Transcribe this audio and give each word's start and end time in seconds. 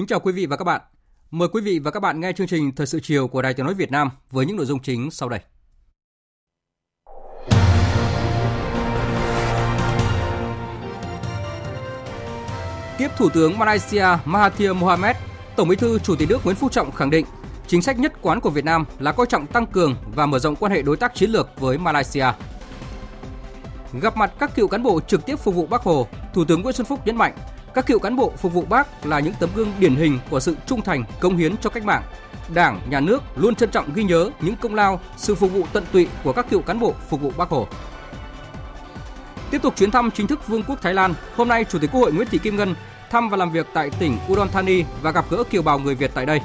Kính 0.00 0.06
chào 0.06 0.20
quý 0.20 0.32
vị 0.32 0.46
và 0.46 0.56
các 0.56 0.64
bạn. 0.64 0.80
Mời 1.30 1.48
quý 1.48 1.62
vị 1.62 1.78
và 1.78 1.90
các 1.90 2.00
bạn 2.00 2.20
nghe 2.20 2.32
chương 2.32 2.46
trình 2.46 2.74
Thời 2.74 2.86
sự 2.86 3.00
chiều 3.02 3.28
của 3.28 3.42
Đài 3.42 3.54
Tiếng 3.54 3.66
nói 3.66 3.74
Việt 3.74 3.90
Nam 3.90 4.10
với 4.30 4.46
những 4.46 4.56
nội 4.56 4.66
dung 4.66 4.82
chính 4.82 5.10
sau 5.10 5.28
đây. 5.28 5.40
Tiếp 12.98 13.08
Thủ 13.16 13.28
tướng 13.28 13.58
Malaysia 13.58 14.06
Mahathir 14.24 14.72
Mohamad, 14.72 15.16
Tổng 15.56 15.68
Bí 15.68 15.76
thư 15.76 15.98
Chủ 15.98 16.16
tịch 16.16 16.28
nước 16.28 16.44
Nguyễn 16.44 16.56
Phú 16.56 16.68
Trọng 16.68 16.92
khẳng 16.92 17.10
định 17.10 17.26
chính 17.66 17.82
sách 17.82 17.98
nhất 17.98 18.12
quán 18.22 18.40
của 18.40 18.50
Việt 18.50 18.64
Nam 18.64 18.84
là 18.98 19.12
coi 19.12 19.26
trọng 19.26 19.46
tăng 19.46 19.66
cường 19.66 19.96
và 20.14 20.26
mở 20.26 20.38
rộng 20.38 20.56
quan 20.56 20.72
hệ 20.72 20.82
đối 20.82 20.96
tác 20.96 21.14
chiến 21.14 21.30
lược 21.30 21.60
với 21.60 21.78
Malaysia. 21.78 22.26
Gặp 24.00 24.16
mặt 24.16 24.32
các 24.38 24.54
cựu 24.54 24.68
cán 24.68 24.82
bộ 24.82 25.00
trực 25.00 25.26
tiếp 25.26 25.36
phục 25.36 25.54
vụ 25.54 25.66
Bác 25.66 25.82
Hồ, 25.82 26.08
Thủ 26.34 26.44
tướng 26.44 26.62
Nguyễn 26.62 26.74
Xuân 26.74 26.86
Phúc 26.86 27.00
nhấn 27.06 27.16
mạnh 27.16 27.36
các 27.74 27.86
cựu 27.86 27.98
cán 27.98 28.16
bộ 28.16 28.32
phục 28.36 28.52
vụ 28.52 28.64
Bác 28.68 29.06
là 29.06 29.20
những 29.20 29.34
tấm 29.40 29.50
gương 29.54 29.72
điển 29.78 29.94
hình 29.94 30.18
của 30.30 30.40
sự 30.40 30.56
trung 30.66 30.82
thành, 30.82 31.04
công 31.20 31.36
hiến 31.36 31.56
cho 31.56 31.70
cách 31.70 31.84
mạng. 31.84 32.02
Đảng, 32.54 32.80
Nhà 32.88 33.00
nước 33.00 33.22
luôn 33.36 33.54
trân 33.54 33.70
trọng 33.70 33.94
ghi 33.94 34.04
nhớ 34.04 34.30
những 34.40 34.56
công 34.56 34.74
lao, 34.74 35.00
sự 35.16 35.34
phục 35.34 35.52
vụ 35.52 35.62
tận 35.72 35.84
tụy 35.92 36.08
của 36.24 36.32
các 36.32 36.50
cựu 36.50 36.62
cán 36.62 36.80
bộ 36.80 36.94
phục 37.08 37.20
vụ 37.20 37.32
Bác 37.36 37.48
Hồ. 37.48 37.68
Tiếp 39.50 39.62
tục 39.62 39.76
chuyến 39.76 39.90
thăm 39.90 40.10
chính 40.10 40.26
thức 40.26 40.48
Vương 40.48 40.62
quốc 40.62 40.82
Thái 40.82 40.94
Lan, 40.94 41.14
hôm 41.36 41.48
nay 41.48 41.64
Chủ 41.64 41.78
tịch 41.78 41.90
Quốc 41.92 42.00
hội 42.00 42.12
Nguyễn 42.12 42.28
Thị 42.28 42.38
Kim 42.38 42.56
Ngân 42.56 42.74
thăm 43.10 43.28
và 43.28 43.36
làm 43.36 43.52
việc 43.52 43.66
tại 43.74 43.90
tỉnh 43.90 44.18
Udon 44.32 44.48
Thani 44.48 44.84
và 45.02 45.10
gặp 45.10 45.24
gỡ 45.30 45.44
kiều 45.50 45.62
bào 45.62 45.78
người 45.78 45.94
Việt 45.94 46.10
tại 46.14 46.26
đây. 46.26 46.40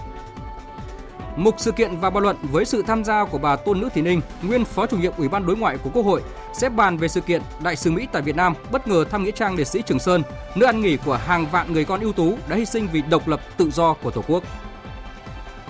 Mục 1.36 1.56
sự 1.58 1.72
kiện 1.72 1.98
và 2.00 2.10
bàn 2.10 2.24
luận 2.24 2.38
với 2.42 2.66
sự 2.66 2.84
tham 2.88 3.04
gia 3.04 3.26
của 3.26 3.38
bà 3.38 3.56
Tôn 3.56 3.82
Nữ 3.82 3.90
Thị 3.94 4.02
Ninh, 4.02 4.22
nguyên 4.42 4.66
Phó 4.66 4.86
chủ 4.86 4.98
nhiệm 4.98 5.14
Ủy 5.18 5.28
ban 5.28 5.46
Đối 5.46 5.58
ngoại 5.58 5.78
của 5.78 5.90
Quốc 5.94 6.04
hội, 6.04 6.22
sẽ 6.54 6.70
bàn 6.70 6.98
về 6.98 7.08
sự 7.08 7.22
kiện 7.22 7.42
Đại 7.60 7.76
sứ 7.76 7.92
Mỹ 7.92 8.08
tại 8.12 8.22
Việt 8.22 8.36
Nam 8.36 8.54
bất 8.72 8.88
ngờ 8.88 9.06
thăm 9.12 9.24
nghĩa 9.24 9.32
trang 9.32 9.56
liệt 9.56 9.68
sĩ 9.68 9.82
Trường 9.82 10.00
Sơn, 10.00 10.24
nơi 10.56 10.68
ăn 10.68 10.82
nghỉ 10.82 10.98
của 10.98 11.16
hàng 11.16 11.48
vạn 11.52 11.74
người 11.74 11.86
con 11.86 12.02
ưu 12.02 12.14
tú 12.14 12.38
đã 12.50 12.56
hy 12.56 12.66
sinh 12.66 12.88
vì 12.92 13.02
độc 13.02 13.28
lập 13.28 13.42
tự 13.58 13.72
do 13.72 13.94
của 13.94 14.12
Tổ 14.12 14.24
quốc. 14.28 14.44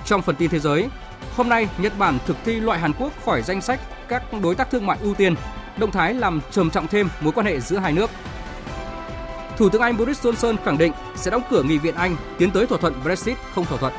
Trong 0.05 0.21
phần 0.21 0.36
tin 0.36 0.49
thế 0.49 0.59
giới, 0.59 0.89
hôm 1.36 1.49
nay 1.49 1.69
Nhật 1.77 1.93
Bản 1.97 2.17
thực 2.25 2.38
thi 2.45 2.59
loại 2.59 2.80
Hàn 2.80 2.93
Quốc 2.99 3.13
khỏi 3.25 3.41
danh 3.41 3.61
sách 3.61 3.80
các 4.08 4.23
đối 4.43 4.55
tác 4.55 4.71
thương 4.71 4.86
mại 4.86 4.97
ưu 5.02 5.13
tiên, 5.13 5.36
động 5.77 5.91
thái 5.91 6.13
làm 6.13 6.41
trầm 6.52 6.69
trọng 6.69 6.88
thêm 6.88 7.09
mối 7.21 7.33
quan 7.33 7.45
hệ 7.45 7.59
giữa 7.59 7.77
hai 7.77 7.93
nước. 7.93 8.09
Thủ 9.58 9.69
tướng 9.69 9.81
Anh 9.81 9.97
Boris 9.97 10.25
Johnson 10.25 10.55
khẳng 10.66 10.77
định 10.77 10.91
sẽ 11.16 11.31
đóng 11.31 11.41
cửa 11.49 11.63
nghị 11.63 11.77
viện 11.77 11.95
Anh 11.95 12.16
tiến 12.38 12.52
tới 12.52 12.67
thỏa 12.67 12.77
thuận 12.77 12.93
Brexit 13.03 13.38
không 13.55 13.66
thỏa 13.66 13.77
thuận. 13.77 13.93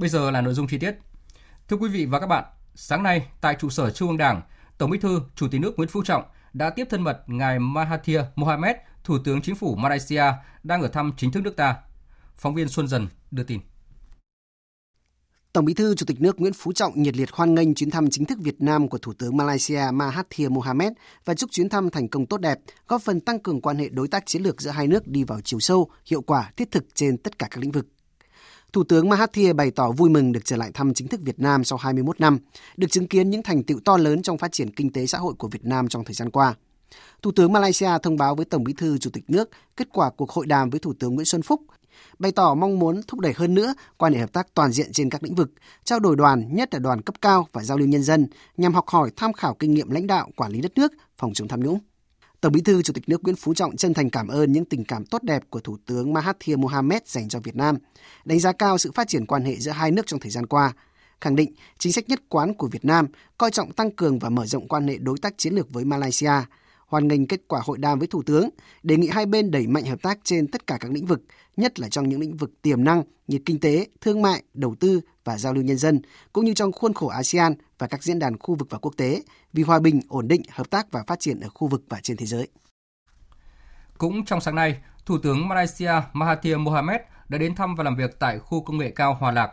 Bây 0.00 0.08
giờ 0.08 0.30
là 0.30 0.40
nội 0.40 0.54
dung 0.54 0.66
chi 0.66 0.78
tiết. 0.78 0.94
Thưa 1.68 1.76
quý 1.76 1.88
vị 1.88 2.06
và 2.06 2.20
các 2.20 2.26
bạn, 2.26 2.44
sáng 2.74 3.02
nay 3.02 3.26
tại 3.40 3.56
trụ 3.60 3.70
sở 3.70 3.90
Trung 3.90 4.08
ương 4.08 4.18
Đảng, 4.18 4.42
Tổng 4.78 4.90
Bí 4.90 4.98
thư, 4.98 5.20
Chủ 5.36 5.48
tịch 5.48 5.60
nước 5.60 5.72
Nguyễn 5.76 5.88
Phú 5.88 6.02
Trọng 6.04 6.22
đã 6.52 6.70
tiếp 6.70 6.86
thân 6.90 7.02
mật 7.02 7.22
ngài 7.26 7.58
Mahathir 7.58 8.20
Mohamad, 8.36 8.76
Thủ 9.04 9.18
tướng 9.24 9.42
Chính 9.42 9.54
phủ 9.54 9.74
Malaysia 9.74 10.22
đang 10.62 10.82
ở 10.82 10.88
thăm 10.88 11.12
chính 11.16 11.32
thức 11.32 11.40
nước 11.40 11.56
ta. 11.56 11.76
Phóng 12.34 12.54
viên 12.54 12.68
Xuân 12.68 12.88
Dần 12.88 13.08
đưa 13.30 13.42
tin. 13.42 13.60
Tổng 15.52 15.64
Bí 15.64 15.74
thư 15.74 15.94
Chủ 15.94 16.06
tịch 16.06 16.20
nước 16.20 16.40
Nguyễn 16.40 16.52
Phú 16.52 16.72
Trọng 16.72 17.02
nhiệt 17.02 17.16
liệt 17.16 17.30
hoan 17.32 17.54
nghênh 17.54 17.74
chuyến 17.74 17.90
thăm 17.90 18.10
chính 18.10 18.24
thức 18.24 18.38
Việt 18.42 18.60
Nam 18.60 18.88
của 18.88 18.98
Thủ 18.98 19.12
tướng 19.18 19.36
Malaysia 19.36 19.82
Mahathir 19.92 20.50
Mohamad 20.50 20.92
và 21.24 21.34
chúc 21.34 21.50
chuyến 21.50 21.68
thăm 21.68 21.90
thành 21.90 22.08
công 22.08 22.26
tốt 22.26 22.40
đẹp, 22.40 22.58
góp 22.88 23.02
phần 23.02 23.20
tăng 23.20 23.38
cường 23.38 23.60
quan 23.60 23.78
hệ 23.78 23.88
đối 23.88 24.08
tác 24.08 24.26
chiến 24.26 24.42
lược 24.42 24.60
giữa 24.60 24.70
hai 24.70 24.86
nước 24.86 25.06
đi 25.06 25.24
vào 25.24 25.40
chiều 25.44 25.60
sâu, 25.60 25.90
hiệu 26.06 26.22
quả, 26.22 26.52
thiết 26.56 26.70
thực 26.70 26.84
trên 26.94 27.18
tất 27.18 27.38
cả 27.38 27.48
các 27.50 27.58
lĩnh 27.60 27.72
vực. 27.72 27.86
Thủ 28.72 28.84
tướng 28.84 29.08
Mahathir 29.08 29.54
bày 29.54 29.70
tỏ 29.70 29.90
vui 29.90 30.10
mừng 30.10 30.32
được 30.32 30.44
trở 30.44 30.56
lại 30.56 30.70
thăm 30.74 30.94
chính 30.94 31.08
thức 31.08 31.20
Việt 31.24 31.38
Nam 31.40 31.64
sau 31.64 31.78
21 31.78 32.20
năm, 32.20 32.38
được 32.76 32.86
chứng 32.90 33.08
kiến 33.08 33.30
những 33.30 33.42
thành 33.42 33.62
tựu 33.62 33.80
to 33.84 33.96
lớn 33.96 34.22
trong 34.22 34.38
phát 34.38 34.52
triển 34.52 34.70
kinh 34.70 34.92
tế 34.92 35.06
xã 35.06 35.18
hội 35.18 35.34
của 35.38 35.48
Việt 35.48 35.64
Nam 35.64 35.88
trong 35.88 36.04
thời 36.04 36.14
gian 36.14 36.30
qua. 36.30 36.54
Thủ 37.22 37.32
tướng 37.32 37.52
Malaysia 37.52 37.90
thông 38.02 38.16
báo 38.16 38.34
với 38.34 38.44
Tổng 38.44 38.64
Bí 38.64 38.72
thư 38.72 38.98
Chủ 38.98 39.10
tịch 39.10 39.24
nước 39.28 39.50
kết 39.76 39.88
quả 39.92 40.10
cuộc 40.10 40.30
hội 40.30 40.46
đàm 40.46 40.70
với 40.70 40.80
Thủ 40.80 40.92
tướng 40.98 41.14
Nguyễn 41.14 41.24
Xuân 41.24 41.42
Phúc, 41.42 41.62
bày 42.18 42.32
tỏ 42.32 42.54
mong 42.54 42.78
muốn 42.78 43.00
thúc 43.08 43.20
đẩy 43.20 43.32
hơn 43.32 43.54
nữa 43.54 43.74
quan 43.96 44.12
hệ 44.12 44.20
hợp 44.20 44.32
tác 44.32 44.54
toàn 44.54 44.72
diện 44.72 44.92
trên 44.92 45.10
các 45.10 45.22
lĩnh 45.22 45.34
vực, 45.34 45.50
trao 45.84 46.00
đổi 46.00 46.16
đoàn, 46.16 46.54
nhất 46.54 46.74
là 46.74 46.78
đoàn 46.78 47.02
cấp 47.02 47.14
cao 47.20 47.46
và 47.52 47.64
giao 47.64 47.78
lưu 47.78 47.88
nhân 47.88 48.02
dân 48.02 48.26
nhằm 48.56 48.74
học 48.74 48.88
hỏi 48.88 49.10
tham 49.16 49.32
khảo 49.32 49.54
kinh 49.54 49.74
nghiệm 49.74 49.90
lãnh 49.90 50.06
đạo 50.06 50.30
quản 50.36 50.52
lý 50.52 50.60
đất 50.60 50.72
nước, 50.76 50.92
phòng 51.18 51.32
chống 51.34 51.48
tham 51.48 51.60
nhũng. 51.60 51.78
Tổng 52.40 52.52
Bí 52.52 52.60
thư 52.60 52.82
Chủ 52.82 52.92
tịch 52.92 53.08
nước 53.08 53.24
Nguyễn 53.24 53.36
Phú 53.36 53.54
Trọng 53.54 53.76
chân 53.76 53.94
thành 53.94 54.10
cảm 54.10 54.28
ơn 54.28 54.52
những 54.52 54.64
tình 54.64 54.84
cảm 54.84 55.04
tốt 55.04 55.22
đẹp 55.22 55.42
của 55.50 55.60
Thủ 55.60 55.76
tướng 55.86 56.12
Mahathir 56.12 56.58
Mohamed 56.58 57.02
dành 57.06 57.28
cho 57.28 57.40
Việt 57.40 57.56
Nam, 57.56 57.76
đánh 58.24 58.38
giá 58.38 58.52
cao 58.52 58.78
sự 58.78 58.92
phát 58.94 59.08
triển 59.08 59.26
quan 59.26 59.44
hệ 59.44 59.56
giữa 59.56 59.70
hai 59.70 59.90
nước 59.90 60.06
trong 60.06 60.20
thời 60.20 60.30
gian 60.30 60.46
qua, 60.46 60.72
khẳng 61.20 61.36
định 61.36 61.54
chính 61.78 61.92
sách 61.92 62.08
nhất 62.08 62.22
quán 62.28 62.54
của 62.54 62.66
Việt 62.66 62.84
Nam 62.84 63.06
coi 63.38 63.50
trọng 63.50 63.72
tăng 63.72 63.90
cường 63.90 64.18
và 64.18 64.28
mở 64.28 64.46
rộng 64.46 64.68
quan 64.68 64.88
hệ 64.88 64.98
đối 64.98 65.18
tác 65.18 65.38
chiến 65.38 65.54
lược 65.54 65.70
với 65.70 65.84
Malaysia, 65.84 66.32
hoàn 66.86 67.08
nghênh 67.08 67.26
kết 67.26 67.40
quả 67.48 67.60
hội 67.64 67.78
đàm 67.78 67.98
với 67.98 68.08
Thủ 68.08 68.22
tướng, 68.22 68.48
đề 68.82 68.96
nghị 68.96 69.08
hai 69.08 69.26
bên 69.26 69.50
đẩy 69.50 69.66
mạnh 69.66 69.84
hợp 69.84 70.02
tác 70.02 70.18
trên 70.24 70.46
tất 70.46 70.66
cả 70.66 70.76
các 70.80 70.90
lĩnh 70.90 71.06
vực, 71.06 71.22
nhất 71.56 71.80
là 71.80 71.88
trong 71.88 72.08
những 72.08 72.20
lĩnh 72.20 72.36
vực 72.36 72.62
tiềm 72.62 72.84
năng 72.84 73.02
như 73.26 73.38
kinh 73.46 73.60
tế, 73.60 73.86
thương 74.00 74.22
mại, 74.22 74.42
đầu 74.54 74.74
tư 74.80 75.00
và 75.24 75.38
giao 75.38 75.52
lưu 75.52 75.64
nhân 75.64 75.78
dân, 75.78 76.00
cũng 76.32 76.44
như 76.44 76.54
trong 76.54 76.72
khuôn 76.72 76.94
khổ 76.94 77.06
ASEAN 77.06 77.54
và 77.78 77.86
các 77.86 78.02
diễn 78.02 78.18
đàn 78.18 78.38
khu 78.38 78.54
vực 78.54 78.68
và 78.70 78.78
quốc 78.78 78.94
tế 78.96 79.22
vì 79.52 79.62
hòa 79.62 79.78
bình, 79.78 80.00
ổn 80.08 80.28
định, 80.28 80.42
hợp 80.50 80.70
tác 80.70 80.92
và 80.92 81.02
phát 81.06 81.20
triển 81.20 81.40
ở 81.40 81.48
khu 81.48 81.68
vực 81.68 81.82
và 81.88 82.00
trên 82.02 82.16
thế 82.16 82.26
giới. 82.26 82.48
Cũng 83.98 84.24
trong 84.24 84.40
sáng 84.40 84.54
nay, 84.54 84.76
Thủ 85.06 85.18
tướng 85.18 85.48
Malaysia 85.48 85.92
Mahathir 86.12 86.56
Mohamad 86.56 87.00
đã 87.28 87.38
đến 87.38 87.54
thăm 87.54 87.74
và 87.74 87.84
làm 87.84 87.96
việc 87.96 88.18
tại 88.18 88.38
khu 88.38 88.62
công 88.62 88.78
nghệ 88.78 88.90
cao 88.90 89.14
Hòa 89.14 89.32
Lạc. 89.32 89.52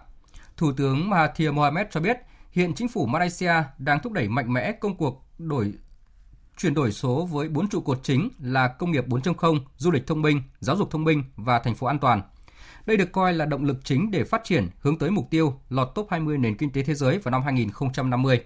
Thủ 0.57 0.71
tướng 0.77 1.09
Mahathir 1.09 1.51
Mohamad 1.51 1.87
cho 1.91 1.99
biết, 1.99 2.17
hiện 2.51 2.73
chính 2.73 2.87
phủ 2.87 3.05
Malaysia 3.05 3.53
đang 3.77 3.99
thúc 3.99 4.13
đẩy 4.13 4.27
mạnh 4.27 4.53
mẽ 4.53 4.71
công 4.71 4.97
cuộc 4.97 5.25
đổi 5.37 5.73
chuyển 6.57 6.73
đổi 6.73 6.91
số 6.91 7.25
với 7.25 7.49
bốn 7.49 7.69
trụ 7.69 7.81
cột 7.81 7.99
chính 8.03 8.29
là 8.39 8.67
công 8.67 8.91
nghiệp 8.91 9.07
4.0, 9.07 9.59
du 9.77 9.91
lịch 9.91 10.07
thông 10.07 10.21
minh, 10.21 10.41
giáo 10.59 10.75
dục 10.75 10.91
thông 10.91 11.03
minh 11.03 11.23
và 11.35 11.59
thành 11.59 11.75
phố 11.75 11.87
an 11.87 11.99
toàn. 11.99 12.21
Đây 12.87 12.97
được 12.97 13.11
coi 13.11 13.33
là 13.33 13.45
động 13.45 13.63
lực 13.63 13.77
chính 13.83 14.11
để 14.11 14.23
phát 14.23 14.43
triển 14.43 14.69
hướng 14.79 14.97
tới 14.97 15.11
mục 15.11 15.27
tiêu 15.29 15.59
lọt 15.69 15.91
top 15.95 16.07
20 16.09 16.37
nền 16.37 16.57
kinh 16.57 16.71
tế 16.71 16.83
thế 16.83 16.93
giới 16.93 17.17
vào 17.17 17.31
năm 17.31 17.41
2050. 17.43 18.43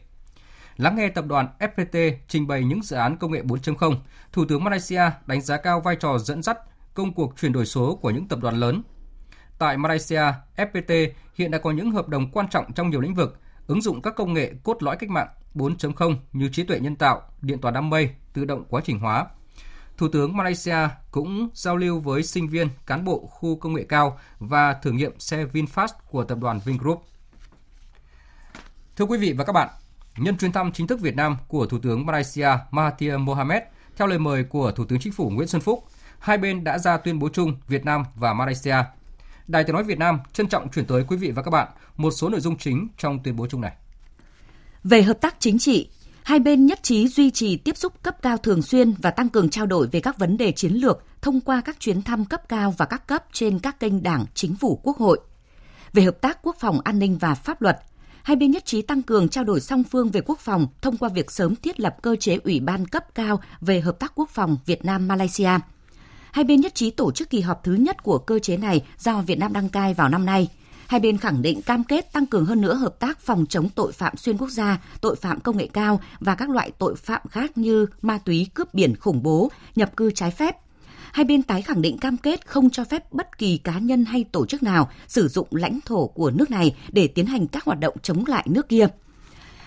Lắng 0.77 0.95
nghe 0.95 1.09
tập 1.09 1.25
đoàn 1.27 1.47
FPT 1.59 2.13
trình 2.27 2.47
bày 2.47 2.63
những 2.63 2.83
dự 2.83 2.95
án 2.95 3.17
công 3.17 3.31
nghệ 3.31 3.41
4.0, 3.41 3.95
Thủ 4.31 4.45
tướng 4.45 4.63
Malaysia 4.63 5.01
đánh 5.25 5.41
giá 5.41 5.57
cao 5.57 5.81
vai 5.81 5.95
trò 5.95 6.17
dẫn 6.17 6.43
dắt 6.43 6.57
công 6.93 7.13
cuộc 7.13 7.33
chuyển 7.39 7.53
đổi 7.53 7.65
số 7.65 7.95
của 7.95 8.09
những 8.09 8.27
tập 8.27 8.39
đoàn 8.41 8.55
lớn. 8.55 8.81
Tại 9.59 9.77
Malaysia, 9.77 10.23
FPT 10.55 11.09
hiện 11.35 11.51
đã 11.51 11.57
có 11.57 11.71
những 11.71 11.91
hợp 11.91 12.09
đồng 12.09 12.31
quan 12.31 12.47
trọng 12.47 12.73
trong 12.73 12.89
nhiều 12.89 13.01
lĩnh 13.01 13.15
vực, 13.15 13.39
ứng 13.67 13.81
dụng 13.81 14.01
các 14.01 14.15
công 14.15 14.33
nghệ 14.33 14.53
cốt 14.63 14.83
lõi 14.83 14.97
cách 14.97 15.09
mạng 15.09 15.27
4.0 15.55 16.15
như 16.33 16.49
trí 16.49 16.63
tuệ 16.63 16.79
nhân 16.79 16.95
tạo, 16.95 17.21
điện 17.41 17.61
toán 17.61 17.73
đám 17.73 17.89
mây, 17.89 18.09
tự 18.33 18.45
động 18.45 18.63
quá 18.69 18.81
trình 18.85 18.99
hóa. 18.99 19.25
Thủ 19.97 20.07
tướng 20.07 20.37
Malaysia 20.37 20.77
cũng 21.11 21.49
giao 21.53 21.77
lưu 21.77 21.99
với 21.99 22.23
sinh 22.23 22.47
viên, 22.47 22.67
cán 22.85 23.05
bộ 23.05 23.29
khu 23.31 23.55
công 23.55 23.73
nghệ 23.73 23.85
cao 23.89 24.19
và 24.39 24.73
thử 24.73 24.91
nghiệm 24.91 25.19
xe 25.19 25.45
VinFast 25.45 25.87
của 26.09 26.23
tập 26.23 26.37
đoàn 26.41 26.59
Vingroup. 26.65 27.05
Thưa 28.95 29.05
quý 29.05 29.17
vị 29.17 29.33
và 29.33 29.43
các 29.43 29.53
bạn, 29.53 29.69
nhân 30.17 30.37
chuyến 30.37 30.51
thăm 30.51 30.71
chính 30.71 30.87
thức 30.87 30.99
Việt 30.99 31.15
Nam 31.15 31.37
của 31.47 31.65
Thủ 31.65 31.79
tướng 31.79 32.05
Malaysia 32.05 32.49
Mahathir 32.71 33.13
Mohamed 33.19 33.61
theo 33.97 34.07
lời 34.07 34.19
mời 34.19 34.43
của 34.43 34.71
Thủ 34.71 34.85
tướng 34.85 34.99
Chính 34.99 35.13
phủ 35.13 35.29
Nguyễn 35.29 35.47
Xuân 35.47 35.61
Phúc, 35.61 35.83
hai 36.19 36.37
bên 36.37 36.63
đã 36.63 36.77
ra 36.77 36.97
tuyên 36.97 37.19
bố 37.19 37.29
chung 37.29 37.55
Việt 37.67 37.85
Nam 37.85 38.03
và 38.15 38.33
Malaysia. 38.33 38.75
Đài 39.47 39.63
Tiếng 39.63 39.73
nói 39.73 39.83
Việt 39.83 39.99
Nam 39.99 40.19
trân 40.33 40.47
trọng 40.47 40.69
chuyển 40.69 40.85
tới 40.85 41.05
quý 41.07 41.17
vị 41.17 41.31
và 41.31 41.41
các 41.41 41.51
bạn 41.51 41.67
một 41.97 42.11
số 42.11 42.29
nội 42.29 42.39
dung 42.39 42.57
chính 42.57 42.87
trong 42.97 43.23
tuyên 43.23 43.35
bố 43.35 43.47
chung 43.47 43.61
này. 43.61 43.71
Về 44.83 45.03
hợp 45.03 45.21
tác 45.21 45.35
chính 45.39 45.59
trị, 45.59 45.89
hai 46.31 46.39
bên 46.39 46.65
nhất 46.65 46.83
trí 46.83 47.07
duy 47.07 47.31
trì 47.31 47.57
tiếp 47.57 47.77
xúc 47.77 47.93
cấp 48.03 48.21
cao 48.21 48.37
thường 48.37 48.61
xuyên 48.61 48.93
và 49.01 49.11
tăng 49.11 49.29
cường 49.29 49.49
trao 49.49 49.65
đổi 49.65 49.87
về 49.87 49.99
các 49.99 50.19
vấn 50.19 50.37
đề 50.37 50.51
chiến 50.51 50.73
lược 50.73 51.03
thông 51.21 51.41
qua 51.41 51.61
các 51.65 51.79
chuyến 51.79 52.01
thăm 52.01 52.25
cấp 52.25 52.49
cao 52.49 52.73
và 52.77 52.85
các 52.85 53.07
cấp 53.07 53.23
trên 53.33 53.59
các 53.59 53.79
kênh 53.79 54.03
Đảng, 54.03 54.25
Chính 54.33 54.55
phủ, 54.55 54.79
Quốc 54.83 54.97
hội. 54.97 55.19
Về 55.93 56.03
hợp 56.03 56.21
tác 56.21 56.39
quốc 56.43 56.55
phòng 56.59 56.81
an 56.83 56.99
ninh 56.99 57.17
và 57.17 57.35
pháp 57.35 57.61
luật, 57.61 57.79
Hai 58.23 58.35
bên 58.35 58.51
nhất 58.51 58.65
trí 58.65 58.81
tăng 58.81 59.01
cường 59.01 59.29
trao 59.29 59.43
đổi 59.43 59.59
song 59.59 59.83
phương 59.83 60.09
về 60.09 60.21
quốc 60.25 60.39
phòng 60.39 60.67
thông 60.81 60.97
qua 60.97 61.09
việc 61.09 61.31
sớm 61.31 61.55
thiết 61.55 61.79
lập 61.79 61.95
cơ 62.01 62.15
chế 62.15 62.37
ủy 62.43 62.59
ban 62.59 62.85
cấp 62.87 63.15
cao 63.15 63.39
về 63.61 63.81
hợp 63.81 63.99
tác 63.99 64.11
quốc 64.15 64.29
phòng 64.29 64.57
Việt 64.65 64.85
Nam 64.85 65.07
Malaysia. 65.07 65.51
Hai 66.31 66.45
bên 66.45 66.61
nhất 66.61 66.75
trí 66.75 66.91
tổ 66.91 67.11
chức 67.11 67.29
kỳ 67.29 67.41
họp 67.41 67.63
thứ 67.63 67.73
nhất 67.73 68.03
của 68.03 68.17
cơ 68.17 68.39
chế 68.39 68.57
này 68.57 68.85
do 68.97 69.21
Việt 69.21 69.39
Nam 69.39 69.53
đăng 69.53 69.69
cai 69.69 69.93
vào 69.93 70.09
năm 70.09 70.25
nay. 70.25 70.47
Hai 70.91 70.99
bên 70.99 71.17
khẳng 71.17 71.41
định 71.41 71.61
cam 71.61 71.83
kết 71.83 72.13
tăng 72.13 72.25
cường 72.25 72.45
hơn 72.45 72.61
nữa 72.61 72.73
hợp 72.73 72.99
tác 72.99 73.19
phòng 73.19 73.45
chống 73.49 73.69
tội 73.69 73.91
phạm 73.91 74.17
xuyên 74.17 74.37
quốc 74.37 74.49
gia, 74.49 74.81
tội 75.01 75.15
phạm 75.15 75.39
công 75.39 75.57
nghệ 75.57 75.67
cao 75.73 75.99
và 76.19 76.35
các 76.35 76.49
loại 76.49 76.71
tội 76.77 76.95
phạm 76.95 77.21
khác 77.29 77.57
như 77.57 77.85
ma 78.01 78.17
túy, 78.17 78.47
cướp 78.53 78.73
biển, 78.73 78.95
khủng 78.95 79.23
bố, 79.23 79.51
nhập 79.75 79.95
cư 79.97 80.11
trái 80.11 80.31
phép. 80.31 80.57
Hai 81.11 81.25
bên 81.25 81.43
tái 81.43 81.61
khẳng 81.61 81.81
định 81.81 81.97
cam 81.97 82.17
kết 82.17 82.47
không 82.47 82.69
cho 82.69 82.83
phép 82.83 83.13
bất 83.13 83.37
kỳ 83.37 83.57
cá 83.57 83.79
nhân 83.79 84.05
hay 84.05 84.23
tổ 84.23 84.45
chức 84.45 84.63
nào 84.63 84.89
sử 85.07 85.27
dụng 85.27 85.47
lãnh 85.51 85.79
thổ 85.85 86.07
của 86.07 86.31
nước 86.31 86.51
này 86.51 86.75
để 86.91 87.07
tiến 87.07 87.25
hành 87.25 87.47
các 87.47 87.63
hoạt 87.63 87.79
động 87.79 87.95
chống 88.01 88.23
lại 88.27 88.45
nước 88.49 88.69
kia. 88.69 88.87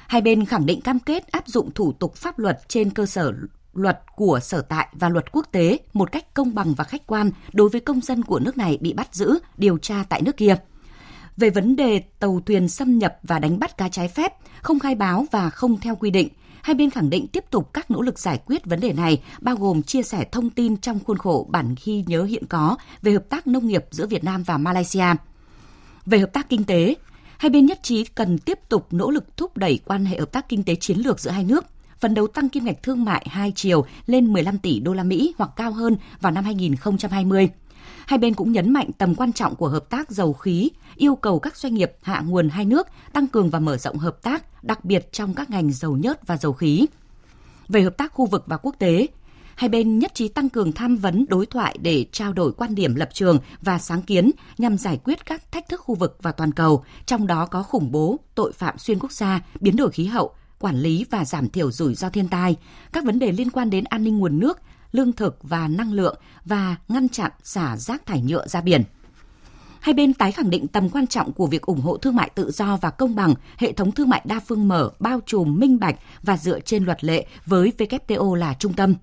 Hai 0.07 0.21
bên 0.21 0.45
khẳng 0.45 0.67
định 0.67 0.81
cam 0.81 1.01
kết 1.01 1.27
áp 1.27 1.49
dụng 1.49 1.71
thủ 1.75 1.93
tục 1.93 2.15
pháp 2.17 2.39
luật 2.39 2.61
trên 2.69 2.91
cơ 2.91 3.07
sở 3.07 3.33
luật 3.75 4.01
của 4.17 4.41
sở 4.43 4.61
tại 4.61 4.89
và 4.93 5.09
luật 5.09 5.33
quốc 5.33 5.47
tế 5.53 5.79
một 5.93 6.13
cách 6.13 6.35
công 6.35 6.55
bằng 6.55 6.75
và 6.75 6.85
khách 6.85 7.07
quan 7.07 7.31
đối 7.53 7.69
với 7.69 7.81
công 7.81 8.01
dân 8.01 8.23
của 8.23 8.39
nước 8.39 8.57
này 8.57 8.79
bị 8.81 8.93
bắt 8.93 9.15
giữ, 9.15 9.39
điều 9.57 9.79
tra 9.79 10.05
tại 10.09 10.23
nước 10.23 10.37
kia. 10.37 10.57
Về 11.37 11.51
vấn 11.51 11.77
đề 11.77 12.03
tàu 12.19 12.41
thuyền 12.47 12.69
xâm 12.69 12.99
nhập 12.99 13.19
và 13.23 13.39
đánh 13.39 13.59
bắt 13.59 13.79
cá 13.79 13.89
trái 13.89 14.09
phép, 14.09 14.33
không 14.63 14.79
khai 14.79 14.95
báo 14.95 15.27
và 15.31 15.51
không 15.51 15.81
theo 15.81 15.97
quy 15.97 16.11
định, 16.11 16.29
hai 16.63 16.75
bên 16.75 16.91
khẳng 16.91 17.11
định 17.11 17.27
tiếp 17.27 17.45
tục 17.51 17.73
các 17.73 17.91
nỗ 17.91 18.03
lực 18.03 18.19
giải 18.19 18.39
quyết 18.47 18.65
vấn 18.65 18.81
đề 18.81 18.93
này, 18.93 19.23
bao 19.41 19.57
gồm 19.57 19.83
chia 19.83 20.03
sẻ 20.03 20.25
thông 20.33 20.51
tin 20.51 20.77
trong 20.77 20.99
khuôn 21.05 21.19
khổ 21.19 21.47
bản 21.51 21.75
ghi 21.85 22.05
nhớ 22.07 22.25
hiện 22.25 22.47
có 22.47 22.77
về 23.03 23.13
hợp 23.13 23.29
tác 23.29 23.47
nông 23.47 23.67
nghiệp 23.67 23.85
giữa 23.91 24.07
Việt 24.07 24.25
Nam 24.25 24.43
và 24.43 24.59
Malaysia. 24.59 25.07
Về 26.07 26.19
hợp 26.19 26.33
tác 26.33 26.49
kinh 26.49 26.65
tế, 26.65 26.95
hai 27.39 27.51
bên 27.51 27.67
nhất 27.67 27.79
trí 27.83 28.05
cần 28.05 28.39
tiếp 28.39 28.59
tục 28.69 28.87
nỗ 28.91 29.11
lực 29.11 29.37
thúc 29.37 29.57
đẩy 29.57 29.81
quan 29.85 30.05
hệ 30.05 30.19
hợp 30.19 30.33
tác 30.33 30.49
kinh 30.49 30.63
tế 30.63 30.75
chiến 30.75 30.99
lược 30.99 31.21
giữa 31.21 31.31
hai 31.31 31.45
nước, 31.45 31.65
phấn 31.99 32.15
đấu 32.15 32.27
tăng 32.27 32.49
kim 32.49 32.65
ngạch 32.65 32.83
thương 32.83 33.05
mại 33.05 33.27
hai 33.31 33.53
chiều 33.57 33.85
lên 34.07 34.33
15 34.33 34.59
tỷ 34.59 34.81
đô 34.81 34.95
la 34.95 35.03
Mỹ 35.03 35.35
hoặc 35.39 35.51
cao 35.57 35.73
hơn 35.73 35.97
vào 36.21 36.33
năm 36.33 36.45
2020. 36.45 37.49
Hai 38.07 38.19
bên 38.19 38.35
cũng 38.35 38.53
nhấn 38.53 38.73
mạnh 38.73 38.91
tầm 38.99 39.15
quan 39.15 39.33
trọng 39.33 39.55
của 39.55 39.69
hợp 39.69 39.91
tác 39.91 40.11
dầu 40.11 40.33
khí, 40.33 40.71
yêu 40.97 41.17
cầu 41.17 41.39
các 41.39 41.57
doanh 41.57 41.75
nghiệp 41.75 41.93
hạ 42.03 42.23
nguồn 42.27 42.49
hai 42.49 42.65
nước 42.65 42.89
tăng 43.13 43.27
cường 43.27 43.51
và 43.51 43.59
mở 43.59 43.77
rộng 43.77 43.99
hợp 43.99 44.23
tác, 44.23 44.65
đặc 44.65 44.85
biệt 44.85 45.13
trong 45.13 45.35
các 45.35 45.51
ngành 45.51 45.73
dầu 45.73 45.97
nhớt 45.97 46.27
và 46.27 46.37
dầu 46.37 46.53
khí. 46.53 46.87
Về 47.69 47.83
hợp 47.83 47.97
tác 47.97 48.13
khu 48.13 48.27
vực 48.27 48.45
và 48.47 48.57
quốc 48.57 48.75
tế, 48.79 49.07
hai 49.57 49.69
bên 49.69 49.99
nhất 49.99 50.15
trí 50.15 50.29
tăng 50.29 50.49
cường 50.49 50.73
tham 50.73 50.97
vấn 50.97 51.25
đối 51.29 51.47
thoại 51.47 51.79
để 51.83 52.07
trao 52.13 52.33
đổi 52.33 52.53
quan 52.53 52.75
điểm 52.75 52.95
lập 52.95 53.09
trường 53.13 53.39
và 53.63 53.79
sáng 53.79 54.03
kiến 54.03 54.31
nhằm 54.59 54.79
giải 54.79 55.01
quyết 55.05 55.27
các 55.27 55.53
thách 55.53 55.69
thức 55.69 55.81
khu 55.81 55.95
vực 55.95 56.19
và 56.23 56.33
toàn 56.33 56.53
cầu, 56.53 56.85
trong 57.07 57.27
đó 57.27 57.47
có 57.47 57.63
khủng 57.63 57.93
bố, 57.93 58.19
tội 58.35 58.53
phạm 58.53 58.79
xuyên 58.79 58.99
quốc 58.99 59.13
gia, 59.13 59.41
biến 59.61 59.77
đổi 59.77 59.91
khí 59.91 60.07
hậu, 60.07 60.35
quản 60.59 60.77
lý 60.77 61.05
và 61.11 61.25
giảm 61.25 61.49
thiểu 61.49 61.71
rủi 61.71 61.95
ro 61.95 62.09
thiên 62.09 62.29
tai, 62.29 62.57
các 62.93 63.05
vấn 63.05 63.19
đề 63.19 63.33
liên 63.33 63.51
quan 63.51 63.71
đến 63.71 63.85
an 63.85 64.05
ninh 64.05 64.19
nguồn 64.19 64.39
nước, 64.39 64.61
lương 64.95 65.13
thực 65.13 65.39
và 65.43 65.69
năng 65.69 65.93
lượng 65.93 66.17
và 66.45 66.77
ngăn 66.89 67.09
chặn 67.09 67.33
xả 67.43 67.77
rác 67.77 68.07
thải 68.07 68.23
nhựa 68.23 68.47
ra 68.47 68.61
biển. 68.61 68.83
Hai 69.81 69.95
bên 69.95 70.15
tái 70.15 70.33
khẳng 70.33 70.51
định 70.51 70.67
tầm 70.67 70.89
quan 70.89 71.07
trọng 71.07 71.33
của 71.33 71.47
việc 71.47 71.63
ủng 71.63 71.81
hộ 71.81 71.97
thương 71.97 72.17
mại 72.17 72.31
tự 72.35 72.51
do 72.51 72.77
và 72.77 72.91
công 72.91 73.15
bằng, 73.15 73.35
hệ 73.57 73.73
thống 73.73 73.93
thương 73.93 74.09
mại 74.09 74.23
đa 74.25 74.41
phương 74.41 74.69
mở, 74.69 74.91
bao 74.99 75.21
trùm, 75.27 75.59
minh 75.59 75.79
bạch 75.79 75.97
và 76.23 76.37
dựa 76.37 76.61
trên 76.61 76.85
luật 76.85 77.05
lệ 77.05 77.27
với 77.47 77.73
WTO 77.79 78.35
là 78.35 78.55
trung 78.55 78.73
tâm. 78.73 78.95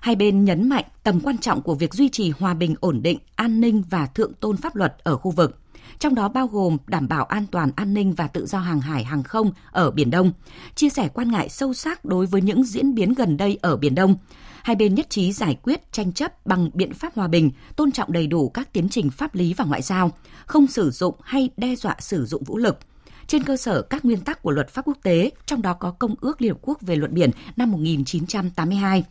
Hai 0.00 0.16
bên 0.16 0.44
nhấn 0.44 0.68
mạnh 0.68 0.84
tầm 1.02 1.20
quan 1.20 1.38
trọng 1.38 1.62
của 1.62 1.74
việc 1.74 1.94
duy 1.94 2.08
trì 2.08 2.30
hòa 2.30 2.54
bình 2.54 2.74
ổn 2.80 3.02
định, 3.02 3.18
an 3.36 3.60
ninh 3.60 3.82
và 3.90 4.06
thượng 4.06 4.34
tôn 4.34 4.56
pháp 4.56 4.76
luật 4.76 4.96
ở 5.02 5.16
khu 5.16 5.30
vực 5.30 5.58
trong 5.98 6.14
đó 6.14 6.28
bao 6.28 6.46
gồm 6.46 6.76
đảm 6.86 7.08
bảo 7.08 7.24
an 7.24 7.46
toàn 7.46 7.70
an 7.76 7.94
ninh 7.94 8.12
và 8.12 8.26
tự 8.26 8.46
do 8.46 8.58
hàng 8.58 8.80
hải 8.80 9.04
hàng 9.04 9.22
không 9.22 9.52
ở 9.70 9.90
Biển 9.90 10.10
Đông, 10.10 10.32
chia 10.74 10.88
sẻ 10.88 11.08
quan 11.14 11.30
ngại 11.30 11.48
sâu 11.48 11.74
sắc 11.74 12.04
đối 12.04 12.26
với 12.26 12.40
những 12.40 12.64
diễn 12.64 12.94
biến 12.94 13.14
gần 13.14 13.36
đây 13.36 13.58
ở 13.62 13.76
Biển 13.76 13.94
Đông. 13.94 14.16
Hai 14.62 14.76
bên 14.76 14.94
nhất 14.94 15.10
trí 15.10 15.32
giải 15.32 15.56
quyết 15.62 15.92
tranh 15.92 16.12
chấp 16.12 16.46
bằng 16.46 16.70
biện 16.74 16.94
pháp 16.94 17.14
hòa 17.14 17.28
bình, 17.28 17.50
tôn 17.76 17.92
trọng 17.92 18.12
đầy 18.12 18.26
đủ 18.26 18.48
các 18.48 18.72
tiến 18.72 18.88
trình 18.88 19.10
pháp 19.10 19.34
lý 19.34 19.54
và 19.54 19.64
ngoại 19.64 19.82
giao, 19.82 20.10
không 20.46 20.66
sử 20.66 20.90
dụng 20.90 21.14
hay 21.22 21.50
đe 21.56 21.76
dọa 21.76 21.96
sử 21.98 22.26
dụng 22.26 22.44
vũ 22.44 22.58
lực, 22.58 22.78
trên 23.26 23.42
cơ 23.42 23.56
sở 23.56 23.82
các 23.82 24.04
nguyên 24.04 24.20
tắc 24.20 24.42
của 24.42 24.50
luật 24.50 24.68
pháp 24.68 24.82
quốc 24.84 24.98
tế, 25.02 25.30
trong 25.46 25.62
đó 25.62 25.72
có 25.72 25.90
Công 25.90 26.14
ước 26.20 26.42
Liên 26.42 26.52
Hợp 26.52 26.58
Quốc 26.62 26.78
về 26.80 26.96
luật 26.96 27.12
biển 27.12 27.30
năm 27.56 27.72
1982. 27.72 29.04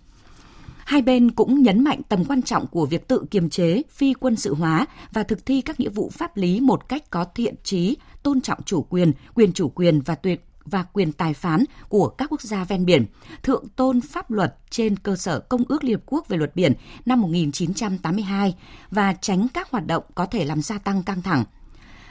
Hai 0.85 1.01
bên 1.01 1.31
cũng 1.31 1.63
nhấn 1.63 1.83
mạnh 1.83 2.01
tầm 2.09 2.25
quan 2.25 2.41
trọng 2.41 2.67
của 2.67 2.85
việc 2.85 3.07
tự 3.07 3.25
kiềm 3.31 3.49
chế, 3.49 3.81
phi 3.89 4.13
quân 4.13 4.35
sự 4.35 4.53
hóa 4.53 4.85
và 5.13 5.23
thực 5.23 5.45
thi 5.45 5.61
các 5.61 5.79
nghĩa 5.79 5.89
vụ 5.89 6.09
pháp 6.09 6.37
lý 6.37 6.59
một 6.59 6.89
cách 6.89 7.09
có 7.09 7.23
thiện 7.23 7.55
trí, 7.63 7.97
tôn 8.23 8.41
trọng 8.41 8.63
chủ 8.63 8.81
quyền, 8.81 9.11
quyền 9.35 9.53
chủ 9.53 9.69
quyền 9.69 10.01
và 10.01 10.15
tuyệt 10.15 10.45
và 10.65 10.83
quyền 10.93 11.11
tài 11.11 11.33
phán 11.33 11.63
của 11.89 12.07
các 12.07 12.29
quốc 12.29 12.41
gia 12.41 12.63
ven 12.63 12.85
biển, 12.85 13.05
thượng 13.43 13.67
tôn 13.75 14.01
pháp 14.01 14.31
luật 14.31 14.55
trên 14.69 14.95
cơ 14.95 15.15
sở 15.15 15.39
Công 15.39 15.63
ước 15.67 15.83
Liên 15.83 15.95
Hợp 15.95 16.03
Quốc 16.05 16.27
về 16.27 16.37
luật 16.37 16.55
biển 16.55 16.73
năm 17.05 17.21
1982 17.21 18.55
và 18.91 19.13
tránh 19.13 19.47
các 19.53 19.71
hoạt 19.71 19.87
động 19.87 20.03
có 20.15 20.25
thể 20.25 20.45
làm 20.45 20.61
gia 20.61 20.77
tăng 20.77 21.03
căng 21.03 21.21
thẳng. 21.21 21.43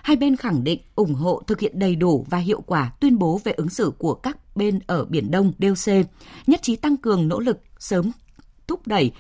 Hai 0.03 0.17
bên 0.17 0.37
khẳng 0.37 0.65
định 0.65 0.81
ủng 0.95 1.15
hộ 1.15 1.43
thực 1.47 1.61
hiện 1.61 1.79
đầy 1.79 1.97
đủ 1.97 2.27
và 2.31 2.39
hiệu 2.39 2.61
quả 2.61 2.93
tuyên 3.01 3.19
bố 3.19 3.41
về 3.45 3.53
ứng 3.53 3.69
xử 3.69 3.93
của 3.99 4.15
các 4.15 4.57
bên 4.57 4.81
ở 4.87 5.05
Biển 5.05 5.31
Đông 5.31 5.53
DOC, 5.59 5.95
nhất 6.47 6.63
trí 6.63 6.77
tăng 6.77 6.97
cường 6.97 7.29
nỗ 7.29 7.41
lực 7.41 7.59
sớm 7.79 8.11
thúc 8.73 8.87
đẩy 8.87 9.13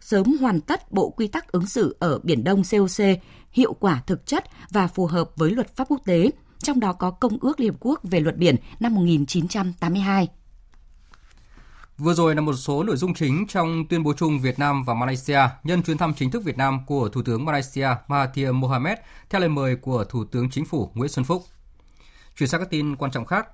sớm 0.00 0.36
hoàn 0.40 0.60
tất 0.60 0.92
bộ 0.92 1.10
quy 1.10 1.26
tắc 1.26 1.52
ứng 1.52 1.66
xử 1.66 1.96
ở 2.00 2.18
Biển 2.22 2.44
Đông 2.44 2.62
COC 2.70 3.06
hiệu 3.52 3.72
quả 3.72 4.02
thực 4.06 4.26
chất 4.26 4.44
và 4.70 4.86
phù 4.86 5.06
hợp 5.06 5.30
với 5.36 5.50
luật 5.50 5.76
pháp 5.76 5.84
quốc 5.88 6.00
tế, 6.04 6.30
trong 6.58 6.80
đó 6.80 6.92
có 6.92 7.10
Công 7.10 7.38
ước 7.40 7.60
Liên 7.60 7.72
Hợp 7.72 7.76
Quốc 7.80 8.00
về 8.02 8.20
luật 8.20 8.36
biển 8.36 8.56
năm 8.80 8.94
1982. 8.94 10.28
Vừa 11.98 12.14
rồi 12.14 12.34
là 12.34 12.40
một 12.40 12.52
số 12.52 12.82
nội 12.82 12.96
dung 12.96 13.14
chính 13.14 13.46
trong 13.46 13.84
tuyên 13.88 14.02
bố 14.02 14.12
chung 14.12 14.38
Việt 14.38 14.58
Nam 14.58 14.84
và 14.84 14.94
Malaysia 14.94 15.40
nhân 15.64 15.82
chuyến 15.82 15.98
thăm 15.98 16.14
chính 16.14 16.30
thức 16.30 16.44
Việt 16.44 16.56
Nam 16.56 16.80
của 16.86 17.08
Thủ 17.08 17.22
tướng 17.22 17.44
Malaysia 17.44 17.88
Mahathir 18.08 18.50
Mohamad 18.52 18.98
theo 19.30 19.40
lời 19.40 19.48
mời 19.48 19.76
của 19.76 20.04
Thủ 20.04 20.24
tướng 20.24 20.50
Chính 20.50 20.64
phủ 20.64 20.90
Nguyễn 20.94 21.08
Xuân 21.08 21.24
Phúc. 21.24 21.44
Chuyển 22.36 22.48
sang 22.48 22.60
các 22.60 22.70
tin 22.70 22.96
quan 22.96 23.10
trọng 23.10 23.24
khác, 23.24 23.46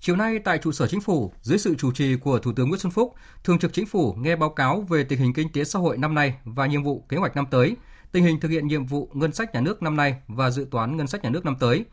Chiều 0.00 0.16
nay 0.16 0.38
tại 0.38 0.58
trụ 0.58 0.72
sở 0.72 0.86
chính 0.86 1.00
phủ, 1.00 1.32
dưới 1.42 1.58
sự 1.58 1.74
chủ 1.74 1.92
trì 1.92 2.16
của 2.16 2.38
Thủ 2.38 2.52
tướng 2.52 2.68
Nguyễn 2.68 2.80
Xuân 2.80 2.90
Phúc, 2.90 3.14
Thường 3.44 3.58
trực 3.58 3.72
Chính 3.72 3.86
phủ 3.86 4.14
nghe 4.18 4.36
báo 4.36 4.50
cáo 4.50 4.80
về 4.80 5.04
tình 5.04 5.18
hình 5.18 5.32
kinh 5.32 5.52
tế 5.52 5.64
xã 5.64 5.78
hội 5.78 5.98
năm 5.98 6.14
nay 6.14 6.34
và 6.44 6.66
nhiệm 6.66 6.82
vụ 6.82 7.04
kế 7.08 7.16
hoạch 7.16 7.36
năm 7.36 7.46
tới, 7.50 7.76
tình 8.12 8.24
hình 8.24 8.40
thực 8.40 8.48
hiện 8.48 8.66
nhiệm 8.66 8.86
vụ 8.86 9.10
ngân 9.12 9.32
sách 9.32 9.54
nhà 9.54 9.60
nước 9.60 9.82
năm 9.82 9.96
nay 9.96 10.16
và 10.28 10.50
dự 10.50 10.66
toán 10.70 10.96
ngân 10.96 11.06
sách 11.06 11.22
nhà 11.22 11.30
nước 11.30 11.44
năm 11.44 11.56
tới, 11.60 11.84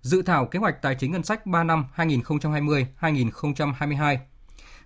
dự 0.00 0.22
thảo 0.22 0.46
kế 0.46 0.58
hoạch 0.58 0.82
tài 0.82 0.94
chính 0.94 1.12
ngân 1.12 1.22
sách 1.22 1.46
3 1.46 1.64
năm 1.64 1.84
2020-2022, 1.96 4.16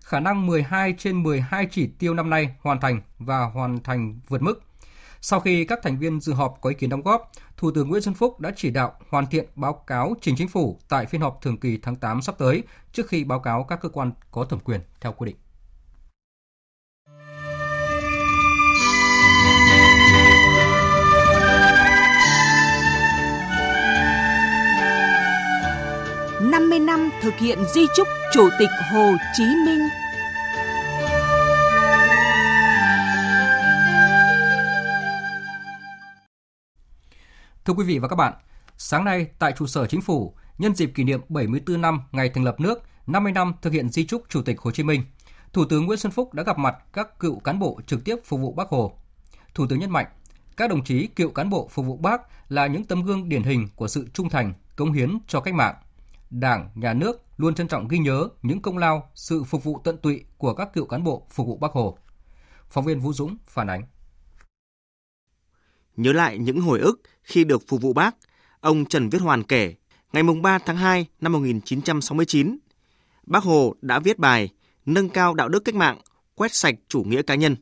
khả 0.01 0.21
năng 0.21 0.47
12 0.47 0.95
trên 0.99 1.23
12 1.23 1.67
chỉ 1.71 1.87
tiêu 1.87 2.15
năm 2.15 2.31
nay 2.31 2.57
hoàn 2.61 2.81
thành 2.81 3.03
và 3.19 3.45
hoàn 3.45 3.83
thành 3.83 4.15
vượt 4.29 4.43
mức. 4.43 4.63
Sau 5.25 5.41
khi 5.41 5.65
các 5.65 5.79
thành 5.83 5.99
viên 5.99 6.21
dự 6.21 6.33
họp 6.33 6.59
có 6.61 6.71
ý 6.71 6.77
kiến 6.79 6.91
đóng 6.91 7.03
góp, 7.03 7.33
Thủ 7.57 7.71
tướng 7.71 7.89
Nguyễn 7.89 8.03
Xuân 8.03 8.15
Phúc 8.15 8.41
đã 8.41 8.53
chỉ 8.57 8.71
đạo 8.71 8.93
hoàn 9.11 9.27
thiện 9.27 9.47
báo 9.55 9.73
cáo 9.73 10.15
trình 10.21 10.35
chính 10.37 10.49
phủ 10.49 10.79
tại 10.89 11.07
phiên 11.07 11.21
họp 11.21 11.39
thường 11.43 11.61
kỳ 11.61 11.79
tháng 11.83 11.97
8 11.97 12.23
sắp 12.23 12.39
tới 12.39 12.63
trước 12.93 13.09
khi 13.09 13.25
báo 13.25 13.41
cáo 13.41 13.65
các 13.65 13.81
cơ 13.83 13.89
quan 13.89 14.13
có 14.31 14.45
thẩm 14.45 14.61
quyền 14.61 14.81
theo 15.01 15.13
quy 15.13 15.27
định. 15.27 15.37
năm 26.51 26.71
mươi 26.71 26.79
năm 26.79 27.11
thực 27.23 27.35
hiện 27.35 27.59
di 27.75 27.87
trúc 27.97 28.09
Chủ 28.33 28.49
tịch 28.59 28.71
Hồ 28.93 29.13
Chí 29.35 29.45
Minh 29.67 30.02
Thưa 37.65 37.75
quý 37.75 37.85
vị 37.85 37.99
và 37.99 38.09
các 38.09 38.17
bạn, 38.17 38.33
sáng 38.77 39.05
nay 39.05 39.27
tại 39.39 39.53
trụ 39.53 39.67
sở 39.67 39.87
chính 39.87 40.01
phủ, 40.01 40.35
nhân 40.59 40.75
dịp 40.75 40.93
kỷ 40.95 41.05
niệm 41.05 41.21
74 41.29 41.81
năm 41.81 42.01
ngày 42.13 42.29
thành 42.29 42.45
lập 42.45 42.61
nước, 42.61 42.83
50 43.07 43.33
năm 43.33 43.55
thực 43.63 43.73
hiện 43.73 43.89
di 43.89 44.07
trúc 44.07 44.23
Chủ 44.29 44.43
tịch 44.43 44.61
Hồ 44.61 44.71
Chí 44.71 44.83
Minh, 44.83 45.03
Thủ 45.53 45.65
tướng 45.65 45.87
Nguyễn 45.87 45.99
Xuân 45.99 46.13
Phúc 46.13 46.35
đã 46.35 46.43
gặp 46.43 46.59
mặt 46.59 46.77
các 46.93 47.19
cựu 47.19 47.41
cán 47.41 47.59
bộ 47.59 47.81
trực 47.87 48.05
tiếp 48.05 48.17
phục 48.25 48.41
vụ 48.41 48.53
Bác 48.53 48.69
Hồ. 48.69 48.93
Thủ 49.55 49.67
tướng 49.67 49.79
nhấn 49.79 49.91
mạnh, 49.91 50.07
các 50.57 50.71
đồng 50.71 50.85
chí 50.85 51.07
cựu 51.07 51.31
cán 51.31 51.51
bộ 51.51 51.69
phục 51.69 51.87
vụ 51.87 51.97
Bác 51.97 52.21
là 52.49 52.67
những 52.67 52.85
tấm 52.85 53.03
gương 53.03 53.29
điển 53.29 53.43
hình 53.43 53.69
của 53.77 53.89
sự 53.89 54.09
trung 54.13 54.29
thành, 54.29 54.55
cống 54.77 54.93
hiến 54.93 55.19
cho 55.27 55.41
cách 55.41 55.55
mạng. 55.55 55.75
Đảng, 56.31 56.71
Nhà 56.75 56.93
nước 56.93 57.23
luôn 57.37 57.55
trân 57.55 57.69
trọng 57.69 57.89
ghi 57.89 57.99
nhớ 57.99 58.29
những 58.43 58.63
công 58.63 58.79
lao, 58.79 59.11
sự 59.15 59.45
phục 59.45 59.65
vụ 59.65 59.81
tận 59.85 59.97
tụy 59.99 60.25
của 60.39 60.55
các 60.55 60.73
cựu 60.73 60.87
cán 60.87 61.05
bộ 61.05 61.27
phục 61.31 61.47
vụ 61.47 61.57
Bác 61.57 61.73
Hồ. 61.73 61.99
Phóng 62.69 62.85
viên 62.85 63.01
Vũ 63.01 63.13
Dũng 63.13 63.37
phản 63.47 63.71
ánh. 63.71 63.83
Nhớ 66.03 66.13
lại 66.13 66.39
những 66.39 66.61
hồi 66.61 66.81
ức 66.81 67.01
khi 67.23 67.45
được 67.45 67.63
phục 67.69 67.83
vụ 67.83 67.93
bác, 67.93 68.17
ông 68.61 68.85
Trần 68.85 69.09
Viết 69.09 69.19
Hoàn 69.19 69.43
kể, 69.43 69.75
ngày 70.13 70.23
3 70.43 70.59
tháng 70.59 70.77
2 70.77 71.07
năm 71.21 71.33
1969, 71.33 72.59
bác 73.27 73.43
Hồ 73.43 73.75
đã 73.83 73.99
viết 73.99 74.19
bài 74.19 74.49
Nâng 74.87 75.09
cao 75.09 75.35
đạo 75.35 75.49
đức 75.49 75.65
cách 75.65 75.75
mạng, 75.75 75.99
quét 76.35 76.55
sạch 76.55 76.75
chủ 76.89 77.03
nghĩa 77.03 77.23
cá 77.23 77.35
nhân, 77.35 77.57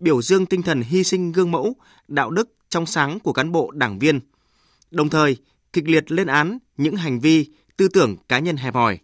biểu 0.00 0.22
dương 0.22 0.46
tinh 0.46 0.62
thần 0.62 0.80
hy 0.80 1.04
sinh 1.04 1.32
gương 1.32 1.50
mẫu, 1.50 1.76
đạo 2.08 2.30
đức 2.30 2.56
trong 2.68 2.86
sáng 2.86 3.20
của 3.20 3.32
cán 3.32 3.52
bộ 3.52 3.70
đảng 3.70 3.98
viên, 3.98 4.20
đồng 4.90 5.08
thời 5.08 5.36
kịch 5.72 5.88
liệt 5.88 6.12
lên 6.12 6.26
án 6.26 6.58
những 6.76 6.96
hành 6.96 7.20
vi 7.20 7.50
tư 7.76 7.88
tưởng 7.88 8.16
cá 8.28 8.38
nhân 8.38 8.56
hẹp 8.56 8.74
hòi. 8.74 8.98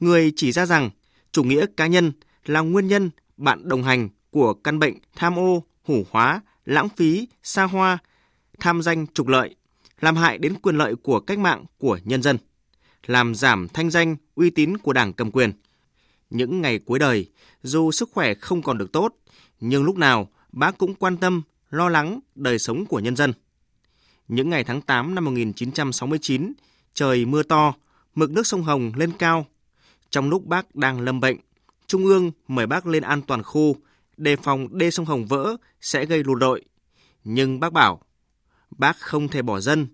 Người 0.00 0.32
chỉ 0.36 0.52
ra 0.52 0.66
rằng 0.66 0.90
chủ 1.32 1.44
nghĩa 1.44 1.66
cá 1.76 1.86
nhân 1.86 2.12
là 2.44 2.60
nguyên 2.60 2.88
nhân 2.88 3.10
bạn 3.36 3.68
đồng 3.68 3.82
hành 3.82 4.08
của 4.30 4.54
căn 4.54 4.78
bệnh 4.78 4.94
tham 5.16 5.38
ô, 5.38 5.62
hủ 5.82 6.04
hóa, 6.10 6.40
lãng 6.66 6.88
phí, 6.88 7.28
xa 7.42 7.64
hoa, 7.64 7.98
tham 8.60 8.82
danh 8.82 9.06
trục 9.06 9.28
lợi, 9.28 9.54
làm 10.00 10.16
hại 10.16 10.38
đến 10.38 10.54
quyền 10.62 10.76
lợi 10.76 10.94
của 11.02 11.20
cách 11.20 11.38
mạng 11.38 11.64
của 11.78 11.98
nhân 12.04 12.22
dân, 12.22 12.38
làm 13.06 13.34
giảm 13.34 13.68
thanh 13.68 13.90
danh, 13.90 14.16
uy 14.34 14.50
tín 14.50 14.78
của 14.78 14.92
đảng 14.92 15.12
cầm 15.12 15.30
quyền. 15.30 15.52
Những 16.30 16.60
ngày 16.60 16.78
cuối 16.78 16.98
đời, 16.98 17.30
dù 17.62 17.90
sức 17.90 18.10
khỏe 18.12 18.34
không 18.34 18.62
còn 18.62 18.78
được 18.78 18.92
tốt, 18.92 19.14
nhưng 19.60 19.84
lúc 19.84 19.96
nào 19.96 20.28
bác 20.52 20.78
cũng 20.78 20.94
quan 20.94 21.16
tâm, 21.16 21.42
lo 21.70 21.88
lắng 21.88 22.20
đời 22.34 22.58
sống 22.58 22.86
của 22.86 23.00
nhân 23.00 23.16
dân. 23.16 23.32
Những 24.28 24.50
ngày 24.50 24.64
tháng 24.64 24.80
8 24.80 25.14
năm 25.14 25.24
1969, 25.24 26.52
trời 26.94 27.24
mưa 27.24 27.42
to, 27.42 27.74
mực 28.14 28.30
nước 28.30 28.46
sông 28.46 28.62
Hồng 28.62 28.92
lên 28.96 29.12
cao. 29.18 29.46
Trong 30.10 30.30
lúc 30.30 30.44
bác 30.46 30.74
đang 30.74 31.00
lâm 31.00 31.20
bệnh, 31.20 31.36
Trung 31.86 32.06
ương 32.06 32.30
mời 32.48 32.66
bác 32.66 32.86
lên 32.86 33.02
an 33.02 33.22
toàn 33.22 33.42
khu, 33.42 33.76
đề 34.16 34.36
phòng 34.36 34.78
đê 34.78 34.90
sông 34.90 35.06
Hồng 35.06 35.26
vỡ 35.26 35.56
sẽ 35.80 36.04
gây 36.04 36.24
lụt 36.24 36.38
đội. 36.38 36.64
Nhưng 37.24 37.60
bác 37.60 37.72
bảo, 37.72 38.00
bác 38.70 38.96
không 39.00 39.28
thể 39.28 39.42
bỏ 39.42 39.60
dân, 39.60 39.86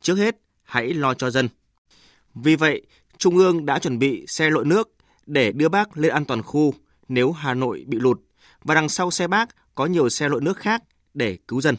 trước 0.00 0.14
hết 0.14 0.36
hãy 0.62 0.94
lo 0.94 1.14
cho 1.14 1.30
dân. 1.30 1.48
Vì 2.34 2.56
vậy, 2.56 2.82
Trung 3.18 3.36
ương 3.36 3.66
đã 3.66 3.78
chuẩn 3.78 3.98
bị 3.98 4.24
xe 4.28 4.50
lội 4.50 4.64
nước 4.64 4.90
để 5.26 5.52
đưa 5.52 5.68
bác 5.68 5.98
lên 5.98 6.12
an 6.12 6.24
toàn 6.24 6.42
khu 6.42 6.74
nếu 7.08 7.32
Hà 7.32 7.54
Nội 7.54 7.84
bị 7.86 7.98
lụt 8.00 8.20
và 8.64 8.74
đằng 8.74 8.88
sau 8.88 9.10
xe 9.10 9.26
bác 9.26 9.74
có 9.74 9.86
nhiều 9.86 10.08
xe 10.08 10.28
lội 10.28 10.40
nước 10.40 10.58
khác 10.58 10.82
để 11.14 11.38
cứu 11.48 11.60
dân. 11.60 11.76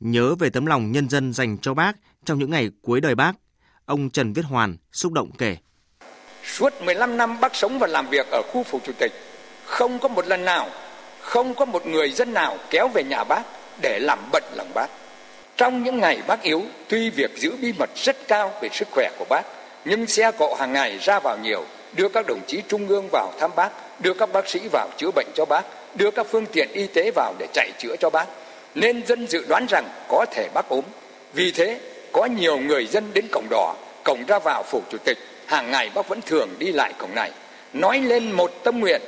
Nhớ 0.00 0.34
về 0.34 0.50
tấm 0.50 0.66
lòng 0.66 0.92
nhân 0.92 1.08
dân 1.08 1.32
dành 1.32 1.58
cho 1.58 1.74
bác 1.74 1.96
trong 2.24 2.38
những 2.38 2.50
ngày 2.50 2.70
cuối 2.82 3.00
đời 3.00 3.14
bác, 3.14 3.32
ông 3.84 4.10
Trần 4.10 4.32
Viết 4.32 4.44
Hoàn 4.44 4.76
xúc 4.92 5.12
động 5.12 5.30
kể. 5.38 5.56
Suốt 6.44 6.72
15 6.84 7.16
năm 7.16 7.40
bác 7.40 7.56
sống 7.56 7.78
và 7.78 7.86
làm 7.86 8.08
việc 8.10 8.26
ở 8.30 8.42
khu 8.52 8.62
phủ 8.62 8.80
chủ 8.86 8.92
tịch, 8.98 9.12
không 9.64 9.98
có 9.98 10.08
một 10.08 10.26
lần 10.26 10.44
nào, 10.44 10.70
không 11.28 11.54
có 11.54 11.64
một 11.64 11.86
người 11.86 12.10
dân 12.10 12.34
nào 12.34 12.56
kéo 12.70 12.88
về 12.88 13.02
nhà 13.02 13.24
bác 13.24 13.42
để 13.82 13.98
làm 14.02 14.18
bận 14.32 14.42
lòng 14.56 14.70
bác. 14.74 14.86
Trong 15.56 15.82
những 15.82 15.98
ngày 15.98 16.18
bác 16.26 16.42
yếu, 16.42 16.62
tuy 16.88 17.10
việc 17.10 17.30
giữ 17.36 17.56
bí 17.60 17.72
mật 17.78 17.90
rất 17.94 18.28
cao 18.28 18.52
về 18.60 18.68
sức 18.72 18.88
khỏe 18.90 19.10
của 19.18 19.24
bác, 19.28 19.42
nhưng 19.84 20.06
xe 20.06 20.32
cộ 20.38 20.54
hàng 20.54 20.72
ngày 20.72 20.98
ra 20.98 21.20
vào 21.20 21.38
nhiều, 21.42 21.64
đưa 21.92 22.08
các 22.08 22.26
đồng 22.26 22.40
chí 22.46 22.62
trung 22.68 22.88
ương 22.88 23.08
vào 23.12 23.32
thăm 23.40 23.50
bác, 23.56 23.70
đưa 24.00 24.14
các 24.14 24.32
bác 24.32 24.48
sĩ 24.48 24.60
vào 24.72 24.88
chữa 24.96 25.10
bệnh 25.14 25.26
cho 25.34 25.44
bác, 25.44 25.62
đưa 25.94 26.10
các 26.10 26.26
phương 26.30 26.46
tiện 26.46 26.68
y 26.72 26.86
tế 26.86 27.10
vào 27.14 27.34
để 27.38 27.46
chạy 27.52 27.70
chữa 27.78 27.96
cho 28.00 28.10
bác. 28.10 28.26
Nên 28.74 29.06
dân 29.06 29.26
dự 29.26 29.44
đoán 29.48 29.66
rằng 29.68 29.88
có 30.08 30.26
thể 30.32 30.48
bác 30.54 30.68
ốm. 30.68 30.84
Vì 31.32 31.50
thế, 31.50 31.80
có 32.12 32.24
nhiều 32.24 32.58
người 32.58 32.86
dân 32.86 33.10
đến 33.14 33.28
cổng 33.32 33.46
đỏ, 33.50 33.74
cổng 34.04 34.24
ra 34.28 34.38
vào 34.38 34.62
phủ 34.62 34.82
chủ 34.90 34.98
tịch, 35.04 35.18
hàng 35.46 35.70
ngày 35.70 35.90
bác 35.94 36.08
vẫn 36.08 36.20
thường 36.20 36.48
đi 36.58 36.72
lại 36.72 36.92
cổng 36.98 37.14
này. 37.14 37.30
Nói 37.72 37.98
lên 37.98 38.32
một 38.32 38.50
tâm 38.64 38.80
nguyện, 38.80 39.00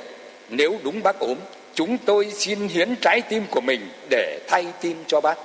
nếu 0.49 0.79
đúng 0.83 1.03
bác 1.03 1.19
ốm, 1.19 1.35
chúng 1.81 1.97
tôi 2.05 2.31
xin 2.31 2.67
hiến 2.67 2.95
trái 3.01 3.21
tim 3.21 3.43
của 3.51 3.61
mình 3.61 3.81
để 4.09 4.45
thay 4.47 4.73
tim 4.81 4.97
cho 5.07 5.21
bác. 5.21 5.37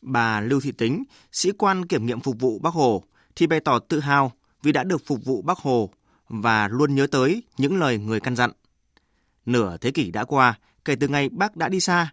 Bà 0.00 0.40
Lưu 0.40 0.60
Thị 0.60 0.72
Tính, 0.72 1.04
sĩ 1.32 1.50
quan 1.58 1.86
kiểm 1.86 2.06
nghiệm 2.06 2.20
phục 2.20 2.36
vụ 2.40 2.58
Bác 2.58 2.74
Hồ, 2.74 3.02
thì 3.36 3.46
bày 3.46 3.60
tỏ 3.60 3.78
tự 3.78 4.00
hào 4.00 4.32
vì 4.62 4.72
đã 4.72 4.84
được 4.84 5.06
phục 5.06 5.24
vụ 5.24 5.42
Bác 5.42 5.58
Hồ 5.58 5.90
và 6.28 6.68
luôn 6.68 6.94
nhớ 6.94 7.06
tới 7.06 7.42
những 7.58 7.80
lời 7.80 7.98
người 7.98 8.20
căn 8.20 8.36
dặn. 8.36 8.50
Nửa 9.46 9.76
thế 9.76 9.90
kỷ 9.90 10.10
đã 10.10 10.24
qua 10.24 10.54
kể 10.84 10.96
từ 11.00 11.08
ngày 11.08 11.28
bác 11.28 11.56
đã 11.56 11.68
đi 11.68 11.80
xa, 11.80 12.12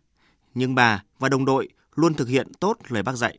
nhưng 0.53 0.75
bà 0.75 1.03
và 1.19 1.29
đồng 1.29 1.45
đội 1.45 1.69
luôn 1.95 2.13
thực 2.13 2.27
hiện 2.27 2.53
tốt 2.59 2.77
lời 2.87 3.03
bác 3.03 3.15
dạy. 3.15 3.37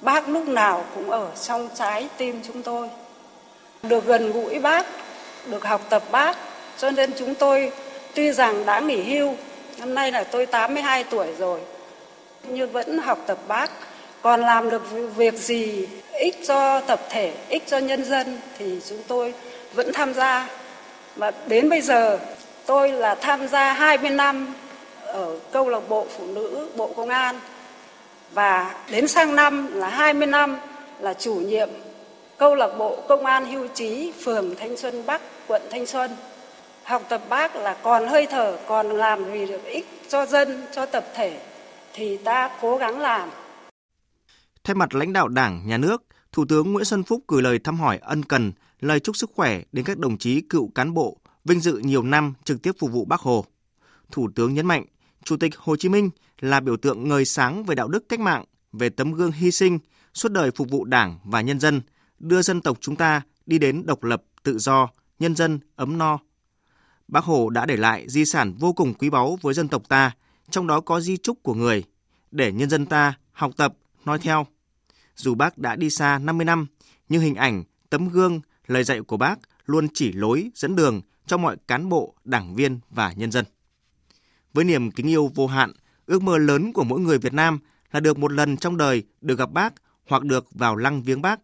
Bác 0.00 0.28
lúc 0.28 0.48
nào 0.48 0.86
cũng 0.94 1.10
ở 1.10 1.34
trong 1.46 1.68
trái 1.74 2.08
tim 2.18 2.40
chúng 2.46 2.62
tôi. 2.62 2.88
Được 3.82 4.06
gần 4.06 4.32
gũi 4.32 4.58
bác, 4.60 4.86
được 5.50 5.64
học 5.64 5.86
tập 5.90 6.02
bác, 6.12 6.36
cho 6.78 6.90
nên 6.90 7.10
chúng 7.18 7.34
tôi 7.34 7.72
tuy 8.14 8.32
rằng 8.32 8.66
đã 8.66 8.80
nghỉ 8.80 9.02
hưu, 9.02 9.34
năm 9.78 9.94
nay 9.94 10.12
là 10.12 10.24
tôi 10.24 10.46
82 10.46 11.04
tuổi 11.04 11.26
rồi, 11.38 11.60
nhưng 12.48 12.72
vẫn 12.72 12.98
học 12.98 13.18
tập 13.26 13.38
bác. 13.48 13.70
Còn 14.22 14.40
làm 14.40 14.70
được 14.70 14.82
việc 15.16 15.34
gì 15.34 15.86
ích 16.12 16.36
cho 16.46 16.80
tập 16.80 17.00
thể, 17.10 17.32
ích 17.48 17.62
cho 17.66 17.78
nhân 17.78 18.04
dân 18.04 18.38
thì 18.58 18.80
chúng 18.88 19.02
tôi 19.08 19.34
vẫn 19.74 19.92
tham 19.92 20.14
gia. 20.14 20.48
Và 21.16 21.32
đến 21.46 21.68
bây 21.68 21.80
giờ 21.80 22.18
tôi 22.66 22.92
là 22.92 23.14
tham 23.14 23.48
gia 23.48 23.72
20 23.72 24.10
năm 24.10 24.54
ở 25.06 25.38
câu 25.52 25.68
lạc 25.68 25.88
bộ 25.88 26.06
phụ 26.18 26.26
nữ 26.26 26.68
Bộ 26.76 26.86
Công 26.96 27.08
an 27.08 27.40
và 28.32 28.74
đến 28.90 29.08
sang 29.08 29.36
năm 29.36 29.74
là 29.74 29.88
20 29.88 30.26
năm 30.26 30.58
là 31.00 31.14
chủ 31.14 31.34
nhiệm 31.34 31.68
câu 32.38 32.54
lạc 32.54 32.78
bộ 32.78 32.96
công 33.08 33.26
an 33.26 33.46
hưu 33.46 33.68
trí 33.68 34.12
phường 34.24 34.54
Thanh 34.56 34.76
Xuân 34.76 35.02
Bắc, 35.06 35.20
quận 35.46 35.62
Thanh 35.70 35.86
Xuân. 35.86 36.10
Học 36.84 37.02
tập 37.08 37.22
bác 37.28 37.56
là 37.56 37.76
còn 37.82 38.08
hơi 38.08 38.26
thở, 38.30 38.58
còn 38.68 38.86
làm 38.86 39.24
vì 39.24 39.46
được 39.46 39.64
ích 39.64 39.86
cho 40.08 40.26
dân, 40.26 40.62
cho 40.74 40.86
tập 40.86 41.04
thể 41.14 41.40
thì 41.94 42.16
ta 42.16 42.50
cố 42.60 42.76
gắng 42.76 42.98
làm. 42.98 43.28
Thay 44.64 44.74
mặt 44.74 44.94
lãnh 44.94 45.12
đạo 45.12 45.28
Đảng, 45.28 45.66
Nhà 45.66 45.78
nước, 45.78 46.02
Thủ 46.32 46.44
tướng 46.48 46.72
Nguyễn 46.72 46.84
Xuân 46.84 47.02
Phúc 47.02 47.24
gửi 47.28 47.42
lời 47.42 47.58
thăm 47.58 47.80
hỏi 47.80 47.98
ân 48.02 48.22
cần, 48.22 48.52
lời 48.80 49.00
chúc 49.00 49.16
sức 49.16 49.30
khỏe 49.34 49.62
đến 49.72 49.84
các 49.84 49.98
đồng 49.98 50.18
chí 50.18 50.40
cựu 50.40 50.70
cán 50.74 50.94
bộ 50.94 51.16
vinh 51.44 51.60
dự 51.60 51.78
nhiều 51.78 52.02
năm 52.02 52.34
trực 52.44 52.62
tiếp 52.62 52.72
phục 52.78 52.92
vụ 52.92 53.04
Bác 53.04 53.20
Hồ. 53.20 53.44
Thủ 54.10 54.28
tướng 54.34 54.54
nhấn 54.54 54.66
mạnh, 54.66 54.84
Chủ 55.24 55.36
tịch 55.36 55.56
Hồ 55.56 55.76
Chí 55.76 55.88
Minh 55.88 56.10
là 56.40 56.60
biểu 56.60 56.76
tượng 56.76 57.08
ngời 57.08 57.24
sáng 57.24 57.64
về 57.64 57.74
đạo 57.74 57.88
đức 57.88 58.08
cách 58.08 58.20
mạng, 58.20 58.44
về 58.72 58.88
tấm 58.88 59.12
gương 59.12 59.32
hy 59.32 59.50
sinh, 59.50 59.78
suốt 60.14 60.32
đời 60.32 60.50
phục 60.50 60.70
vụ 60.70 60.84
Đảng 60.84 61.18
và 61.24 61.40
nhân 61.40 61.60
dân, 61.60 61.80
đưa 62.18 62.42
dân 62.42 62.60
tộc 62.60 62.78
chúng 62.80 62.96
ta 62.96 63.22
đi 63.46 63.58
đến 63.58 63.86
độc 63.86 64.04
lập, 64.04 64.22
tự 64.42 64.58
do, 64.58 64.88
nhân 65.18 65.36
dân 65.36 65.60
ấm 65.76 65.98
no. 65.98 66.18
Bác 67.08 67.24
Hồ 67.24 67.50
đã 67.50 67.66
để 67.66 67.76
lại 67.76 68.04
di 68.08 68.24
sản 68.24 68.54
vô 68.58 68.72
cùng 68.72 68.94
quý 68.94 69.10
báu 69.10 69.38
với 69.42 69.54
dân 69.54 69.68
tộc 69.68 69.88
ta, 69.88 70.12
trong 70.50 70.66
đó 70.66 70.80
có 70.80 71.00
di 71.00 71.16
trúc 71.16 71.42
của 71.42 71.54
người, 71.54 71.84
để 72.30 72.52
nhân 72.52 72.70
dân 72.70 72.86
ta 72.86 73.14
học 73.32 73.52
tập, 73.56 73.74
nói 74.04 74.18
theo. 74.18 74.46
Dù 75.16 75.34
bác 75.34 75.58
đã 75.58 75.76
đi 75.76 75.90
xa 75.90 76.18
50 76.18 76.44
năm, 76.44 76.66
nhưng 77.08 77.22
hình 77.22 77.34
ảnh, 77.34 77.64
tấm 77.90 78.08
gương, 78.08 78.40
lời 78.66 78.84
dạy 78.84 79.02
của 79.02 79.16
bác 79.16 79.38
luôn 79.66 79.88
chỉ 79.94 80.12
lối, 80.12 80.50
dẫn 80.54 80.76
đường 80.76 81.00
cho 81.26 81.36
mọi 81.36 81.56
cán 81.68 81.88
bộ, 81.88 82.14
đảng 82.24 82.54
viên 82.54 82.80
và 82.90 83.12
nhân 83.12 83.30
dân. 83.30 83.44
Với 84.54 84.64
niềm 84.64 84.90
kính 84.90 85.08
yêu 85.08 85.30
vô 85.34 85.46
hạn, 85.46 85.72
ước 86.06 86.22
mơ 86.22 86.38
lớn 86.38 86.72
của 86.72 86.84
mỗi 86.84 87.00
người 87.00 87.18
Việt 87.18 87.32
Nam 87.32 87.58
là 87.92 88.00
được 88.00 88.18
một 88.18 88.32
lần 88.32 88.56
trong 88.56 88.76
đời 88.76 89.02
được 89.20 89.38
gặp 89.38 89.52
bác 89.52 89.74
hoặc 90.08 90.22
được 90.22 90.46
vào 90.50 90.76
lăng 90.76 91.02
viếng 91.02 91.22
bác. 91.22 91.40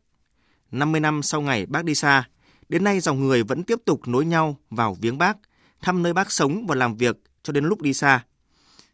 50 0.71 1.01
năm 1.01 1.23
sau 1.23 1.41
ngày 1.41 1.67
bác 1.67 1.85
đi 1.85 1.95
xa, 1.95 2.29
đến 2.69 2.85
nay 2.85 3.01
dòng 3.01 3.21
người 3.21 3.43
vẫn 3.43 3.63
tiếp 3.63 3.79
tục 3.85 4.09
nối 4.09 4.25
nhau 4.25 4.57
vào 4.71 4.97
viếng 5.01 5.19
bác, 5.19 5.37
thăm 5.83 6.03
nơi 6.03 6.13
bác 6.13 6.33
sống 6.33 6.67
và 6.67 6.75
làm 6.75 6.97
việc 6.97 7.17
cho 7.43 7.53
đến 7.53 7.65
lúc 7.65 7.83
đi 7.83 7.95
xa. 7.95 8.25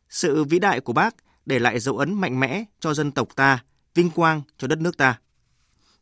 Sự 0.08 0.44
vĩ 0.44 0.58
đại 0.58 0.80
của 0.80 0.92
bác 0.92 1.14
để 1.46 1.58
lại 1.58 1.80
dấu 1.80 1.98
ấn 1.98 2.14
mạnh 2.14 2.40
mẽ 2.40 2.64
cho 2.80 2.94
dân 2.94 3.12
tộc 3.12 3.28
ta, 3.36 3.64
vinh 3.94 4.10
quang 4.10 4.42
cho 4.58 4.68
đất 4.68 4.78
nước 4.78 4.96
ta. 4.96 5.18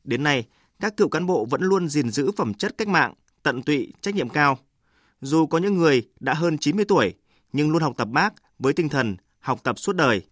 Đến 0.05 0.23
nay, 0.23 0.47
các 0.81 0.97
cựu 0.97 1.09
cán 1.09 1.27
bộ 1.27 1.45
vẫn 1.51 1.63
luôn 1.63 1.89
gìn 1.89 2.11
giữ 2.11 2.31
phẩm 2.37 2.55
chất 2.55 2.79
cách 2.79 2.89
mạng, 2.89 3.15
tận 3.43 3.63
tụy, 3.63 3.93
trách 4.01 4.15
nhiệm 4.15 4.29
cao. 4.29 4.59
Dù 5.21 5.47
có 5.47 5.59
những 5.59 5.75
người 5.75 6.09
đã 6.21 6.35
hơn 6.35 6.59
90 6.59 6.85
tuổi, 6.85 7.15
nhưng 7.53 7.71
luôn 7.71 7.83
học 7.83 7.95
tập 7.97 8.09
bác 8.13 8.35
với 8.59 8.73
tinh 8.73 8.89
thần 8.89 9.17
học 9.41 9.61
tập 9.63 9.79
suốt 9.79 9.97
đời. 9.97 10.23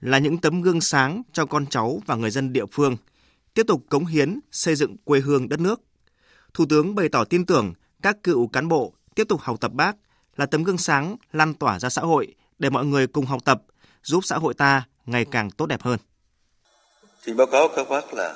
Là 0.00 0.18
những 0.18 0.38
tấm 0.38 0.62
gương 0.62 0.80
sáng 0.80 1.22
cho 1.32 1.46
con 1.46 1.66
cháu 1.66 2.00
và 2.06 2.14
người 2.14 2.30
dân 2.30 2.52
địa 2.52 2.66
phương, 2.72 2.96
tiếp 3.54 3.62
tục 3.66 3.84
cống 3.88 4.06
hiến 4.06 4.40
xây 4.52 4.74
dựng 4.74 4.96
quê 5.04 5.20
hương 5.20 5.48
đất 5.48 5.60
nước. 5.60 5.80
Thủ 6.54 6.66
tướng 6.66 6.94
bày 6.94 7.08
tỏ 7.08 7.24
tin 7.24 7.46
tưởng 7.46 7.72
các 8.02 8.22
cựu 8.22 8.46
cán 8.46 8.68
bộ 8.68 8.94
tiếp 9.14 9.24
tục 9.28 9.40
học 9.40 9.60
tập 9.60 9.72
bác 9.72 9.96
là 10.36 10.46
tấm 10.46 10.64
gương 10.64 10.78
sáng 10.78 11.16
lan 11.32 11.54
tỏa 11.54 11.78
ra 11.78 11.88
xã 11.88 12.02
hội 12.02 12.34
để 12.58 12.70
mọi 12.70 12.84
người 12.84 13.06
cùng 13.06 13.26
học 13.26 13.40
tập, 13.44 13.62
giúp 14.02 14.20
xã 14.24 14.36
hội 14.36 14.54
ta 14.54 14.82
ngày 15.06 15.26
càng 15.30 15.50
tốt 15.50 15.66
đẹp 15.66 15.82
hơn. 15.82 15.98
Xin 17.26 17.36
báo 17.36 17.46
cáo 17.46 17.68
các 17.76 17.88
bác 17.88 18.14
là 18.14 18.34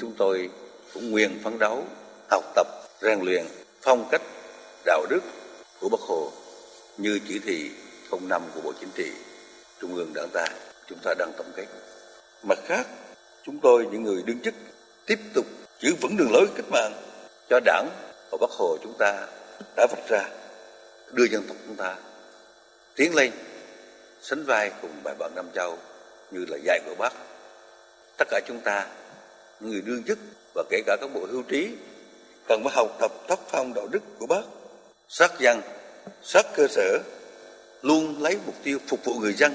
chúng 0.00 0.14
tôi 0.18 0.50
cũng 0.94 1.10
nguyện 1.10 1.40
phấn 1.44 1.58
đấu 1.58 1.86
học 2.30 2.44
tập, 2.54 2.66
rèn 3.02 3.20
luyện 3.20 3.46
phong 3.82 4.08
cách 4.10 4.22
đạo 4.84 5.06
đức 5.10 5.20
của 5.80 5.88
Bác 5.88 6.00
Hồ 6.00 6.32
như 6.98 7.20
chỉ 7.28 7.38
thị 7.38 7.70
05 8.20 8.42
của 8.54 8.60
Bộ 8.60 8.72
Chính 8.80 8.90
trị, 8.94 9.12
Trung 9.80 9.94
ương 9.94 10.12
Đảng 10.14 10.28
ta, 10.32 10.44
chúng 10.88 10.98
ta 11.04 11.14
đang 11.18 11.32
tổng 11.36 11.52
kết. 11.56 11.66
Mặt 12.42 12.58
khác, 12.64 12.86
chúng 13.46 13.58
tôi 13.58 13.86
những 13.92 14.02
người 14.02 14.22
đương 14.26 14.40
chức 14.44 14.54
tiếp 15.06 15.18
tục 15.34 15.46
giữ 15.80 15.94
vững 16.00 16.16
đường 16.16 16.32
lối 16.32 16.46
cách 16.56 16.66
mạng 16.70 16.92
cho 17.50 17.60
Đảng 17.64 17.88
và 18.30 18.38
Bác 18.40 18.50
Hồ 18.50 18.76
chúng 18.82 18.94
ta 18.98 19.26
đã 19.76 19.86
vạch 19.90 20.08
ra, 20.08 20.24
đưa 21.12 21.24
dân 21.24 21.44
tộc 21.48 21.56
chúng 21.66 21.76
ta 21.76 21.96
tiến 22.96 23.14
lên, 23.14 23.32
sánh 24.22 24.44
vai 24.44 24.70
cùng 24.82 24.90
bài 25.04 25.14
bạn 25.18 25.32
Nam 25.34 25.46
Châu 25.54 25.78
như 26.30 26.44
là 26.48 26.56
dạy 26.64 26.80
của 26.86 26.94
Bác. 26.98 27.12
Tất 28.18 28.28
cả 28.30 28.40
chúng 28.46 28.60
ta, 28.60 28.86
những 29.60 29.70
người 29.70 29.80
đương 29.80 30.02
chức 30.02 30.18
và 30.54 30.62
kể 30.70 30.82
cả 30.86 30.96
các 31.00 31.10
bộ 31.14 31.26
hưu 31.30 31.42
trí 31.42 31.68
cần 32.48 32.64
phải 32.64 32.72
học 32.76 32.96
tập 33.00 33.12
tác 33.28 33.38
phong 33.48 33.74
đạo 33.74 33.88
đức 33.90 34.02
của 34.18 34.26
Bác, 34.26 34.42
sát 35.08 35.30
dân 35.38 35.60
sát 36.22 36.46
cơ 36.56 36.66
sở 36.68 36.98
luôn 37.82 38.22
lấy 38.22 38.38
mục 38.46 38.54
tiêu 38.62 38.78
phục 38.88 39.04
vụ 39.04 39.14
người 39.14 39.32
dân 39.32 39.54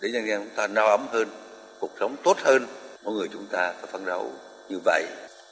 để 0.00 0.10
nhân 0.10 0.26
dân 0.28 0.44
chúng 0.44 0.56
ta 0.56 0.66
no 0.66 0.86
ấm 0.86 1.06
hơn 1.12 1.28
cuộc 1.80 1.90
sống 2.00 2.16
tốt 2.24 2.36
hơn 2.38 2.66
mọi 3.04 3.14
người 3.14 3.28
chúng 3.32 3.46
ta 3.52 3.72
phải 3.72 3.86
phấn 3.92 4.04
đấu 4.04 4.32
như 4.68 4.78
vậy 4.84 5.04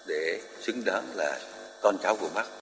để 0.06 0.40
xứng 0.60 0.82
đáng 0.84 1.04
là 1.14 1.38
con 1.82 1.96
cháu 2.02 2.16
của 2.16 2.28
bác. 2.34 2.57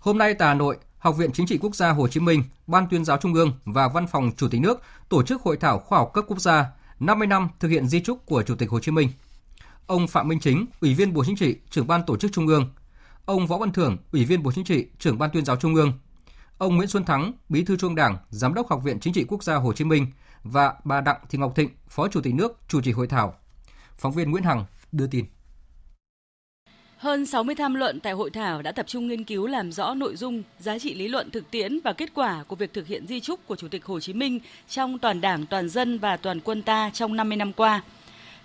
Hôm 0.00 0.18
nay 0.18 0.34
tại 0.34 0.48
Hà 0.48 0.54
Nội, 0.54 0.78
Học 0.98 1.16
viện 1.16 1.32
Chính 1.32 1.46
trị 1.46 1.58
Quốc 1.58 1.74
gia 1.74 1.90
Hồ 1.90 2.08
Chí 2.08 2.20
Minh, 2.20 2.42
Ban 2.66 2.86
tuyên 2.90 3.04
giáo 3.04 3.16
Trung 3.16 3.34
ương 3.34 3.52
và 3.64 3.88
Văn 3.88 4.06
phòng 4.06 4.30
Chủ 4.36 4.48
tịch 4.48 4.60
nước 4.60 4.82
tổ 5.08 5.22
chức 5.22 5.42
hội 5.42 5.56
thảo 5.56 5.78
khoa 5.78 5.98
học 5.98 6.10
cấp 6.14 6.24
quốc 6.28 6.40
gia 6.40 6.66
50 7.00 7.26
năm 7.26 7.48
thực 7.60 7.68
hiện 7.68 7.86
di 7.86 8.00
trúc 8.00 8.26
của 8.26 8.42
Chủ 8.42 8.54
tịch 8.54 8.70
Hồ 8.70 8.80
Chí 8.80 8.92
Minh. 8.92 9.08
Ông 9.86 10.08
Phạm 10.08 10.28
Minh 10.28 10.40
Chính, 10.40 10.66
Ủy 10.80 10.94
viên 10.94 11.12
Bộ 11.12 11.24
Chính 11.24 11.36
trị, 11.36 11.56
trưởng 11.70 11.86
ban 11.86 12.02
tổ 12.06 12.16
chức 12.16 12.32
Trung 12.32 12.46
ương, 12.46 12.70
ông 13.24 13.46
Võ 13.46 13.58
Văn 13.58 13.72
Thưởng, 13.72 13.96
Ủy 14.12 14.24
viên 14.24 14.42
Bộ 14.42 14.52
Chính 14.52 14.64
trị, 14.64 14.86
trưởng 14.98 15.18
ban 15.18 15.30
tuyên 15.30 15.44
giáo 15.44 15.56
Trung 15.56 15.74
ương, 15.74 15.92
ông 16.58 16.76
Nguyễn 16.76 16.88
Xuân 16.88 17.04
Thắng, 17.04 17.32
Bí 17.48 17.64
thư 17.64 17.76
Trung 17.76 17.94
Đảng, 17.94 18.16
Giám 18.30 18.54
đốc 18.54 18.70
Học 18.70 18.82
viện 18.84 19.00
Chính 19.00 19.12
trị 19.12 19.24
Quốc 19.28 19.44
gia 19.44 19.54
Hồ 19.54 19.72
Chí 19.72 19.84
Minh 19.84 20.06
và 20.42 20.74
bà 20.84 21.00
Đặng 21.00 21.20
Thị 21.28 21.38
Ngọc 21.38 21.52
Thịnh, 21.56 21.70
Phó 21.88 22.08
Chủ 22.08 22.20
tịch 22.20 22.34
nước 22.34 22.58
chủ 22.68 22.80
trì 22.80 22.92
hội 22.92 23.06
thảo. 23.06 23.34
Phóng 23.98 24.12
viên 24.12 24.30
Nguyễn 24.30 24.44
Hằng 24.44 24.64
đưa 24.92 25.06
tin. 25.06 25.24
Hơn 27.00 27.26
60 27.26 27.54
tham 27.54 27.74
luận 27.74 28.00
tại 28.00 28.12
hội 28.12 28.30
thảo 28.30 28.62
đã 28.62 28.72
tập 28.72 28.86
trung 28.88 29.08
nghiên 29.08 29.24
cứu 29.24 29.46
làm 29.46 29.72
rõ 29.72 29.94
nội 29.94 30.16
dung, 30.16 30.42
giá 30.58 30.78
trị 30.78 30.94
lý 30.94 31.08
luận 31.08 31.30
thực 31.30 31.50
tiễn 31.50 31.80
và 31.84 31.92
kết 31.92 32.10
quả 32.14 32.44
của 32.48 32.56
việc 32.56 32.72
thực 32.72 32.86
hiện 32.86 33.06
di 33.06 33.20
trúc 33.20 33.46
của 33.46 33.56
Chủ 33.56 33.68
tịch 33.68 33.84
Hồ 33.84 34.00
Chí 34.00 34.12
Minh 34.12 34.40
trong 34.68 34.98
toàn 34.98 35.20
Đảng, 35.20 35.46
toàn 35.46 35.68
dân 35.68 35.98
và 35.98 36.16
toàn 36.16 36.40
quân 36.40 36.62
ta 36.62 36.90
trong 36.94 37.16
50 37.16 37.36
năm 37.36 37.52
qua. 37.52 37.82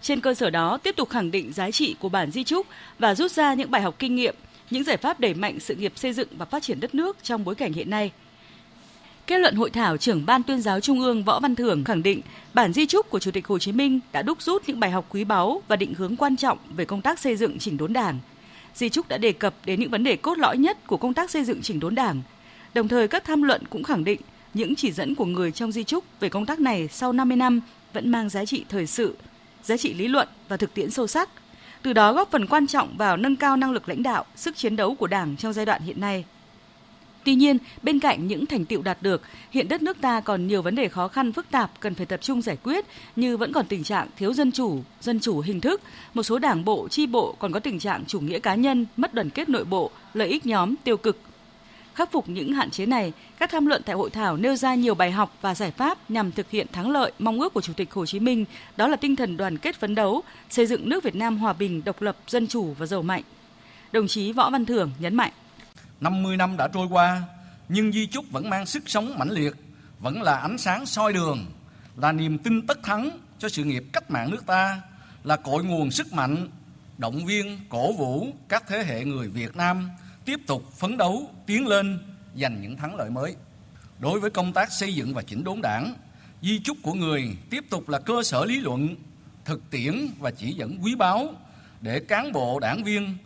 Trên 0.02 0.22
cơ 0.22 0.34
sở 0.34 0.50
đó, 0.50 0.78
tiếp 0.78 0.96
tục 0.96 1.10
khẳng 1.10 1.32
định 1.32 1.54
giá 1.54 1.72
trị 1.72 1.96
của 2.00 2.10
bản 2.10 2.32
di 2.32 2.44
trúc 2.44 2.68
và 3.00 3.16
rút 3.16 3.32
ra 3.32 3.54
những 3.54 3.72
bài 3.72 3.82
học 3.82 3.96
kinh 4.00 4.16
nghiệm, 4.16 4.36
những 4.70 4.84
giải 4.84 4.98
pháp 4.98 5.20
đẩy 5.20 5.34
mạnh 5.34 5.60
sự 5.60 5.76
nghiệp 5.76 5.94
xây 5.96 6.14
dựng 6.14 6.30
và 6.38 6.46
phát 6.46 6.64
triển 6.64 6.80
đất 6.80 6.96
nước 6.96 7.18
trong 7.24 7.44
bối 7.44 7.56
cảnh 7.56 7.74
hiện 7.74 7.90
nay. 7.90 8.12
Kết 9.28 9.40
luận 9.40 9.56
hội 9.56 9.70
thảo, 9.70 9.98
trưởng 9.98 10.26
ban 10.26 10.44
tuyên 10.44 10.62
giáo 10.62 10.80
Trung 10.80 11.02
ương 11.02 11.24
Võ 11.24 11.40
Văn 11.40 11.56
Thưởng 11.56 11.84
khẳng 11.84 12.04
định 12.04 12.22
bản 12.54 12.74
di 12.74 12.86
trúc 12.86 13.10
của 13.10 13.20
Chủ 13.20 13.32
tịch 13.32 13.48
Hồ 13.48 13.60
Chí 13.60 13.72
Minh 13.72 14.00
đã 14.12 14.22
đúc 14.22 14.42
rút 14.42 14.64
những 14.68 14.80
bài 14.80 14.92
học 14.92 15.06
quý 15.10 15.24
báu 15.24 15.62
và 15.68 15.76
định 15.76 15.94
hướng 15.94 16.16
quan 16.16 16.36
trọng 16.36 16.58
về 16.76 16.86
công 16.86 17.02
tác 17.02 17.20
xây 17.20 17.36
dựng 17.36 17.60
chỉnh 17.60 17.78
đốn 17.78 17.94
Đảng, 17.94 18.20
di 18.75 18.89
trúc 18.89 19.08
đã 19.08 19.17
đề 19.17 19.32
cập 19.32 19.53
đến 19.65 19.79
những 19.79 19.89
vấn 19.89 20.03
đề 20.03 20.15
cốt 20.15 20.38
lõi 20.38 20.58
nhất 20.58 20.88
của 20.88 20.98
công 20.98 21.13
tác 21.13 21.32
xây 21.32 21.44
dựng 21.44 21.62
chỉnh 21.62 21.79
đốn 21.79 21.96
Đảng. 21.96 22.22
Đồng 22.74 22.88
thời 22.88 23.08
các 23.08 23.24
tham 23.24 23.41
luận 23.41 23.63
cũng 23.70 23.84
khẳng 23.84 24.03
định 24.03 24.22
những 24.53 24.75
chỉ 24.75 24.91
dẫn 24.91 25.15
của 25.15 25.25
người 25.25 25.51
trong 25.51 25.72
di 25.72 25.84
trúc 25.84 26.03
về 26.20 26.29
công 26.29 26.46
tác 26.46 26.60
này 26.60 26.88
sau 26.91 27.13
50 27.13 27.38
năm 27.38 27.62
vẫn 27.94 28.10
mang 28.10 28.29
giá 28.29 28.46
trị 28.46 28.65
thời 28.70 28.88
sự, 28.88 29.17
giá 29.63 29.77
trị 29.77 29.94
lý 29.94 30.08
luận 30.08 30.27
và 30.48 30.58
thực 30.58 30.74
tiễn 30.74 30.91
sâu 30.91 31.08
sắc. 31.08 31.29
Từ 31.82 31.94
đó 31.94 32.13
góp 32.13 32.32
phần 32.32 32.48
quan 32.48 32.67
trọng 32.67 32.98
vào 32.98 33.17
nâng 33.17 33.36
cao 33.36 33.58
năng 33.58 33.72
lực 33.72 33.89
lãnh 33.89 34.03
đạo, 34.03 34.25
sức 34.36 34.55
chiến 34.55 34.75
đấu 34.75 34.96
của 34.96 35.08
Đảng 35.08 35.36
trong 35.36 35.53
giai 35.53 35.65
đoạn 35.65 35.82
hiện 35.82 36.01
nay. 36.01 36.25
Tuy 37.25 37.36
nhiên, 37.36 37.58
bên 37.84 38.00
cạnh 38.00 38.27
những 38.27 38.46
thành 38.46 38.65
tựu 38.65 38.82
đạt 38.82 38.98
được, 39.01 39.22
hiện 39.51 39.67
đất 39.67 39.82
nước 39.82 40.01
ta 40.01 40.20
còn 40.20 40.48
nhiều 40.48 40.62
vấn 40.62 40.75
đề 40.75 40.88
khó 40.88 41.08
khăn 41.08 41.32
phức 41.32 41.51
tạp 41.51 41.72
cần 41.79 41.96
phải 41.96 42.05
tập 42.05 42.22
trung 42.22 42.41
giải 42.41 42.58
quyết 42.63 42.86
như 43.15 43.38
vẫn 43.38 43.53
còn 43.53 43.65
tình 43.65 43.84
trạng 43.84 44.08
thiếu 44.17 44.34
dân 44.34 44.51
chủ, 44.51 44.82
dân 45.01 45.20
chủ 45.20 45.39
hình 45.39 45.62
thức, 45.62 45.82
một 46.13 46.24
số 46.24 46.39
đảng 46.39 46.65
bộ, 46.65 46.88
chi 46.88 47.08
bộ 47.08 47.36
còn 47.39 47.51
có 47.51 47.60
tình 47.60 47.79
trạng 47.79 48.05
chủ 48.05 48.20
nghĩa 48.20 48.39
cá 48.39 48.55
nhân, 48.55 48.86
mất 48.98 49.13
đoàn 49.13 49.29
kết 49.29 49.50
nội 49.50 49.65
bộ, 49.65 49.91
lợi 50.13 50.27
ích 50.27 50.46
nhóm 50.46 50.75
tiêu 50.84 50.98
cực. 50.98 51.20
Khắc 51.94 52.12
phục 52.12 52.29
những 52.29 52.53
hạn 52.53 52.70
chế 52.72 52.86
này, 52.86 53.13
các 53.39 53.50
tham 53.50 53.65
luận 53.65 53.82
tại 53.86 53.96
hội 53.96 54.10
thảo 54.10 54.38
nêu 54.38 54.55
ra 54.55 54.75
nhiều 54.75 54.96
bài 54.96 55.12
học 55.12 55.38
và 55.41 55.55
giải 55.55 55.72
pháp 55.72 56.12
nhằm 56.12 56.32
thực 56.32 56.50
hiện 56.50 56.67
thắng 56.72 56.91
lợi 56.91 57.12
mong 57.20 57.39
ước 57.39 57.53
của 57.53 57.62
Chủ 57.62 57.74
tịch 57.74 57.94
Hồ 57.94 58.05
Chí 58.05 58.20
Minh, 58.20 58.46
đó 58.77 58.88
là 58.88 58.96
tinh 58.96 59.15
thần 59.15 59.38
đoàn 59.38 59.58
kết 59.58 59.75
phấn 59.75 59.96
đấu, 59.96 60.24
xây 60.50 60.65
dựng 60.65 60.89
nước 60.89 61.03
Việt 61.03 61.15
Nam 61.15 61.38
hòa 61.38 61.53
bình, 61.53 61.82
độc 61.86 62.01
lập, 62.01 62.17
dân 62.27 62.48
chủ 62.48 62.75
và 62.77 62.86
giàu 62.86 63.01
mạnh. 63.01 63.24
Đồng 63.91 64.08
chí 64.08 64.32
Võ 64.32 64.50
Văn 64.50 64.65
Thưởng 64.65 64.91
nhấn 65.00 65.15
mạnh 65.15 65.32
50 66.02 66.38
năm 66.38 66.58
đã 66.58 66.68
trôi 66.68 66.88
qua, 66.88 67.24
nhưng 67.70 67.92
di 67.92 68.06
chúc 68.06 68.25
vẫn 68.32 68.50
mang 68.50 68.66
sức 68.66 68.84
sống 68.86 69.18
mãnh 69.18 69.32
liệt, 69.32 69.54
vẫn 70.00 70.22
là 70.22 70.38
ánh 70.38 70.58
sáng 70.58 70.86
soi 70.86 71.14
đường, 71.14 71.46
là 71.98 72.12
niềm 72.12 72.38
tin 72.38 72.68
tất 72.68 72.84
thắng 72.84 73.20
cho 73.40 73.50
sự 73.50 73.64
nghiệp 73.64 73.84
cách 73.94 74.12
mạng 74.12 74.32
nước 74.32 74.46
ta, 74.46 74.82
là 75.24 75.36
cội 75.36 75.64
nguồn 75.64 75.92
sức 75.92 76.14
mạnh, 76.14 76.50
động 76.98 77.25
viên, 77.25 77.60
cổ 77.70 77.94
vũ 77.94 78.28
các 78.50 78.64
thế 78.68 78.84
hệ 78.84 79.06
người 79.06 79.28
Việt 79.28 79.56
Nam 79.56 79.90
tiếp 80.25 80.40
tục 80.48 80.72
phấn 80.78 80.98
đấu, 80.98 81.30
tiến 81.46 81.68
lên, 81.68 82.00
giành 82.36 82.62
những 82.62 82.78
thắng 82.78 82.96
lợi 82.96 83.10
mới. 83.10 83.36
Đối 84.00 84.19
với 84.19 84.30
công 84.30 84.54
tác 84.54 84.72
xây 84.72 84.96
dựng 84.96 85.13
và 85.13 85.22
chỉnh 85.22 85.43
đốn 85.43 85.60
đảng, 85.62 85.93
di 86.41 86.60
chúc 86.60 86.78
của 86.84 86.93
người 86.93 87.38
tiếp 87.50 87.65
tục 87.69 87.89
là 87.89 88.00
cơ 88.00 88.24
sở 88.24 88.46
lý 88.46 88.60
luận, 88.60 88.96
thực 89.46 89.69
tiễn 89.69 90.08
và 90.19 90.32
chỉ 90.32 90.54
dẫn 90.54 90.80
quý 90.84 90.96
báu 90.96 91.34
để 91.82 92.00
cán 92.00 92.32
bộ 92.32 92.60
đảng 92.60 92.84
viên 92.84 93.17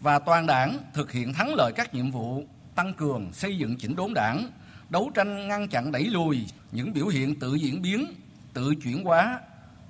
và 0.00 0.18
toàn 0.18 0.46
đảng 0.46 0.78
thực 0.94 1.12
hiện 1.12 1.32
thắng 1.32 1.54
lợi 1.54 1.72
các 1.76 1.94
nhiệm 1.94 2.10
vụ 2.10 2.44
tăng 2.74 2.94
cường 2.94 3.32
xây 3.32 3.58
dựng 3.58 3.76
chỉnh 3.76 3.96
đốn 3.96 4.14
đảng, 4.14 4.50
đấu 4.90 5.10
tranh 5.14 5.48
ngăn 5.48 5.68
chặn 5.68 5.92
đẩy 5.92 6.04
lùi 6.04 6.46
những 6.72 6.92
biểu 6.92 7.06
hiện 7.06 7.38
tự 7.38 7.54
diễn 7.54 7.82
biến, 7.82 8.14
tự 8.54 8.74
chuyển 8.82 9.04
hóa, 9.04 9.40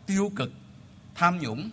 tiêu 0.06 0.30
cực, 0.36 0.52
tham 1.14 1.38
nhũng. 1.38 1.70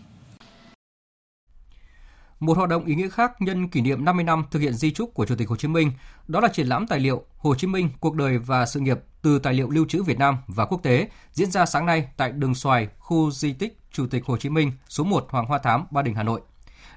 Một 2.40 2.58
hoạt 2.58 2.70
động 2.70 2.86
ý 2.86 2.96
nghĩa 2.96 3.10
khác 3.10 3.42
nhân 3.42 3.70
kỷ 3.70 3.82
niệm 3.82 4.06
50 4.06 4.24
năm 4.24 4.44
thực 4.52 4.60
hiện 4.60 4.74
di 4.74 4.92
trúc 4.92 5.14
của 5.14 5.26
Chủ 5.26 5.36
tịch 5.36 5.50
Hồ 5.50 5.56
Chí 5.56 5.68
Minh, 5.68 5.92
đó 6.28 6.40
là 6.40 6.48
triển 6.48 6.68
lãm 6.68 6.88
tài 6.88 7.00
liệu 7.00 7.26
Hồ 7.38 7.56
Chí 7.56 7.68
Minh, 7.68 7.90
cuộc 8.00 8.16
đời 8.16 8.38
và 8.38 8.66
sự 8.66 8.80
nghiệp 8.80 9.00
từ 9.22 9.40
tài 9.40 9.54
liệu 9.54 9.70
lưu 9.70 9.86
trữ 9.90 10.04
Việt 10.04 10.20
Nam 10.20 10.38
và 10.48 10.66
quốc 10.66 10.84
tế 10.84 11.10
diễn 11.32 11.52
ra 11.52 11.66
sáng 11.66 11.86
nay 11.86 12.08
tại 12.18 12.32
đường 12.32 12.56
Xoài, 12.56 12.88
khu 13.00 13.32
di 13.32 13.54
tích 13.54 13.80
Chủ 13.92 14.08
tịch 14.08 14.26
Hồ 14.26 14.38
Chí 14.38 14.50
Minh, 14.50 14.72
số 14.90 15.04
1 15.04 15.28
Hoàng 15.30 15.46
Hoa 15.46 15.58
Thám, 15.58 15.86
Ba 15.92 16.02
Đình, 16.02 16.16
Hà 16.16 16.24
Nội. 16.24 16.42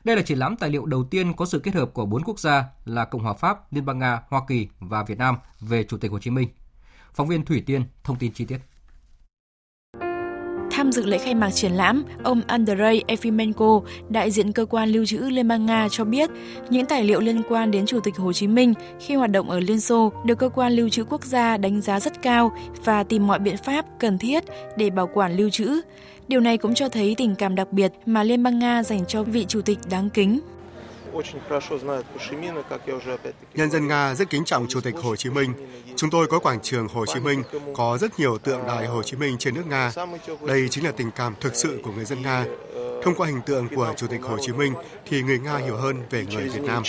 Đây 0.04 0.16
là 0.16 0.22
triển 0.22 0.38
lãm 0.38 0.56
tài 0.56 0.70
liệu 0.70 0.86
đầu 0.86 1.04
tiên 1.04 1.32
có 1.32 1.46
sự 1.46 1.58
kết 1.58 1.74
hợp 1.74 1.90
của 1.94 2.06
bốn 2.06 2.22
quốc 2.24 2.40
gia 2.40 2.64
là 2.84 3.04
Cộng 3.04 3.22
hòa 3.22 3.32
Pháp, 3.32 3.72
Liên 3.72 3.84
bang 3.84 3.98
Nga, 3.98 4.20
Hoa 4.28 4.40
Kỳ 4.48 4.68
và 4.80 5.02
Việt 5.02 5.18
Nam 5.18 5.36
về 5.60 5.84
Chủ 5.84 5.98
tịch 5.98 6.10
Hồ 6.10 6.18
Chí 6.18 6.30
Minh. 6.30 6.48
Phóng 7.14 7.28
viên 7.28 7.44
Thủy 7.44 7.62
Tiên 7.66 7.84
thông 8.04 8.16
tin 8.16 8.32
chi 8.32 8.44
tiết. 8.44 8.58
Tham 10.72 10.92
dự 10.92 11.06
lễ 11.06 11.18
khai 11.18 11.34
mạc 11.34 11.50
triển 11.50 11.72
lãm, 11.72 12.04
ông 12.24 12.42
Andrei 12.46 13.02
Efimenko, 13.08 13.82
đại 14.08 14.30
diện 14.30 14.52
cơ 14.52 14.64
quan 14.64 14.88
lưu 14.88 15.06
trữ 15.06 15.18
Liên 15.18 15.48
bang 15.48 15.66
Nga 15.66 15.88
cho 15.90 16.04
biết, 16.04 16.30
những 16.70 16.86
tài 16.86 17.04
liệu 17.04 17.20
liên 17.20 17.42
quan 17.48 17.70
đến 17.70 17.86
Chủ 17.86 18.00
tịch 18.00 18.16
Hồ 18.16 18.32
Chí 18.32 18.46
Minh 18.46 18.74
khi 19.00 19.14
hoạt 19.14 19.30
động 19.30 19.50
ở 19.50 19.60
Liên 19.60 19.80
Xô 19.80 20.12
được 20.24 20.38
cơ 20.38 20.48
quan 20.48 20.72
lưu 20.72 20.88
trữ 20.88 21.04
quốc 21.04 21.24
gia 21.24 21.56
đánh 21.56 21.80
giá 21.80 22.00
rất 22.00 22.22
cao 22.22 22.52
và 22.84 23.04
tìm 23.04 23.26
mọi 23.26 23.38
biện 23.38 23.56
pháp 23.64 23.84
cần 23.98 24.18
thiết 24.18 24.44
để 24.76 24.90
bảo 24.90 25.08
quản 25.14 25.32
lưu 25.32 25.50
trữ. 25.50 25.80
Điều 26.30 26.40
này 26.40 26.58
cũng 26.58 26.74
cho 26.74 26.88
thấy 26.88 27.14
tình 27.18 27.34
cảm 27.34 27.54
đặc 27.54 27.72
biệt 27.72 27.92
mà 28.06 28.22
Liên 28.22 28.42
bang 28.42 28.58
Nga 28.58 28.82
dành 28.82 29.06
cho 29.08 29.22
vị 29.22 29.44
chủ 29.48 29.62
tịch 29.62 29.78
đáng 29.90 30.10
kính. 30.10 30.40
Nhân 33.54 33.70
dân 33.70 33.88
Nga 33.88 34.14
rất 34.14 34.30
kính 34.30 34.44
trọng 34.44 34.66
Chủ 34.68 34.80
tịch 34.80 34.94
Hồ 35.02 35.16
Chí 35.16 35.30
Minh. 35.30 35.52
Chúng 35.96 36.10
tôi 36.10 36.26
có 36.26 36.38
quảng 36.38 36.60
trường 36.62 36.88
Hồ 36.88 37.06
Chí 37.06 37.20
Minh, 37.20 37.42
có 37.74 37.98
rất 37.98 38.18
nhiều 38.20 38.38
tượng 38.38 38.60
đài 38.66 38.86
Hồ 38.86 39.02
Chí 39.02 39.16
Minh 39.16 39.36
trên 39.38 39.54
nước 39.54 39.66
Nga. 39.66 39.92
Đây 40.46 40.68
chính 40.68 40.84
là 40.84 40.92
tình 40.92 41.10
cảm 41.10 41.34
thực 41.40 41.54
sự 41.54 41.80
của 41.82 41.92
người 41.92 42.04
dân 42.04 42.22
Nga. 42.22 42.44
Thông 43.02 43.14
qua 43.14 43.26
hình 43.26 43.40
tượng 43.46 43.68
của 43.76 43.94
Chủ 43.96 44.06
tịch 44.06 44.22
Hồ 44.22 44.36
Chí 44.40 44.52
Minh 44.52 44.74
thì 45.06 45.22
người 45.22 45.38
Nga 45.38 45.56
hiểu 45.56 45.76
hơn 45.76 45.96
về 46.10 46.24
người 46.30 46.48
Việt 46.48 46.62
Nam. 46.62 46.82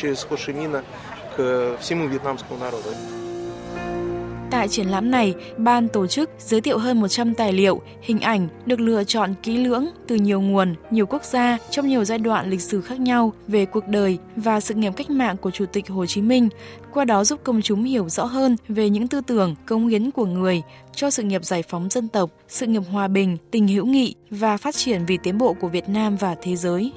Tại 4.52 4.68
triển 4.68 4.88
lãm 4.88 5.12
này, 5.12 5.36
ban 5.58 5.88
tổ 5.88 6.08
chức 6.08 6.30
giới 6.40 6.62
thiệu 6.62 6.78
hơn 6.78 7.02
100 7.02 7.34
tài 7.34 7.54
liệu, 7.54 7.82
hình 8.02 8.20
ảnh 8.20 8.48
được 8.66 8.80
lựa 8.80 9.04
chọn 9.04 9.34
kỹ 9.44 9.58
lưỡng 9.58 9.88
từ 10.08 10.16
nhiều 10.16 10.42
nguồn, 10.42 10.76
nhiều 10.92 11.06
quốc 11.06 11.24
gia 11.24 11.58
trong 11.70 11.88
nhiều 11.88 12.04
giai 12.04 12.18
đoạn 12.18 12.50
lịch 12.50 12.62
sử 12.62 12.82
khác 12.82 13.00
nhau 13.00 13.34
về 13.48 13.66
cuộc 13.66 13.88
đời 13.88 14.18
và 14.36 14.60
sự 14.60 14.74
nghiệp 14.74 14.94
cách 14.98 15.10
mạng 15.10 15.38
của 15.38 15.52
Chủ 15.52 15.66
tịch 15.66 15.90
Hồ 15.90 16.06
Chí 16.06 16.22
Minh, 16.22 16.50
qua 16.94 17.06
đó 17.06 17.24
giúp 17.24 17.40
công 17.44 17.62
chúng 17.62 17.84
hiểu 17.84 18.10
rõ 18.10 18.26
hơn 18.26 18.56
về 18.68 18.90
những 18.90 19.08
tư 19.08 19.22
tưởng, 19.22 19.56
công 19.66 19.88
hiến 19.88 20.12
của 20.12 20.26
người 20.26 20.62
cho 20.96 21.10
sự 21.10 21.24
nghiệp 21.24 21.46
giải 21.46 21.64
phóng 21.64 21.90
dân 21.90 22.08
tộc, 22.08 22.30
sự 22.48 22.68
nghiệp 22.68 22.84
hòa 22.92 23.08
bình, 23.08 23.38
tình 23.52 23.68
hữu 23.68 23.86
nghị 23.86 24.16
và 24.30 24.58
phát 24.58 24.76
triển 24.76 25.06
vì 25.06 25.18
tiến 25.24 25.38
bộ 25.38 25.54
của 25.54 25.68
Việt 25.68 25.90
Nam 25.90 26.16
và 26.16 26.36
thế 26.42 26.56
giới. 26.56 26.92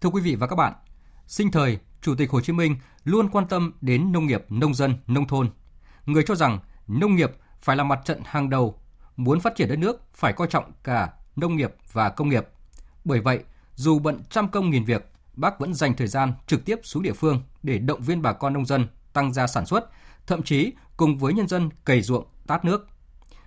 Thưa 0.00 0.10
quý 0.10 0.20
vị 0.20 0.34
và 0.34 0.46
các 0.46 0.56
bạn, 0.56 0.72
Sinh 1.26 1.50
thời, 1.50 1.78
Chủ 2.02 2.14
tịch 2.14 2.30
Hồ 2.30 2.40
Chí 2.40 2.52
Minh 2.52 2.76
luôn 3.04 3.28
quan 3.28 3.46
tâm 3.48 3.72
đến 3.80 4.12
nông 4.12 4.26
nghiệp, 4.26 4.44
nông 4.48 4.74
dân, 4.74 4.94
nông 5.06 5.26
thôn. 5.26 5.50
Người 6.06 6.22
cho 6.26 6.34
rằng 6.34 6.58
nông 6.86 7.16
nghiệp 7.16 7.32
phải 7.58 7.76
là 7.76 7.84
mặt 7.84 8.00
trận 8.04 8.20
hàng 8.24 8.50
đầu, 8.50 8.80
muốn 9.16 9.40
phát 9.40 9.56
triển 9.56 9.68
đất 9.68 9.78
nước 9.78 10.02
phải 10.14 10.32
coi 10.32 10.48
trọng 10.48 10.72
cả 10.84 11.12
nông 11.36 11.56
nghiệp 11.56 11.74
và 11.92 12.08
công 12.08 12.28
nghiệp. 12.28 12.46
Bởi 13.04 13.20
vậy, 13.20 13.40
dù 13.74 13.98
bận 13.98 14.22
trăm 14.30 14.48
công 14.48 14.70
nghìn 14.70 14.84
việc, 14.84 15.12
bác 15.34 15.60
vẫn 15.60 15.74
dành 15.74 15.96
thời 15.96 16.06
gian 16.06 16.32
trực 16.46 16.64
tiếp 16.64 16.80
xuống 16.82 17.02
địa 17.02 17.12
phương 17.12 17.42
để 17.62 17.78
động 17.78 18.02
viên 18.02 18.22
bà 18.22 18.32
con 18.32 18.52
nông 18.52 18.66
dân 18.66 18.86
tăng 19.12 19.32
gia 19.32 19.46
sản 19.46 19.66
xuất, 19.66 19.90
thậm 20.26 20.42
chí 20.42 20.72
cùng 20.96 21.16
với 21.16 21.32
nhân 21.32 21.48
dân 21.48 21.70
cày 21.84 22.02
ruộng, 22.02 22.26
tát 22.46 22.64
nước. 22.64 22.88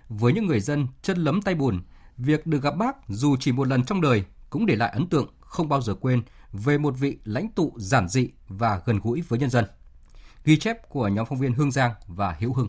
Với 0.08 0.32
những 0.32 0.46
người 0.46 0.60
dân 0.60 0.86
chân 1.02 1.18
lấm 1.18 1.42
tay 1.42 1.54
bùn, 1.54 1.80
việc 2.16 2.46
được 2.46 2.62
gặp 2.62 2.76
bác 2.76 2.96
dù 3.08 3.36
chỉ 3.40 3.52
một 3.52 3.68
lần 3.68 3.84
trong 3.84 4.00
đời 4.00 4.24
cũng 4.50 4.66
để 4.66 4.76
lại 4.76 4.90
ấn 4.90 5.06
tượng 5.06 5.26
không 5.40 5.68
bao 5.68 5.80
giờ 5.80 5.94
quên 5.94 6.22
về 6.52 6.78
một 6.78 6.94
vị 6.98 7.18
lãnh 7.24 7.48
tụ 7.48 7.72
giản 7.76 8.08
dị 8.08 8.28
và 8.48 8.80
gần 8.86 9.00
gũi 9.02 9.22
với 9.28 9.38
nhân 9.38 9.50
dân. 9.50 9.64
Ghi 10.44 10.58
chép 10.58 10.88
của 10.88 11.08
nhóm 11.08 11.26
phóng 11.26 11.38
viên 11.38 11.52
Hương 11.52 11.70
Giang 11.70 11.92
và 12.06 12.36
Hiễu 12.38 12.52
Hưng. 12.52 12.68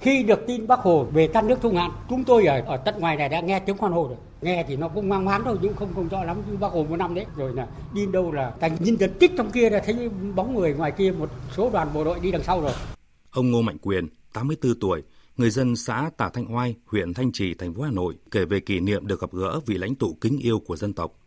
Khi 0.00 0.22
được 0.22 0.40
tin 0.46 0.66
Bác 0.66 0.78
Hồ 0.78 1.04
về 1.04 1.28
tắt 1.28 1.44
nước 1.44 1.58
trung 1.62 1.76
hạn, 1.76 1.90
chúng 2.08 2.24
tôi 2.24 2.46
ở 2.46 2.60
ở 2.60 2.76
tận 2.76 2.94
ngoài 2.98 3.16
này 3.16 3.28
đã 3.28 3.40
nghe 3.40 3.60
tiếng 3.60 3.76
khoan 3.76 3.92
hồ 3.92 4.08
rồi. 4.08 4.16
Nghe 4.42 4.64
thì 4.68 4.76
nó 4.76 4.88
cũng 4.88 5.08
mang 5.08 5.24
máng 5.24 5.42
thôi 5.44 5.58
nhưng 5.62 5.74
không 5.74 5.94
không 5.94 6.08
rõ 6.08 6.24
lắm 6.24 6.42
như 6.50 6.56
Bác 6.56 6.72
Hồ 6.72 6.84
một 6.84 6.96
năm 6.96 7.14
đấy. 7.14 7.26
Rồi 7.36 7.54
là 7.54 7.68
đi 7.94 8.06
đâu 8.06 8.32
là 8.32 8.50
cảnh 8.60 8.76
nhân 8.80 8.96
dân 8.96 9.10
tích 9.18 9.32
trong 9.36 9.50
kia 9.50 9.70
là 9.70 9.82
thấy 9.84 10.08
bóng 10.08 10.54
người 10.54 10.74
ngoài 10.74 10.92
kia 10.92 11.12
một 11.12 11.30
số 11.56 11.70
đoàn 11.70 11.88
bộ 11.94 12.04
đội 12.04 12.20
đi 12.20 12.30
đằng 12.30 12.42
sau 12.42 12.60
rồi. 12.60 12.72
Ông 13.30 13.50
Ngô 13.50 13.62
Mạnh 13.62 13.78
Quyền, 13.78 14.08
84 14.32 14.74
tuổi, 14.80 15.02
người 15.36 15.50
dân 15.50 15.76
xã 15.76 16.10
Tả 16.16 16.28
Thanh 16.28 16.54
Oai, 16.54 16.74
huyện 16.86 17.14
Thanh 17.14 17.32
Trì, 17.32 17.54
thành 17.54 17.74
phố 17.74 17.82
Hà 17.82 17.90
Nội 17.90 18.14
kể 18.30 18.44
về 18.44 18.60
kỷ 18.60 18.80
niệm 18.80 19.06
được 19.06 19.20
gặp 19.20 19.32
gỡ 19.32 19.60
vị 19.66 19.78
lãnh 19.78 19.94
tụ 19.94 20.16
kính 20.20 20.38
yêu 20.38 20.58
của 20.58 20.76
dân 20.76 20.92
tộc. 20.92 21.21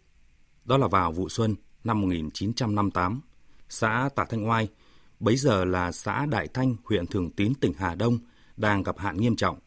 Đó 0.65 0.77
là 0.77 0.87
vào 0.87 1.11
vụ 1.11 1.29
xuân 1.29 1.55
năm 1.83 2.01
1958, 2.01 3.21
xã 3.69 4.09
Tả 4.15 4.25
Thanh 4.29 4.49
Oai, 4.49 4.67
bấy 5.19 5.37
giờ 5.37 5.65
là 5.65 5.91
xã 5.91 6.25
Đại 6.25 6.47
Thanh, 6.53 6.75
huyện 6.83 7.07
Thường 7.07 7.31
Tín, 7.31 7.53
tỉnh 7.53 7.73
Hà 7.77 7.95
Đông, 7.95 8.19
đang 8.57 8.83
gặp 8.83 8.97
hạn 8.97 9.17
nghiêm 9.17 9.35
trọng. 9.35 9.59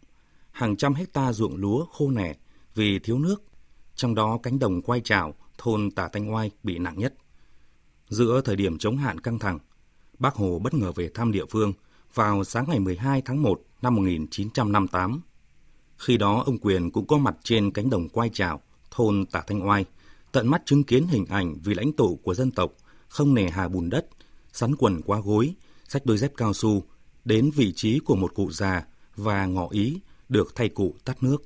Hàng 0.50 0.76
trăm 0.76 0.94
hecta 0.94 1.32
ruộng 1.32 1.56
lúa 1.56 1.84
khô 1.84 2.11
nẻ 2.11 2.34
vì 2.74 2.98
thiếu 2.98 3.18
nước, 3.18 3.42
trong 3.94 4.14
đó 4.14 4.38
cánh 4.42 4.58
đồng 4.58 4.82
quay 4.82 5.00
trào, 5.00 5.34
thôn 5.58 5.90
Tả 5.90 6.08
Thanh 6.08 6.34
Oai 6.34 6.50
bị 6.62 6.78
nặng 6.78 6.98
nhất. 6.98 7.14
Giữa 8.08 8.40
thời 8.44 8.56
điểm 8.56 8.78
chống 8.78 8.96
hạn 8.96 9.20
căng 9.20 9.38
thẳng, 9.38 9.58
Bác 10.18 10.34
Hồ 10.34 10.58
bất 10.58 10.74
ngờ 10.74 10.92
về 10.92 11.08
thăm 11.14 11.32
địa 11.32 11.44
phương 11.50 11.72
vào 12.14 12.44
sáng 12.44 12.64
ngày 12.68 12.78
12 12.78 13.22
tháng 13.24 13.42
1 13.42 13.61
năm 13.82 13.94
1958. 13.94 15.20
Khi 15.96 16.16
đó 16.16 16.42
ông 16.46 16.58
Quyền 16.58 16.90
cũng 16.90 17.06
có 17.06 17.18
mặt 17.18 17.37
trên 17.42 17.70
cánh 17.70 17.90
đồng 17.90 18.08
quay 18.08 18.30
trào, 18.32 18.62
thôn 18.90 19.26
Tả 19.26 19.42
Thanh 19.46 19.68
Oai, 19.68 19.84
tận 20.32 20.48
mắt 20.48 20.62
chứng 20.64 20.84
kiến 20.84 21.06
hình 21.06 21.26
ảnh 21.26 21.54
vì 21.64 21.74
lãnh 21.74 21.92
tụ 21.92 22.16
của 22.22 22.34
dân 22.34 22.50
tộc, 22.50 22.72
không 23.08 23.34
nề 23.34 23.50
hà 23.50 23.68
bùn 23.68 23.90
đất, 23.90 24.06
sắn 24.52 24.76
quần 24.76 25.02
qua 25.02 25.20
gối, 25.20 25.54
sách 25.88 26.06
đôi 26.06 26.18
dép 26.18 26.32
cao 26.36 26.52
su, 26.52 26.82
đến 27.24 27.50
vị 27.56 27.72
trí 27.76 27.98
của 27.98 28.16
một 28.16 28.34
cụ 28.34 28.50
già 28.50 28.84
và 29.16 29.46
ngỏ 29.46 29.68
ý 29.70 30.00
được 30.28 30.52
thay 30.54 30.68
cụ 30.68 30.94
tắt 31.04 31.22
nước. 31.22 31.42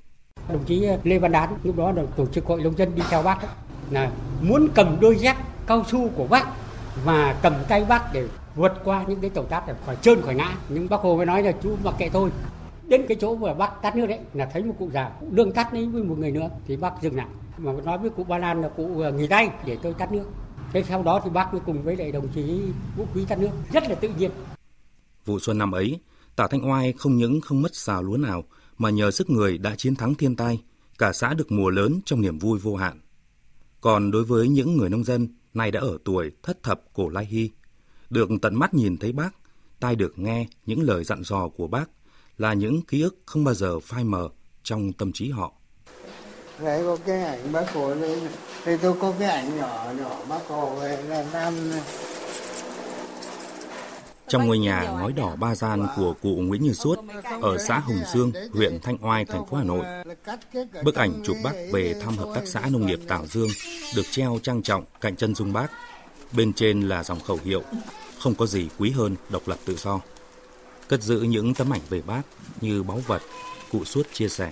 Đồng 0.49 0.64
chí 0.64 0.85
eh, 0.85 1.01
Lê 1.05 1.18
Văn 1.18 1.33
Đán 1.33 1.57
lúc 1.64 1.77
đó 1.77 1.92
là 1.92 2.03
tổ 2.16 2.27
chức 2.27 2.45
hội 2.45 2.62
nông 2.62 2.77
dân 2.77 2.95
đi 2.95 3.03
theo 3.11 3.23
bác 3.23 3.38
là 3.90 4.12
muốn 4.42 4.68
cầm 4.75 4.97
đôi 5.01 5.16
dép 5.16 5.37
cao 5.66 5.85
su 5.90 6.09
của 6.09 6.27
bác 6.27 6.47
và 7.05 7.38
cầm 7.42 7.55
tay 7.68 7.85
bác 7.85 8.12
để 8.12 8.29
vượt 8.55 8.73
qua 8.85 9.05
những 9.09 9.21
cái 9.21 9.31
tàu 9.31 9.45
tát 9.45 9.66
để 9.66 9.75
khỏi 9.87 9.97
trơn 10.03 10.23
khỏi 10.23 10.35
ngã. 10.35 10.57
Nhưng 10.68 10.88
bác 10.88 11.01
hồ 11.01 11.16
mới 11.16 11.27
nói 11.27 11.42
là 11.42 11.53
chú 11.62 11.77
mặc 11.85 11.95
kệ 11.99 12.09
thôi 12.09 12.31
đến 12.88 13.05
cái 13.09 13.16
chỗ 13.21 13.37
mà 13.37 13.55
bác 13.55 13.83
tắt 13.83 13.97
nước 13.97 14.07
đấy 14.07 14.18
là 14.35 14.47
thấy 14.53 14.62
một 14.62 14.75
cụ 14.79 14.90
già 14.92 15.11
cũng 15.21 15.35
đương 15.35 15.53
tắt 15.53 15.73
đấy 15.73 15.87
với 15.87 16.03
một 16.03 16.18
người 16.18 16.31
nữa 16.31 16.49
thì 16.66 16.77
bác 16.77 17.03
dừng 17.03 17.16
lại 17.16 17.27
mà 17.59 17.73
nói 17.73 17.99
với 17.99 18.11
cụ 18.11 18.25
ba 18.25 18.38
lan 18.38 18.62
là 18.62 18.69
cụ 18.69 19.01
ờ, 19.01 19.12
nghỉ 19.12 19.27
tay 19.27 19.51
để 19.67 19.79
tôi 19.83 19.95
tắt 19.95 20.12
nước. 20.12 20.25
Thế 20.73 20.85
sau 20.88 21.03
đó 21.03 21.21
thì 21.25 21.31
bác 21.31 21.53
mới 21.53 21.61
cùng 21.67 21.83
với 21.83 21.97
lại 21.97 22.12
đồng 22.12 22.29
chí 22.35 22.61
vũ 22.97 23.07
quý 23.15 23.25
tắt 23.29 23.38
nước. 23.38 23.51
Rất 23.73 23.88
là 23.88 23.95
tự 23.95 24.09
nhiên. 24.19 24.31
Vụ 25.25 25.38
xuân 25.38 25.59
năm 25.59 25.73
ấy 25.73 26.01
tả 26.37 26.47
thanh 26.51 26.71
oai 26.71 26.93
không 26.93 27.17
những 27.17 27.41
không 27.41 27.62
mất 27.62 27.75
xào 27.75 28.03
lúa 28.03 28.17
nào 28.17 28.45
mà 28.79 28.91
nhờ 28.91 29.11
sức 29.11 29.31
người 29.31 29.59
đã 29.59 29.77
chiến 29.77 29.95
thắng 29.95 30.15
thiên 30.15 30.37
tai 30.37 30.62
cả 30.99 31.12
xã 31.12 31.35
được 31.35 31.53
mùa 31.53 31.71
lớn 31.71 32.01
trong 32.05 32.21
niềm 32.21 32.38
vui 32.38 32.59
vô 32.59 32.77
hạn. 32.77 33.01
Còn 33.81 34.11
đối 34.11 34.25
với 34.25 34.49
những 34.49 34.77
người 34.77 34.91
nông 34.91 35.05
dân 35.05 35.29
nay 35.55 35.71
đã 35.71 35.81
ở 35.81 35.99
tuổi 36.05 36.31
thất 36.43 36.62
thập 36.62 36.81
cổ 36.93 37.09
lai 37.09 37.25
hy 37.25 37.51
được 38.11 38.29
tận 38.43 38.55
mắt 38.55 38.75
nhìn 38.75 38.97
thấy 38.97 39.12
bác, 39.12 39.35
tai 39.81 39.97
được 39.97 40.19
nghe 40.19 40.47
những 40.67 40.83
lời 40.83 41.05
dặn 41.05 41.23
dò 41.23 41.49
của 41.49 41.67
bác 41.67 41.91
là 42.38 42.55
những 42.55 42.83
ký 42.83 43.03
ức 43.03 43.19
không 43.27 43.45
bao 43.45 43.55
giờ 43.55 43.81
phai 43.81 44.05
mờ 44.05 44.29
trong 44.62 44.93
tâm 44.93 45.12
trí 45.12 45.31
họ. 45.31 45.53
Đấy 46.59 46.83
có 46.87 46.97
cái 47.07 47.23
ảnh 47.23 47.53
bác 47.53 47.73
Hồ 47.73 47.95
đây, 47.95 48.21
đây 48.67 48.79
tôi 48.83 48.95
có 49.01 49.12
cái 49.19 49.31
ảnh 49.31 49.59
nhỏ 49.59 49.93
nhỏ 49.99 50.17
bác 50.29 50.49
Hồ 50.49 50.75
về 50.75 51.03
là 51.09 51.25
năm 51.33 51.73
trong 54.33 54.47
ngôi 54.47 54.59
nhà 54.59 54.83
ngói 54.83 55.12
đỏ 55.12 55.37
ba 55.37 55.55
gian 55.55 55.87
của 55.97 56.15
cụ 56.23 56.29
Nguyễn 56.29 56.62
Như 56.62 56.73
Suốt 56.73 56.99
ở 57.43 57.59
xã 57.59 57.79
Hồng 57.79 58.01
Dương, 58.15 58.33
huyện 58.53 58.81
Thanh 58.81 58.97
Oai, 59.01 59.25
thành 59.25 59.47
phố 59.47 59.57
Hà 59.57 59.65
Nội. 59.65 59.85
Bức 60.85 60.95
ảnh 60.95 61.23
chụp 61.25 61.37
bác 61.45 61.53
về 61.73 61.95
thăm 62.03 62.17
hợp 62.17 62.29
tác 62.35 62.41
xã 62.47 62.61
nông 62.71 62.87
nghiệp 62.87 63.01
Tảo 63.09 63.27
Dương 63.27 63.49
được 63.97 64.07
treo 64.11 64.38
trang 64.43 64.62
trọng 64.62 64.85
cạnh 65.01 65.17
chân 65.17 65.35
dung 65.35 65.53
bác. 65.53 65.71
Bên 66.33 66.53
trên 66.53 66.88
là 66.88 67.05
dòng 67.05 67.21
khẩu 67.21 67.38
hiệu 67.45 67.62
không 68.19 68.35
có 68.35 68.47
gì 68.47 68.69
quý 68.79 68.91
hơn 68.91 69.17
độc 69.29 69.49
lập 69.49 69.59
tự 69.65 69.77
do. 69.77 70.01
Cất 70.88 71.03
giữ 71.03 71.21
những 71.21 71.55
tấm 71.55 71.73
ảnh 71.73 71.83
về 71.88 72.03
bác 72.07 72.23
như 72.61 72.83
báu 72.83 73.03
vật, 73.07 73.23
cụ 73.73 73.85
suốt 73.85 74.07
chia 74.12 74.29
sẻ. 74.29 74.51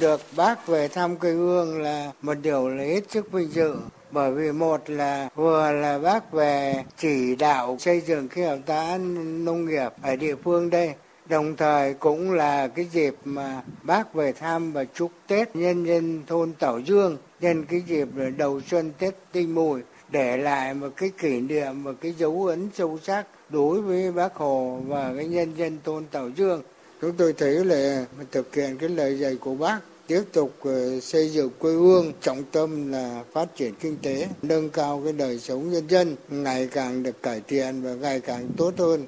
Được 0.00 0.20
bác 0.36 0.66
về 0.66 0.88
thăm 0.88 1.16
quê 1.16 1.30
hương 1.30 1.82
là 1.82 2.12
một 2.22 2.34
điều 2.42 2.68
là 2.68 2.84
hết 2.84 3.00
sức 3.10 3.32
vinh 3.32 3.52
dự, 3.52 3.74
bởi 4.10 4.32
vì 4.32 4.52
một 4.52 4.90
là 4.90 5.28
vừa 5.34 5.72
là 5.72 5.98
bác 5.98 6.32
về 6.32 6.84
chỉ 6.98 7.36
đạo 7.36 7.76
xây 7.80 8.00
dựng 8.00 8.28
cái 8.28 8.44
hợp 8.44 8.58
tác 8.66 8.98
nông 9.44 9.64
nghiệp 9.64 9.92
ở 10.02 10.16
địa 10.16 10.34
phương 10.44 10.70
đây, 10.70 10.94
đồng 11.28 11.56
thời 11.56 11.94
cũng 11.94 12.32
là 12.32 12.68
cái 12.68 12.86
dịp 12.92 13.14
mà 13.24 13.62
bác 13.82 14.14
về 14.14 14.32
thăm 14.32 14.72
và 14.72 14.84
chúc 14.84 15.10
Tết 15.26 15.56
nhân 15.56 15.84
dân 15.84 16.22
thôn 16.26 16.52
Tảo 16.52 16.78
Dương 16.78 17.16
nhân 17.40 17.64
cái 17.64 17.82
dịp 17.86 18.08
đầu 18.36 18.60
xuân 18.70 18.92
Tết 18.98 19.14
Tinh 19.32 19.54
Mùi, 19.54 19.80
để 20.08 20.36
lại 20.36 20.74
một 20.74 20.88
cái 20.96 21.10
kỷ 21.18 21.40
niệm 21.40 21.82
và 21.82 21.92
cái 22.00 22.14
dấu 22.18 22.46
ấn 22.46 22.68
sâu 22.74 22.98
sắc 23.02 23.26
đối 23.48 23.80
với 23.80 24.12
bác 24.12 24.34
Hồ 24.34 24.80
và 24.86 25.12
cái 25.16 25.26
nhân 25.26 25.54
dân 25.56 25.78
thôn 25.84 26.04
Tảo 26.10 26.28
Dương. 26.28 26.62
Chúng 27.00 27.12
tôi 27.12 27.32
thấy 27.32 27.64
là 27.64 28.04
thực 28.32 28.54
hiện 28.54 28.78
cái 28.78 28.88
lời 28.88 29.18
dạy 29.18 29.36
của 29.40 29.54
bác 29.54 29.78
tiếp 30.08 30.22
tục 30.32 30.56
ờ, 30.60 31.00
xây 31.00 31.28
dựng 31.28 31.50
quê 31.58 31.72
hương 31.72 32.12
trọng 32.20 32.44
tâm 32.52 32.92
là 32.92 33.24
phát 33.32 33.56
triển 33.56 33.74
kinh 33.80 33.96
tế 34.02 34.28
nâng 34.42 34.70
cao 34.70 35.00
cái 35.04 35.12
đời 35.12 35.38
sống 35.38 35.70
nhân 35.70 35.88
dân 35.88 36.16
ngày 36.28 36.68
càng 36.72 37.02
được 37.02 37.22
cải 37.22 37.40
thiện 37.40 37.82
và 37.82 37.94
ngày 37.94 38.20
càng 38.20 38.50
tốt 38.56 38.74
hơn. 38.78 39.06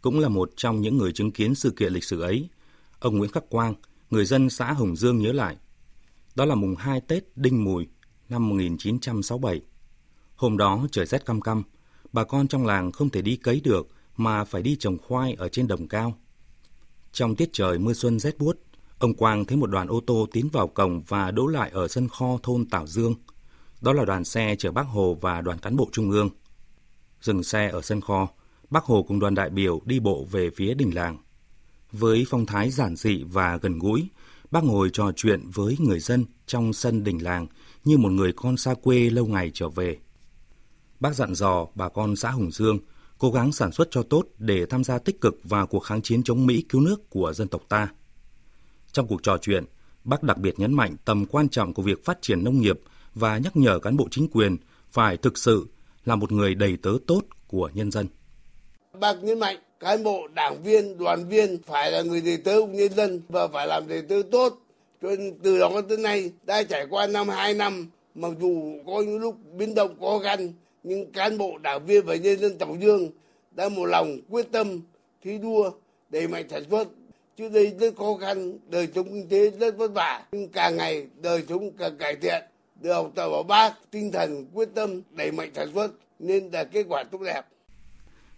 Cũng 0.00 0.20
là 0.20 0.28
một 0.28 0.50
trong 0.56 0.80
những 0.80 0.96
người 0.96 1.12
chứng 1.12 1.32
kiến 1.32 1.54
sự 1.54 1.70
kiện 1.70 1.92
lịch 1.92 2.04
sử 2.04 2.20
ấy 2.20 2.48
ông 2.98 3.18
Nguyễn 3.18 3.30
Khắc 3.30 3.50
Quang 3.50 3.74
người 4.10 4.24
dân 4.24 4.50
xã 4.50 4.72
Hồng 4.72 4.96
Dương 4.96 5.18
nhớ 5.18 5.32
lại. 5.32 5.56
Đó 6.34 6.44
là 6.44 6.54
mùng 6.54 6.76
2 6.76 7.00
Tết 7.00 7.24
Đinh 7.36 7.64
Mùi 7.64 7.86
năm 8.28 8.48
1967 8.48 9.60
Hôm 10.36 10.56
đó 10.56 10.86
trời 10.92 11.06
rét 11.06 11.26
căm 11.26 11.40
căm, 11.40 11.62
bà 12.12 12.24
con 12.24 12.48
trong 12.48 12.66
làng 12.66 12.92
không 12.92 13.10
thể 13.10 13.22
đi 13.22 13.36
cấy 13.36 13.60
được 13.64 13.88
mà 14.16 14.44
phải 14.44 14.62
đi 14.62 14.76
trồng 14.76 14.98
khoai 14.98 15.34
ở 15.38 15.48
trên 15.48 15.68
đồng 15.68 15.88
cao. 15.88 16.18
Trong 17.12 17.36
tiết 17.36 17.50
trời 17.52 17.78
mưa 17.78 17.92
xuân 17.92 18.18
rét 18.18 18.38
buốt, 18.38 18.56
ông 18.98 19.14
Quang 19.14 19.44
thấy 19.44 19.56
một 19.56 19.66
đoàn 19.66 19.88
ô 19.88 20.00
tô 20.06 20.26
tiến 20.32 20.48
vào 20.52 20.68
cổng 20.68 21.02
và 21.08 21.30
đỗ 21.30 21.46
lại 21.46 21.70
ở 21.70 21.88
sân 21.88 22.08
kho 22.08 22.38
thôn 22.42 22.66
Tảo 22.66 22.86
Dương. 22.86 23.14
Đó 23.80 23.92
là 23.92 24.04
đoàn 24.04 24.24
xe 24.24 24.56
chở 24.58 24.72
bác 24.72 24.86
Hồ 24.86 25.18
và 25.20 25.40
đoàn 25.40 25.58
cán 25.58 25.76
bộ 25.76 25.88
trung 25.92 26.10
ương. 26.10 26.30
Dừng 27.20 27.42
xe 27.42 27.68
ở 27.68 27.82
sân 27.82 28.00
kho, 28.00 28.28
bác 28.70 28.84
Hồ 28.84 29.02
cùng 29.02 29.20
đoàn 29.20 29.34
đại 29.34 29.50
biểu 29.50 29.80
đi 29.84 30.00
bộ 30.00 30.26
về 30.30 30.50
phía 30.56 30.74
đình 30.74 30.94
làng. 30.94 31.18
Với 31.92 32.26
phong 32.28 32.46
thái 32.46 32.70
giản 32.70 32.96
dị 32.96 33.22
và 33.22 33.56
gần 33.56 33.78
gũi, 33.78 34.08
bác 34.50 34.64
ngồi 34.64 34.90
trò 34.92 35.12
chuyện 35.16 35.50
với 35.54 35.76
người 35.78 36.00
dân 36.00 36.24
trong 36.46 36.72
sân 36.72 37.04
đình 37.04 37.22
làng 37.22 37.46
như 37.84 37.98
một 37.98 38.08
người 38.08 38.32
con 38.32 38.56
xa 38.56 38.74
quê 38.74 39.10
lâu 39.10 39.26
ngày 39.26 39.50
trở 39.54 39.68
về. 39.68 39.96
Bác 41.00 41.14
dặn 41.14 41.34
dò 41.34 41.66
bà 41.74 41.88
con 41.88 42.16
xã 42.16 42.30
Hùng 42.30 42.50
Dương 42.52 42.78
cố 43.18 43.30
gắng 43.30 43.52
sản 43.52 43.72
xuất 43.72 43.88
cho 43.90 44.02
tốt 44.02 44.26
để 44.38 44.66
tham 44.66 44.84
gia 44.84 44.98
tích 44.98 45.20
cực 45.20 45.40
vào 45.44 45.66
cuộc 45.66 45.80
kháng 45.80 46.02
chiến 46.02 46.22
chống 46.22 46.46
Mỹ 46.46 46.64
cứu 46.68 46.80
nước 46.80 47.10
của 47.10 47.32
dân 47.32 47.48
tộc 47.48 47.62
ta. 47.68 47.88
Trong 48.98 49.06
cuộc 49.06 49.22
trò 49.22 49.38
chuyện, 49.38 49.64
bác 50.04 50.22
đặc 50.22 50.38
biệt 50.38 50.58
nhấn 50.58 50.74
mạnh 50.74 50.96
tầm 51.04 51.26
quan 51.26 51.48
trọng 51.48 51.74
của 51.74 51.82
việc 51.82 52.04
phát 52.04 52.22
triển 52.22 52.44
nông 52.44 52.60
nghiệp 52.60 52.80
và 53.14 53.38
nhắc 53.38 53.56
nhở 53.56 53.78
cán 53.78 53.96
bộ 53.96 54.08
chính 54.10 54.28
quyền 54.32 54.56
phải 54.90 55.16
thực 55.16 55.38
sự 55.38 55.66
là 56.04 56.16
một 56.16 56.32
người 56.32 56.54
đầy 56.54 56.76
tớ 56.82 56.90
tốt 57.06 57.22
của 57.48 57.70
nhân 57.74 57.90
dân. 57.90 58.06
Bác 59.00 59.22
nhấn 59.22 59.38
mạnh 59.38 59.56
cán 59.80 60.04
bộ, 60.04 60.28
đảng 60.34 60.62
viên, 60.62 60.98
đoàn 60.98 61.28
viên 61.28 61.62
phải 61.62 61.92
là 61.92 62.02
người 62.02 62.20
đầy 62.20 62.36
tớ 62.36 62.60
của 62.60 62.72
nhân 62.72 62.92
dân 62.92 63.20
và 63.28 63.48
phải 63.48 63.66
làm 63.66 63.88
đầy 63.88 64.02
tớ 64.02 64.22
tốt. 64.30 64.58
Cho 65.02 65.08
nên 65.08 65.38
từ 65.42 65.58
đó 65.58 65.80
tới 65.88 65.98
nay 65.98 66.32
đã 66.42 66.62
trải 66.62 66.86
qua 66.90 67.06
năm 67.06 67.28
hai 67.28 67.54
năm, 67.54 67.88
mặc 68.14 68.32
dù 68.40 68.78
có 68.86 69.02
những 69.06 69.18
lúc 69.18 69.36
biến 69.56 69.74
động 69.74 70.00
khó 70.00 70.18
khăn 70.18 70.52
nhưng 70.82 71.12
cán 71.12 71.38
bộ 71.38 71.58
đảng 71.58 71.86
viên 71.86 72.04
và 72.04 72.14
nhân 72.14 72.38
dân 72.38 72.58
Trọng 72.58 72.82
Dương 72.82 73.10
đã 73.50 73.68
một 73.68 73.86
lòng 73.86 74.18
quyết 74.28 74.52
tâm 74.52 74.80
thi 75.22 75.38
đua 75.38 75.70
đẩy 76.10 76.28
mạnh 76.28 76.48
sản 76.48 76.62
xuất 76.70 76.88
chứ 77.38 77.48
đây 77.48 77.76
rất 77.80 77.96
khó 77.96 78.16
khăn 78.20 78.58
đời 78.68 78.88
sống 78.94 79.06
kinh 79.06 79.28
tế 79.28 79.50
rất 79.50 79.76
vất 79.76 79.92
vả. 79.94 80.24
Nhưng 80.32 80.48
càng 80.48 80.76
ngày 80.76 81.06
đời 81.22 81.44
sống 81.48 81.70
càng 81.78 81.98
cải 81.98 82.16
thiện 82.16 82.42
được 82.80 82.94
học 82.94 83.12
tập 83.14 83.28
ở 83.32 83.42
bác 83.42 83.74
tinh 83.90 84.12
thần 84.12 84.46
quyết 84.52 84.68
tâm 84.74 85.02
đẩy 85.10 85.32
mạnh 85.32 85.50
sản 85.54 85.68
xuất 85.74 85.90
nên 86.18 86.50
đạt 86.50 86.68
kết 86.72 86.86
quả 86.88 87.04
tốt 87.12 87.18
đẹp. 87.24 87.42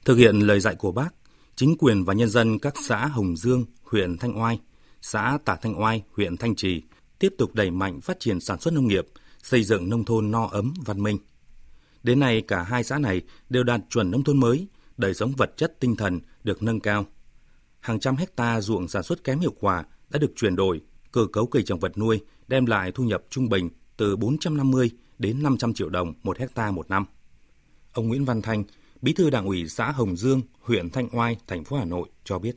Thực 0.04 0.16
hiện 0.16 0.40
lời 0.40 0.60
dạy 0.60 0.74
của 0.74 0.92
bác 0.92 1.08
chính 1.56 1.76
quyền 1.78 2.04
và 2.04 2.14
nhân 2.14 2.28
dân 2.28 2.58
các 2.58 2.74
xã 2.88 3.06
Hồng 3.06 3.36
Dương 3.36 3.64
huyện 3.82 4.18
Thanh 4.18 4.40
Oai 4.42 4.60
xã 5.02 5.38
Tả 5.44 5.56
Thanh 5.62 5.82
Oai 5.82 6.02
huyện 6.12 6.36
Thanh 6.36 6.54
Trì 6.54 6.82
tiếp 7.18 7.34
tục 7.38 7.54
đẩy 7.54 7.70
mạnh 7.70 8.00
phát 8.00 8.20
triển 8.20 8.40
sản 8.40 8.60
xuất 8.60 8.74
nông 8.74 8.88
nghiệp 8.88 9.06
xây 9.42 9.64
dựng 9.64 9.90
nông 9.90 10.04
thôn 10.04 10.30
no 10.30 10.48
ấm 10.52 10.74
văn 10.86 11.02
minh. 11.02 11.18
Đến 12.02 12.20
nay, 12.20 12.42
cả 12.48 12.62
hai 12.62 12.84
xã 12.84 12.98
này 12.98 13.22
đều 13.48 13.62
đạt 13.62 13.80
chuẩn 13.90 14.10
nông 14.10 14.24
thôn 14.24 14.40
mới, 14.40 14.66
đời 14.96 15.14
sống 15.14 15.32
vật 15.36 15.56
chất 15.56 15.80
tinh 15.80 15.96
thần 15.96 16.20
được 16.44 16.62
nâng 16.62 16.80
cao. 16.80 17.06
Hàng 17.80 18.00
trăm 18.00 18.16
hecta 18.16 18.60
ruộng 18.60 18.88
sản 18.88 19.02
xuất 19.02 19.24
kém 19.24 19.38
hiệu 19.38 19.54
quả 19.60 19.84
đã 20.10 20.18
được 20.18 20.32
chuyển 20.36 20.56
đổi, 20.56 20.80
cơ 21.12 21.26
cấu 21.32 21.46
cây 21.46 21.62
trồng 21.62 21.78
vật 21.78 21.98
nuôi 21.98 22.20
đem 22.48 22.66
lại 22.66 22.92
thu 22.92 23.04
nhập 23.04 23.22
trung 23.30 23.48
bình 23.48 23.70
từ 23.96 24.16
450 24.16 24.90
đến 25.18 25.42
500 25.42 25.74
triệu 25.74 25.88
đồng 25.88 26.14
một 26.22 26.38
hecta 26.38 26.70
một 26.70 26.90
năm. 26.90 27.04
Ông 27.92 28.08
Nguyễn 28.08 28.24
Văn 28.24 28.42
Thanh, 28.42 28.64
Bí 29.02 29.12
thư 29.12 29.30
Đảng 29.30 29.46
ủy 29.46 29.68
xã 29.68 29.90
Hồng 29.90 30.16
Dương, 30.16 30.40
huyện 30.60 30.90
Thanh 30.90 31.08
Oai, 31.12 31.36
thành 31.46 31.64
phố 31.64 31.76
Hà 31.76 31.84
Nội 31.84 32.08
cho 32.24 32.38
biết. 32.38 32.54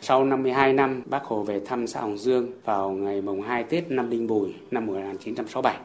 Sau 0.00 0.24
52 0.24 0.72
năm, 0.72 1.02
Bác 1.06 1.24
Hồ 1.24 1.42
về 1.42 1.60
thăm 1.66 1.86
xã 1.86 2.00
Hồng 2.00 2.18
Dương 2.18 2.52
vào 2.64 2.90
ngày 2.90 3.22
mùng 3.22 3.42
2 3.42 3.64
Tết 3.64 3.90
năm 3.90 4.10
Đinh 4.10 4.26
Bùi 4.26 4.54
năm 4.70 4.86
1967 4.86 5.78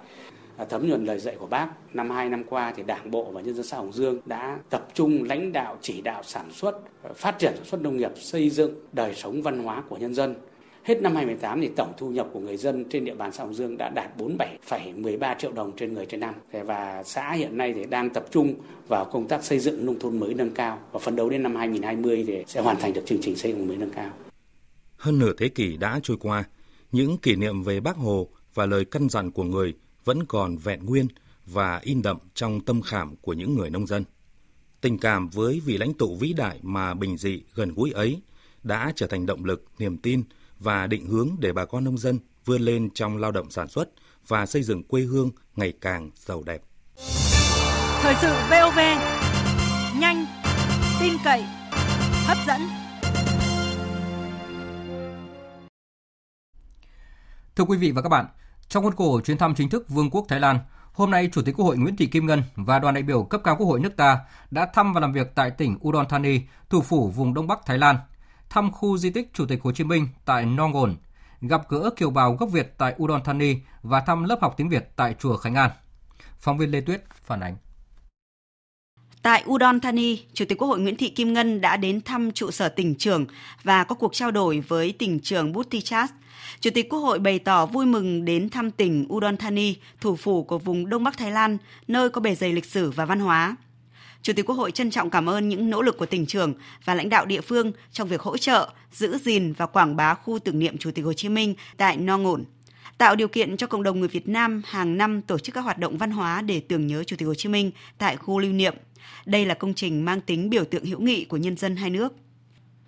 À, 0.62 0.66
thấm 0.70 0.88
nhuần 0.88 1.06
lời 1.06 1.20
dạy 1.20 1.36
của 1.40 1.48
bác. 1.48 1.68
Năm 1.96 2.10
hai 2.10 2.30
năm 2.30 2.44
qua 2.44 2.74
thì 2.76 2.84
Đảng 2.84 3.12
bộ 3.12 3.32
và 3.32 3.42
nhân 3.42 3.56
dân 3.56 3.66
xã 3.66 3.78
Hồng 3.78 3.94
Dương 3.94 4.20
đã 4.26 4.60
tập 4.70 4.88
trung 4.94 5.24
lãnh 5.24 5.52
đạo 5.52 5.78
chỉ 5.82 6.02
đạo 6.02 6.24
sản 6.24 6.52
xuất, 6.52 6.80
ờ, 7.04 7.14
phát 7.14 7.40
triển 7.40 7.54
sản 7.56 7.66
xuất 7.66 7.82
nông 7.82 7.98
nghiệp, 7.98 8.12
xây 8.16 8.50
dựng 8.50 8.74
đời 8.94 9.14
sống 9.16 9.42
văn 9.42 9.64
hóa 9.64 9.84
của 9.90 9.98
nhân 9.98 10.14
dân. 10.14 10.36
Hết 10.84 11.02
năm 11.02 11.16
2018 11.16 11.62
thì 11.62 11.70
tổng 11.76 11.94
thu 11.98 12.10
nhập 12.10 12.28
của 12.34 12.40
người 12.40 12.58
dân 12.58 12.86
trên 12.90 13.06
địa 13.06 13.16
bàn 13.16 13.32
xã 13.32 13.44
Hồng 13.44 13.54
Dương 13.54 13.78
đã 13.78 13.90
đạt 13.90 14.18
47,13 14.18 15.36
triệu 15.40 15.52
đồng 15.52 15.72
trên 15.78 15.94
người 15.94 16.06
trên 16.06 16.20
năm. 16.20 16.36
Và 16.52 17.04
xã 17.04 17.32
hiện 17.32 17.58
nay 17.58 17.74
thì 17.74 17.86
đang 17.86 18.10
tập 18.10 18.26
trung 18.32 18.54
vào 18.88 19.06
công 19.06 19.28
tác 19.28 19.44
xây 19.44 19.60
dựng 19.60 19.86
nông 19.86 20.00
thôn 20.00 20.20
mới 20.20 20.34
nâng 20.34 20.52
cao 20.52 20.80
và 20.92 21.00
phấn 21.00 21.16
đấu 21.16 21.30
đến 21.30 21.44
năm 21.44 21.56
2020 21.56 22.24
thì 22.28 22.44
sẽ 22.48 22.62
hoàn 22.62 22.78
thành 22.80 22.94
được 22.94 23.04
chương 23.06 23.22
trình 23.22 23.36
xây 23.36 23.52
dựng 23.52 23.68
mới 23.68 23.78
nâng 23.78 23.90
cao. 23.90 24.10
Hơn 24.98 25.20
nửa 25.20 25.34
thế 25.38 25.50
kỷ 25.50 25.78
đã 25.78 26.00
trôi 26.04 26.18
qua, 26.20 26.44
những 26.92 27.18
kỷ 27.18 27.36
niệm 27.36 27.64
về 27.64 27.80
Bác 27.80 27.98
Hồ 27.98 28.28
và 28.54 28.66
lời 28.66 28.86
căn 28.86 29.10
dặn 29.10 29.32
của 29.32 29.44
người 29.44 29.74
vẫn 30.06 30.26
còn 30.26 30.58
vẹn 30.58 30.86
nguyên 30.86 31.08
và 31.46 31.78
in 31.78 32.02
đậm 32.02 32.18
trong 32.34 32.62
tâm 32.62 32.82
khảm 32.82 33.16
của 33.16 33.34
những 33.34 33.56
người 33.56 33.70
nông 33.70 33.88
dân. 33.88 34.04
Tình 34.82 34.98
cảm 34.98 35.30
với 35.30 35.62
vị 35.66 35.78
lãnh 35.78 35.94
tụ 35.94 36.16
vĩ 36.16 36.34
đại 36.34 36.60
mà 36.62 36.94
bình 36.94 37.18
dị 37.18 37.44
gần 37.56 37.74
gũi 37.74 37.92
ấy 37.92 38.22
đã 38.64 38.92
trở 38.96 39.08
thành 39.08 39.26
động 39.26 39.46
lực, 39.46 39.66
niềm 39.80 39.98
tin 39.98 40.24
và 40.60 40.88
định 40.88 41.06
hướng 41.06 41.30
để 41.40 41.54
bà 41.54 41.66
con 41.66 41.84
nông 41.84 41.98
dân 41.98 42.20
vươn 42.46 42.62
lên 42.62 42.90
trong 42.94 43.18
lao 43.18 43.32
động 43.32 43.52
sản 43.52 43.68
xuất 43.68 43.90
và 44.28 44.46
xây 44.46 44.64
dựng 44.64 44.84
quê 44.84 45.02
hương 45.02 45.32
ngày 45.56 45.74
càng 45.82 46.12
giàu 46.16 46.44
đẹp. 46.44 46.62
Thời 48.02 48.16
sự 48.22 48.34
VOV 48.50 48.80
nhanh, 50.00 50.26
tin 51.00 51.14
cậy, 51.24 51.44
hấp 52.26 52.38
dẫn. 52.48 52.62
Thưa 57.56 57.64
quý 57.64 57.78
vị 57.78 57.92
và 57.92 58.02
các 58.02 58.10
bạn, 58.10 58.26
trong 58.72 58.84
khuôn 58.84 58.96
khổ 58.96 59.22
chuyến 59.22 59.38
thăm 59.38 59.56
chính 59.56 59.70
thức 59.70 59.90
Vương 59.90 60.10
quốc 60.10 60.26
Thái 60.28 60.40
Lan, 60.40 60.60
hôm 60.94 61.12
nay 61.12 61.30
Chủ 61.34 61.42
tịch 61.42 61.56
Quốc 61.58 61.66
hội 61.66 61.78
Nguyễn 61.78 61.96
Thị 61.96 62.06
Kim 62.06 62.26
Ngân 62.26 62.44
và 62.56 62.80
đoàn 62.80 62.94
đại 62.94 63.04
biểu 63.04 63.24
cấp 63.24 63.42
cao 63.44 63.56
Quốc 63.56 63.68
hội 63.68 63.80
nước 63.80 63.98
ta 63.98 64.20
đã 64.52 64.66
thăm 64.66 64.94
và 64.94 65.02
làm 65.02 65.14
việc 65.14 65.36
tại 65.36 65.52
tỉnh 65.52 65.78
Udon 65.88 66.08
Thani, 66.08 66.40
thủ 66.70 66.82
phủ 66.82 67.10
vùng 67.10 67.34
Đông 67.34 67.48
Bắc 67.48 67.66
Thái 67.66 67.78
Lan, 67.78 67.98
thăm 68.50 68.72
khu 68.72 68.98
di 68.98 69.10
tích 69.10 69.34
Chủ 69.34 69.46
tịch 69.46 69.60
Hồ 69.64 69.72
Chí 69.72 69.84
Minh 69.84 70.08
tại 70.26 70.46
Nongon, 70.46 70.96
gặp 71.42 71.62
gỡ 71.70 71.90
kiều 71.96 72.10
bào 72.10 72.36
gốc 72.36 72.50
Việt 72.52 72.74
tại 72.78 72.96
Udon 73.04 73.24
Thani 73.24 73.56
và 73.82 74.00
thăm 74.00 74.24
lớp 74.24 74.40
học 74.42 74.54
tiếng 74.58 74.70
Việt 74.70 74.92
tại 74.96 75.16
chùa 75.20 75.38
Khánh 75.38 75.56
An. 75.56 75.70
Phóng 76.40 76.58
viên 76.58 76.72
Lê 76.72 76.82
Tuyết 76.82 77.04
phản 77.26 77.40
ánh. 77.40 77.56
Tại 79.22 79.44
Udon 79.50 79.80
Thani, 79.80 80.20
Chủ 80.34 80.46
tịch 80.46 80.58
Quốc 80.58 80.68
hội 80.68 80.80
Nguyễn 80.80 80.96
Thị 80.96 81.10
Kim 81.10 81.34
Ngân 81.34 81.62
đã 81.62 81.78
đến 81.78 82.02
thăm 82.02 82.32
trụ 82.32 82.52
sở 82.52 82.70
tỉnh 82.70 82.96
trưởng 82.96 83.26
và 83.64 83.84
có 83.84 83.96
cuộc 83.96 84.14
trao 84.14 84.32
đổi 84.32 84.64
với 84.68 84.94
tỉnh 85.00 85.20
trưởng 85.20 85.52
Buttigieg. 85.52 86.06
Chủ 86.60 86.70
tịch 86.74 86.90
Quốc 86.90 87.00
hội 87.00 87.20
bày 87.20 87.40
tỏ 87.40 87.66
vui 87.66 87.86
mừng 87.86 88.26
đến 88.26 88.50
thăm 88.50 88.72
tỉnh 88.72 89.06
Udon 89.14 89.38
Thani, 89.38 89.76
thủ 90.02 90.16
phủ 90.16 90.44
của 90.44 90.58
vùng 90.58 90.90
Đông 90.90 91.04
Bắc 91.04 91.18
Thái 91.18 91.32
Lan, 91.32 91.58
nơi 91.88 92.10
có 92.10 92.22
bề 92.22 92.36
dày 92.36 92.54
lịch 92.54 92.66
sử 92.66 92.92
và 92.92 93.06
văn 93.06 93.20
hóa. 93.20 93.56
Chủ 94.22 94.34
tịch 94.34 94.46
Quốc 94.46 94.56
hội 94.56 94.72
trân 94.72 94.92
trọng 94.92 95.10
cảm 95.10 95.30
ơn 95.30 95.50
những 95.50 95.70
nỗ 95.70 95.82
lực 95.82 95.98
của 95.98 96.06
tỉnh 96.06 96.26
trưởng 96.26 96.54
và 96.86 96.96
lãnh 96.96 97.10
đạo 97.10 97.26
địa 97.26 97.42
phương 97.42 97.72
trong 97.92 98.08
việc 98.08 98.22
hỗ 98.22 98.38
trợ, 98.38 98.70
giữ 98.92 99.18
gìn 99.18 99.54
và 99.54 99.66
quảng 99.66 99.96
bá 99.96 100.14
khu 100.14 100.40
tưởng 100.40 100.60
niệm 100.60 100.78
Chủ 100.78 100.92
tịch 100.92 101.06
Hồ 101.06 101.14
Chí 101.14 101.30
Minh 101.30 101.56
tại 101.78 101.98
Nong 101.98 102.24
Ngổn 102.24 102.44
tạo 103.02 103.16
điều 103.16 103.28
kiện 103.28 103.58
cho 103.58 103.68
cộng 103.68 103.84
đồng 103.84 104.00
người 104.00 104.08
Việt 104.10 104.28
Nam 104.28 104.62
hàng 104.66 104.98
năm 104.98 105.22
tổ 105.22 105.40
chức 105.40 105.56
các 105.56 105.62
hoạt 105.62 105.78
động 105.78 105.98
văn 105.98 106.12
hóa 106.12 106.42
để 106.42 106.60
tưởng 106.60 106.88
nhớ 106.88 107.04
Chủ 107.04 107.16
tịch 107.16 107.28
Hồ 107.28 107.34
Chí 107.34 107.50
Minh 107.50 107.72
tại 107.98 108.18
khu 108.18 108.40
lưu 108.40 108.54
niệm. 108.54 108.76
Đây 109.26 109.46
là 109.46 109.54
công 109.54 109.74
trình 109.74 110.06
mang 110.06 110.22
tính 110.22 110.50
biểu 110.50 110.66
tượng 110.66 110.86
hữu 110.86 111.00
nghị 111.00 111.26
của 111.26 111.38
nhân 111.38 111.58
dân 111.58 111.76
hai 111.76 111.90
nước. 111.90 112.14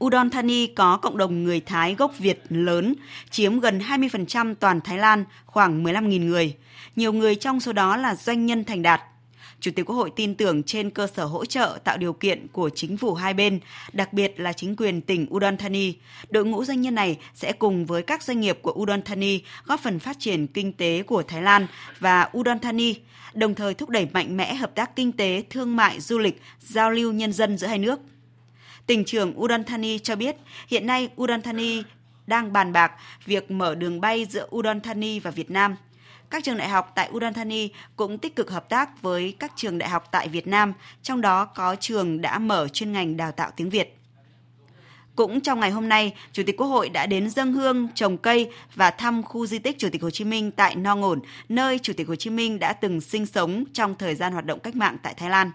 Udon 0.04 0.30
Thani 0.30 0.68
có 0.68 0.98
cộng 0.98 1.18
đồng 1.18 1.44
người 1.44 1.60
Thái 1.60 1.96
gốc 1.96 2.14
Việt 2.20 2.44
lớn, 2.50 2.96
chiếm 3.30 3.60
gần 3.60 3.80
20% 3.80 4.56
toàn 4.56 4.82
Thái 4.82 4.98
Lan, 4.98 5.26
khoảng 5.46 5.84
15.000 5.84 6.26
người. 6.26 6.56
Nhiều 6.96 7.14
người 7.14 7.36
trong 7.36 7.60
số 7.60 7.74
đó 7.74 7.98
là 7.98 8.16
doanh 8.16 8.46
nhân 8.46 8.64
thành 8.64 8.82
đạt. 8.82 9.02
Chủ 9.64 9.72
tịch 9.76 9.86
Quốc 9.86 9.96
hội 9.96 10.12
tin 10.16 10.36
tưởng 10.36 10.64
trên 10.64 10.90
cơ 10.90 11.08
sở 11.08 11.26
hỗ 11.26 11.46
trợ 11.46 11.78
tạo 11.84 11.98
điều 11.98 12.14
kiện 12.14 12.48
của 12.48 12.70
chính 12.70 12.98
phủ 12.98 13.14
hai 13.14 13.34
bên, 13.34 13.60
đặc 13.94 14.14
biệt 14.14 14.40
là 14.40 14.54
chính 14.54 14.76
quyền 14.76 15.02
tỉnh 15.02 15.28
Udon 15.34 15.58
Thani, 15.58 15.94
đội 16.30 16.46
ngũ 16.46 16.66
doanh 16.66 16.82
nhân 16.82 16.96
này 16.96 17.18
sẽ 17.34 17.54
cùng 17.54 17.86
với 17.86 18.02
các 18.02 18.24
doanh 18.24 18.40
nghiệp 18.40 18.60
của 18.62 18.74
Udon 18.80 19.02
Thani 19.02 19.40
góp 19.66 19.80
phần 19.80 20.00
phát 20.00 20.20
triển 20.20 20.48
kinh 20.48 20.74
tế 20.74 21.04
của 21.04 21.24
Thái 21.24 21.42
Lan 21.42 21.68
và 22.00 22.30
Udon 22.38 22.60
Thani, 22.60 22.96
đồng 23.34 23.56
thời 23.56 23.74
thúc 23.74 23.90
đẩy 23.90 24.08
mạnh 24.14 24.38
mẽ 24.38 24.54
hợp 24.54 24.76
tác 24.76 24.96
kinh 24.96 25.12
tế, 25.12 25.44
thương 25.50 25.76
mại, 25.76 26.00
du 26.00 26.20
lịch, 26.20 26.42
giao 26.60 26.92
lưu 26.92 27.14
nhân 27.14 27.34
dân 27.34 27.58
giữa 27.58 27.68
hai 27.68 27.80
nước. 27.80 28.00
Tỉnh 28.88 29.06
trưởng 29.06 29.42
Udon 29.42 29.64
Thani 29.64 30.00
cho 30.00 30.16
biết, 30.16 30.36
hiện 30.68 30.88
nay 30.88 31.10
Udon 31.22 31.42
Thani 31.42 31.84
đang 32.28 32.54
bàn 32.54 32.74
bạc 32.74 32.92
việc 33.26 33.52
mở 33.52 33.76
đường 33.76 34.02
bay 34.02 34.26
giữa 34.30 34.48
Udon 34.56 34.82
Thani 34.82 35.20
và 35.20 35.32
Việt 35.32 35.52
Nam. 35.52 35.76
Các 36.34 36.44
trường 36.44 36.58
đại 36.58 36.70
học 36.70 36.92
tại 36.96 37.10
Udon 37.14 37.34
Thani 37.34 37.70
cũng 37.96 38.18
tích 38.18 38.36
cực 38.36 38.52
hợp 38.52 38.70
tác 38.70 39.02
với 39.02 39.36
các 39.40 39.52
trường 39.56 39.78
đại 39.78 39.90
học 39.90 40.08
tại 40.12 40.28
Việt 40.28 40.48
Nam, 40.48 40.74
trong 41.04 41.22
đó 41.22 41.46
có 41.46 41.76
trường 41.80 42.22
đã 42.22 42.40
mở 42.40 42.68
chuyên 42.68 42.92
ngành 42.92 43.18
đào 43.18 43.32
tạo 43.32 43.52
tiếng 43.56 43.70
Việt. 43.70 43.98
Cũng 45.16 45.42
trong 45.42 45.60
ngày 45.60 45.72
hôm 45.72 45.90
nay, 45.90 46.14
Chủ 46.32 46.44
tịch 46.46 46.58
Quốc 46.58 46.68
hội 46.68 46.90
đã 46.90 47.06
đến 47.06 47.30
dân 47.30 47.54
hương, 47.54 47.88
trồng 47.96 48.18
cây 48.18 48.50
và 48.76 48.92
thăm 48.92 49.24
khu 49.24 49.46
di 49.46 49.60
tích 49.60 49.80
Chủ 49.80 49.90
tịch 49.92 50.02
Hồ 50.02 50.10
Chí 50.10 50.24
Minh 50.24 50.52
tại 50.52 50.76
Nong 50.76 51.04
Ổn, 51.04 51.20
nơi 51.50 51.80
Chủ 51.80 51.94
tịch 51.98 52.08
Hồ 52.08 52.16
Chí 52.16 52.30
Minh 52.30 52.60
đã 52.60 52.74
từng 52.74 53.02
sinh 53.02 53.26
sống 53.26 53.64
trong 53.74 53.96
thời 53.96 54.16
gian 54.16 54.34
hoạt 54.34 54.46
động 54.46 54.60
cách 54.60 54.76
mạng 54.76 54.98
tại 55.04 55.14
Thái 55.14 55.30
Lan. 55.30 55.52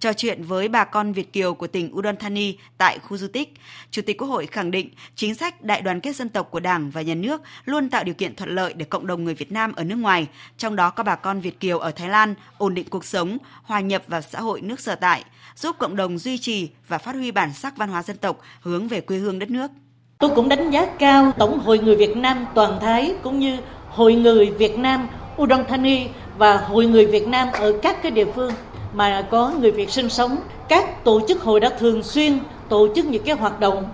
Trò 0.00 0.12
chuyện 0.12 0.42
với 0.42 0.68
bà 0.68 0.84
con 0.84 1.12
Việt 1.12 1.32
Kiều 1.32 1.54
của 1.54 1.66
tỉnh 1.66 1.90
Udon 1.96 2.16
Thani 2.16 2.56
tại 2.78 2.98
khu 2.98 3.16
du 3.16 3.26
tích, 3.28 3.54
Chủ 3.90 4.02
tịch 4.02 4.18
Quốc 4.18 4.28
hội 4.28 4.46
khẳng 4.46 4.70
định 4.70 4.90
chính 5.14 5.34
sách 5.34 5.62
đại 5.62 5.82
đoàn 5.82 6.00
kết 6.00 6.16
dân 6.16 6.28
tộc 6.28 6.50
của 6.50 6.60
Đảng 6.60 6.90
và 6.90 7.02
Nhà 7.02 7.14
nước 7.14 7.42
luôn 7.64 7.88
tạo 7.88 8.04
điều 8.04 8.14
kiện 8.14 8.34
thuận 8.34 8.54
lợi 8.54 8.72
để 8.72 8.84
cộng 8.84 9.06
đồng 9.06 9.24
người 9.24 9.34
Việt 9.34 9.52
Nam 9.52 9.72
ở 9.72 9.84
nước 9.84 9.96
ngoài, 9.96 10.26
trong 10.58 10.76
đó 10.76 10.90
có 10.90 11.02
bà 11.02 11.16
con 11.16 11.40
Việt 11.40 11.60
Kiều 11.60 11.78
ở 11.78 11.90
Thái 11.90 12.08
Lan 12.08 12.34
ổn 12.58 12.74
định 12.74 12.86
cuộc 12.90 13.04
sống, 13.04 13.38
hòa 13.62 13.80
nhập 13.80 14.02
vào 14.06 14.20
xã 14.20 14.40
hội 14.40 14.60
nước 14.60 14.80
sở 14.80 14.94
tại, 14.94 15.24
giúp 15.56 15.76
cộng 15.78 15.96
đồng 15.96 16.18
duy 16.18 16.38
trì 16.38 16.68
và 16.88 16.98
phát 16.98 17.14
huy 17.14 17.30
bản 17.30 17.52
sắc 17.52 17.76
văn 17.76 17.88
hóa 17.88 18.02
dân 18.02 18.16
tộc 18.16 18.40
hướng 18.60 18.88
về 18.88 19.00
quê 19.00 19.16
hương 19.16 19.38
đất 19.38 19.50
nước. 19.50 19.70
Tôi 20.18 20.30
cũng 20.34 20.48
đánh 20.48 20.70
giá 20.70 20.86
cao 20.98 21.32
Tổng 21.38 21.58
hội 21.58 21.78
người 21.78 21.96
Việt 21.96 22.16
Nam 22.16 22.46
toàn 22.54 22.78
Thái 22.80 23.14
cũng 23.22 23.38
như 23.38 23.58
Hội 23.88 24.14
người 24.14 24.50
Việt 24.50 24.78
Nam 24.78 25.08
Udon 25.42 25.64
Thani 25.68 26.06
và 26.38 26.56
Hội 26.56 26.86
người 26.86 27.06
Việt 27.06 27.28
Nam 27.28 27.48
ở 27.52 27.78
các 27.82 28.02
cái 28.02 28.12
địa 28.12 28.26
phương 28.34 28.52
mà 28.92 29.26
có 29.30 29.52
người 29.60 29.70
Việt 29.70 29.90
sinh 29.90 30.08
sống. 30.08 30.36
Các 30.68 31.04
tổ 31.04 31.20
chức 31.28 31.42
hội 31.42 31.60
đã 31.60 31.70
thường 31.78 32.02
xuyên 32.02 32.38
tổ 32.68 32.88
chức 32.94 33.06
những 33.06 33.22
cái 33.22 33.36
hoạt 33.36 33.60
động 33.60 33.84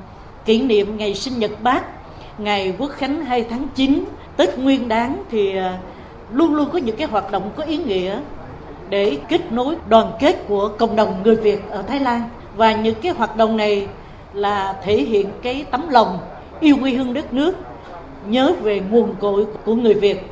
kỷ 0.44 0.62
niệm 0.62 0.96
ngày 0.96 1.14
sinh 1.14 1.38
nhật 1.38 1.50
Bác, 1.62 1.82
ngày 2.38 2.74
Quốc 2.78 2.90
khánh 2.90 3.24
2 3.24 3.44
tháng 3.50 3.68
9, 3.74 4.04
Tết 4.36 4.58
Nguyên 4.58 4.88
đán 4.88 5.22
thì 5.30 5.56
à, 5.56 5.78
luôn 6.32 6.54
luôn 6.54 6.68
có 6.72 6.78
những 6.78 6.96
cái 6.96 7.06
hoạt 7.06 7.30
động 7.30 7.50
có 7.56 7.64
ý 7.64 7.76
nghĩa 7.76 8.20
để 8.88 9.18
kết 9.28 9.52
nối 9.52 9.76
đoàn 9.88 10.12
kết 10.20 10.36
của 10.48 10.68
cộng 10.78 10.96
đồng 10.96 11.22
người 11.22 11.36
Việt 11.36 11.70
ở 11.70 11.82
Thái 11.82 12.00
Lan 12.00 12.22
và 12.56 12.72
những 12.72 12.94
cái 13.02 13.12
hoạt 13.12 13.36
động 13.36 13.56
này 13.56 13.86
là 14.32 14.76
thể 14.84 14.96
hiện 14.96 15.28
cái 15.42 15.64
tấm 15.70 15.88
lòng 15.88 16.18
yêu 16.60 16.76
quê 16.80 16.90
hương 16.90 17.14
đất 17.14 17.32
nước 17.32 17.56
nhớ 18.26 18.52
về 18.62 18.80
nguồn 18.90 19.14
cội 19.20 19.46
của 19.64 19.74
người 19.74 19.94
Việt 19.94 20.30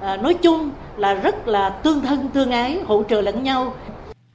à, 0.00 0.16
nói 0.16 0.34
chung 0.34 0.70
là 0.96 1.14
rất 1.14 1.48
là 1.48 1.70
tương 1.70 2.00
thân 2.00 2.28
tương 2.28 2.50
ái 2.50 2.80
hỗ 2.86 3.02
trợ 3.02 3.20
lẫn 3.20 3.42
nhau 3.42 3.74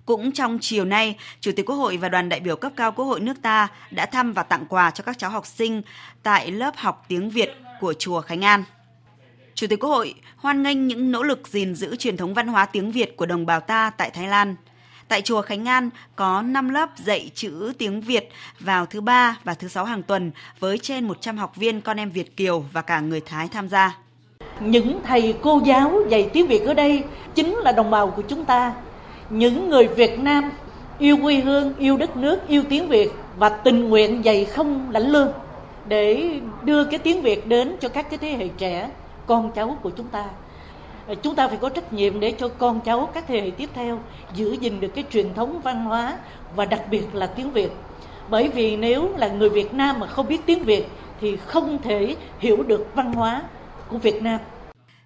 cũng 0.05 0.31
trong 0.31 0.57
chiều 0.61 0.85
nay, 0.85 1.17
Chủ 1.41 1.51
tịch 1.55 1.65
Quốc 1.65 1.75
hội 1.75 1.97
và 1.97 2.09
đoàn 2.09 2.29
đại 2.29 2.39
biểu 2.39 2.55
cấp 2.55 2.71
cao 2.75 2.91
Quốc 2.91 3.05
hội 3.05 3.19
nước 3.19 3.41
ta 3.41 3.67
đã 3.91 4.05
thăm 4.05 4.33
và 4.33 4.43
tặng 4.43 4.65
quà 4.69 4.91
cho 4.91 5.03
các 5.03 5.17
cháu 5.17 5.29
học 5.29 5.45
sinh 5.45 5.81
tại 6.23 6.51
lớp 6.51 6.75
học 6.77 7.05
tiếng 7.07 7.29
Việt 7.29 7.55
của 7.79 7.93
chùa 7.93 8.21
Khánh 8.21 8.45
An. 8.45 8.63
Chủ 9.55 9.67
tịch 9.67 9.79
Quốc 9.79 9.89
hội 9.89 10.13
hoan 10.37 10.63
nghênh 10.63 10.87
những 10.87 11.11
nỗ 11.11 11.23
lực 11.23 11.47
gìn 11.47 11.75
giữ 11.75 11.95
truyền 11.95 12.17
thống 12.17 12.33
văn 12.33 12.47
hóa 12.47 12.65
tiếng 12.65 12.91
Việt 12.91 13.17
của 13.17 13.25
đồng 13.25 13.45
bào 13.45 13.59
ta 13.59 13.89
tại 13.89 14.09
Thái 14.09 14.27
Lan. 14.27 14.55
Tại 15.07 15.21
chùa 15.21 15.41
Khánh 15.41 15.67
An 15.67 15.89
có 16.15 16.41
5 16.41 16.69
lớp 16.69 16.89
dạy 16.97 17.31
chữ 17.35 17.73
tiếng 17.77 18.01
Việt 18.01 18.29
vào 18.59 18.85
thứ 18.85 19.01
ba 19.01 19.37
và 19.43 19.53
thứ 19.53 19.67
sáu 19.67 19.85
hàng 19.85 20.03
tuần 20.03 20.31
với 20.59 20.77
trên 20.77 21.07
100 21.07 21.37
học 21.37 21.55
viên 21.55 21.81
con 21.81 21.97
em 21.97 22.11
Việt 22.11 22.37
Kiều 22.37 22.65
và 22.73 22.81
cả 22.81 22.99
người 22.99 23.21
Thái 23.21 23.47
tham 23.47 23.69
gia. 23.69 23.97
Những 24.59 24.99
thầy 25.03 25.35
cô 25.41 25.61
giáo 25.65 25.99
dạy 26.09 26.29
tiếng 26.33 26.47
Việt 26.47 26.61
ở 26.65 26.73
đây 26.73 27.03
chính 27.35 27.55
là 27.55 27.71
đồng 27.71 27.91
bào 27.91 28.11
của 28.11 28.21
chúng 28.21 28.45
ta 28.45 28.73
những 29.29 29.69
người 29.69 29.87
Việt 29.87 30.19
Nam 30.19 30.51
yêu 30.99 31.17
quê 31.21 31.35
hương, 31.35 31.73
yêu 31.77 31.97
đất 31.97 32.17
nước, 32.17 32.47
yêu 32.47 32.63
tiếng 32.69 32.87
Việt 32.87 33.11
và 33.37 33.49
tình 33.49 33.89
nguyện 33.89 34.25
dạy 34.25 34.45
không 34.45 34.91
lãnh 34.91 35.11
lương 35.11 35.31
để 35.87 36.39
đưa 36.63 36.83
cái 36.83 36.99
tiếng 36.99 37.21
Việt 37.21 37.47
đến 37.47 37.75
cho 37.79 37.89
các 37.89 38.09
cái 38.09 38.17
thế 38.17 38.29
hệ 38.29 38.47
trẻ, 38.57 38.89
con 39.25 39.51
cháu 39.51 39.77
của 39.81 39.89
chúng 39.89 40.07
ta. 40.07 40.25
Chúng 41.21 41.35
ta 41.35 41.47
phải 41.47 41.57
có 41.57 41.69
trách 41.69 41.93
nhiệm 41.93 42.19
để 42.19 42.31
cho 42.31 42.47
con 42.47 42.81
cháu 42.81 43.09
các 43.13 43.23
thế 43.27 43.41
hệ 43.41 43.49
tiếp 43.49 43.69
theo 43.73 43.99
giữ 44.33 44.51
gìn 44.51 44.79
được 44.79 44.87
cái 44.95 45.03
truyền 45.11 45.33
thống 45.33 45.61
văn 45.63 45.83
hóa 45.83 46.17
và 46.55 46.65
đặc 46.65 46.81
biệt 46.91 47.15
là 47.15 47.27
tiếng 47.27 47.51
Việt. 47.51 47.71
Bởi 48.29 48.49
vì 48.49 48.77
nếu 48.77 49.09
là 49.17 49.27
người 49.27 49.49
Việt 49.49 49.73
Nam 49.73 49.99
mà 49.99 50.07
không 50.07 50.27
biết 50.27 50.41
tiếng 50.45 50.63
Việt 50.63 50.87
thì 51.21 51.37
không 51.37 51.81
thể 51.81 52.15
hiểu 52.39 52.63
được 52.63 52.87
văn 52.95 53.13
hóa 53.13 53.41
của 53.89 53.97
Việt 53.97 54.23
Nam. 54.23 54.39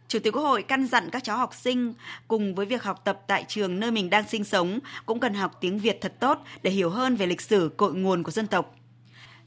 Chủ 0.09 0.19
tịch 0.19 0.33
Quốc 0.33 0.43
hội 0.43 0.63
căn 0.63 0.87
dặn 0.87 1.09
các 1.09 1.23
cháu 1.23 1.37
học 1.37 1.53
sinh 1.53 1.93
cùng 2.27 2.55
với 2.55 2.65
việc 2.65 2.83
học 2.83 3.01
tập 3.03 3.21
tại 3.27 3.45
trường 3.47 3.79
nơi 3.79 3.91
mình 3.91 4.09
đang 4.09 4.27
sinh 4.27 4.43
sống 4.43 4.79
cũng 5.05 5.19
cần 5.19 5.33
học 5.33 5.57
tiếng 5.61 5.79
Việt 5.79 5.97
thật 6.01 6.13
tốt 6.19 6.43
để 6.63 6.71
hiểu 6.71 6.89
hơn 6.89 7.15
về 7.15 7.25
lịch 7.25 7.41
sử 7.41 7.71
cội 7.77 7.93
nguồn 7.93 8.23
của 8.23 8.31
dân 8.31 8.47
tộc. 8.47 8.75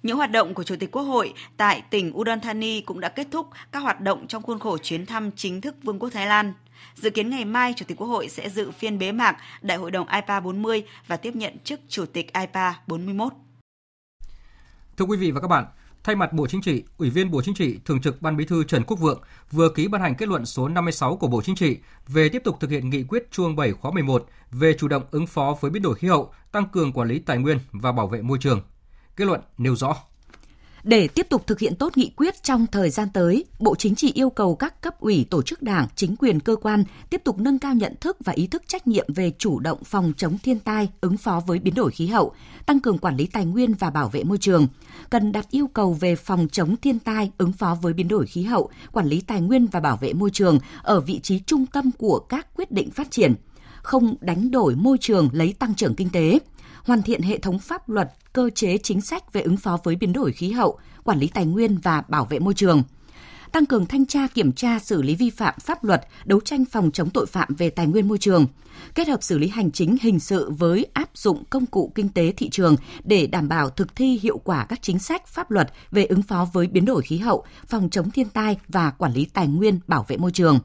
Những 0.03 0.16
hoạt 0.16 0.31
động 0.31 0.55
của 0.55 0.62
Chủ 0.62 0.77
tịch 0.81 0.90
Quốc 0.92 1.03
hội 1.03 1.35
tại 1.57 1.83
tỉnh 1.90 2.18
Udon 2.18 2.40
Thani 2.40 2.81
cũng 2.81 3.01
đã 3.01 3.09
kết 3.09 3.27
thúc 3.31 3.46
các 3.72 3.81
hoạt 3.81 4.01
động 4.01 4.27
trong 4.27 4.42
khuôn 4.42 4.59
khổ 4.59 4.79
chuyến 4.79 5.07
thăm 5.07 5.31
chính 5.37 5.61
thức 5.61 5.75
Vương 5.83 5.98
quốc 5.98 6.11
Thái 6.11 6.27
Lan. 6.27 6.53
Dự 6.94 7.11
kiến 7.11 7.31
ngày 7.31 7.44
mai, 7.44 7.75
Chủ 7.77 7.85
tịch 7.88 7.96
Quốc 7.96 8.07
hội 8.07 8.29
sẽ 8.29 8.48
dự 8.48 8.70
phiên 8.70 8.98
bế 8.98 9.12
mạc 9.12 9.37
Đại 9.62 9.79
hội 9.79 9.90
đồng 9.90 10.09
IPA 10.09 10.40
40 10.40 10.85
và 11.07 11.16
tiếp 11.16 11.37
nhận 11.37 11.59
chức 11.64 11.81
Chủ 11.88 12.07
tịch 12.07 12.33
IPA 12.33 12.75
41. 12.87 13.33
Thưa 14.96 15.05
quý 15.05 15.16
vị 15.16 15.31
và 15.31 15.40
các 15.40 15.48
bạn, 15.48 15.64
thay 16.04 16.16
mặt 16.16 16.32
Bộ 16.32 16.46
Chính 16.46 16.62
trị, 16.62 16.82
Ủy 16.98 17.10
viên 17.10 17.30
Bộ 17.30 17.42
Chính 17.42 17.54
trị, 17.54 17.78
Thường 17.84 18.00
trực 18.00 18.22
Ban 18.22 18.36
Bí 18.36 18.44
thư 18.44 18.64
Trần 18.64 18.84
Quốc 18.84 19.00
Vượng 19.00 19.20
vừa 19.50 19.68
ký 19.68 19.88
ban 19.88 20.02
hành 20.02 20.14
kết 20.14 20.28
luận 20.28 20.46
số 20.46 20.68
56 20.68 21.16
của 21.16 21.26
Bộ 21.26 21.42
Chính 21.42 21.54
trị 21.54 21.78
về 22.08 22.28
tiếp 22.28 22.42
tục 22.44 22.56
thực 22.60 22.70
hiện 22.70 22.90
nghị 22.90 23.02
quyết 23.02 23.30
chuông 23.30 23.56
7 23.56 23.72
khóa 23.72 23.90
11 23.90 24.26
về 24.50 24.74
chủ 24.78 24.88
động 24.88 25.02
ứng 25.10 25.26
phó 25.26 25.56
với 25.60 25.70
biến 25.70 25.82
đổi 25.82 25.94
khí 25.94 26.08
hậu, 26.08 26.32
tăng 26.52 26.68
cường 26.68 26.92
quản 26.92 27.08
lý 27.08 27.18
tài 27.18 27.38
nguyên 27.38 27.58
và 27.72 27.92
bảo 27.92 28.08
vệ 28.08 28.22
môi 28.22 28.38
trường. 28.40 28.60
Kết 29.16 29.24
luận 29.24 29.40
nêu 29.58 29.76
rõ 29.76 29.96
để 30.85 31.09
tiếp 31.09 31.27
tục 31.29 31.47
thực 31.47 31.59
hiện 31.59 31.75
tốt 31.75 31.97
nghị 31.97 32.11
quyết 32.16 32.42
trong 32.42 32.66
thời 32.66 32.90
gian 32.90 33.09
tới, 33.14 33.45
Bộ 33.59 33.75
Chính 33.75 33.95
trị 33.95 34.12
yêu 34.14 34.31
cầu 34.31 34.55
các 34.55 34.81
cấp 34.81 35.01
ủy 35.01 35.27
tổ 35.31 35.42
chức 35.42 35.62
đảng, 35.62 35.87
chính 35.97 36.16
quyền 36.16 36.40
cơ 36.40 36.57
quan 36.57 36.85
tiếp 37.11 37.21
tục 37.25 37.38
nâng 37.38 37.59
cao 37.59 37.75
nhận 37.75 37.95
thức 38.01 38.16
và 38.25 38.33
ý 38.33 38.47
thức 38.47 38.62
trách 38.66 38.87
nhiệm 38.87 39.07
về 39.14 39.33
chủ 39.38 39.61
động 39.61 39.85
phòng 39.85 40.12
chống 40.16 40.38
thiên 40.38 40.59
tai, 40.59 40.88
ứng 41.01 41.16
phó 41.16 41.42
với 41.47 41.59
biến 41.59 41.75
đổi 41.75 41.90
khí 41.90 42.07
hậu, 42.07 42.35
tăng 42.66 42.81
cường 42.81 42.99
quản 42.99 43.16
lý 43.16 43.27
tài 43.27 43.45
nguyên 43.45 43.75
và 43.75 43.90
bảo 43.90 44.09
vệ 44.09 44.25
môi 44.25 44.38
trường. 44.38 44.66
Cần 45.11 45.33
đặt 45.33 45.51
yêu 45.51 45.66
cầu 45.66 45.92
về 45.92 46.16
phòng 46.16 46.49
chống 46.53 46.77
thiên 46.77 46.99
tai, 46.99 47.31
ứng 47.38 47.53
phó 47.53 47.77
với 47.83 47.92
biến 47.92 48.09
đổi 48.09 48.27
khí 48.27 48.42
hậu, 48.42 48.71
quản 48.92 49.07
lý 49.07 49.21
tài 49.21 49.40
nguyên 49.40 49.66
và 49.66 49.81
bảo 49.81 49.97
vệ 49.97 50.12
môi 50.12 50.31
trường 50.31 50.59
ở 50.83 51.01
vị 51.01 51.21
trí 51.23 51.38
trung 51.38 51.66
tâm 51.66 51.90
của 51.99 52.18
các 52.18 52.47
quyết 52.55 52.73
định 52.73 52.90
phát 52.90 53.11
triển 53.11 53.35
không 53.83 54.14
đánh 54.21 54.51
đổi 54.51 54.75
môi 54.77 54.99
trường 55.01 55.29
lấy 55.33 55.53
tăng 55.53 55.75
trưởng 55.75 55.95
kinh 55.95 56.11
tế, 56.11 56.38
hoàn 56.85 57.03
thiện 57.03 57.23
hệ 57.23 57.38
thống 57.38 57.59
pháp 57.59 57.88
luật, 57.88 58.12
cơ 58.33 58.51
chế 58.55 58.79
chính 58.79 59.01
sách 59.01 59.33
về 59.33 59.40
ứng 59.40 59.57
phó 59.57 59.79
với 59.85 59.97
biến 59.97 60.12
đổi 60.12 60.33
khí 60.33 60.51
hậu, 60.51 60.79
quản 61.05 61.18
lý 61.18 61.29
tài 61.29 61.47
nguyên 61.47 61.79
và 61.79 62.03
bảo 62.09 62.25
vệ 62.25 62.38
môi 62.38 62.55
trường. 62.55 62.83
Tăng 63.53 63.66
cường 63.66 63.87
thanh 63.87 64.07
tra 64.07 64.27
kiểm 64.27 64.53
tra 64.53 64.79
xử 64.79 65.03
lý 65.03 65.14
vi 65.14 65.31
phạm 65.31 65.55
pháp 65.61 65.85
luật, 65.85 66.09
đấu 66.25 66.40
tranh 66.40 66.64
phòng 66.64 66.90
chống 66.90 67.11
tội 67.11 67.27
phạm 67.27 67.55
về 67.55 67.71
tài 67.71 67.87
nguyên 67.87 68.09
môi 68.09 68.18
trường, 68.18 68.47
kết 68.95 69.09
hợp 69.09 69.23
xử 69.23 69.38
lý 69.38 69.49
hành 69.49 69.71
chính 69.71 69.97
hình 70.01 70.21
sự 70.21 70.51
với 70.51 70.87
áp 70.92 71.11
dụng 71.14 71.45
công 71.51 71.66
cụ 71.66 71.92
kinh 71.95 72.09
tế 72.09 72.33
thị 72.37 72.51
trường 72.51 72.77
để 73.05 73.27
đảm 73.27 73.49
bảo 73.49 73.71
thực 73.71 73.97
thi 73.97 74.18
hiệu 74.23 74.38
quả 74.38 74.64
các 74.64 74.83
chính 74.83 74.99
sách 74.99 75.27
pháp 75.27 75.51
luật 75.51 75.73
về 75.90 76.05
ứng 76.05 76.23
phó 76.23 76.49
với 76.53 76.66
biến 76.66 76.85
đổi 76.85 77.03
khí 77.03 77.18
hậu, 77.18 77.45
phòng 77.66 77.90
chống 77.90 78.11
thiên 78.11 78.29
tai 78.29 78.59
và 78.68 78.90
quản 78.90 79.12
lý 79.12 79.25
tài 79.25 79.49
nguyên 79.49 79.81
bảo 79.87 80.05
vệ 80.09 80.16
môi 80.16 80.33
trường. 80.33 80.59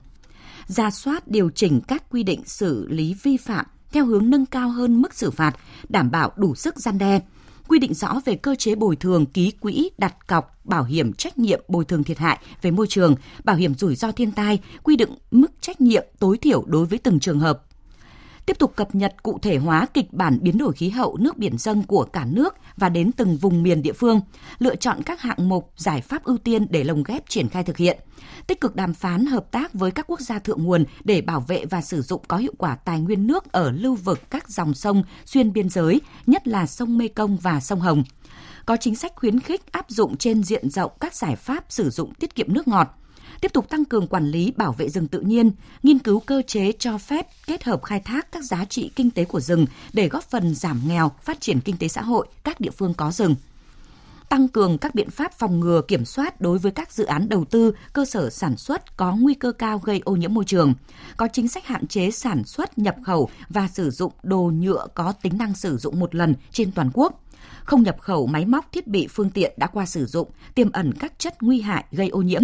Ra 0.67 0.91
soát 0.91 1.27
điều 1.27 1.49
chỉnh 1.49 1.81
các 1.87 2.03
quy 2.09 2.23
định 2.23 2.41
xử 2.45 2.87
lý 2.87 3.15
vi 3.23 3.37
phạm 3.37 3.65
theo 3.91 4.05
hướng 4.05 4.29
nâng 4.29 4.45
cao 4.45 4.69
hơn 4.69 5.01
mức 5.01 5.13
xử 5.13 5.31
phạt, 5.31 5.55
đảm 5.89 6.11
bảo 6.11 6.31
đủ 6.35 6.55
sức 6.55 6.77
gian 6.77 6.97
đe, 6.97 7.19
quy 7.67 7.79
định 7.79 7.93
rõ 7.93 8.21
về 8.25 8.35
cơ 8.35 8.55
chế 8.55 8.75
bồi 8.75 8.95
thường 8.95 9.25
ký 9.25 9.51
quỹ 9.51 9.89
đặt 9.97 10.27
cọc 10.27 10.57
bảo 10.63 10.83
hiểm 10.83 11.13
trách 11.13 11.37
nhiệm 11.37 11.61
bồi 11.67 11.85
thường 11.85 12.03
thiệt 12.03 12.17
hại 12.17 12.39
về 12.61 12.71
môi 12.71 12.87
trường, 12.87 13.15
bảo 13.43 13.55
hiểm 13.55 13.75
rủi 13.75 13.95
ro 13.95 14.11
thiên 14.11 14.31
tai, 14.31 14.59
quy 14.83 14.95
định 14.95 15.09
mức 15.31 15.51
trách 15.61 15.81
nhiệm 15.81 16.05
tối 16.19 16.37
thiểu 16.37 16.63
đối 16.67 16.85
với 16.85 16.99
từng 16.99 17.19
trường 17.19 17.39
hợp. 17.39 17.63
Tiếp 18.47 18.59
tục 18.59 18.75
cập 18.75 18.95
nhật 18.95 19.23
cụ 19.23 19.39
thể 19.41 19.57
hóa 19.57 19.85
kịch 19.93 20.13
bản 20.13 20.39
biến 20.41 20.57
đổi 20.57 20.73
khí 20.73 20.89
hậu 20.89 21.17
nước 21.17 21.37
biển 21.37 21.57
dân 21.57 21.83
của 21.83 22.03
cả 22.03 22.25
nước 22.25 22.55
và 22.77 22.89
đến 22.89 23.11
từng 23.11 23.37
vùng 23.37 23.63
miền 23.63 23.81
địa 23.81 23.93
phương, 23.93 24.21
lựa 24.59 24.75
chọn 24.75 25.03
các 25.03 25.21
hạng 25.21 25.49
mục 25.49 25.71
giải 25.77 26.01
pháp 26.01 26.23
ưu 26.23 26.37
tiên 26.37 26.67
để 26.69 26.83
lồng 26.83 27.03
ghép 27.03 27.29
triển 27.29 27.49
khai 27.49 27.63
thực 27.63 27.77
hiện 27.77 27.99
tích 28.47 28.61
cực 28.61 28.75
đàm 28.75 28.93
phán 28.93 29.25
hợp 29.25 29.51
tác 29.51 29.73
với 29.73 29.91
các 29.91 30.07
quốc 30.07 30.19
gia 30.19 30.39
thượng 30.39 30.63
nguồn 30.63 30.83
để 31.03 31.21
bảo 31.21 31.39
vệ 31.39 31.65
và 31.65 31.81
sử 31.81 32.01
dụng 32.01 32.21
có 32.27 32.37
hiệu 32.37 32.53
quả 32.57 32.75
tài 32.75 32.99
nguyên 32.99 33.27
nước 33.27 33.51
ở 33.51 33.71
lưu 33.71 33.95
vực 33.95 34.19
các 34.29 34.49
dòng 34.49 34.73
sông 34.73 35.03
xuyên 35.25 35.53
biên 35.53 35.69
giới, 35.69 36.01
nhất 36.27 36.47
là 36.47 36.65
sông 36.65 36.97
Mê 36.97 37.07
Công 37.07 37.37
và 37.37 37.59
sông 37.59 37.79
Hồng. 37.79 38.03
Có 38.65 38.77
chính 38.77 38.95
sách 38.95 39.11
khuyến 39.15 39.39
khích 39.39 39.71
áp 39.71 39.85
dụng 39.89 40.17
trên 40.17 40.43
diện 40.43 40.69
rộng 40.69 40.91
các 40.99 41.15
giải 41.15 41.35
pháp 41.35 41.65
sử 41.69 41.89
dụng 41.89 42.13
tiết 42.13 42.35
kiệm 42.35 42.53
nước 42.53 42.67
ngọt, 42.67 42.87
tiếp 43.41 43.53
tục 43.53 43.69
tăng 43.69 43.85
cường 43.85 44.07
quản 44.07 44.25
lý 44.25 44.53
bảo 44.57 44.71
vệ 44.71 44.89
rừng 44.89 45.07
tự 45.07 45.19
nhiên, 45.19 45.51
nghiên 45.83 45.99
cứu 45.99 46.19
cơ 46.19 46.41
chế 46.47 46.71
cho 46.79 46.97
phép 46.97 47.27
kết 47.47 47.63
hợp 47.63 47.83
khai 47.83 47.99
thác 47.99 48.31
các 48.31 48.43
giá 48.43 48.65
trị 48.65 48.91
kinh 48.95 49.11
tế 49.11 49.25
của 49.25 49.39
rừng 49.39 49.65
để 49.93 50.07
góp 50.07 50.23
phần 50.23 50.55
giảm 50.55 50.81
nghèo, 50.87 51.11
phát 51.23 51.41
triển 51.41 51.59
kinh 51.59 51.77
tế 51.77 51.87
xã 51.87 52.01
hội 52.01 52.27
các 52.43 52.59
địa 52.59 52.71
phương 52.71 52.93
có 52.93 53.11
rừng. 53.11 53.35
Tăng 54.29 54.47
cường 54.47 54.77
các 54.77 54.95
biện 54.95 55.09
pháp 55.09 55.33
phòng 55.33 55.59
ngừa 55.59 55.81
kiểm 55.87 56.05
soát 56.05 56.41
đối 56.41 56.57
với 56.57 56.71
các 56.71 56.91
dự 56.91 57.05
án 57.05 57.29
đầu 57.29 57.45
tư, 57.45 57.73
cơ 57.93 58.05
sở 58.05 58.29
sản 58.29 58.57
xuất 58.57 58.97
có 58.97 59.15
nguy 59.15 59.33
cơ 59.33 59.51
cao 59.51 59.79
gây 59.79 60.01
ô 60.05 60.15
nhiễm 60.15 60.33
môi 60.33 60.45
trường, 60.45 60.73
có 61.17 61.27
chính 61.33 61.47
sách 61.47 61.65
hạn 61.65 61.87
chế 61.87 62.11
sản 62.11 62.43
xuất, 62.43 62.77
nhập 62.77 62.95
khẩu 63.03 63.29
và 63.49 63.67
sử 63.67 63.89
dụng 63.89 64.11
đồ 64.23 64.51
nhựa 64.55 64.87
có 64.95 65.11
tính 65.11 65.37
năng 65.37 65.53
sử 65.53 65.77
dụng 65.77 65.99
một 65.99 66.15
lần 66.15 66.35
trên 66.51 66.71
toàn 66.71 66.89
quốc 66.93 67.23
không 67.63 67.83
nhập 67.83 67.97
khẩu 67.99 68.27
máy 68.27 68.45
móc 68.45 68.71
thiết 68.71 68.87
bị 68.87 69.07
phương 69.07 69.29
tiện 69.29 69.53
đã 69.57 69.67
qua 69.67 69.85
sử 69.85 70.05
dụng, 70.05 70.29
tiềm 70.55 70.71
ẩn 70.71 70.93
các 70.99 71.19
chất 71.19 71.43
nguy 71.43 71.61
hại 71.61 71.85
gây 71.91 72.09
ô 72.09 72.21
nhiễm. 72.21 72.41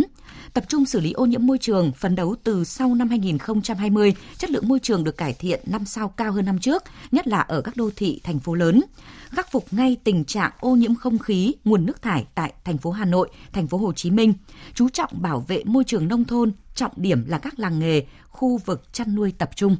Tập 0.54 0.64
trung 0.68 0.86
xử 0.86 1.00
lý 1.00 1.12
ô 1.12 1.26
nhiễm 1.26 1.46
môi 1.46 1.58
trường, 1.58 1.92
phấn 1.92 2.16
đấu 2.16 2.36
từ 2.44 2.64
sau 2.64 2.96
năm 2.96 3.10
2020, 3.10 4.16
chất 4.38 4.52
lượng 4.52 4.68
môi 4.68 4.80
trường 4.80 5.04
được 5.04 5.18
cải 5.18 5.34
thiện 5.34 5.60
năm 5.66 5.86
sau 5.86 6.10
cao 6.10 6.32
hơn 6.32 6.46
năm 6.46 6.60
trước, 6.60 6.84
nhất 7.12 7.28
là 7.28 7.40
ở 7.40 7.62
các 7.62 7.78
đô 7.78 7.90
thị, 7.96 8.22
thành 8.24 8.40
phố 8.40 8.54
lớn. 8.54 8.82
Khắc 9.30 9.52
phục 9.52 9.66
ngay 9.72 9.98
tình 10.04 10.26
trạng 10.26 10.52
ô 10.60 10.76
nhiễm 10.76 10.96
không 10.96 11.20
khí, 11.20 11.54
nguồn 11.64 11.86
nước 11.86 12.02
thải 12.02 12.26
tại 12.36 12.54
thành 12.64 12.78
phố 12.78 12.92
Hà 12.92 13.06
Nội, 13.06 13.30
thành 13.54 13.68
phố 13.68 13.78
Hồ 13.78 13.94
Chí 13.94 14.12
Minh. 14.12 14.34
Chú 14.74 14.90
trọng 14.90 15.10
bảo 15.14 15.40
vệ 15.48 15.64
môi 15.66 15.84
trường 15.84 16.08
nông 16.08 16.26
thôn, 16.26 16.52
trọng 16.76 16.92
điểm 16.96 17.26
là 17.28 17.38
các 17.38 17.60
làng 17.60 17.80
nghề, 17.80 18.06
khu 18.28 18.58
vực 18.58 18.94
chăn 18.94 19.16
nuôi 19.16 19.34
tập 19.38 19.50
trung. 19.56 19.78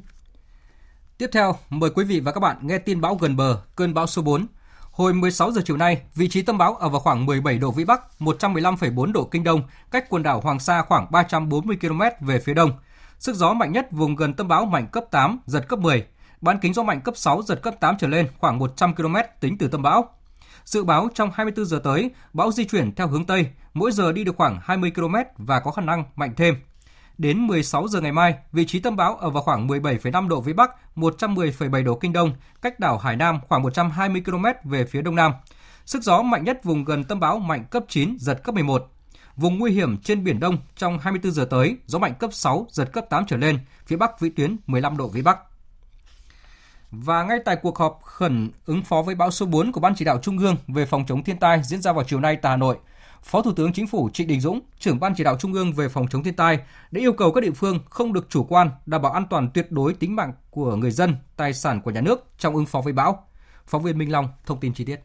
Tiếp 1.18 1.30
theo, 1.32 1.56
mời 1.70 1.90
quý 1.90 2.04
vị 2.04 2.20
và 2.20 2.32
các 2.32 2.40
bạn 2.40 2.56
nghe 2.62 2.78
tin 2.78 3.00
bão 3.00 3.14
gần 3.14 3.36
bờ, 3.36 3.62
cơn 3.76 3.94
bão 3.94 4.06
số 4.06 4.22
4 4.22 4.46
Hồi 4.94 5.14
16 5.14 5.52
giờ 5.52 5.60
chiều 5.64 5.76
nay, 5.76 6.02
vị 6.14 6.28
trí 6.28 6.42
tâm 6.42 6.58
bão 6.58 6.74
ở 6.74 6.88
vào 6.88 7.00
khoảng 7.00 7.26
17 7.26 7.58
độ 7.58 7.70
vĩ 7.70 7.84
Bắc, 7.84 8.02
115,4 8.18 9.12
độ 9.12 9.24
kinh 9.24 9.44
đông, 9.44 9.62
cách 9.90 10.04
quần 10.08 10.22
đảo 10.22 10.40
Hoàng 10.40 10.58
Sa 10.58 10.82
khoảng 10.82 11.06
340 11.10 11.76
km 11.80 12.00
về 12.20 12.40
phía 12.40 12.54
đông. 12.54 12.70
Sức 13.18 13.36
gió 13.36 13.52
mạnh 13.52 13.72
nhất 13.72 13.92
vùng 13.92 14.16
gần 14.16 14.34
tâm 14.34 14.48
bão 14.48 14.64
mạnh 14.64 14.86
cấp 14.92 15.04
8, 15.10 15.38
giật 15.46 15.68
cấp 15.68 15.78
10. 15.78 16.06
Bán 16.40 16.58
kính 16.58 16.74
gió 16.74 16.82
mạnh 16.82 17.00
cấp 17.00 17.16
6, 17.16 17.42
giật 17.42 17.62
cấp 17.62 17.74
8 17.80 17.96
trở 17.98 18.06
lên, 18.06 18.28
khoảng 18.38 18.58
100 18.58 18.94
km 18.94 19.16
tính 19.40 19.58
từ 19.58 19.68
tâm 19.68 19.82
bão. 19.82 20.08
Dự 20.64 20.84
báo 20.84 21.08
trong 21.14 21.30
24 21.34 21.66
giờ 21.66 21.80
tới, 21.84 22.10
bão 22.32 22.52
di 22.52 22.64
chuyển 22.64 22.94
theo 22.94 23.08
hướng 23.08 23.26
Tây, 23.26 23.46
mỗi 23.74 23.92
giờ 23.92 24.12
đi 24.12 24.24
được 24.24 24.36
khoảng 24.36 24.60
20 24.62 24.90
km 24.90 25.14
và 25.38 25.60
có 25.60 25.70
khả 25.70 25.82
năng 25.82 26.04
mạnh 26.16 26.34
thêm. 26.36 26.54
Đến 27.18 27.46
16 27.46 27.88
giờ 27.88 28.00
ngày 28.00 28.12
mai, 28.12 28.34
vị 28.52 28.66
trí 28.66 28.80
tâm 28.80 28.96
bão 28.96 29.16
ở 29.16 29.30
vào 29.30 29.42
khoảng 29.42 29.68
17,5 29.68 30.28
độ 30.28 30.40
vĩ 30.40 30.52
Bắc, 30.52 30.70
110,7 30.96 31.84
độ 31.84 31.94
kinh 31.94 32.12
đông, 32.12 32.32
cách 32.62 32.80
đảo 32.80 32.98
Hải 32.98 33.16
Nam 33.16 33.40
khoảng 33.48 33.62
120 33.62 34.22
km 34.24 34.44
về 34.64 34.84
phía 34.84 35.02
đông 35.02 35.14
nam. 35.14 35.32
Sức 35.86 36.02
gió 36.02 36.22
mạnh 36.22 36.44
nhất 36.44 36.64
vùng 36.64 36.84
gần 36.84 37.04
tâm 37.04 37.20
bão 37.20 37.38
mạnh 37.38 37.64
cấp 37.70 37.84
9, 37.88 38.16
giật 38.20 38.44
cấp 38.44 38.54
11. 38.54 38.90
Vùng 39.36 39.58
nguy 39.58 39.72
hiểm 39.72 39.98
trên 39.98 40.24
Biển 40.24 40.40
Đông 40.40 40.58
trong 40.76 40.98
24 40.98 41.32
giờ 41.32 41.46
tới, 41.50 41.76
gió 41.86 41.98
mạnh 41.98 42.14
cấp 42.18 42.32
6, 42.32 42.66
giật 42.70 42.92
cấp 42.92 43.04
8 43.10 43.26
trở 43.26 43.36
lên, 43.36 43.58
phía 43.86 43.96
Bắc 43.96 44.20
vĩ 44.20 44.30
tuyến 44.30 44.56
15 44.66 44.96
độ 44.96 45.08
vĩ 45.08 45.22
Bắc. 45.22 45.38
Và 46.90 47.22
ngay 47.22 47.38
tại 47.44 47.56
cuộc 47.56 47.78
họp 47.78 48.00
khẩn 48.02 48.50
ứng 48.66 48.82
phó 48.82 49.02
với 49.02 49.14
bão 49.14 49.30
số 49.30 49.46
4 49.46 49.72
của 49.72 49.80
Ban 49.80 49.94
chỉ 49.94 50.04
đạo 50.04 50.18
Trung 50.22 50.38
ương 50.38 50.56
về 50.68 50.86
phòng 50.86 51.04
chống 51.06 51.24
thiên 51.24 51.38
tai 51.38 51.60
diễn 51.64 51.82
ra 51.82 51.92
vào 51.92 52.04
chiều 52.04 52.20
nay 52.20 52.36
tại 52.36 52.50
Hà 52.50 52.56
Nội, 52.56 52.76
Phó 53.24 53.42
Thủ 53.42 53.52
tướng 53.52 53.72
Chính 53.72 53.86
phủ 53.86 54.10
Trịnh 54.12 54.28
Đình 54.28 54.40
Dũng, 54.40 54.60
trưởng 54.78 55.00
ban 55.00 55.14
chỉ 55.16 55.24
đạo 55.24 55.36
Trung 55.38 55.52
ương 55.52 55.72
về 55.72 55.88
phòng 55.88 56.06
chống 56.10 56.22
thiên 56.22 56.34
tai, 56.34 56.58
đã 56.90 57.00
yêu 57.00 57.12
cầu 57.12 57.32
các 57.32 57.40
địa 57.40 57.50
phương 57.50 57.78
không 57.90 58.12
được 58.12 58.26
chủ 58.28 58.44
quan, 58.44 58.70
đảm 58.86 59.02
bảo 59.02 59.12
an 59.12 59.26
toàn 59.30 59.50
tuyệt 59.54 59.72
đối 59.72 59.94
tính 59.94 60.16
mạng 60.16 60.32
của 60.50 60.76
người 60.76 60.90
dân, 60.90 61.16
tài 61.36 61.54
sản 61.54 61.80
của 61.84 61.90
nhà 61.90 62.00
nước 62.00 62.24
trong 62.38 62.54
ứng 62.54 62.66
phó 62.66 62.80
với 62.80 62.92
bão. 62.92 63.26
Phóng 63.66 63.82
viên 63.82 63.98
Minh 63.98 64.12
Long 64.12 64.28
thông 64.46 64.60
tin 64.60 64.74
chi 64.74 64.84
tiết. 64.84 65.00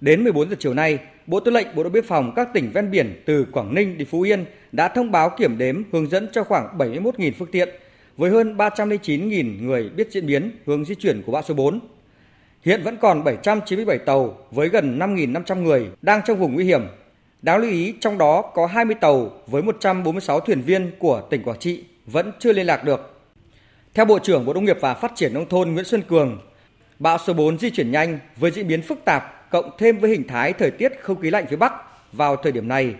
Đến 0.00 0.24
14 0.24 0.50
giờ 0.50 0.56
chiều 0.58 0.74
nay, 0.74 0.98
Bộ 1.26 1.40
Tư 1.40 1.50
lệnh 1.50 1.66
Bộ 1.76 1.82
đội 1.82 1.90
Biên 1.90 2.04
phòng 2.06 2.32
các 2.36 2.48
tỉnh 2.54 2.70
ven 2.72 2.90
biển 2.90 3.22
từ 3.26 3.46
Quảng 3.52 3.74
Ninh 3.74 3.98
đến 3.98 4.08
Phú 4.10 4.20
Yên 4.20 4.44
đã 4.72 4.88
thông 4.88 5.10
báo 5.10 5.30
kiểm 5.38 5.58
đếm 5.58 5.82
hướng 5.92 6.10
dẫn 6.10 6.28
cho 6.32 6.44
khoảng 6.44 6.78
71.000 6.78 7.32
phương 7.38 7.50
tiện 7.52 7.68
với 8.16 8.30
hơn 8.30 8.56
309.000 8.56 9.66
người 9.66 9.88
biết 9.88 10.12
diễn 10.12 10.26
biến 10.26 10.58
hướng 10.66 10.84
di 10.84 10.94
chuyển 10.94 11.22
của 11.26 11.32
bão 11.32 11.42
số 11.42 11.54
4 11.54 11.80
Hiện 12.64 12.82
vẫn 12.82 12.96
còn 12.96 13.24
797 13.24 13.98
tàu 13.98 14.38
với 14.50 14.68
gần 14.68 14.98
5.500 14.98 15.62
người 15.62 15.90
đang 16.02 16.20
trong 16.26 16.38
vùng 16.38 16.54
nguy 16.54 16.64
hiểm. 16.64 16.82
Đáng 17.42 17.60
lưu 17.60 17.70
ý 17.70 17.94
trong 18.00 18.18
đó 18.18 18.42
có 18.42 18.66
20 18.66 18.94
tàu 19.00 19.30
với 19.46 19.62
146 19.62 20.40
thuyền 20.40 20.62
viên 20.62 20.90
của 20.98 21.20
tỉnh 21.30 21.42
Quảng 21.42 21.58
Trị 21.58 21.84
vẫn 22.06 22.32
chưa 22.38 22.52
liên 22.52 22.66
lạc 22.66 22.84
được. 22.84 23.20
Theo 23.94 24.04
Bộ 24.04 24.18
trưởng 24.18 24.44
Bộ 24.44 24.54
Nông 24.54 24.64
nghiệp 24.64 24.76
và 24.80 24.94
Phát 24.94 25.12
triển 25.14 25.34
Nông 25.34 25.48
thôn 25.48 25.70
Nguyễn 25.70 25.84
Xuân 25.84 26.02
Cường, 26.02 26.40
bão 26.98 27.18
số 27.18 27.32
4 27.32 27.58
di 27.58 27.70
chuyển 27.70 27.90
nhanh 27.90 28.18
với 28.36 28.50
diễn 28.50 28.68
biến 28.68 28.82
phức 28.82 29.04
tạp 29.04 29.50
cộng 29.50 29.70
thêm 29.78 29.98
với 29.98 30.10
hình 30.10 30.26
thái 30.28 30.52
thời 30.52 30.70
tiết 30.70 30.92
không 31.00 31.20
khí 31.20 31.30
lạnh 31.30 31.46
phía 31.50 31.56
Bắc 31.56 31.72
vào 32.12 32.36
thời 32.36 32.52
điểm 32.52 32.68
này, 32.68 32.94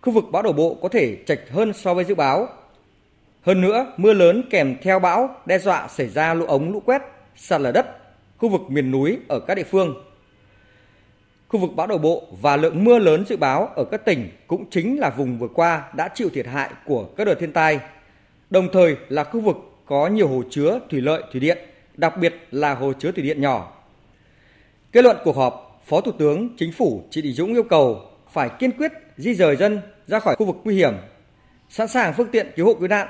khu 0.00 0.12
vực 0.12 0.24
bão 0.32 0.42
đổ 0.42 0.52
bộ 0.52 0.74
có 0.74 0.88
thể 0.88 1.16
chạch 1.26 1.40
hơn 1.50 1.72
so 1.72 1.94
với 1.94 2.04
dự 2.04 2.14
báo. 2.14 2.48
Hơn 3.42 3.60
nữa, 3.60 3.92
mưa 3.96 4.12
lớn 4.12 4.42
kèm 4.50 4.76
theo 4.82 4.98
bão 4.98 5.36
đe 5.46 5.58
dọa 5.58 5.88
xảy 5.88 6.08
ra 6.08 6.34
lũ 6.34 6.44
ống 6.46 6.72
lũ 6.72 6.82
quét, 6.86 7.02
sạt 7.36 7.60
lở 7.60 7.72
đất 7.72 8.03
khu 8.38 8.48
vực 8.48 8.60
miền 8.68 8.90
núi 8.90 9.18
ở 9.28 9.40
các 9.40 9.54
địa 9.54 9.64
phương. 9.64 9.94
Khu 11.48 11.60
vực 11.60 11.70
bão 11.76 11.86
đổ 11.86 11.98
bộ 11.98 12.22
và 12.40 12.56
lượng 12.56 12.84
mưa 12.84 12.98
lớn 12.98 13.24
dự 13.28 13.36
báo 13.36 13.66
ở 13.76 13.84
các 13.84 14.04
tỉnh 14.04 14.28
cũng 14.46 14.70
chính 14.70 15.00
là 15.00 15.10
vùng 15.10 15.38
vừa 15.38 15.48
qua 15.48 15.84
đã 15.96 16.08
chịu 16.14 16.28
thiệt 16.34 16.46
hại 16.46 16.70
của 16.84 17.04
các 17.16 17.24
đợt 17.24 17.34
thiên 17.34 17.52
tai, 17.52 17.80
đồng 18.50 18.68
thời 18.72 18.96
là 19.08 19.24
khu 19.24 19.40
vực 19.40 19.56
có 19.86 20.06
nhiều 20.06 20.28
hồ 20.28 20.42
chứa 20.50 20.80
thủy 20.90 21.00
lợi, 21.00 21.22
thủy 21.32 21.40
điện, 21.40 21.58
đặc 21.96 22.18
biệt 22.20 22.34
là 22.50 22.74
hồ 22.74 22.92
chứa 22.92 23.12
thủy 23.12 23.22
điện 23.22 23.40
nhỏ. 23.40 23.72
Kết 24.92 25.04
luận 25.04 25.16
cuộc 25.24 25.36
họp, 25.36 25.82
Phó 25.86 26.00
Thủ 26.00 26.12
tướng 26.12 26.56
Chính 26.56 26.72
phủ 26.72 27.04
Trịnh 27.10 27.24
Đình 27.24 27.32
Dũng 27.32 27.52
yêu 27.52 27.62
cầu 27.62 28.02
phải 28.32 28.50
kiên 28.58 28.70
quyết 28.72 28.92
di 29.16 29.34
rời 29.34 29.56
dân 29.56 29.80
ra 30.06 30.18
khỏi 30.20 30.36
khu 30.36 30.46
vực 30.46 30.56
nguy 30.64 30.74
hiểm, 30.74 30.94
sẵn 31.68 31.88
sàng 31.88 32.14
phương 32.16 32.30
tiện 32.30 32.50
cứu 32.56 32.66
hộ 32.66 32.74
cứu 32.74 32.88
nạn, 32.88 33.08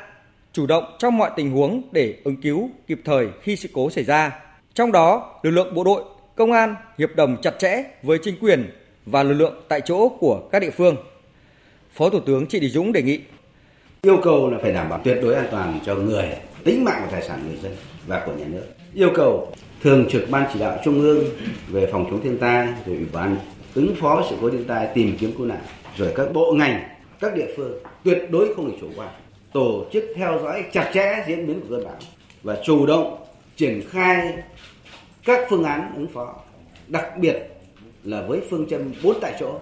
chủ 0.52 0.66
động 0.66 0.96
trong 0.98 1.18
mọi 1.18 1.30
tình 1.36 1.50
huống 1.50 1.82
để 1.92 2.14
ứng 2.24 2.40
cứu 2.42 2.70
kịp 2.86 3.00
thời 3.04 3.28
khi 3.42 3.56
sự 3.56 3.68
cố 3.72 3.90
xảy 3.90 4.04
ra. 4.04 4.43
Trong 4.74 4.92
đó, 4.92 5.40
lực 5.42 5.50
lượng 5.50 5.74
bộ 5.74 5.84
đội, 5.84 6.02
công 6.36 6.52
an 6.52 6.74
hiệp 6.98 7.16
đồng 7.16 7.36
chặt 7.42 7.58
chẽ 7.58 7.84
với 8.02 8.18
chính 8.22 8.34
quyền 8.40 8.70
và 9.06 9.22
lực 9.22 9.34
lượng 9.34 9.62
tại 9.68 9.80
chỗ 9.80 10.08
của 10.08 10.40
các 10.52 10.58
địa 10.58 10.70
phương. 10.70 10.96
Phó 11.92 12.10
Thủ 12.10 12.20
tướng 12.20 12.46
Trịnh 12.46 12.60
Đình 12.60 12.70
Dũng 12.70 12.92
đề 12.92 13.02
nghị 13.02 13.20
yêu 14.02 14.16
cầu 14.22 14.50
là 14.50 14.58
phải 14.62 14.72
đảm 14.72 14.88
bảo 14.88 15.00
tuyệt 15.04 15.18
đối 15.22 15.34
an 15.34 15.46
toàn 15.50 15.80
cho 15.86 15.94
người, 15.94 16.28
tính 16.64 16.84
mạng 16.84 17.00
và 17.02 17.08
tài 17.10 17.22
sản 17.22 17.48
người 17.48 17.56
dân 17.62 17.72
và 18.06 18.22
của 18.26 18.32
nhà 18.32 18.44
nước. 18.48 18.64
Yêu 18.94 19.10
cầu 19.14 19.52
thường 19.82 20.06
trực 20.10 20.30
ban 20.30 20.50
chỉ 20.52 20.58
đạo 20.58 20.78
trung 20.84 21.00
ương 21.00 21.24
về 21.68 21.88
phòng 21.92 22.06
chống 22.10 22.22
thiên 22.22 22.38
tai 22.38 22.66
rồi 22.66 22.96
ủy 22.96 23.06
ban 23.12 23.36
ứng 23.74 23.94
phó 24.00 24.14
với 24.14 24.24
sự 24.30 24.36
cố 24.40 24.50
thiên 24.50 24.64
tai 24.64 24.88
tìm 24.94 25.16
kiếm 25.20 25.32
cứu 25.38 25.46
nạn 25.46 25.60
rồi 25.96 26.12
các 26.16 26.32
bộ 26.32 26.52
ngành 26.52 26.82
các 27.20 27.34
địa 27.34 27.46
phương 27.56 27.72
tuyệt 28.04 28.18
đối 28.30 28.54
không 28.54 28.66
được 28.66 28.76
chủ 28.80 28.88
quan 28.96 29.08
tổ 29.52 29.84
chức 29.92 30.04
theo 30.16 30.38
dõi 30.42 30.64
chặt 30.72 30.90
chẽ 30.94 31.24
diễn 31.28 31.46
biến 31.46 31.60
của 31.60 31.66
cơn 31.70 31.84
bão 31.84 31.96
và 32.42 32.56
chủ 32.64 32.86
động 32.86 33.23
triển 33.56 33.82
khai 33.90 34.42
các 35.24 35.46
phương 35.50 35.64
án 35.64 35.94
ứng 35.96 36.08
phó, 36.08 36.34
đặc 36.88 37.18
biệt 37.18 37.36
là 38.04 38.22
với 38.22 38.40
phương 38.50 38.66
châm 38.70 38.92
bốn 39.02 39.20
tại 39.20 39.36
chỗ 39.40 39.58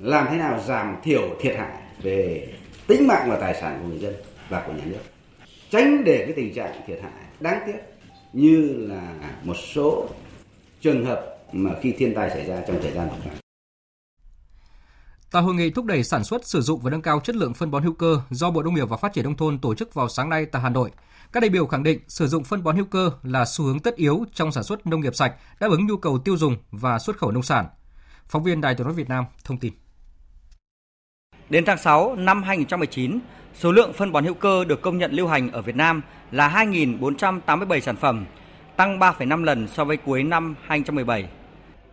làm 0.00 0.26
thế 0.30 0.36
nào 0.36 0.60
giảm 0.66 0.96
thiểu 1.02 1.36
thiệt 1.40 1.56
hại 1.56 1.82
về 2.02 2.48
tính 2.86 3.06
mạng 3.06 3.26
và 3.30 3.36
tài 3.36 3.54
sản 3.54 3.78
của 3.82 3.88
người 3.88 3.98
dân 3.98 4.14
và 4.48 4.62
của 4.66 4.72
nhà 4.72 4.84
nước 4.84 5.00
tránh 5.70 6.04
để 6.04 6.18
cái 6.18 6.32
tình 6.36 6.54
trạng 6.54 6.80
thiệt 6.86 6.98
hại 7.02 7.12
đáng 7.40 7.62
tiếc 7.66 7.78
như 8.32 8.86
là 8.88 9.14
một 9.42 9.56
số 9.74 10.08
trường 10.80 11.04
hợp 11.04 11.38
mà 11.52 11.70
khi 11.82 11.92
thiên 11.92 12.14
tai 12.14 12.30
xảy 12.30 12.46
ra 12.46 12.62
trong 12.66 12.82
thời 12.82 12.92
gian 12.92 13.08
vừa 13.08 13.16
qua. 13.24 13.32
Tại 15.32 15.42
hội 15.42 15.54
nghị 15.54 15.70
thúc 15.70 15.84
đẩy 15.84 16.04
sản 16.04 16.24
xuất, 16.24 16.46
sử 16.46 16.60
dụng 16.60 16.80
và 16.80 16.90
nâng 16.90 17.02
cao 17.02 17.20
chất 17.20 17.36
lượng 17.36 17.54
phân 17.54 17.70
bón 17.70 17.82
hữu 17.82 17.92
cơ 17.92 18.20
do 18.30 18.50
Bộ 18.50 18.62
Nông 18.62 18.74
nghiệp 18.74 18.88
và 18.88 18.96
Phát 18.96 19.12
triển 19.12 19.24
nông 19.24 19.36
thôn 19.36 19.58
tổ 19.58 19.74
chức 19.74 19.94
vào 19.94 20.08
sáng 20.08 20.28
nay 20.28 20.46
tại 20.46 20.62
Hà 20.62 20.68
Nội, 20.68 20.90
các 21.32 21.40
đại 21.40 21.50
biểu 21.50 21.66
khẳng 21.66 21.82
định 21.82 22.00
sử 22.08 22.28
dụng 22.28 22.44
phân 22.44 22.62
bón 22.62 22.76
hữu 22.76 22.84
cơ 22.84 23.10
là 23.22 23.44
xu 23.44 23.64
hướng 23.64 23.80
tất 23.80 23.96
yếu 23.96 24.24
trong 24.34 24.52
sản 24.52 24.64
xuất 24.64 24.86
nông 24.86 25.00
nghiệp 25.00 25.14
sạch, 25.14 25.34
đáp 25.60 25.70
ứng 25.70 25.86
nhu 25.86 25.96
cầu 25.96 26.18
tiêu 26.18 26.36
dùng 26.36 26.56
và 26.70 26.98
xuất 26.98 27.18
khẩu 27.18 27.30
nông 27.30 27.42
sản. 27.42 27.66
Phóng 28.26 28.42
viên 28.42 28.60
Đài 28.60 28.74
Tiếng 28.74 28.86
nói 28.86 28.94
Việt 28.94 29.08
Nam 29.08 29.24
thông 29.44 29.58
tin. 29.58 29.72
Đến 31.50 31.64
tháng 31.64 31.78
6 31.78 32.14
năm 32.16 32.42
2019, 32.42 33.18
số 33.54 33.72
lượng 33.72 33.92
phân 33.92 34.12
bón 34.12 34.24
hữu 34.24 34.34
cơ 34.34 34.64
được 34.64 34.82
công 34.82 34.98
nhận 34.98 35.12
lưu 35.12 35.28
hành 35.28 35.50
ở 35.50 35.62
Việt 35.62 35.76
Nam 35.76 36.02
là 36.30 36.48
2.487 36.48 37.80
sản 37.80 37.96
phẩm, 37.96 38.24
tăng 38.76 38.98
3,5 38.98 39.44
lần 39.44 39.68
so 39.68 39.84
với 39.84 39.96
cuối 39.96 40.22
năm 40.22 40.54
2017. 40.62 41.28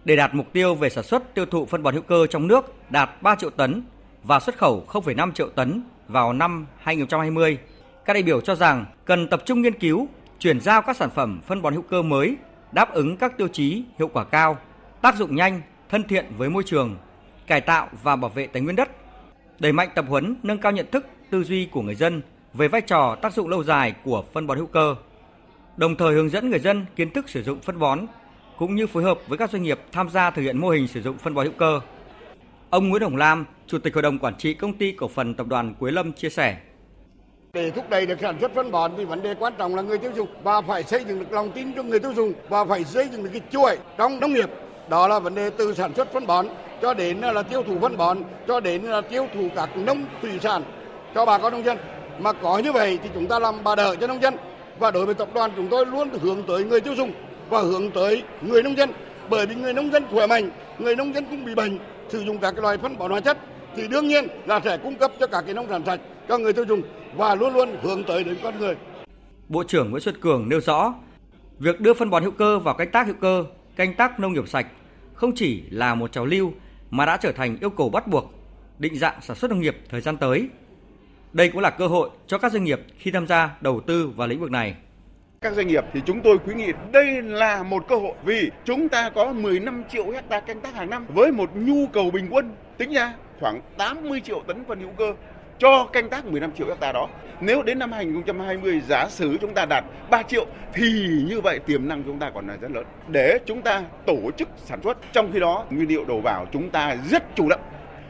Để 0.06 0.16
đạt 0.16 0.36
mục 0.36 0.54
tiêu 0.54 0.76
về 0.76 0.89
sản 0.89 1.04
xuất 1.04 1.36
tiêu 1.36 1.45
thụ 1.45 1.66
phân 1.66 1.84
bón 1.84 1.93
hữu 1.93 2.04
cơ 2.04 2.28
trong 2.28 2.47
nước 2.47 2.74
đạt 2.89 3.22
3 3.22 3.36
triệu 3.36 3.50
tấn 3.50 3.84
và 4.24 4.39
xuất 4.39 4.58
khẩu 4.58 4.86
0,5 4.88 5.32
triệu 5.32 5.50
tấn 5.50 5.84
vào 6.08 6.34
năm 6.34 6.68
2020, 6.78 7.58
các 8.06 8.14
đại 8.14 8.24
biểu 8.24 8.41
cho 8.41 8.56
rằng 8.56 8.86
cần 9.06 9.28
tập 9.28 9.41
trung 9.45 9.62
nghiên 9.62 9.80
cứu, 9.80 10.08
chuyển 10.39 10.60
giao 10.60 10.82
các 10.82 10.95
sản 10.95 11.10
phẩm 11.10 11.41
phân 11.47 11.62
bón 11.62 11.74
hữu 11.74 11.82
cơ 11.82 12.02
mới 12.02 12.38
đáp 12.72 12.93
ứng 12.93 13.18
các 13.18 13.38
tiêu 13.38 13.47
chí 13.47 13.84
hiệu 13.97 14.08
quả 14.08 14.24
cao, 14.24 14.58
tác 15.02 15.16
dụng 15.16 15.36
nhanh, 15.36 15.62
thân 15.89 16.04
thiện 16.04 16.26
với 16.38 16.50
môi 16.50 16.64
trường, 16.64 16.95
cải 17.47 17.62
tạo 17.62 17.89
và 18.04 18.16
bảo 18.16 18.30
vệ 18.30 18.47
tài 18.47 18.62
nguyên 18.62 18.76
đất, 18.76 18.89
đẩy 19.60 19.72
mạnh 19.72 19.89
tập 19.95 20.06
huấn 20.08 20.36
nâng 20.43 20.58
cao 20.58 20.72
nhận 20.72 20.91
thức, 20.91 21.06
tư 21.30 21.43
duy 21.43 21.66
của 21.66 21.82
người 21.82 21.95
dân 21.95 22.22
về 22.54 22.68
vai 22.68 22.82
trò 22.82 23.16
tác 23.22 23.34
dụng 23.34 23.50
lâu 23.50 23.64
dài 23.64 23.93
của 24.04 24.24
phân 24.34 24.47
bón 24.47 24.58
hữu 24.58 24.68
cơ, 24.68 24.95
đồng 25.78 25.95
thời 25.95 26.14
hướng 26.14 26.30
dẫn 26.30 26.50
người 26.50 26.60
dân 26.60 26.86
kiến 26.95 27.12
thức 27.14 27.30
sử 27.30 27.43
dụng 27.43 27.60
phân 27.60 27.80
bón 27.80 28.00
cũng 28.60 28.76
như 28.76 28.88
phối 28.88 29.03
hợp 29.03 29.20
với 29.28 29.38
các 29.38 29.51
doanh 29.51 29.64
nghiệp 29.64 29.80
tham 29.91 30.10
gia 30.10 30.32
thực 30.32 30.41
hiện 30.41 30.57
mô 30.57 30.70
hình 30.70 30.88
sử 30.88 31.01
dụng 31.01 31.18
phân 31.18 31.34
bón 31.34 31.45
hữu 31.45 31.53
cơ. 31.57 31.80
Ông 32.70 32.89
Nguyễn 32.89 33.01
Hồng 33.01 33.16
Lam, 33.16 33.45
Chủ 33.68 33.80
tịch 33.80 33.93
Hội 33.93 34.01
đồng 34.01 34.20
Quản 34.20 34.36
trị 34.38 34.53
Công 34.53 34.74
ty 34.74 34.91
Cổ 34.91 35.07
phần 35.07 35.34
Tập 35.34 35.47
đoàn 35.47 35.74
Quế 35.80 35.91
Lâm 35.91 36.12
chia 36.12 36.30
sẻ. 36.30 36.57
Để 37.53 37.72
thúc 37.72 37.89
đẩy 37.89 38.05
được 38.05 38.20
sản 38.22 38.38
xuất 38.41 38.55
phân 38.55 38.72
bón 38.72 38.91
thì 38.97 39.05
vấn 39.05 39.22
đề 39.22 39.36
quan 39.39 39.53
trọng 39.57 39.76
là 39.76 39.82
người 39.82 39.97
tiêu 39.97 40.12
dùng 40.16 40.28
và 40.43 40.62
phải 40.62 40.84
xây 40.84 41.03
dựng 41.03 41.20
được 41.20 41.32
lòng 41.32 41.51
tin 41.51 41.74
cho 41.74 41.84
người 41.84 41.99
tiêu 41.99 42.14
dùng 42.14 42.34
và 42.49 42.66
phải 42.66 42.84
xây 42.84 43.07
dựng 43.12 43.24
được 43.24 43.30
cái 43.34 43.41
chuỗi 43.51 43.78
trong 43.97 44.20
nông 44.20 44.34
nghiệp. 44.34 44.49
Đó 44.89 45.07
là 45.07 45.20
vấn 45.20 45.36
đề 45.36 45.49
từ 45.49 45.74
sản 45.74 45.93
xuất 45.95 46.14
phân 46.14 46.28
bón 46.28 46.47
cho 46.82 46.93
đến 46.93 47.18
là 47.18 47.43
tiêu 47.43 47.64
thụ 47.64 47.80
phân 47.80 47.97
bón 47.97 48.18
cho 48.47 48.60
đến 48.60 48.84
là 48.84 49.01
tiêu 49.01 49.28
thụ 49.34 49.49
các 49.55 49.78
nông 49.78 50.05
thủy 50.22 50.32
sản 50.41 50.64
cho 51.16 51.26
bà 51.26 51.38
con 51.38 51.53
nông 51.53 51.66
dân. 51.66 51.78
Mà 52.20 52.34
có 52.34 52.57
như 52.57 52.72
vậy 52.72 52.99
thì 53.03 53.10
chúng 53.14 53.28
ta 53.28 53.39
làm 53.39 53.55
bà 53.64 53.76
đỡ 53.76 53.95
cho 53.95 54.07
nông 54.07 54.22
dân 54.22 54.36
và 54.80 54.91
đối 54.91 55.05
với 55.05 55.16
tập 55.16 55.28
đoàn 55.34 55.51
chúng 55.55 55.68
tôi 55.68 55.86
luôn 55.86 56.10
hướng 56.22 56.43
tới 56.43 56.64
người 56.64 56.82
tiêu 56.82 56.95
dùng 56.95 57.12
và 57.50 57.62
hướng 57.62 57.91
tới 57.91 58.24
người 58.41 58.64
nông 58.64 58.78
dân 58.78 58.91
bởi 59.30 59.45
vì 59.45 59.56
người 59.56 59.74
nông 59.74 59.91
dân 59.91 60.04
khỏe 60.12 60.28
mạnh 60.28 60.50
người 60.80 60.95
nông 60.95 61.14
dân 61.14 61.26
cũng 61.30 61.45
bị 61.45 61.56
bệnh 61.56 61.80
sử 62.10 62.24
dụng 62.24 62.38
các 62.38 62.52
cái 62.52 62.62
loại 62.62 62.78
phân 62.78 62.97
bón 62.97 63.12
hóa 63.12 63.20
chất 63.20 63.38
thì 63.76 63.88
đương 63.88 64.08
nhiên 64.08 64.28
là 64.45 64.60
sẽ 64.64 64.78
cung 64.78 64.95
cấp 64.95 65.12
cho 65.20 65.28
các 65.28 65.41
cái 65.41 65.54
nông 65.54 65.68
sản 65.70 65.82
sạch 65.86 66.00
cho 66.28 66.38
người 66.38 66.54
tiêu 66.54 66.66
dùng 66.66 66.82
và 67.16 67.36
luôn 67.36 67.54
luôn 67.54 67.76
hướng 67.82 68.04
tới 68.04 68.24
đến 68.24 68.38
con 68.43 68.60
người. 68.60 68.76
Bộ 69.50 69.64
trưởng 69.64 69.91
Nguyễn 69.91 70.02
Xuân 70.02 70.16
Cường 70.22 70.50
nêu 70.50 70.62
rõ, 70.62 70.93
việc 71.60 71.80
đưa 71.80 71.93
phân 71.93 72.10
bón 72.10 72.24
hữu 72.24 72.32
cơ 72.32 72.60
vào 72.60 72.76
canh 72.76 72.91
tác 72.91 73.08
hữu 73.08 73.16
cơ, 73.22 73.45
canh 73.76 73.95
tác 73.95 74.20
nông 74.20 74.34
nghiệp 74.34 74.47
sạch 74.50 74.68
không 75.14 75.32
chỉ 75.36 75.64
là 75.70 75.95
một 75.95 76.12
trào 76.12 76.26
lưu 76.26 76.54
mà 76.89 77.06
đã 77.06 77.18
trở 77.18 77.32
thành 77.32 77.58
yêu 77.62 77.70
cầu 77.70 77.89
bắt 77.89 78.08
buộc 78.08 78.34
định 78.80 78.97
dạng 78.97 79.22
sản 79.22 79.36
xuất 79.36 79.52
nông 79.52 79.60
nghiệp 79.60 79.78
thời 79.89 80.02
gian 80.02 80.18
tới. 80.18 80.50
Đây 81.34 81.50
cũng 81.50 81.62
là 81.62 81.70
cơ 81.70 81.88
hội 81.88 82.10
cho 82.28 82.38
các 82.38 82.52
doanh 82.52 82.64
nghiệp 82.64 82.82
khi 82.97 83.12
tham 83.12 83.28
gia 83.28 83.50
đầu 83.62 83.82
tư 83.88 84.12
vào 84.16 84.28
lĩnh 84.28 84.39
vực 84.39 84.52
này. 84.52 84.76
Các 85.42 85.54
doanh 85.54 85.68
nghiệp 85.68 85.86
thì 85.94 86.02
chúng 86.06 86.22
tôi 86.22 86.38
khuyến 86.38 86.58
nghị 86.58 86.72
đây 86.92 87.22
là 87.22 87.64
một 87.64 87.88
cơ 87.88 87.96
hội 87.96 88.14
vì 88.24 88.52
chúng 88.66 88.90
ta 88.90 89.10
có 89.10 89.34
15 89.34 89.84
triệu 89.90 90.12
hecta 90.12 90.40
canh 90.40 90.62
tác 90.62 90.74
hàng 90.74 90.90
năm 90.90 91.06
với 91.14 91.32
một 91.32 91.50
nhu 91.56 91.88
cầu 91.94 92.12
bình 92.12 92.28
quân 92.32 92.54
tính 92.78 92.94
ra 92.94 93.14
khoảng 93.40 93.62
80 93.78 94.22
triệu 94.22 94.44
tấn 94.48 94.64
phân 94.68 94.80
hữu 94.80 94.90
cơ 94.98 95.14
cho 95.60 95.90
canh 95.94 96.10
tác 96.10 96.26
15 96.26 96.52
triệu 96.52 96.68
hecta 96.68 96.92
đó. 96.92 97.08
Nếu 97.42 97.64
đến 97.64 97.80
năm 97.80 97.92
2020 97.92 98.82
giả 98.88 99.08
sử 99.10 99.38
chúng 99.42 99.54
ta 99.54 99.66
đạt 99.66 99.84
3 100.10 100.24
triệu 100.24 100.46
thì 100.74 101.08
như 101.30 101.42
vậy 101.42 101.60
tiềm 101.60 101.88
năng 101.88 102.04
chúng 102.04 102.20
ta 102.20 102.32
còn 102.34 102.48
là 102.48 102.56
rất 102.62 102.72
lớn. 102.72 102.86
Để 103.08 103.40
chúng 103.46 103.62
ta 103.62 103.84
tổ 104.06 104.32
chức 104.38 104.50
sản 104.66 104.80
xuất, 104.84 104.98
trong 105.14 105.32
khi 105.34 105.40
đó 105.40 105.66
nguyên 105.70 105.90
liệu 105.90 106.06
đầu 106.06 106.22
vào 106.22 106.46
chúng 106.54 106.70
ta 106.70 106.96
rất 107.10 107.36
chủ 107.36 107.50
động 107.50 107.62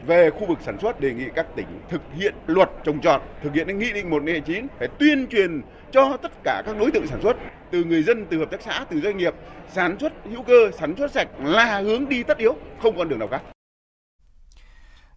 về 0.06 0.30
khu 0.30 0.46
vực 0.46 0.58
sản 0.60 0.78
xuất 0.80 1.00
đề 1.00 1.12
nghị 1.12 1.26
các 1.34 1.46
tỉnh 1.56 1.66
thực 1.90 2.02
hiện 2.14 2.34
luật 2.46 2.70
trồng 2.84 3.00
trọt, 3.00 3.22
thực 3.42 3.54
hiện 3.54 3.78
nghị 3.78 3.92
định 3.92 4.10
129 4.10 4.66
phải 4.78 4.88
tuyên 4.98 5.26
truyền 5.26 5.62
cho 5.92 6.16
tất 6.22 6.32
cả 6.44 6.62
các 6.66 6.76
đối 6.78 6.90
tượng 6.90 7.06
sản 7.06 7.20
xuất 7.22 7.36
từ 7.70 7.84
người 7.84 8.02
dân, 8.02 8.26
từ 8.30 8.38
hợp 8.38 8.50
tác 8.50 8.62
xã, 8.62 8.84
từ 8.90 9.00
doanh 9.00 9.16
nghiệp 9.16 9.34
sản 9.72 9.96
xuất 10.00 10.12
hữu 10.30 10.42
cơ, 10.42 10.70
sản 10.78 10.94
xuất 10.98 11.12
sạch 11.12 11.28
là 11.38 11.80
hướng 11.80 12.08
đi 12.08 12.22
tất 12.22 12.38
yếu, 12.38 12.56
không 12.82 12.98
còn 12.98 13.08
đường 13.08 13.18
nào 13.18 13.28
khác. 13.28 13.42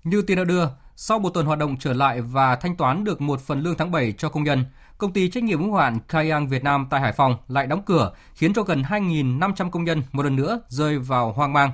Như 0.04 0.22
tin 0.22 0.38
đã 0.38 0.44
đưa, 0.44 0.66
sau 0.96 1.20
một 1.20 1.30
tuần 1.30 1.46
hoạt 1.46 1.60
động 1.60 1.76
trở 1.80 1.94
lại 1.94 2.22
và 2.22 2.56
thanh 2.56 2.76
toán 2.76 3.04
được 3.04 3.22
một 3.22 3.42
phần 3.42 3.60
lương 3.60 3.78
tháng 3.78 3.92
7 3.92 4.14
cho 4.18 4.30
công 4.30 4.44
nhân, 4.44 4.66
công 4.98 5.14
ty 5.14 5.30
trách 5.30 5.44
nhiệm 5.44 5.62
hữu 5.62 5.74
hạn 5.74 6.00
Kayang 6.08 6.48
Việt 6.48 6.64
Nam 6.64 6.88
tại 6.90 7.02
Hải 7.02 7.14
Phòng 7.14 7.38
lại 7.48 7.68
đóng 7.68 7.82
cửa, 7.86 8.12
khiến 8.34 8.54
cho 8.54 8.64
gần 8.64 8.82
2.500 8.82 9.70
công 9.70 9.84
nhân 9.84 10.02
một 10.12 10.24
lần 10.24 10.36
nữa 10.36 10.62
rơi 10.68 11.00
vào 11.00 11.32
hoang 11.32 11.54
mang. 11.54 11.72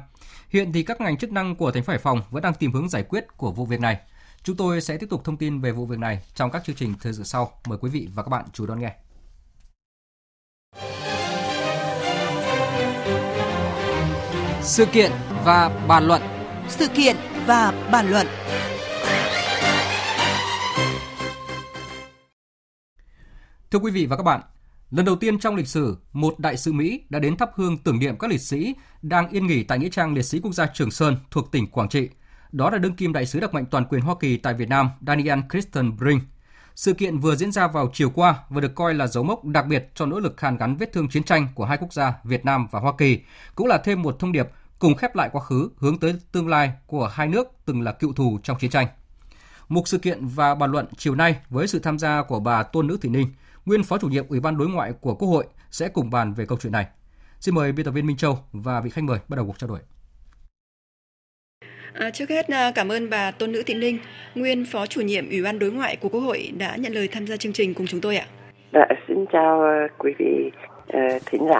Hiện 0.49 0.73
thì 0.73 0.83
các 0.83 1.01
ngành 1.01 1.17
chức 1.17 1.31
năng 1.31 1.55
của 1.55 1.71
thành 1.71 1.83
phố 1.83 1.91
Hải 1.91 1.99
Phòng 1.99 2.21
vẫn 2.31 2.43
đang 2.43 2.53
tìm 2.53 2.71
hướng 2.71 2.89
giải 2.89 3.03
quyết 3.03 3.37
của 3.37 3.51
vụ 3.51 3.65
việc 3.65 3.79
này. 3.79 3.97
Chúng 4.43 4.55
tôi 4.55 4.81
sẽ 4.81 4.97
tiếp 4.97 5.07
tục 5.09 5.23
thông 5.23 5.37
tin 5.37 5.61
về 5.61 5.71
vụ 5.71 5.85
việc 5.85 5.99
này 5.99 6.23
trong 6.35 6.51
các 6.51 6.63
chương 6.63 6.75
trình 6.75 6.93
thời 7.01 7.13
sự 7.13 7.23
sau. 7.23 7.51
Mời 7.67 7.77
quý 7.81 7.89
vị 7.89 8.07
và 8.15 8.23
các 8.23 8.29
bạn 8.29 8.45
chú 8.53 8.65
đón 8.65 8.79
nghe. 8.79 8.95
Sự 14.61 14.85
kiện 14.85 15.11
và 15.45 15.85
bàn 15.87 16.03
luận 16.03 16.21
Sự 16.67 16.87
kiện 16.87 17.15
và 17.45 17.89
bàn 17.91 18.09
luận 18.09 18.27
Thưa 23.71 23.79
quý 23.79 23.91
vị 23.91 24.05
và 24.05 24.17
các 24.17 24.23
bạn, 24.23 24.41
lần 24.91 25.05
đầu 25.05 25.15
tiên 25.15 25.39
trong 25.39 25.55
lịch 25.55 25.67
sử, 25.67 25.97
một 26.13 26.39
đại 26.39 26.57
sứ 26.57 26.73
Mỹ 26.73 27.01
đã 27.09 27.19
đến 27.19 27.37
thắp 27.37 27.51
hương 27.55 27.77
tưởng 27.77 27.99
niệm 27.99 28.17
các 28.17 28.29
liệt 28.29 28.41
sĩ 28.41 28.75
đang 29.01 29.29
yên 29.29 29.47
nghỉ 29.47 29.63
tại 29.63 29.79
nghĩa 29.79 29.89
trang 29.89 30.13
liệt 30.13 30.21
sĩ 30.21 30.39
quốc 30.39 30.53
gia 30.53 30.67
Trường 30.67 30.91
Sơn 30.91 31.17
thuộc 31.31 31.51
tỉnh 31.51 31.67
Quảng 31.67 31.89
Trị. 31.89 32.09
Đó 32.51 32.69
là 32.69 32.77
đương 32.77 32.95
kim 32.95 33.13
đại 33.13 33.25
sứ 33.25 33.39
đặc 33.39 33.53
mệnh 33.53 33.65
toàn 33.65 33.85
quyền 33.85 34.01
Hoa 34.01 34.15
Kỳ 34.19 34.37
tại 34.37 34.53
Việt 34.53 34.69
Nam 34.69 34.89
Daniel 35.07 35.39
Kristen 35.49 35.97
Brink. 35.97 36.23
Sự 36.75 36.93
kiện 36.93 37.17
vừa 37.17 37.35
diễn 37.35 37.51
ra 37.51 37.67
vào 37.67 37.89
chiều 37.93 38.09
qua 38.09 38.35
và 38.49 38.61
được 38.61 38.75
coi 38.75 38.93
là 38.93 39.07
dấu 39.07 39.23
mốc 39.23 39.45
đặc 39.45 39.65
biệt 39.67 39.91
cho 39.95 40.05
nỗ 40.05 40.19
lực 40.19 40.41
hàn 40.41 40.57
gắn 40.57 40.75
vết 40.75 40.93
thương 40.93 41.09
chiến 41.09 41.23
tranh 41.23 41.47
của 41.55 41.65
hai 41.65 41.77
quốc 41.77 41.93
gia 41.93 42.13
Việt 42.23 42.45
Nam 42.45 42.67
và 42.71 42.79
Hoa 42.79 42.93
Kỳ, 42.97 43.19
cũng 43.55 43.67
là 43.67 43.77
thêm 43.77 44.01
một 44.01 44.19
thông 44.19 44.31
điệp 44.31 44.47
cùng 44.79 44.95
khép 44.95 45.15
lại 45.15 45.29
quá 45.31 45.41
khứ 45.41 45.69
hướng 45.77 45.97
tới 45.97 46.15
tương 46.31 46.47
lai 46.47 46.71
của 46.87 47.07
hai 47.07 47.27
nước 47.27 47.47
từng 47.65 47.81
là 47.81 47.91
cựu 47.91 48.13
thù 48.13 48.39
trong 48.43 48.57
chiến 48.59 48.71
tranh. 48.71 48.87
Mục 49.67 49.87
sự 49.87 49.97
kiện 49.97 50.27
và 50.27 50.55
bàn 50.55 50.71
luận 50.71 50.85
chiều 50.97 51.15
nay 51.15 51.35
với 51.49 51.67
sự 51.67 51.79
tham 51.79 51.99
gia 51.99 52.23
của 52.23 52.39
bà 52.39 52.63
Tôn 52.63 52.87
Nữ 52.87 52.97
Thị 53.01 53.09
Ninh, 53.09 53.27
nguyên 53.65 53.83
Phó 53.83 53.97
chủ 53.97 54.07
nhiệm 54.07 54.27
Ủy 54.27 54.39
ban 54.39 54.57
Đối 54.57 54.69
ngoại 54.69 54.93
của 54.93 55.15
Quốc 55.15 55.29
hội 55.29 55.45
sẽ 55.71 55.87
cùng 55.87 56.09
bàn 56.09 56.33
về 56.33 56.45
câu 56.45 56.57
chuyện 56.61 56.73
này. 56.73 56.87
Xin 57.39 57.55
mời 57.55 57.71
biên 57.71 57.85
tập 57.85 57.91
viên 57.91 58.07
Minh 58.07 58.17
Châu 58.17 58.39
và 58.51 58.81
vị 58.81 58.89
khách 58.89 59.03
mời 59.03 59.19
bắt 59.27 59.35
đầu 59.35 59.45
cuộc 59.45 59.59
trao 59.59 59.67
đổi. 59.67 59.79
À, 61.93 62.09
trước 62.09 62.29
hết 62.29 62.47
à, 62.47 62.71
cảm 62.75 62.91
ơn 62.91 63.09
bà 63.09 63.31
Tôn 63.31 63.51
Nữ 63.51 63.63
Thị 63.65 63.73
Ninh, 63.73 63.97
nguyên 64.35 64.65
Phó 64.65 64.85
chủ 64.85 65.01
nhiệm 65.01 65.29
Ủy 65.29 65.41
ban 65.41 65.59
Đối 65.59 65.71
ngoại 65.71 65.95
của 65.95 66.09
Quốc 66.09 66.21
hội 66.21 66.51
đã 66.57 66.75
nhận 66.75 66.93
lời 66.93 67.07
tham 67.07 67.27
gia 67.27 67.37
chương 67.37 67.53
trình 67.53 67.73
cùng 67.73 67.87
chúng 67.87 68.01
tôi 68.01 68.17
ạ. 68.17 68.25
Dạ, 68.73 68.85
xin 69.07 69.25
chào 69.31 69.61
à, 69.61 69.87
quý 69.97 70.11
vị 70.19 70.51
uh, 70.87 71.21
thính 71.25 71.47
giả. 71.49 71.59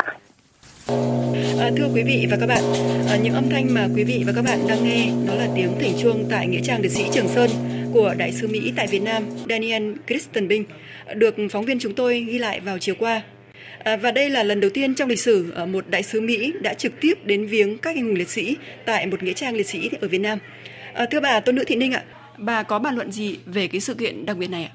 À, 1.60 1.72
thưa 1.78 1.88
quý 1.94 2.04
vị 2.04 2.28
và 2.32 2.38
các 2.40 2.48
bạn, 2.48 2.64
à, 3.10 3.18
những 3.24 3.34
âm 3.34 3.50
thanh 3.50 3.74
mà 3.74 3.88
quý 3.96 4.04
vị 4.04 4.24
và 4.28 4.34
các 4.36 4.42
bạn 4.46 4.60
đang 4.70 4.84
nghe 4.84 5.12
đó 5.28 5.36
là 5.36 5.48
tiếng 5.56 5.72
thỉnh 5.80 5.94
chuông 6.02 6.26
tại 6.32 6.48
nghĩa 6.48 6.62
trang 6.64 6.82
liệt 6.82 6.92
sĩ 6.92 7.04
Trường 7.12 7.28
Sơn 7.28 7.50
của 7.94 8.14
đại 8.18 8.32
sứ 8.32 8.48
Mỹ 8.48 8.74
tại 8.76 8.88
Việt 8.88 9.02
Nam 9.02 9.24
Daniel 9.50 9.94
Christenbing 10.08 10.64
được 11.16 11.36
phóng 11.52 11.66
viên 11.66 11.80
chúng 11.80 11.94
tôi 11.94 12.20
ghi 12.20 12.38
lại 12.38 12.60
vào 12.60 12.78
chiều 12.80 12.96
qua. 13.00 13.22
À, 13.84 13.98
và 14.02 14.12
đây 14.12 14.30
là 14.30 14.44
lần 14.44 14.60
đầu 14.60 14.72
tiên 14.74 14.96
trong 14.96 15.10
lịch 15.10 15.20
sử 15.20 15.52
à, 15.56 15.66
một 15.66 15.84
đại 15.90 16.04
sứ 16.04 16.22
Mỹ 16.22 16.54
đã 16.62 16.74
trực 16.74 16.92
tiếp 17.02 17.14
đến 17.24 17.46
viếng 17.46 17.78
các 17.78 17.96
anh 17.96 18.06
hùng 18.06 18.16
liệt 18.16 18.30
sĩ 18.30 18.58
tại 18.86 19.08
một 19.08 19.24
nghĩa 19.24 19.34
trang 19.34 19.54
liệt 19.54 19.68
sĩ 19.68 19.90
ở 20.02 20.08
Việt 20.12 20.22
Nam. 20.22 20.38
À, 20.94 21.06
thưa 21.12 21.20
bà 21.20 21.40
Tôn 21.40 21.56
Nữ 21.56 21.64
Thị 21.68 21.76
Ninh 21.76 21.94
ạ, 21.94 22.04
bà 22.38 22.64
có 22.64 22.80
bàn 22.80 22.96
luận 22.96 23.12
gì 23.12 23.40
về 23.46 23.68
cái 23.72 23.82
sự 23.82 23.94
kiện 23.94 24.26
đặc 24.26 24.38
biệt 24.40 24.48
này 24.52 24.64
ạ? 24.64 24.74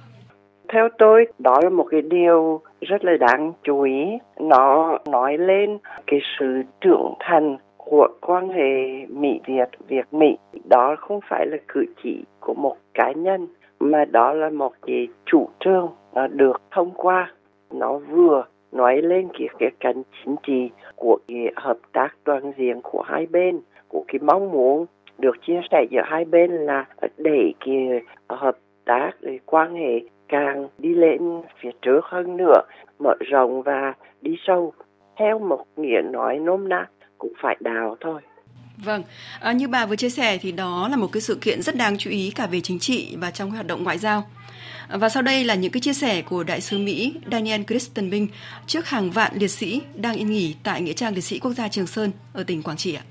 Theo 0.73 0.89
tôi, 0.99 1.27
đó 1.39 1.61
là 1.63 1.71
một 1.71 1.87
cái 1.91 2.03
điều 2.03 2.61
rất 2.81 3.05
là 3.05 3.13
đáng 3.21 3.53
chú 3.63 3.81
ý. 3.83 4.03
Nó 4.41 4.99
nói 5.11 5.39
lên 5.39 5.79
cái 6.07 6.21
sự 6.39 6.63
trưởng 6.81 7.15
thành 7.21 7.57
của 7.77 8.09
quan 8.21 8.49
hệ 8.49 9.07
Mỹ-Việt, 9.09 9.69
Việt-Mỹ. 9.89 10.37
Đó 10.71 10.97
không 10.99 11.21
phải 11.31 11.47
là 11.47 11.57
cử 11.69 11.85
chỉ 12.03 12.25
của 12.41 12.55
một 12.55 12.77
cá 12.95 13.13
nhân, 13.13 13.47
mà 13.81 14.05
đó 14.05 14.33
là 14.33 14.51
một 14.51 14.73
cái 14.87 15.09
chủ 15.27 15.49
trương 15.65 15.89
nó 16.15 16.27
được 16.27 16.63
thông 16.71 16.91
qua. 16.91 17.33
Nó 17.71 17.99
vừa 17.99 18.45
nói 18.75 19.03
lên 19.03 19.29
cái 19.39 19.49
cái 19.59 19.71
cạnh 19.81 20.03
chính 20.25 20.37
trị 20.47 20.71
của 20.97 21.19
cái 21.29 21.53
hợp 21.57 21.79
tác 21.93 22.09
toàn 22.25 22.53
diện 22.59 22.81
của 22.83 23.03
hai 23.07 23.27
bên, 23.27 23.61
của 23.89 24.05
cái 24.09 24.19
mong 24.23 24.51
muốn 24.51 24.87
được 25.19 25.37
chia 25.47 25.61
sẻ 25.71 25.85
giữa 25.91 26.03
hai 26.05 26.25
bên 26.25 26.51
là 26.51 26.85
để 27.17 27.53
cái 27.61 27.77
hợp 28.29 28.59
tác, 28.85 29.11
cái 29.23 29.39
quan 29.47 29.75
hệ 29.75 30.09
càng 30.29 30.69
đi 30.79 30.95
lên 30.95 31.43
phía 31.61 31.71
trước 31.83 32.01
hơn 32.05 32.37
nữa, 32.37 32.61
mở 32.99 33.15
rộng 33.31 33.63
và 33.63 33.95
đi 34.23 34.37
sâu. 34.47 34.73
Theo 35.19 35.39
một 35.39 35.65
nghĩa 35.77 36.01
nói 36.13 36.39
nôm 36.39 36.69
na 36.69 36.87
cũng 37.19 37.33
phải 37.43 37.57
đào 37.61 37.97
thôi. 38.01 38.21
Vâng, 38.85 39.03
à, 39.41 39.53
như 39.53 39.69
bà 39.69 39.87
vừa 39.87 39.97
chia 39.97 40.09
sẻ 40.09 40.39
thì 40.41 40.53
đó 40.53 40.89
là 40.91 40.97
một 40.97 41.09
cái 41.13 41.21
sự 41.21 41.39
kiện 41.41 41.63
rất 41.63 41.77
đáng 41.77 41.99
chú 41.99 42.11
ý 42.11 42.33
cả 42.37 42.47
về 42.47 42.61
chính 42.61 42.79
trị 42.79 43.17
và 43.21 43.31
trong 43.31 43.51
hoạt 43.51 43.67
động 43.67 43.85
ngoại 43.85 43.99
giao. 43.99 44.25
Và 44.89 45.09
sau 45.09 45.23
đây 45.23 45.45
là 45.45 45.55
những 45.55 45.73
cái 45.73 45.81
chia 45.81 45.95
sẻ 45.95 46.23
của 46.23 46.43
đại 46.43 46.61
sứ 46.61 46.79
Mỹ 46.79 47.15
Daniel 47.33 47.63
Christenbing 47.63 48.29
trước 48.67 48.89
hàng 48.89 49.11
vạn 49.11 49.33
liệt 49.37 49.49
sĩ 49.49 49.81
đang 49.95 50.17
yên 50.17 50.31
nghỉ 50.31 50.55
tại 50.63 50.83
nghĩa 50.83 50.93
trang 50.93 51.15
liệt 51.15 51.21
sĩ 51.21 51.39
quốc 51.39 51.53
gia 51.53 51.69
Trường 51.69 51.87
Sơn 51.87 52.13
ở 52.33 52.45
tỉnh 52.45 52.63
Quảng 52.63 52.77
Trị 52.77 52.95
ạ. 52.95 53.03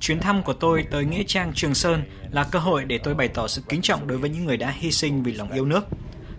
Chuyến 0.00 0.20
thăm 0.20 0.42
của 0.42 0.52
tôi 0.52 0.84
tới 0.90 1.04
Nghĩa 1.04 1.22
trang 1.26 1.52
Trường 1.54 1.74
Sơn 1.74 2.02
là 2.30 2.44
cơ 2.44 2.58
hội 2.58 2.84
để 2.84 2.98
tôi 2.98 3.14
bày 3.14 3.28
tỏ 3.28 3.48
sự 3.48 3.62
kính 3.68 3.82
trọng 3.82 4.06
đối 4.06 4.18
với 4.18 4.30
những 4.30 4.44
người 4.44 4.56
đã 4.56 4.70
hy 4.70 4.90
sinh 4.90 5.22
vì 5.22 5.32
lòng 5.32 5.52
yêu 5.52 5.64
nước. 5.64 5.86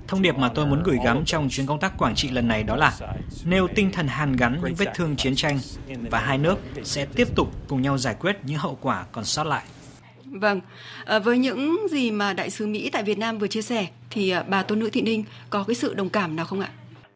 Thông 0.07 0.21
điệp 0.21 0.37
mà 0.37 0.49
tôi 0.55 0.65
muốn 0.65 0.83
gửi 0.83 0.97
gắm 1.03 1.25
trong 1.25 1.49
chuyến 1.49 1.67
công 1.67 1.79
tác 1.79 1.97
Quảng 1.97 2.15
Trị 2.15 2.29
lần 2.29 2.47
này 2.47 2.63
đó 2.63 2.75
là 2.75 2.93
nêu 3.45 3.67
tinh 3.75 3.91
thần 3.91 4.07
hàn 4.07 4.35
gắn 4.35 4.61
những 4.63 4.75
vết 4.75 4.87
thương 4.95 5.15
chiến 5.15 5.35
tranh 5.35 5.59
và 6.11 6.19
hai 6.19 6.37
nước 6.37 6.59
sẽ 6.83 7.05
tiếp 7.05 7.27
tục 7.35 7.47
cùng 7.67 7.81
nhau 7.81 7.97
giải 7.97 8.15
quyết 8.19 8.37
những 8.43 8.57
hậu 8.57 8.77
quả 8.81 9.05
còn 9.11 9.25
sót 9.25 9.43
lại. 9.43 9.63
Vâng, 10.31 10.61
à, 11.05 11.19
với 11.19 11.37
những 11.37 11.87
gì 11.89 12.11
mà 12.11 12.33
đại 12.33 12.49
sứ 12.49 12.67
Mỹ 12.67 12.89
tại 12.93 13.03
Việt 13.03 13.19
Nam 13.19 13.37
vừa 13.37 13.47
chia 13.47 13.61
sẻ 13.61 13.87
thì 14.11 14.31
à, 14.31 14.43
bà 14.49 14.63
Tôn 14.63 14.79
Nữ 14.79 14.89
Thị 14.93 15.01
Ninh 15.01 15.23
có 15.49 15.63
cái 15.67 15.75
sự 15.75 15.93
đồng 15.93 16.09
cảm 16.13 16.35
nào 16.35 16.45
không 16.45 16.59
ạ? 16.59 16.69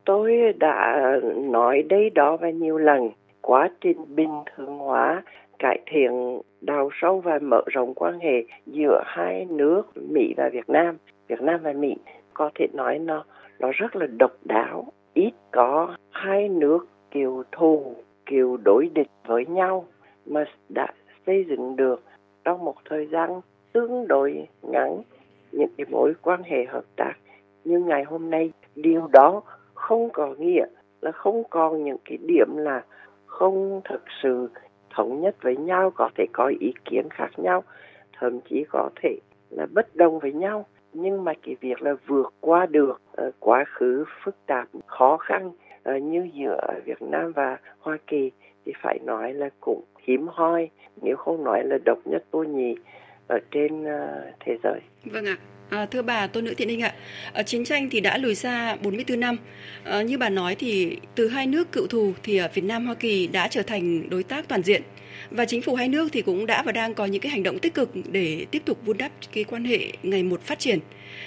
Tôi 0.05 0.31
đã 0.59 1.01
nói 1.35 1.83
đây 1.89 2.09
đó 2.09 2.37
và 2.37 2.49
nhiều 2.49 2.77
lần. 2.77 3.09
Quá 3.41 3.69
trình 3.81 4.15
bình 4.15 4.43
thường 4.55 4.77
hóa 4.77 5.23
cải 5.59 5.79
thiện 5.85 6.41
đào 6.61 6.89
sâu 7.01 7.21
và 7.21 7.39
mở 7.41 7.61
rộng 7.67 7.93
quan 7.93 8.19
hệ 8.19 8.43
giữa 8.65 9.03
hai 9.05 9.45
nước 9.49 9.81
Mỹ 9.95 10.33
và 10.37 10.49
Việt 10.53 10.69
Nam, 10.69 10.97
Việt 11.27 11.41
Nam 11.41 11.59
và 11.63 11.73
Mỹ 11.73 11.95
có 12.33 12.49
thể 12.55 12.67
nói 12.73 12.99
nó 12.99 13.23
nó 13.59 13.71
rất 13.71 13.95
là 13.95 14.07
độc 14.07 14.31
đáo, 14.45 14.87
ít 15.13 15.31
có 15.51 15.95
hai 16.11 16.49
nước 16.49 16.87
kiều 17.11 17.43
thù, 17.51 17.95
kiều 18.25 18.57
đối 18.57 18.89
địch 18.93 19.07
với 19.25 19.45
nhau 19.45 19.85
mà 20.25 20.45
đã 20.69 20.87
xây 21.25 21.45
dựng 21.49 21.75
được 21.75 22.03
trong 22.43 22.65
một 22.65 22.75
thời 22.89 23.07
gian 23.07 23.41
tương 23.73 24.07
đối 24.07 24.47
ngắn 24.61 25.01
những 25.51 25.69
cái 25.77 25.85
mối 25.89 26.13
quan 26.21 26.43
hệ 26.43 26.65
hợp 26.65 26.83
tác 26.95 27.13
như 27.63 27.79
ngày 27.79 28.03
hôm 28.03 28.29
nay 28.29 28.51
điều 28.75 29.07
đó 29.07 29.41
không 29.73 30.09
có 30.09 30.35
nghĩa 30.37 30.65
là 31.01 31.11
không 31.11 31.43
còn 31.49 31.83
những 31.83 31.97
cái 32.05 32.17
điểm 32.27 32.47
là 32.57 32.83
không 33.25 33.81
thực 33.89 34.03
sự 34.23 34.49
thống 34.89 35.21
nhất 35.21 35.35
với 35.41 35.57
nhau 35.57 35.91
có 35.95 36.09
thể 36.15 36.25
có 36.33 36.51
ý 36.59 36.73
kiến 36.85 37.07
khác 37.09 37.29
nhau 37.37 37.63
thậm 38.19 38.39
chí 38.49 38.65
có 38.69 38.89
thể 39.01 39.17
là 39.49 39.65
bất 39.73 39.95
đồng 39.95 40.19
với 40.19 40.33
nhau. 40.33 40.65
Nhưng 40.93 41.23
mà 41.23 41.33
cái 41.41 41.55
việc 41.61 41.81
là 41.81 41.93
vượt 42.07 42.33
qua 42.39 42.65
được 42.65 43.01
uh, 43.27 43.33
quá 43.39 43.65
khứ 43.67 44.05
phức 44.23 44.35
tạp 44.45 44.67
khó 44.85 45.17
khăn 45.17 45.51
uh, 45.89 46.01
như 46.01 46.29
giữa 46.33 46.59
Việt 46.85 47.01
Nam 47.01 47.31
và 47.31 47.57
Hoa 47.79 47.97
Kỳ 48.07 48.31
thì 48.65 48.73
phải 48.81 48.99
nói 49.05 49.33
là 49.33 49.49
cũng 49.59 49.83
hiếm 50.03 50.27
hoi 50.31 50.69
nếu 51.01 51.15
không 51.15 51.43
nói 51.43 51.63
là 51.63 51.77
độc 51.85 51.99
nhất 52.05 52.23
vô 52.31 52.43
nhị 52.43 52.75
ở 53.27 53.39
trên 53.51 53.81
uh, 53.83 54.35
thế 54.39 54.57
giới. 54.63 54.79
Vâng 55.05 55.25
ạ. 55.25 55.37
À, 55.69 55.85
thưa 55.85 56.01
bà 56.01 56.27
Tôn 56.27 56.45
Nữ 56.45 56.53
Thiện 56.57 56.67
Ninh 56.67 56.81
ạ, 56.81 56.93
à, 57.33 57.43
chiến 57.43 57.65
tranh 57.65 57.89
thì 57.91 57.99
đã 57.99 58.17
lùi 58.17 58.35
xa 58.35 58.77
44 58.83 59.19
năm. 59.19 59.37
À, 59.83 60.01
như 60.01 60.17
bà 60.17 60.29
nói 60.29 60.55
thì 60.55 60.97
từ 61.15 61.27
hai 61.27 61.47
nước 61.47 61.71
cựu 61.71 61.87
thù 61.87 62.13
thì 62.23 62.37
ở 62.37 62.47
Việt 62.53 62.63
Nam 62.63 62.85
Hoa 62.85 62.95
Kỳ 62.95 63.27
đã 63.27 63.47
trở 63.47 63.61
thành 63.61 64.09
đối 64.09 64.23
tác 64.23 64.47
toàn 64.47 64.63
diện 64.63 64.81
và 65.31 65.45
chính 65.45 65.61
phủ 65.61 65.75
hai 65.75 65.87
nước 65.87 66.09
thì 66.11 66.21
cũng 66.21 66.45
đã 66.45 66.63
và 66.65 66.71
đang 66.71 66.93
có 66.93 67.05
những 67.05 67.21
cái 67.21 67.31
hành 67.31 67.43
động 67.43 67.59
tích 67.59 67.73
cực 67.73 67.89
để 68.11 68.45
tiếp 68.51 68.61
tục 68.65 68.77
vun 68.85 68.97
đắp 68.97 69.11
cái 69.33 69.43
quan 69.43 69.65
hệ 69.65 69.79
ngày 70.03 70.23
một 70.23 70.41
phát 70.41 70.59
triển. 70.59 70.79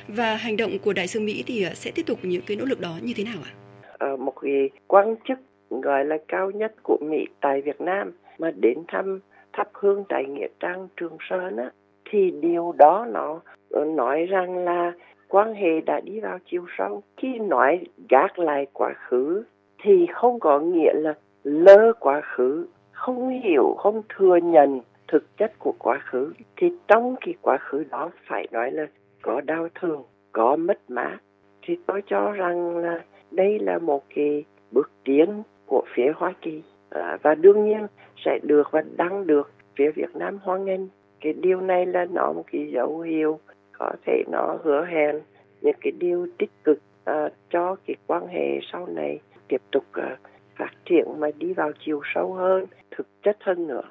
Và 0.09 0.37
hành 0.37 0.57
động 0.57 0.79
của 0.79 0.93
đại 0.93 1.07
sứ 1.07 1.21
Mỹ 1.21 1.45
thì 1.47 1.67
sẽ 1.75 1.91
tiếp 1.91 2.07
tục 2.07 2.19
những 2.23 2.43
cái 2.47 2.57
nỗ 2.57 2.65
lực 2.65 2.81
đó 2.81 2.99
như 3.03 3.13
thế 3.17 3.25
nào 3.25 3.39
ạ? 3.45 3.53
À, 3.99 4.09
một 4.19 4.33
cái 4.43 4.71
quan 4.87 5.15
chức 5.29 5.39
gọi 5.71 6.05
là 6.05 6.19
cao 6.29 6.51
nhất 6.51 6.75
của 6.83 6.99
Mỹ 7.01 7.27
tại 7.41 7.61
Việt 7.61 7.81
Nam 7.81 8.13
mà 8.39 8.51
đến 8.51 8.79
thăm 8.89 9.21
thắp 9.53 9.69
hương 9.73 10.05
tại 10.09 10.25
nghĩa 10.25 10.49
trang 10.61 10.89
Trường 10.97 11.17
Sơn 11.21 11.57
á 11.57 11.71
thì 12.11 12.31
điều 12.31 12.75
đó 12.79 13.07
nó 13.13 13.41
ờ, 13.71 13.85
nói 13.85 14.27
rằng 14.27 14.59
là 14.59 14.93
quan 15.29 15.55
hệ 15.55 15.81
đã 15.81 16.01
đi 16.01 16.21
vào 16.21 16.39
chiều 16.51 16.65
sâu. 16.79 17.03
Khi 17.17 17.39
nói 17.39 17.81
gác 18.09 18.39
lại 18.39 18.67
quá 18.73 18.95
khứ 19.09 19.45
thì 19.83 20.07
không 20.15 20.41
có 20.41 20.61
nghĩa 20.61 20.93
là 20.95 21.15
lơ 21.45 21.93
quá 22.01 22.21
khứ, 22.21 22.67
không 22.93 23.29
hiểu, 23.29 23.75
không 23.79 24.03
thừa 24.17 24.37
nhận 24.37 24.81
thực 25.09 25.37
chất 25.37 25.53
của 25.59 25.75
quá 25.79 26.01
khứ. 26.05 26.33
Thì 26.57 26.73
trong 26.89 27.17
cái 27.21 27.35
quá 27.43 27.59
khứ 27.59 27.85
đó 27.91 28.11
phải 28.29 28.49
nói 28.51 28.71
là 28.71 28.87
có 29.23 29.41
đau 29.41 29.69
thương, 29.81 30.03
có 30.33 30.57
mất 30.57 30.91
mát. 30.91 31.19
Thì 31.63 31.77
tôi 31.87 32.03
cho 32.07 32.33
rằng 32.33 32.77
là 32.77 33.05
đây 33.31 33.59
là 33.59 33.79
một 33.79 34.05
cái 34.15 34.45
bước 34.71 34.91
tiến 35.05 35.43
của 35.67 35.83
phía 35.95 36.13
Hoa 36.17 36.33
Kỳ. 36.43 36.63
À, 36.91 37.19
và 37.23 37.35
đương 37.35 37.65
nhiên 37.65 37.87
sẽ 38.25 38.39
được 38.43 38.69
và 38.71 38.83
đang 38.97 39.27
được 39.27 39.51
phía 39.79 39.91
Việt 39.91 40.17
Nam 40.17 40.39
hoan 40.43 40.65
nghênh. 40.65 40.81
Cái 41.21 41.33
điều 41.33 41.61
này 41.61 41.87
là 41.87 42.07
nó 42.11 42.33
một 42.33 42.45
cái 42.53 42.71
dấu 42.73 43.01
hiệu 43.01 43.41
có 43.79 43.93
thể 44.07 44.23
nó 44.33 44.59
hứa 44.65 44.85
hẹn 44.85 45.21
những 45.61 45.77
cái 45.81 45.93
điều 45.99 46.27
tích 46.39 46.51
cực 46.65 46.79
à, 47.05 47.29
cho 47.51 47.77
cái 47.87 47.97
quan 48.07 48.27
hệ 48.27 48.61
sau 48.73 48.87
này 48.87 49.19
tiếp 49.49 49.63
tục 49.73 49.85
à, 49.93 50.17
phát 50.59 50.71
triển 50.85 51.05
mà 51.19 51.29
đi 51.39 51.53
vào 51.53 51.73
chiều 51.87 52.01
sâu 52.15 52.33
hơn 52.33 52.67
thực 52.97 53.07
chất 53.23 53.37
hơn 53.41 53.67
nữa. 53.67 53.83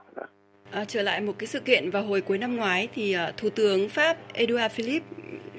À, 0.72 0.86
trở 0.88 1.02
lại 1.02 1.22
một 1.22 1.34
cái 1.40 1.48
sự 1.48 1.60
kiện 1.60 1.90
vào 1.90 2.04
hồi 2.04 2.22
cuối 2.22 2.38
năm 2.38 2.56
ngoái 2.56 2.88
thì 2.94 3.16
uh, 3.30 3.38
Thủ 3.38 3.50
tướng 3.56 3.90
Pháp 3.90 4.18
Edouard 4.34 4.76
Philippe 4.76 5.06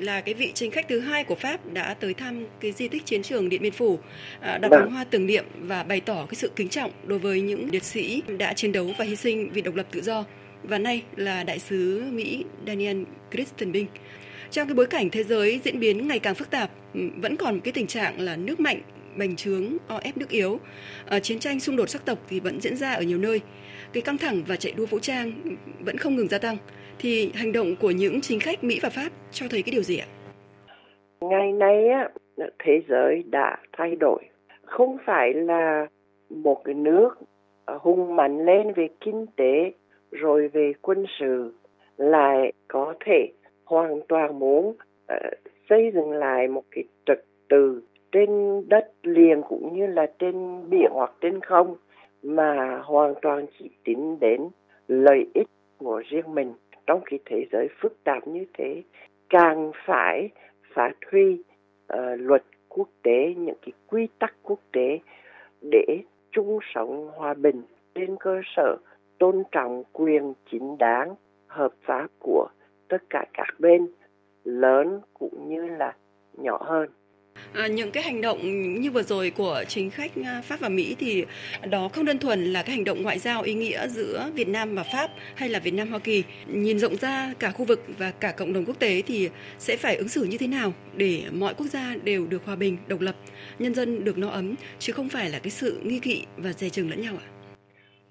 là 0.01 0.20
cái 0.20 0.34
vị 0.34 0.53
chính 0.55 0.70
khách 0.70 0.88
thứ 0.88 1.01
hai 1.01 1.24
của 1.24 1.34
Pháp 1.34 1.72
đã 1.72 1.94
tới 1.94 2.14
thăm 2.14 2.47
cái 2.61 2.72
di 2.72 2.88
tích 2.88 3.07
chiến 3.07 3.22
trường 3.22 3.49
Điện 3.49 3.62
Biên 3.62 3.72
Phủ, 3.72 3.92
uh, 3.92 4.01
đặt 4.40 4.68
vâng. 4.70 4.80
vòng 4.80 4.92
hoa 4.92 5.05
tưởng 5.05 5.26
niệm 5.26 5.44
và 5.61 5.82
bày 5.82 6.01
tỏ 6.01 6.26
cái 6.26 6.34
sự 6.34 6.51
kính 6.57 6.68
trọng 6.68 6.90
đối 7.05 7.18
với 7.18 7.40
những 7.40 7.68
liệt 7.72 7.84
sĩ 7.84 8.22
đã 8.38 8.53
chiến 8.53 8.72
đấu 8.72 8.92
và 8.99 9.05
hy 9.05 9.16
sinh 9.16 9.51
vì 9.51 9.62
độc 9.62 9.74
lập 9.74 9.86
tự 9.90 10.01
do 10.01 10.24
và 10.62 10.78
nay 10.78 11.03
là 11.16 11.44
đại 11.44 11.59
sứ 11.59 12.03
Mỹ 12.12 12.44
Daniel 12.66 13.03
Christenbing. 13.32 13.86
Trong 14.51 14.68
cái 14.68 14.74
bối 14.74 14.86
cảnh 14.86 15.11
thế 15.11 15.24
giới 15.24 15.61
diễn 15.64 15.80
biến 15.80 16.09
ngày 16.09 16.18
càng 16.18 16.34
phức 16.34 16.51
tạp, 16.51 16.70
ừ, 16.94 17.01
vẫn 17.16 17.36
còn 17.36 17.61
cái 17.61 17.72
tình 17.72 17.86
trạng 17.86 18.20
là 18.20 18.36
nước 18.36 18.61
mạnh 18.61 18.80
bành 19.16 19.36
trướng 19.36 19.76
o 19.86 19.99
ép 19.99 20.16
nước 20.16 20.28
yếu. 20.28 20.61
À, 21.07 21.20
chiến 21.20 21.38
tranh 21.38 21.61
xung 21.61 21.76
đột 21.76 21.90
sắc 21.90 22.05
tộc 22.05 22.18
thì 22.28 22.40
vẫn 22.40 22.61
diễn 22.61 22.76
ra 22.76 22.92
ở 22.92 23.03
nhiều 23.03 23.18
nơi. 23.18 23.40
Cái 23.92 24.01
căng 24.01 24.18
thẳng 24.18 24.44
và 24.44 24.57
chạy 24.57 24.72
đua 24.72 24.86
vũ 24.86 24.99
trang 24.99 25.57
vẫn 25.80 25.99
không 25.99 26.16
ngừng 26.16 26.28
gia 26.28 26.38
tăng. 26.38 26.57
Thì 26.99 27.32
hành 27.34 27.53
động 27.53 27.74
của 27.80 27.90
những 27.90 28.20
chính 28.20 28.40
khách 28.40 28.64
Mỹ 28.64 28.78
và 28.82 28.90
Pháp 28.90 29.09
cho 29.30 29.47
thấy 29.51 29.62
cái 29.62 29.72
điều 29.72 29.82
gì 29.82 29.99
ạ? 29.99 30.07
Ngày 31.20 31.53
nay 31.53 31.88
á, 31.88 32.09
thế 32.59 32.80
giới 32.88 33.22
đã 33.30 33.57
thay 33.72 33.97
đổi. 33.97 34.22
Không 34.64 34.97
phải 35.07 35.34
là 35.34 35.86
một 36.30 36.64
cái 36.64 36.74
nước 36.74 37.11
à, 37.64 37.74
hùng 37.80 38.16
mạnh 38.16 38.44
lên 38.44 38.72
về 38.72 38.88
kinh 39.01 39.26
tế 39.36 39.72
rồi 40.11 40.49
về 40.49 40.72
quân 40.82 41.05
sự 41.20 41.53
lại 41.97 42.53
có 42.68 42.94
thể 43.05 43.32
hoàn 43.64 44.01
toàn 44.09 44.38
muốn 44.38 44.68
uh, 44.68 44.76
xây 45.70 45.90
dựng 45.94 46.11
lại 46.11 46.49
một 46.49 46.62
cái 46.70 46.84
trật 47.07 47.24
tự 47.49 47.82
trên 48.12 48.62
đất 48.68 48.92
liền 49.03 49.42
cũng 49.49 49.78
như 49.78 49.86
là 49.86 50.07
trên 50.18 50.70
biển 50.70 50.90
hoặc 50.92 51.12
trên 51.20 51.40
không 51.40 51.76
mà 52.22 52.80
hoàn 52.84 53.14
toàn 53.22 53.47
chỉ 53.59 53.70
tính 53.84 54.16
đến 54.20 54.40
lợi 54.88 55.26
ích 55.34 55.47
của 55.78 56.03
riêng 56.09 56.34
mình 56.34 56.53
trong 56.87 57.01
cái 57.05 57.18
thế 57.24 57.47
giới 57.53 57.68
phức 57.80 58.05
tạp 58.05 58.28
như 58.28 58.45
thế 58.55 58.82
càng 59.28 59.70
phải 59.87 60.28
phát 60.74 60.93
huy 61.12 61.32
uh, 61.32 61.41
ờ, 61.87 62.16
luật 62.16 62.43
quốc 62.68 62.89
tế 63.03 63.34
những 63.37 63.57
cái 63.62 63.72
quy 63.87 64.09
tắc 64.18 64.34
quốc 64.43 64.61
tế 64.72 64.99
để 65.70 65.99
chung 66.30 66.59
sống 66.74 67.11
hòa 67.14 67.34
bình 67.34 67.62
trên 67.95 68.16
cơ 68.20 68.41
sở 68.57 68.76
tôn 69.18 69.43
trọng 69.53 69.82
quyền 69.93 70.34
chính 70.51 70.78
đáng 70.78 71.14
hợp 71.47 71.72
pháp 71.82 72.07
của 72.18 72.49
tất 72.89 73.03
cả 73.11 73.24
các 73.34 73.47
bên 73.59 73.87
lớn 74.45 75.01
cũng 75.14 75.49
như 75.49 75.68
là 75.68 75.97
nhỏ 76.32 76.62
hơn. 76.62 76.89
À, 77.55 77.66
những 77.66 77.91
cái 77.91 78.03
hành 78.03 78.20
động 78.20 78.39
như 78.80 78.91
vừa 78.91 79.03
rồi 79.03 79.30
của 79.30 79.64
chính 79.68 79.91
khách 79.91 80.11
à, 80.24 80.43
Pháp 80.45 80.61
và 80.61 80.68
Mỹ 80.68 80.97
thì 80.99 81.24
đó 81.70 81.89
không 81.89 82.05
đơn 82.05 82.18
thuần 82.18 82.45
là 82.45 82.62
cái 82.62 82.76
hành 82.76 82.84
động 82.84 83.03
ngoại 83.03 83.18
giao 83.18 83.43
ý 83.43 83.55
nghĩa 83.55 83.89
giữa 83.89 84.30
Việt 84.34 84.49
Nam 84.49 84.74
và 84.74 84.82
Pháp 84.82 85.11
hay 85.34 85.49
là 85.49 85.59
Việt 85.59 85.74
Nam 85.74 85.89
Hoa 85.89 85.99
Kỳ. 85.99 86.24
Nhìn 86.47 86.78
rộng 86.78 86.97
ra 86.97 87.34
cả 87.39 87.51
khu 87.51 87.64
vực 87.64 87.80
và 87.99 88.12
cả 88.20 88.32
cộng 88.37 88.53
đồng 88.53 88.64
quốc 88.64 88.78
tế 88.78 89.03
thì 89.07 89.28
sẽ 89.59 89.76
phải 89.76 89.97
ứng 89.97 90.09
xử 90.09 90.24
như 90.24 90.39
thế 90.39 90.47
nào 90.47 90.72
để 90.97 91.22
mọi 91.32 91.55
quốc 91.55 91.66
gia 91.66 91.97
đều 92.05 92.26
được 92.26 92.45
hòa 92.45 92.57
bình, 92.57 92.76
độc 92.87 93.01
lập, 93.01 93.14
nhân 93.59 93.74
dân 93.74 94.05
được 94.05 94.18
no 94.18 94.28
ấm 94.28 94.55
chứ 94.78 94.93
không 94.93 95.09
phải 95.09 95.30
là 95.30 95.39
cái 95.39 95.51
sự 95.51 95.80
nghi 95.82 95.99
kỵ 95.99 96.24
và 96.37 96.53
dè 96.53 96.68
chừng 96.68 96.91
lẫn 96.91 97.01
nhau 97.01 97.14
ạ. 97.18 97.26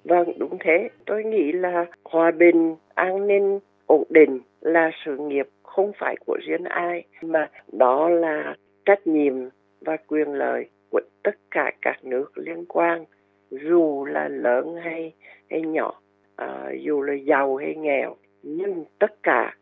Vâng, 0.04 0.40
đúng 0.40 0.58
thế. 0.66 0.90
Tôi 1.06 1.24
nghĩ 1.24 1.52
là 1.52 1.86
hòa 2.04 2.32
bình, 2.32 2.76
an 2.94 3.28
ninh, 3.28 3.60
ổn 3.86 4.04
định 4.10 4.40
là 4.62 4.92
sự 5.06 5.18
nghiệp 5.18 5.48
không 5.64 5.92
phải 6.00 6.16
của 6.26 6.38
riêng 6.48 6.64
ai 6.64 7.04
mà 7.22 7.50
đó 7.72 8.10
là 8.10 8.56
trách 8.86 9.08
nhiệm 9.08 9.34
và 9.82 9.98
quyền 10.08 10.34
lợi 10.34 10.70
của 10.90 11.02
tất 11.24 11.36
cả 11.52 11.72
các 11.82 12.06
nước 12.06 12.38
liên 12.38 12.66
quan 12.66 13.06
dù 13.52 14.06
là 14.06 14.28
lớn 14.28 14.76
hay 14.84 15.14
hay 15.50 15.62
nhỏ 15.62 16.02
à, 16.36 16.72
dù 16.82 17.02
là 17.02 17.14
giàu 17.14 17.56
hay 17.56 17.76
nghèo. 17.76 18.16
Nhưng 18.44 18.86
tất 19.00 19.24
cả 19.24 19.56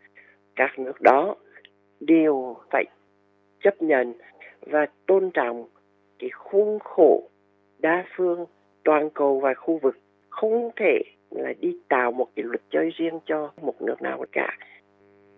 các 0.55 0.80
nước 0.80 1.01
đó 1.01 1.36
đều 1.99 2.55
phải 2.71 2.86
chấp 3.63 3.82
nhận 3.82 4.13
và 4.61 4.88
tôn 5.05 5.32
trọng 5.34 5.67
cái 6.19 6.30
khuôn 6.30 6.80
khổ 6.80 7.30
đa 7.80 8.05
phương 8.15 8.45
toàn 8.84 9.09
cầu 9.09 9.39
và 9.39 9.53
khu 9.53 9.80
vực. 9.82 9.97
Không 10.30 10.69
thể 10.76 11.01
là 11.32 11.53
đi 11.59 11.78
tạo 11.88 12.11
một 12.11 12.28
cái 12.36 12.43
luật 12.43 12.61
chơi 12.69 12.89
riêng 12.89 13.19
cho 13.26 13.51
một 13.61 13.82
nước 13.82 14.01
nào 14.01 14.26
cả. 14.32 14.57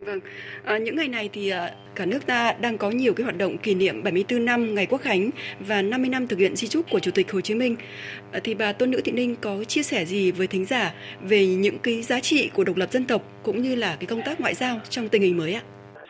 Vâng, 0.06 0.20
à, 0.64 0.78
những 0.78 0.96
ngày 0.96 1.08
này 1.08 1.30
thì 1.34 1.50
à, 1.50 1.72
cả 1.96 2.06
nước 2.06 2.20
ta 2.28 2.56
đang 2.62 2.78
có 2.78 2.92
nhiều 2.92 3.14
cái 3.14 3.24
hoạt 3.24 3.38
động 3.38 3.58
kỷ 3.58 3.76
niệm 3.76 4.04
74 4.04 4.46
năm 4.46 4.76
ngày 4.76 4.88
Quốc 4.90 5.02
khánh 5.02 5.30
và 5.60 5.82
50 5.82 6.10
năm 6.10 6.28
thực 6.28 6.40
hiện 6.40 6.56
di 6.56 6.68
trúc 6.68 6.86
của 6.92 7.00
Chủ 7.00 7.12
tịch 7.16 7.32
Hồ 7.32 7.42
Chí 7.42 7.56
Minh. 7.56 7.76
À, 8.32 8.40
thì 8.44 8.54
bà 8.54 8.74
Tôn 8.74 8.92
Nữ 8.92 9.02
Thị 9.04 9.12
Ninh 9.12 9.36
có 9.42 9.64
chia 9.64 9.84
sẻ 9.84 10.06
gì 10.06 10.32
với 10.32 10.48
thính 10.48 10.66
giả 10.66 10.94
về 11.30 11.46
những 11.48 11.78
cái 11.84 12.02
giá 12.02 12.20
trị 12.20 12.52
của 12.56 12.64
độc 12.64 12.78
lập 12.78 12.92
dân 12.92 13.06
tộc 13.08 13.22
cũng 13.44 13.62
như 13.62 13.76
là 13.76 13.98
cái 14.00 14.08
công 14.10 14.22
tác 14.26 14.42
ngoại 14.42 14.54
giao 14.54 14.80
trong 14.90 15.10
tình 15.10 15.22
hình 15.22 15.38
mới 15.38 15.54
ạ? 15.54 15.62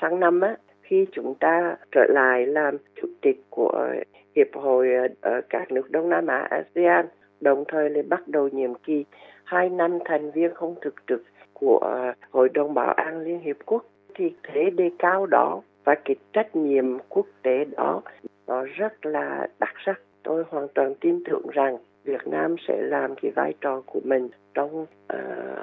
Sáng 0.01 0.19
năm 0.19 0.41
á, 0.41 0.55
khi 0.81 1.05
chúng 1.11 1.35
ta 1.39 1.75
trở 1.91 2.05
lại 2.09 2.45
làm 2.45 2.77
chủ 3.01 3.07
tịch 3.21 3.43
của 3.49 3.87
Hiệp 4.35 4.47
hội 4.53 4.87
ở 5.21 5.41
các 5.49 5.71
nước 5.71 5.91
Đông 5.91 6.09
Nam 6.09 6.27
Á 6.27 6.47
ASEAN, 6.49 7.05
đồng 7.41 7.63
thời 7.67 7.89
lại 7.89 8.03
bắt 8.03 8.27
đầu 8.27 8.49
nhiệm 8.49 8.73
kỳ 8.75 9.05
hai 9.43 9.69
năm 9.69 9.99
thành 10.05 10.31
viên 10.31 10.53
không 10.53 10.75
thực 10.81 10.95
trực 11.07 11.23
của 11.59 11.77
ờ, 11.77 12.13
Hội 12.31 12.49
đồng 12.49 12.73
Bảo 12.73 12.93
an 12.93 13.21
Liên 13.21 13.39
Hiệp 13.39 13.55
Quốc 13.65 13.85
thì 14.15 14.31
thế 14.43 14.69
đề 14.69 14.89
cao 14.99 15.25
đó 15.25 15.61
và 15.83 15.95
cái 16.05 16.15
trách 16.33 16.55
nhiệm 16.55 16.85
quốc 17.09 17.25
tế 17.41 17.65
đó 17.77 18.01
nó 18.47 18.63
rất 18.63 19.05
là 19.05 19.47
đặc 19.59 19.73
sắc. 19.85 19.99
Tôi 20.23 20.43
hoàn 20.49 20.67
toàn 20.75 20.95
tin 20.95 21.23
tưởng 21.25 21.47
rằng 21.53 21.77
Việt 22.03 22.27
Nam 22.27 22.55
sẽ 22.67 22.81
làm 22.81 23.15
cái 23.21 23.31
vai 23.35 23.53
trò 23.61 23.81
của 23.85 23.99
mình 24.03 24.29
trong 24.53 24.81
uh, 24.81 24.87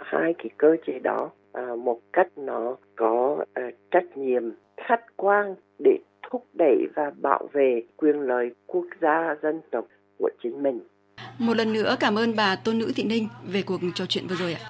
hai 0.02 0.34
cái 0.38 0.50
cơ 0.56 0.76
chế 0.86 0.98
đó 0.98 1.30
uh, 1.58 1.78
một 1.78 1.98
cách 2.12 2.28
nó 2.36 2.76
có 2.96 3.36
uh, 3.40 3.74
trách 3.90 4.16
nhiệm 4.16 4.42
khách 4.76 5.16
quan 5.16 5.54
để 5.78 5.98
thúc 6.30 6.46
đẩy 6.58 6.86
và 6.94 7.12
bảo 7.22 7.48
vệ 7.52 7.82
quyền 7.96 8.20
lợi 8.20 8.50
quốc 8.66 8.86
gia 9.00 9.36
dân 9.42 9.60
tộc 9.70 9.84
của 10.18 10.30
chính 10.42 10.62
mình. 10.62 10.80
Một 11.38 11.56
lần 11.56 11.72
nữa 11.72 11.96
cảm 12.00 12.18
ơn 12.18 12.36
bà 12.36 12.56
Tôn 12.64 12.78
Nữ 12.78 12.92
Thị 12.96 13.04
Ninh 13.04 13.28
về 13.52 13.62
cuộc 13.66 13.80
trò 13.94 14.04
chuyện 14.08 14.24
vừa 14.28 14.36
rồi 14.36 14.52
ạ. 14.52 14.60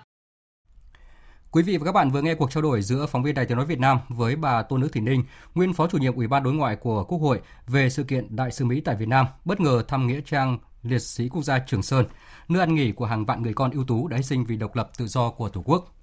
Quý 1.52 1.62
vị 1.62 1.76
và 1.76 1.84
các 1.84 1.92
bạn 1.92 2.10
vừa 2.10 2.22
nghe 2.22 2.34
cuộc 2.34 2.50
trao 2.50 2.62
đổi 2.62 2.82
giữa 2.82 3.06
phóng 3.06 3.22
viên 3.22 3.34
Đài 3.34 3.46
Tiếng 3.46 3.56
nói 3.56 3.66
Việt 3.66 3.78
Nam 3.78 3.98
với 4.08 4.36
bà 4.36 4.62
Tôn 4.62 4.80
Nữ 4.80 4.88
Thị 4.92 5.00
Ninh, 5.00 5.24
nguyên 5.54 5.72
phó 5.72 5.86
chủ 5.86 5.98
nhiệm 5.98 6.14
Ủy 6.14 6.26
ban 6.26 6.42
đối 6.42 6.52
ngoại 6.54 6.76
của 6.76 7.04
Quốc 7.04 7.18
hội 7.18 7.40
về 7.66 7.90
sự 7.90 8.04
kiện 8.04 8.36
Đại 8.36 8.50
sứ 8.50 8.64
Mỹ 8.64 8.80
tại 8.80 8.96
Việt 8.96 9.08
Nam 9.08 9.26
bất 9.44 9.60
ngờ 9.60 9.82
thăm 9.88 10.06
nghĩa 10.06 10.20
trang 10.26 10.58
liệt 10.82 10.98
sĩ 10.98 11.28
quốc 11.28 11.42
gia 11.42 11.58
Trường 11.58 11.82
Sơn, 11.82 12.06
nơi 12.48 12.60
ăn 12.60 12.74
nghỉ 12.74 12.92
của 12.92 13.04
hàng 13.04 13.24
vạn 13.24 13.42
người 13.42 13.54
con 13.54 13.70
ưu 13.70 13.84
tú 13.84 14.08
đã 14.08 14.16
hy 14.16 14.22
sinh 14.22 14.44
vì 14.44 14.56
độc 14.56 14.76
lập 14.76 14.90
tự 14.98 15.06
do 15.06 15.30
của 15.30 15.48
Tổ 15.48 15.62
quốc. 15.64 15.94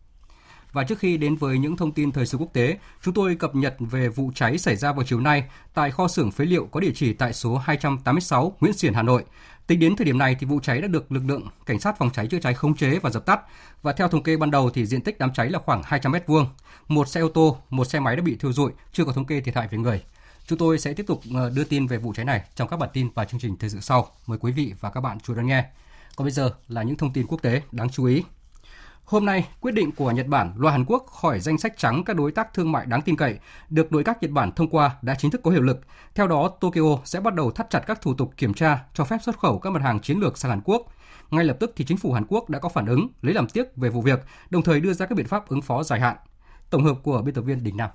Và 0.71 0.83
trước 0.83 0.99
khi 0.99 1.17
đến 1.17 1.35
với 1.35 1.57
những 1.57 1.77
thông 1.77 1.91
tin 1.91 2.11
thời 2.11 2.25
sự 2.25 2.37
quốc 2.37 2.53
tế, 2.53 2.77
chúng 3.01 3.13
tôi 3.13 3.35
cập 3.35 3.55
nhật 3.55 3.75
về 3.79 4.09
vụ 4.09 4.31
cháy 4.35 4.57
xảy 4.57 4.75
ra 4.75 4.93
vào 4.93 5.03
chiều 5.03 5.19
nay 5.19 5.43
tại 5.73 5.91
kho 5.91 6.07
xưởng 6.07 6.31
phế 6.31 6.45
liệu 6.45 6.65
có 6.71 6.79
địa 6.79 6.91
chỉ 6.95 7.13
tại 7.13 7.33
số 7.33 7.57
286 7.57 8.53
Nguyễn 8.59 8.73
Xiển, 8.73 8.93
Hà 8.93 9.01
Nội. 9.01 9.23
Tính 9.69 9.79
đến 9.79 9.95
thời 9.95 10.05
điểm 10.05 10.17
này 10.17 10.35
thì 10.39 10.45
vụ 10.45 10.59
cháy 10.59 10.81
đã 10.81 10.87
được 10.87 11.11
lực 11.11 11.23
lượng 11.25 11.47
cảnh 11.65 11.79
sát 11.79 11.97
phòng 11.97 12.09
cháy 12.13 12.27
chữa 12.27 12.39
cháy 12.39 12.53
khống 12.53 12.75
chế 12.75 12.99
và 12.99 13.09
dập 13.09 13.25
tắt. 13.25 13.41
Và 13.81 13.93
theo 13.93 14.07
thống 14.07 14.23
kê 14.23 14.37
ban 14.37 14.51
đầu 14.51 14.69
thì 14.69 14.85
diện 14.85 15.01
tích 15.01 15.19
đám 15.19 15.33
cháy 15.33 15.49
là 15.49 15.59
khoảng 15.59 15.81
200 15.85 16.11
mét 16.11 16.27
vuông. 16.27 16.45
Một 16.87 17.07
xe 17.07 17.21
ô 17.21 17.29
tô, 17.29 17.57
một 17.69 17.85
xe 17.85 17.99
máy 17.99 18.15
đã 18.15 18.21
bị 18.21 18.35
thiêu 18.35 18.53
rụi, 18.53 18.71
chưa 18.93 19.05
có 19.05 19.11
thống 19.11 19.25
kê 19.25 19.41
thiệt 19.41 19.55
hại 19.55 19.67
về 19.67 19.77
người. 19.77 20.03
Chúng 20.45 20.59
tôi 20.59 20.79
sẽ 20.79 20.93
tiếp 20.93 21.03
tục 21.07 21.21
ờ, 21.35 21.49
đưa 21.49 21.63
tin 21.63 21.87
về 21.87 21.97
vụ 21.97 22.13
cháy 22.13 22.25
này 22.25 22.41
trong 22.55 22.67
các 22.67 22.77
bản 22.77 22.89
tin 22.93 23.09
và 23.15 23.25
chương 23.25 23.39
trình 23.39 23.57
thời 23.57 23.69
sự 23.69 23.79
sau. 23.81 24.07
Mời 24.27 24.37
quý 24.37 24.51
vị 24.51 24.73
và 24.79 24.89
các 24.89 25.01
bạn 25.01 25.17
chú 25.19 25.33
ý 25.33 25.37
đón 25.37 25.47
nghe. 25.47 25.65
Còn 26.15 26.25
bây 26.25 26.31
giờ 26.31 26.51
là 26.67 26.83
những 26.83 26.97
thông 26.97 27.13
tin 27.13 27.27
quốc 27.27 27.41
tế 27.41 27.61
đáng 27.71 27.89
chú 27.89 28.05
ý. 28.05 28.23
Hôm 29.09 29.25
nay, 29.25 29.49
quyết 29.61 29.71
định 29.71 29.91
của 29.91 30.11
Nhật 30.11 30.27
Bản 30.27 30.53
loại 30.57 30.71
Hàn 30.71 30.85
Quốc 30.85 31.05
khỏi 31.05 31.39
danh 31.39 31.57
sách 31.57 31.77
trắng 31.77 32.03
các 32.05 32.15
đối 32.15 32.31
tác 32.31 32.53
thương 32.53 32.71
mại 32.71 32.85
đáng 32.85 33.01
tin 33.01 33.15
cậy 33.15 33.39
được 33.69 33.91
nội 33.91 34.03
các 34.03 34.17
Nhật 34.21 34.31
Bản 34.31 34.51
thông 34.51 34.69
qua 34.69 34.95
đã 35.01 35.15
chính 35.15 35.31
thức 35.31 35.41
có 35.43 35.51
hiệu 35.51 35.61
lực. 35.61 35.79
Theo 36.15 36.27
đó, 36.27 36.49
Tokyo 36.61 36.97
sẽ 37.05 37.19
bắt 37.19 37.33
đầu 37.33 37.51
thắt 37.51 37.69
chặt 37.69 37.79
các 37.79 38.01
thủ 38.01 38.13
tục 38.13 38.33
kiểm 38.37 38.53
tra 38.53 38.83
cho 38.93 39.03
phép 39.03 39.17
xuất 39.21 39.39
khẩu 39.39 39.59
các 39.59 39.69
mặt 39.69 39.81
hàng 39.83 39.99
chiến 39.99 40.19
lược 40.19 40.37
sang 40.37 40.51
Hàn 40.51 40.61
Quốc. 40.65 40.93
Ngay 41.31 41.45
lập 41.45 41.57
tức 41.59 41.73
thì 41.75 41.85
chính 41.85 41.97
phủ 41.97 42.13
Hàn 42.13 42.25
Quốc 42.27 42.49
đã 42.49 42.59
có 42.59 42.69
phản 42.69 42.85
ứng, 42.85 43.07
lấy 43.21 43.33
làm 43.33 43.47
tiếc 43.47 43.75
về 43.75 43.89
vụ 43.89 44.01
việc, 44.01 44.19
đồng 44.49 44.63
thời 44.63 44.81
đưa 44.81 44.93
ra 44.93 45.05
các 45.05 45.15
biện 45.15 45.27
pháp 45.27 45.49
ứng 45.49 45.61
phó 45.61 45.83
dài 45.83 45.99
hạn. 45.99 46.15
Tổng 46.69 46.83
hợp 46.83 46.95
của 47.03 47.21
biên 47.21 47.35
tập 47.35 47.41
viên 47.41 47.63
Đình 47.63 47.77
Nam. 47.77 47.89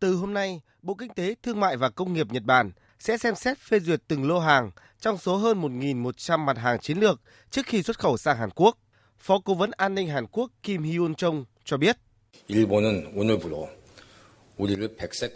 Từ 0.00 0.14
hôm 0.14 0.34
nay, 0.34 0.60
Bộ 0.82 0.94
Kinh 0.94 1.14
tế, 1.14 1.34
Thương 1.42 1.60
mại 1.60 1.76
và 1.76 1.90
Công 1.90 2.12
nghiệp 2.12 2.26
Nhật 2.32 2.42
Bản 2.42 2.70
sẽ 2.98 3.16
xem 3.18 3.34
xét 3.34 3.58
phê 3.58 3.80
duyệt 3.80 4.02
từng 4.08 4.28
lô 4.28 4.38
hàng 4.38 4.70
trong 5.00 5.18
số 5.18 5.36
hơn 5.36 5.62
1.100 5.62 6.38
mặt 6.38 6.58
hàng 6.58 6.78
chiến 6.78 6.98
lược 6.98 7.20
trước 7.50 7.66
khi 7.66 7.82
xuất 7.82 7.98
khẩu 7.98 8.16
sang 8.16 8.36
Hàn 8.36 8.50
Quốc. 8.54 8.78
Phó 9.22 9.38
Cố 9.38 9.54
vấn 9.54 9.70
An 9.76 9.94
ninh 9.94 10.08
Hàn 10.08 10.26
Quốc 10.26 10.50
Kim 10.62 10.82
Hyun 10.82 11.14
Chung 11.14 11.44
cho 11.64 11.76
biết. 11.76 11.96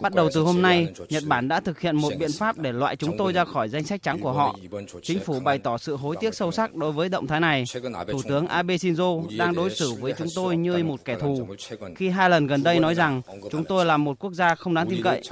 Bắt 0.01 0.15
đầu 0.15 0.29
từ 0.35 0.41
hôm 0.41 0.63
nay, 0.63 0.89
Nhật 1.09 1.23
Bản 1.27 1.49
đã 1.49 1.61
thực 1.61 1.81
hiện 1.81 1.97
một 1.97 2.13
biện 2.19 2.33
pháp 2.33 2.59
để 2.59 2.73
loại 2.73 2.97
chúng 2.97 3.19
tôi 3.19 3.33
ra 3.33 3.45
khỏi 3.45 3.69
danh 3.69 3.85
sách 3.85 4.03
trắng 4.03 4.21
của 4.21 4.33
họ. 4.33 4.59
Chính 5.03 5.21
phủ 5.21 5.41
bày 5.41 5.59
tỏ 5.59 5.79
sự 5.79 5.97
hối 5.97 6.17
tiếc 6.21 6.35
sâu 6.35 6.53
sắc 6.53 6.75
đối 6.75 6.93
với 6.93 7.09
động 7.09 7.27
thái 7.27 7.41
này. 7.41 7.65
Thủ 8.09 8.23
tướng 8.29 8.47
Abe 8.47 8.77
Shinzo 8.77 9.37
đang 9.39 9.55
đối 9.55 9.71
xử 9.71 9.93
với 9.93 10.15
chúng 10.19 10.29
tôi 10.35 10.57
như 10.57 10.85
một 10.85 11.05
kẻ 11.05 11.17
thù, 11.21 11.49
khi 11.97 12.09
hai 12.09 12.31
lần 12.31 12.47
gần 12.47 12.63
đây 12.63 12.81
nói 12.81 12.95
rằng 12.95 13.23
chúng 13.51 13.65
tôi 13.65 13.85
là 13.85 13.97
một 13.97 14.19
quốc 14.19 14.33
gia 14.33 14.55
không 14.55 14.75
đáng 14.75 14.89
tin 14.91 15.03
cậy. 15.03 15.23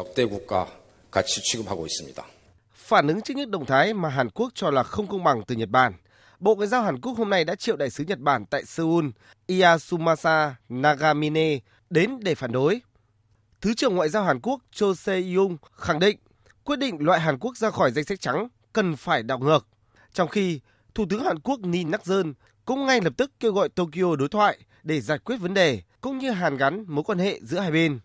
Phản 2.75 3.09
ứng 3.09 3.21
trước 3.21 3.37
những 3.37 3.51
động 3.51 3.67
thái 3.67 3.95
mà 3.95 4.09
Hàn 4.09 4.31
Quốc 4.31 4.53
cho 4.55 4.71
là 4.71 4.83
không 4.83 5.07
công 5.07 5.25
bằng 5.25 5.43
từ 5.47 5.55
Nhật 5.55 5.69
Bản, 5.69 5.93
Bộ 6.41 6.55
Ngoại 6.55 6.69
giao 6.69 6.83
Hàn 6.83 7.01
Quốc 7.01 7.19
hôm 7.19 7.31
nay 7.31 7.45
đã 7.45 7.55
triệu 7.55 7.77
đại 7.77 7.91
sứ 7.91 8.05
Nhật 8.05 8.19
Bản 8.19 8.47
tại 8.47 8.65
Seoul, 8.65 9.07
Iyasumasa 9.47 10.57
Nagamine, 10.69 11.59
đến 11.91 12.11
để 12.21 12.35
phản 12.35 12.53
đối. 12.53 12.81
Thứ 13.61 13.75
trưởng 13.75 13.97
Ngoại 13.97 14.09
giao 14.09 14.25
Hàn 14.25 14.41
Quốc 14.41 14.61
Cho 14.73 14.87
Se-young 14.87 15.57
khẳng 15.73 15.99
định 15.99 16.19
quyết 16.65 16.79
định 16.79 16.97
loại 17.01 17.21
Hàn 17.21 17.39
Quốc 17.39 17.57
ra 17.57 17.71
khỏi 17.71 17.93
danh 17.93 18.05
sách 18.05 18.21
trắng 18.21 18.49
cần 18.73 18.97
phải 18.97 19.23
đảo 19.23 19.39
ngược. 19.39 19.67
Trong 20.13 20.29
khi 20.29 20.61
Thủ 20.95 21.07
tướng 21.11 21.25
Hàn 21.25 21.39
Quốc 21.39 21.61
Lee 21.63 21.85
Nak-yeon 21.85 22.33
cũng 22.65 22.87
ngay 22.87 23.01
lập 23.01 23.13
tức 23.17 23.33
kêu 23.41 23.53
gọi 23.53 23.69
Tokyo 23.69 24.17
đối 24.19 24.29
thoại 24.29 24.59
để 24.83 25.01
giải 25.01 25.19
quyết 25.19 25.37
vấn 25.37 25.55
đề 25.55 25.83
cũng 26.01 26.19
như 26.19 26.31
hàn 26.31 26.57
gắn 26.57 26.85
mối 26.89 27.05
quan 27.05 27.19
hệ 27.19 27.41
giữa 27.43 27.59
hai 27.59 27.71
bên. 27.71 27.99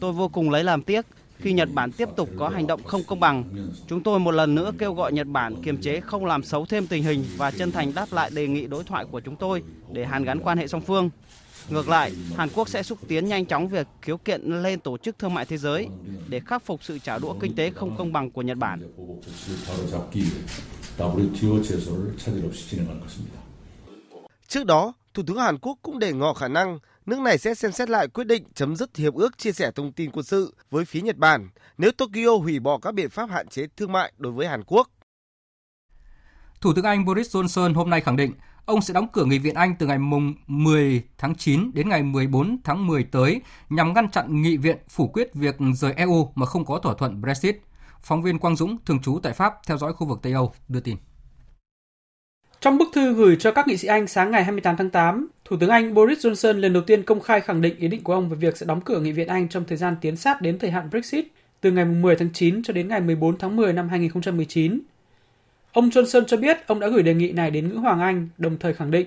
Tôi 0.00 0.12
vô 0.12 0.28
cùng 0.28 0.50
lấy 0.50 0.64
làm 0.64 0.82
tiếc 0.82 1.06
khi 1.38 1.52
Nhật 1.52 1.68
Bản 1.74 1.92
tiếp 1.92 2.08
tục 2.16 2.30
có 2.36 2.48
hành 2.48 2.66
động 2.66 2.82
không 2.82 3.02
công 3.04 3.20
bằng. 3.20 3.44
Chúng 3.88 4.02
tôi 4.02 4.18
một 4.18 4.30
lần 4.30 4.54
nữa 4.54 4.72
kêu 4.78 4.94
gọi 4.94 5.12
Nhật 5.12 5.26
Bản 5.26 5.62
kiềm 5.62 5.80
chế 5.80 6.00
không 6.00 6.24
làm 6.24 6.42
xấu 6.42 6.66
thêm 6.66 6.86
tình 6.86 7.02
hình 7.02 7.24
và 7.36 7.50
chân 7.50 7.72
thành 7.72 7.94
đáp 7.94 8.12
lại 8.12 8.30
đề 8.34 8.46
nghị 8.48 8.66
đối 8.66 8.84
thoại 8.84 9.04
của 9.10 9.20
chúng 9.20 9.36
tôi 9.36 9.62
để 9.92 10.04
hàn 10.04 10.24
gắn 10.24 10.40
quan 10.40 10.58
hệ 10.58 10.68
song 10.68 10.80
phương. 10.80 11.10
Ngược 11.70 11.88
lại, 11.88 12.12
Hàn 12.36 12.48
Quốc 12.54 12.68
sẽ 12.68 12.82
xúc 12.82 12.98
tiến 13.08 13.28
nhanh 13.28 13.46
chóng 13.46 13.68
việc 13.68 13.86
khiếu 14.02 14.16
kiện 14.16 14.62
lên 14.62 14.80
Tổ 14.80 14.98
chức 14.98 15.18
Thương 15.18 15.34
mại 15.34 15.44
Thế 15.44 15.56
giới 15.56 15.88
để 16.28 16.40
khắc 16.40 16.66
phục 16.66 16.84
sự 16.84 16.98
trả 16.98 17.18
đũa 17.18 17.34
kinh 17.40 17.54
tế 17.54 17.70
không 17.70 17.96
công 17.96 18.12
bằng 18.12 18.30
của 18.30 18.42
Nhật 18.42 18.58
Bản. 18.58 18.80
Trước 24.48 24.66
đó, 24.66 24.92
Thủ 25.14 25.22
tướng 25.26 25.38
Hàn 25.38 25.58
Quốc 25.58 25.78
cũng 25.82 25.98
để 25.98 26.12
ngỏ 26.12 26.34
khả 26.34 26.48
năng 26.48 26.78
nước 27.08 27.20
này 27.20 27.38
sẽ 27.38 27.54
xem 27.54 27.72
xét 27.72 27.90
lại 27.90 28.08
quyết 28.08 28.26
định 28.26 28.44
chấm 28.54 28.76
dứt 28.76 28.96
hiệp 28.96 29.14
ước 29.14 29.38
chia 29.38 29.52
sẻ 29.52 29.70
thông 29.74 29.92
tin 29.92 30.10
quân 30.10 30.24
sự 30.24 30.54
với 30.70 30.84
phía 30.84 31.00
Nhật 31.00 31.16
Bản 31.16 31.48
nếu 31.78 31.90
Tokyo 31.92 32.36
hủy 32.42 32.60
bỏ 32.60 32.78
các 32.78 32.94
biện 32.94 33.10
pháp 33.10 33.30
hạn 33.30 33.48
chế 33.48 33.66
thương 33.76 33.92
mại 33.92 34.12
đối 34.18 34.32
với 34.32 34.48
Hàn 34.48 34.64
Quốc. 34.64 34.90
Thủ 36.60 36.72
tướng 36.72 36.84
Anh 36.84 37.04
Boris 37.04 37.36
Johnson 37.36 37.74
hôm 37.74 37.90
nay 37.90 38.00
khẳng 38.00 38.16
định 38.16 38.32
ông 38.64 38.82
sẽ 38.82 38.94
đóng 38.94 39.08
cửa 39.12 39.24
Nghị 39.24 39.38
viện 39.38 39.54
Anh 39.54 39.74
từ 39.78 39.86
ngày 39.86 39.98
mùng 39.98 40.34
10 40.46 41.02
tháng 41.18 41.34
9 41.34 41.70
đến 41.74 41.88
ngày 41.88 42.02
14 42.02 42.56
tháng 42.64 42.86
10 42.86 43.04
tới 43.04 43.40
nhằm 43.70 43.92
ngăn 43.92 44.10
chặn 44.10 44.42
Nghị 44.42 44.56
viện 44.56 44.78
phủ 44.88 45.08
quyết 45.08 45.34
việc 45.34 45.56
rời 45.74 45.92
EU 45.92 46.32
mà 46.34 46.46
không 46.46 46.64
có 46.64 46.78
thỏa 46.78 46.94
thuận 46.94 47.20
Brexit. 47.20 47.56
Phóng 48.00 48.22
viên 48.22 48.38
Quang 48.38 48.56
Dũng, 48.56 48.76
thường 48.84 49.02
trú 49.02 49.18
tại 49.22 49.32
Pháp, 49.32 49.54
theo 49.66 49.78
dõi 49.78 49.92
khu 49.92 50.06
vực 50.06 50.18
Tây 50.22 50.32
Âu, 50.32 50.52
đưa 50.68 50.80
tin. 50.80 50.96
Trong 52.60 52.78
bức 52.78 52.88
thư 52.94 53.14
gửi 53.14 53.36
cho 53.36 53.52
các 53.52 53.68
nghị 53.68 53.76
sĩ 53.76 53.88
Anh 53.88 54.06
sáng 54.06 54.30
ngày 54.30 54.44
28 54.44 54.76
tháng 54.76 54.90
8, 54.90 55.28
Thủ 55.44 55.56
tướng 55.60 55.70
Anh 55.70 55.94
Boris 55.94 56.26
Johnson 56.26 56.60
lần 56.60 56.72
đầu 56.72 56.82
tiên 56.82 57.02
công 57.02 57.20
khai 57.20 57.40
khẳng 57.40 57.60
định 57.60 57.78
ý 57.78 57.88
định 57.88 58.02
của 58.02 58.14
ông 58.14 58.28
về 58.28 58.36
việc 58.36 58.56
sẽ 58.56 58.66
đóng 58.66 58.80
cửa 58.80 59.00
Nghị 59.00 59.12
viện 59.12 59.28
Anh 59.28 59.48
trong 59.48 59.64
thời 59.64 59.78
gian 59.78 59.96
tiến 60.00 60.16
sát 60.16 60.42
đến 60.42 60.58
thời 60.58 60.70
hạn 60.70 60.90
Brexit 60.90 61.24
từ 61.60 61.70
ngày 61.70 61.84
10 61.84 62.16
tháng 62.16 62.28
9 62.32 62.62
cho 62.62 62.72
đến 62.72 62.88
ngày 62.88 63.00
14 63.00 63.38
tháng 63.38 63.56
10 63.56 63.72
năm 63.72 63.88
2019. 63.88 64.80
Ông 65.72 65.88
Johnson 65.88 66.24
cho 66.24 66.36
biết 66.36 66.66
ông 66.66 66.80
đã 66.80 66.88
gửi 66.88 67.02
đề 67.02 67.14
nghị 67.14 67.32
này 67.32 67.50
đến 67.50 67.68
Nữ 67.68 67.78
hoàng 67.78 68.00
Anh, 68.00 68.28
đồng 68.38 68.58
thời 68.58 68.74
khẳng 68.74 68.90
định 68.90 69.06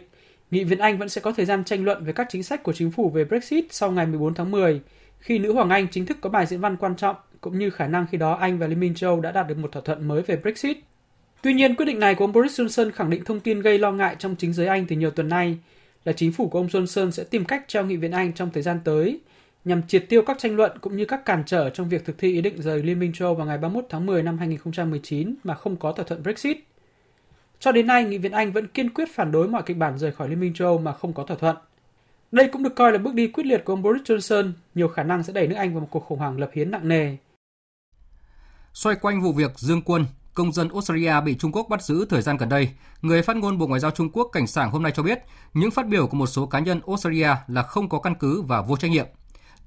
Nghị 0.52 0.64
viện 0.64 0.80
Anh 0.80 0.98
vẫn 0.98 1.10
sẽ 1.10 1.22
có 1.22 1.32
thời 1.32 1.46
gian 1.46 1.64
tranh 1.64 1.86
luận 1.86 2.04
về 2.06 2.14
các 2.14 2.28
chính 2.30 2.44
sách 2.44 2.64
của 2.64 2.74
chính 2.74 2.92
phủ 2.92 3.10
về 3.10 3.26
Brexit 3.26 3.66
sau 3.70 3.92
ngày 3.92 4.06
14 4.06 4.34
tháng 4.34 4.52
10, 4.52 4.82
khi 5.20 5.40
Nữ 5.40 5.54
hoàng 5.54 5.70
Anh 5.70 5.88
chính 5.92 6.06
thức 6.06 6.18
có 6.22 6.30
bài 6.30 6.46
diễn 6.46 6.60
văn 6.60 6.78
quan 6.78 6.96
trọng, 6.96 7.16
cũng 7.42 7.60
như 7.60 7.70
khả 7.70 7.88
năng 7.88 8.06
khi 8.12 8.18
đó 8.18 8.34
Anh 8.34 8.60
và 8.60 8.68
Liên 8.68 8.80
minh 8.80 8.96
châu 8.96 9.22
đã 9.22 9.32
đạt 9.32 9.48
được 9.48 9.58
một 9.58 9.72
thỏa 9.72 9.82
thuận 9.86 10.08
mới 10.08 10.22
về 10.22 10.36
Brexit. 10.36 10.78
Tuy 11.44 11.54
nhiên, 11.54 11.76
quyết 11.76 11.86
định 11.86 12.00
này 12.00 12.16
của 12.16 12.24
ông 12.24 12.32
Boris 12.32 12.62
Johnson 12.62 12.92
khẳng 12.92 13.10
định 13.10 13.26
thông 13.26 13.40
tin 13.40 13.62
gây 13.62 13.78
lo 13.80 13.92
ngại 13.92 14.16
trong 14.20 14.36
chính 14.36 14.54
giới 14.54 14.68
Anh 14.68 14.86
từ 14.88 14.96
nhiều 14.96 15.12
tuần 15.12 15.30
nay 15.30 15.58
là 16.06 16.14
chính 16.14 16.32
phủ 16.32 16.50
của 16.50 16.60
ông 16.60 16.68
Johnson 16.68 17.12
sẽ 17.12 17.24
tìm 17.24 17.46
cách 17.46 17.66
treo 17.68 17.86
Nghị 17.86 17.96
viện 17.96 18.12
Anh 18.12 18.34
trong 18.34 18.50
thời 18.54 18.64
gian 18.64 18.80
tới 18.84 19.20
nhằm 19.66 19.82
triệt 19.88 20.06
tiêu 20.10 20.22
các 20.22 20.38
tranh 20.40 20.56
luận 20.56 20.72
cũng 20.82 20.98
như 20.98 21.06
các 21.06 21.26
cản 21.26 21.44
trở 21.46 21.70
trong 21.70 21.90
việc 21.90 22.06
thực 22.06 22.18
thi 22.18 22.34
ý 22.34 22.42
định 22.42 22.62
rời 22.62 22.84
Liên 22.84 23.00
minh 23.00 23.14
châu 23.14 23.36
vào 23.36 23.48
ngày 23.48 23.58
31 23.58 23.86
tháng 23.90 24.06
10 24.06 24.24
năm 24.24 24.38
2019 24.38 25.36
mà 25.44 25.56
không 25.56 25.76
có 25.76 25.92
thỏa 25.92 26.06
thuận 26.06 26.24
Brexit. 26.24 26.58
Cho 27.60 27.72
đến 27.72 27.88
nay, 27.88 28.04
Nghị 28.04 28.18
viện 28.18 28.32
Anh 28.32 28.52
vẫn 28.52 28.68
kiên 28.68 28.90
quyết 28.90 29.10
phản 29.14 29.32
đối 29.32 29.48
mọi 29.48 29.64
kịch 29.66 29.78
bản 29.78 29.98
rời 29.98 30.12
khỏi 30.12 30.30
Liên 30.30 30.40
minh 30.40 30.54
châu 30.54 30.78
mà 30.78 30.94
không 30.94 31.14
có 31.14 31.24
thỏa 31.24 31.38
thuận. 31.38 31.56
Đây 32.32 32.48
cũng 32.48 32.64
được 32.64 32.76
coi 32.76 32.92
là 32.92 32.98
bước 32.98 33.14
đi 33.14 33.28
quyết 33.28 33.46
liệt 33.46 33.66
của 33.66 33.74
ông 33.74 33.82
Boris 33.82 34.12
Johnson, 34.12 34.52
nhiều 34.76 34.88
khả 34.88 35.04
năng 35.04 35.24
sẽ 35.24 35.34
đẩy 35.34 35.48
nước 35.48 35.56
Anh 35.56 35.74
vào 35.74 35.82
một 35.82 35.88
cuộc 35.92 36.06
khủng 36.06 36.20
hoảng 36.20 36.40
lập 36.40 36.50
hiến 36.54 36.72
nặng 36.72 36.88
nề. 36.88 37.18
Xoay 38.74 38.96
quanh 38.96 39.22
vụ 39.22 39.34
việc 39.34 39.60
Dương 39.60 39.82
Quân, 39.82 40.06
công 40.34 40.52
dân 40.52 40.70
Australia 40.74 41.14
bị 41.26 41.36
Trung 41.36 41.52
Quốc 41.52 41.68
bắt 41.70 41.84
giữ 41.84 42.06
thời 42.06 42.22
gian 42.22 42.38
gần 42.38 42.50
đây, 42.50 42.70
người 43.02 43.22
phát 43.22 43.36
ngôn 43.36 43.58
Bộ 43.58 43.68
Ngoại 43.68 43.80
giao 43.80 43.92
Trung 43.92 44.10
Quốc 44.12 44.30
Cảnh 44.32 44.48
sảng 44.48 44.72
hôm 44.72 44.84
nay 44.84 44.92
cho 44.96 45.04
biết 45.04 45.20
những 45.54 45.72
phát 45.72 45.88
biểu 45.88 46.08
của 46.08 46.18
một 46.18 46.28
số 46.28 46.46
cá 46.46 46.60
nhân 46.60 46.82
Australia 46.88 47.30
là 47.48 47.64
không 47.64 47.90
có 47.90 48.00
căn 48.00 48.16
cứ 48.20 48.42
và 48.42 48.62
vô 48.62 48.78
trách 48.78 48.92
nhiệm. 48.92 49.06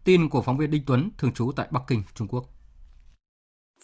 Tin 0.05 0.29
của 0.29 0.43
phóng 0.43 0.57
viên 0.57 0.71
Đinh 0.71 0.83
Tuấn, 0.87 1.11
thường 1.19 1.33
trú 1.33 1.53
tại 1.57 1.67
Bắc 1.71 1.81
Kinh, 1.87 2.03
Trung 2.15 2.29
Quốc. 2.29 2.45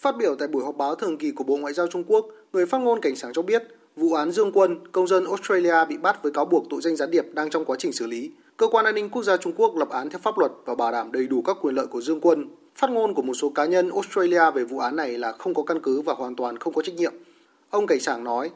Phát 0.01 0.15
biểu 0.19 0.37
tại 0.39 0.49
buổi 0.49 0.65
họp 0.65 0.77
báo 0.77 0.95
thường 0.95 1.19
kỳ 1.19 1.31
của 1.31 1.45
Bộ 1.45 1.57
Ngoại 1.57 1.75
giao 1.75 1.87
Trung 1.87 2.05
Quốc, 2.05 2.27
người 2.53 2.67
phát 2.67 2.79
ngôn 2.79 3.01
cảnh 3.03 3.17
sảng 3.17 3.33
cho 3.33 3.43
biết 3.43 3.63
vụ 3.97 4.13
án 4.13 4.31
Dương 4.31 4.53
Quân, 4.53 4.93
công 4.93 5.07
dân 5.07 5.25
Australia 5.25 5.75
bị 5.89 5.99
bắt 5.99 6.23
với 6.23 6.33
cáo 6.33 6.45
buộc 6.45 6.65
tội 6.71 6.81
danh 6.83 6.97
gián 6.97 7.11
điệp 7.11 7.25
đang 7.33 7.51
trong 7.51 7.65
quá 7.65 7.77
trình 7.79 7.93
xử 7.93 8.07
lý. 8.07 8.33
Cơ 8.57 8.67
quan 8.69 8.85
an 8.85 8.95
ninh 8.95 9.09
quốc 9.11 9.23
gia 9.23 9.37
Trung 9.37 9.53
Quốc 9.57 9.77
lập 9.77 9.89
án 9.89 10.11
theo 10.11 10.19
pháp 10.23 10.39
luật 10.39 10.53
và 10.65 10.75
bảo 10.75 10.93
đảm 10.93 11.13
đầy 11.13 11.27
đủ 11.27 11.43
các 11.43 11.57
quyền 11.63 11.75
lợi 11.75 11.87
của 11.87 12.01
Dương 12.01 12.21
Quân. 12.21 12.49
Phát 12.81 12.91
ngôn 12.91 13.15
của 13.15 13.23
một 13.23 13.35
số 13.35 13.49
cá 13.49 13.65
nhân 13.65 13.91
Australia 13.91 14.51
về 14.55 14.65
vụ 14.65 14.79
án 14.79 14.97
này 14.97 15.19
là 15.19 15.33
không 15.33 15.55
có 15.55 15.63
căn 15.63 15.81
cứ 15.83 16.01
và 16.01 16.15
hoàn 16.15 16.37
toàn 16.37 16.59
không 16.59 16.73
có 16.73 16.83
trách 16.83 16.95
nhiệm. 16.95 17.13
Ông 17.71 17.87
cảnh 17.87 18.01
sảng 18.01 18.25
nói, 18.25 18.51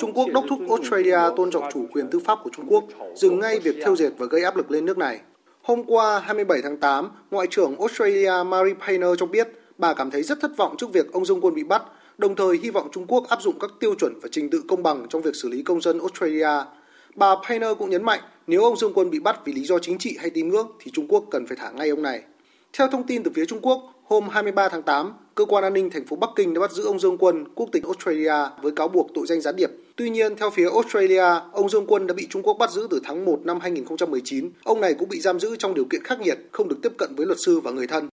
Trung 0.00 0.12
Quốc 0.14 0.28
đốc 0.32 0.44
thúc 0.48 0.58
Australia 0.68 1.18
tôn 1.36 1.50
trọng 1.50 1.64
chủ 1.72 1.86
quyền 1.92 2.10
tư 2.10 2.18
pháp 2.18 2.38
của 2.44 2.50
Trung 2.56 2.66
Quốc, 2.68 2.84
dừng 3.14 3.40
ngay 3.40 3.58
việc 3.58 3.76
thêu 3.84 3.96
dệt 3.96 4.10
và 4.18 4.26
gây 4.26 4.42
áp 4.42 4.56
lực 4.56 4.70
lên 4.70 4.84
nước 4.84 4.98
này. 4.98 5.20
Hôm 5.62 5.84
qua 5.84 6.18
27 6.18 6.62
tháng 6.62 6.76
8, 6.76 7.08
Ngoại 7.30 7.46
trưởng 7.50 7.76
Australia 7.78 8.32
Mary 8.46 8.72
Payner 8.86 9.10
cho 9.18 9.26
biết 9.26 9.48
bà 9.78 9.94
cảm 9.94 10.10
thấy 10.10 10.22
rất 10.22 10.40
thất 10.40 10.56
vọng 10.56 10.74
trước 10.78 10.92
việc 10.92 11.12
ông 11.12 11.24
Dương 11.24 11.40
Quân 11.40 11.54
bị 11.54 11.64
bắt, 11.64 11.82
đồng 12.18 12.36
thời 12.36 12.58
hy 12.62 12.70
vọng 12.70 12.88
Trung 12.92 13.06
Quốc 13.08 13.28
áp 13.28 13.42
dụng 13.42 13.58
các 13.60 13.70
tiêu 13.80 13.94
chuẩn 13.94 14.18
và 14.22 14.28
trình 14.32 14.50
tự 14.50 14.62
công 14.68 14.82
bằng 14.82 15.06
trong 15.08 15.22
việc 15.22 15.36
xử 15.36 15.48
lý 15.48 15.62
công 15.62 15.80
dân 15.80 15.98
Australia. 15.98 16.64
Bà 17.14 17.34
Payner 17.48 17.70
cũng 17.78 17.90
nhấn 17.90 18.04
mạnh 18.04 18.20
nếu 18.46 18.62
ông 18.62 18.76
Dương 18.76 18.92
Quân 18.94 19.10
bị 19.10 19.20
bắt 19.20 19.40
vì 19.44 19.52
lý 19.52 19.64
do 19.64 19.78
chính 19.78 19.98
trị 19.98 20.16
hay 20.20 20.30
tín 20.30 20.48
ngưỡng 20.48 20.68
thì 20.80 20.90
Trung 20.94 21.06
Quốc 21.08 21.24
cần 21.30 21.46
phải 21.46 21.56
thả 21.60 21.70
ngay 21.70 21.88
ông 21.88 22.02
này. 22.02 22.22
Theo 22.78 22.88
thông 22.88 23.06
tin 23.06 23.22
từ 23.22 23.30
phía 23.34 23.44
Trung 23.44 23.58
Quốc, 23.62 24.02
hôm 24.04 24.28
23 24.28 24.68
tháng 24.68 24.82
8, 24.82 25.12
cơ 25.34 25.44
quan 25.44 25.64
an 25.64 25.72
ninh 25.72 25.90
thành 25.90 26.06
phố 26.06 26.16
Bắc 26.16 26.30
Kinh 26.36 26.54
đã 26.54 26.60
bắt 26.60 26.72
giữ 26.72 26.84
ông 26.84 26.98
Dương 26.98 27.18
Quân, 27.18 27.44
quốc 27.54 27.68
tịch 27.72 27.84
Australia 27.84 28.34
với 28.62 28.72
cáo 28.72 28.88
buộc 28.88 29.10
tội 29.14 29.26
danh 29.26 29.40
gián 29.40 29.56
điệp. 29.56 29.70
Tuy 29.96 30.10
nhiên, 30.10 30.36
theo 30.36 30.50
phía 30.50 30.68
Australia, 30.70 31.24
ông 31.52 31.68
Dương 31.68 31.86
Quân 31.86 32.06
đã 32.06 32.14
bị 32.14 32.26
Trung 32.30 32.42
Quốc 32.42 32.56
bắt 32.58 32.70
giữ 32.70 32.86
từ 32.90 33.00
tháng 33.04 33.24
1 33.24 33.40
năm 33.44 33.60
2019. 33.60 34.50
Ông 34.64 34.80
này 34.80 34.94
cũng 34.94 35.08
bị 35.08 35.20
giam 35.20 35.40
giữ 35.40 35.56
trong 35.56 35.74
điều 35.74 35.84
kiện 35.84 36.04
khắc 36.04 36.20
nghiệt, 36.20 36.38
không 36.52 36.68
được 36.68 36.76
tiếp 36.82 36.92
cận 36.98 37.14
với 37.16 37.26
luật 37.26 37.38
sư 37.44 37.60
và 37.60 37.70
người 37.70 37.86
thân. 37.86 38.08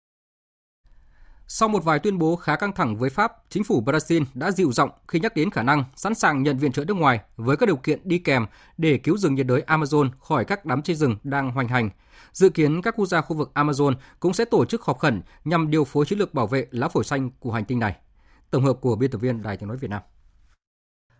Sau 1.47 1.69
một 1.69 1.83
vài 1.83 1.99
tuyên 1.99 2.17
bố 2.17 2.35
khá 2.35 2.55
căng 2.55 2.73
thẳng 2.73 2.97
với 2.97 3.09
Pháp, 3.09 3.33
chính 3.49 3.63
phủ 3.63 3.83
Brazil 3.85 4.25
đã 4.33 4.51
dịu 4.51 4.71
giọng 4.71 4.89
khi 5.07 5.19
nhắc 5.19 5.35
đến 5.35 5.49
khả 5.49 5.63
năng 5.63 5.83
sẵn 5.95 6.15
sàng 6.15 6.43
nhận 6.43 6.57
viện 6.57 6.71
trợ 6.71 6.85
nước 6.85 6.93
ngoài 6.93 7.19
với 7.35 7.57
các 7.57 7.65
điều 7.65 7.75
kiện 7.75 7.99
đi 8.03 8.19
kèm 8.19 8.45
để 8.77 8.97
cứu 8.97 9.17
rừng 9.17 9.35
nhiệt 9.35 9.47
đới 9.47 9.63
Amazon 9.67 10.09
khỏi 10.19 10.45
các 10.45 10.65
đám 10.65 10.81
cháy 10.81 10.95
rừng 10.95 11.17
đang 11.23 11.51
hoành 11.51 11.67
hành. 11.67 11.89
Dự 12.31 12.49
kiến 12.49 12.81
các 12.81 12.95
quốc 12.97 13.05
gia 13.05 13.21
khu 13.21 13.35
vực 13.35 13.51
Amazon 13.53 13.93
cũng 14.19 14.33
sẽ 14.33 14.45
tổ 14.45 14.65
chức 14.65 14.81
họp 14.81 14.99
khẩn 14.99 15.21
nhằm 15.43 15.71
điều 15.71 15.83
phối 15.83 16.05
chiến 16.05 16.19
lược 16.19 16.33
bảo 16.33 16.47
vệ 16.47 16.67
lá 16.71 16.87
phổi 16.87 17.03
xanh 17.03 17.29
của 17.39 17.51
hành 17.51 17.65
tinh 17.65 17.79
này. 17.79 17.95
Tổng 18.51 18.63
hợp 18.63 18.77
của 18.81 18.95
biên 18.95 19.11
tập 19.11 19.17
viên 19.17 19.41
Đài 19.41 19.57
tiếng 19.57 19.69
nói 19.69 19.77
Việt 19.77 19.89
Nam. 19.89 20.01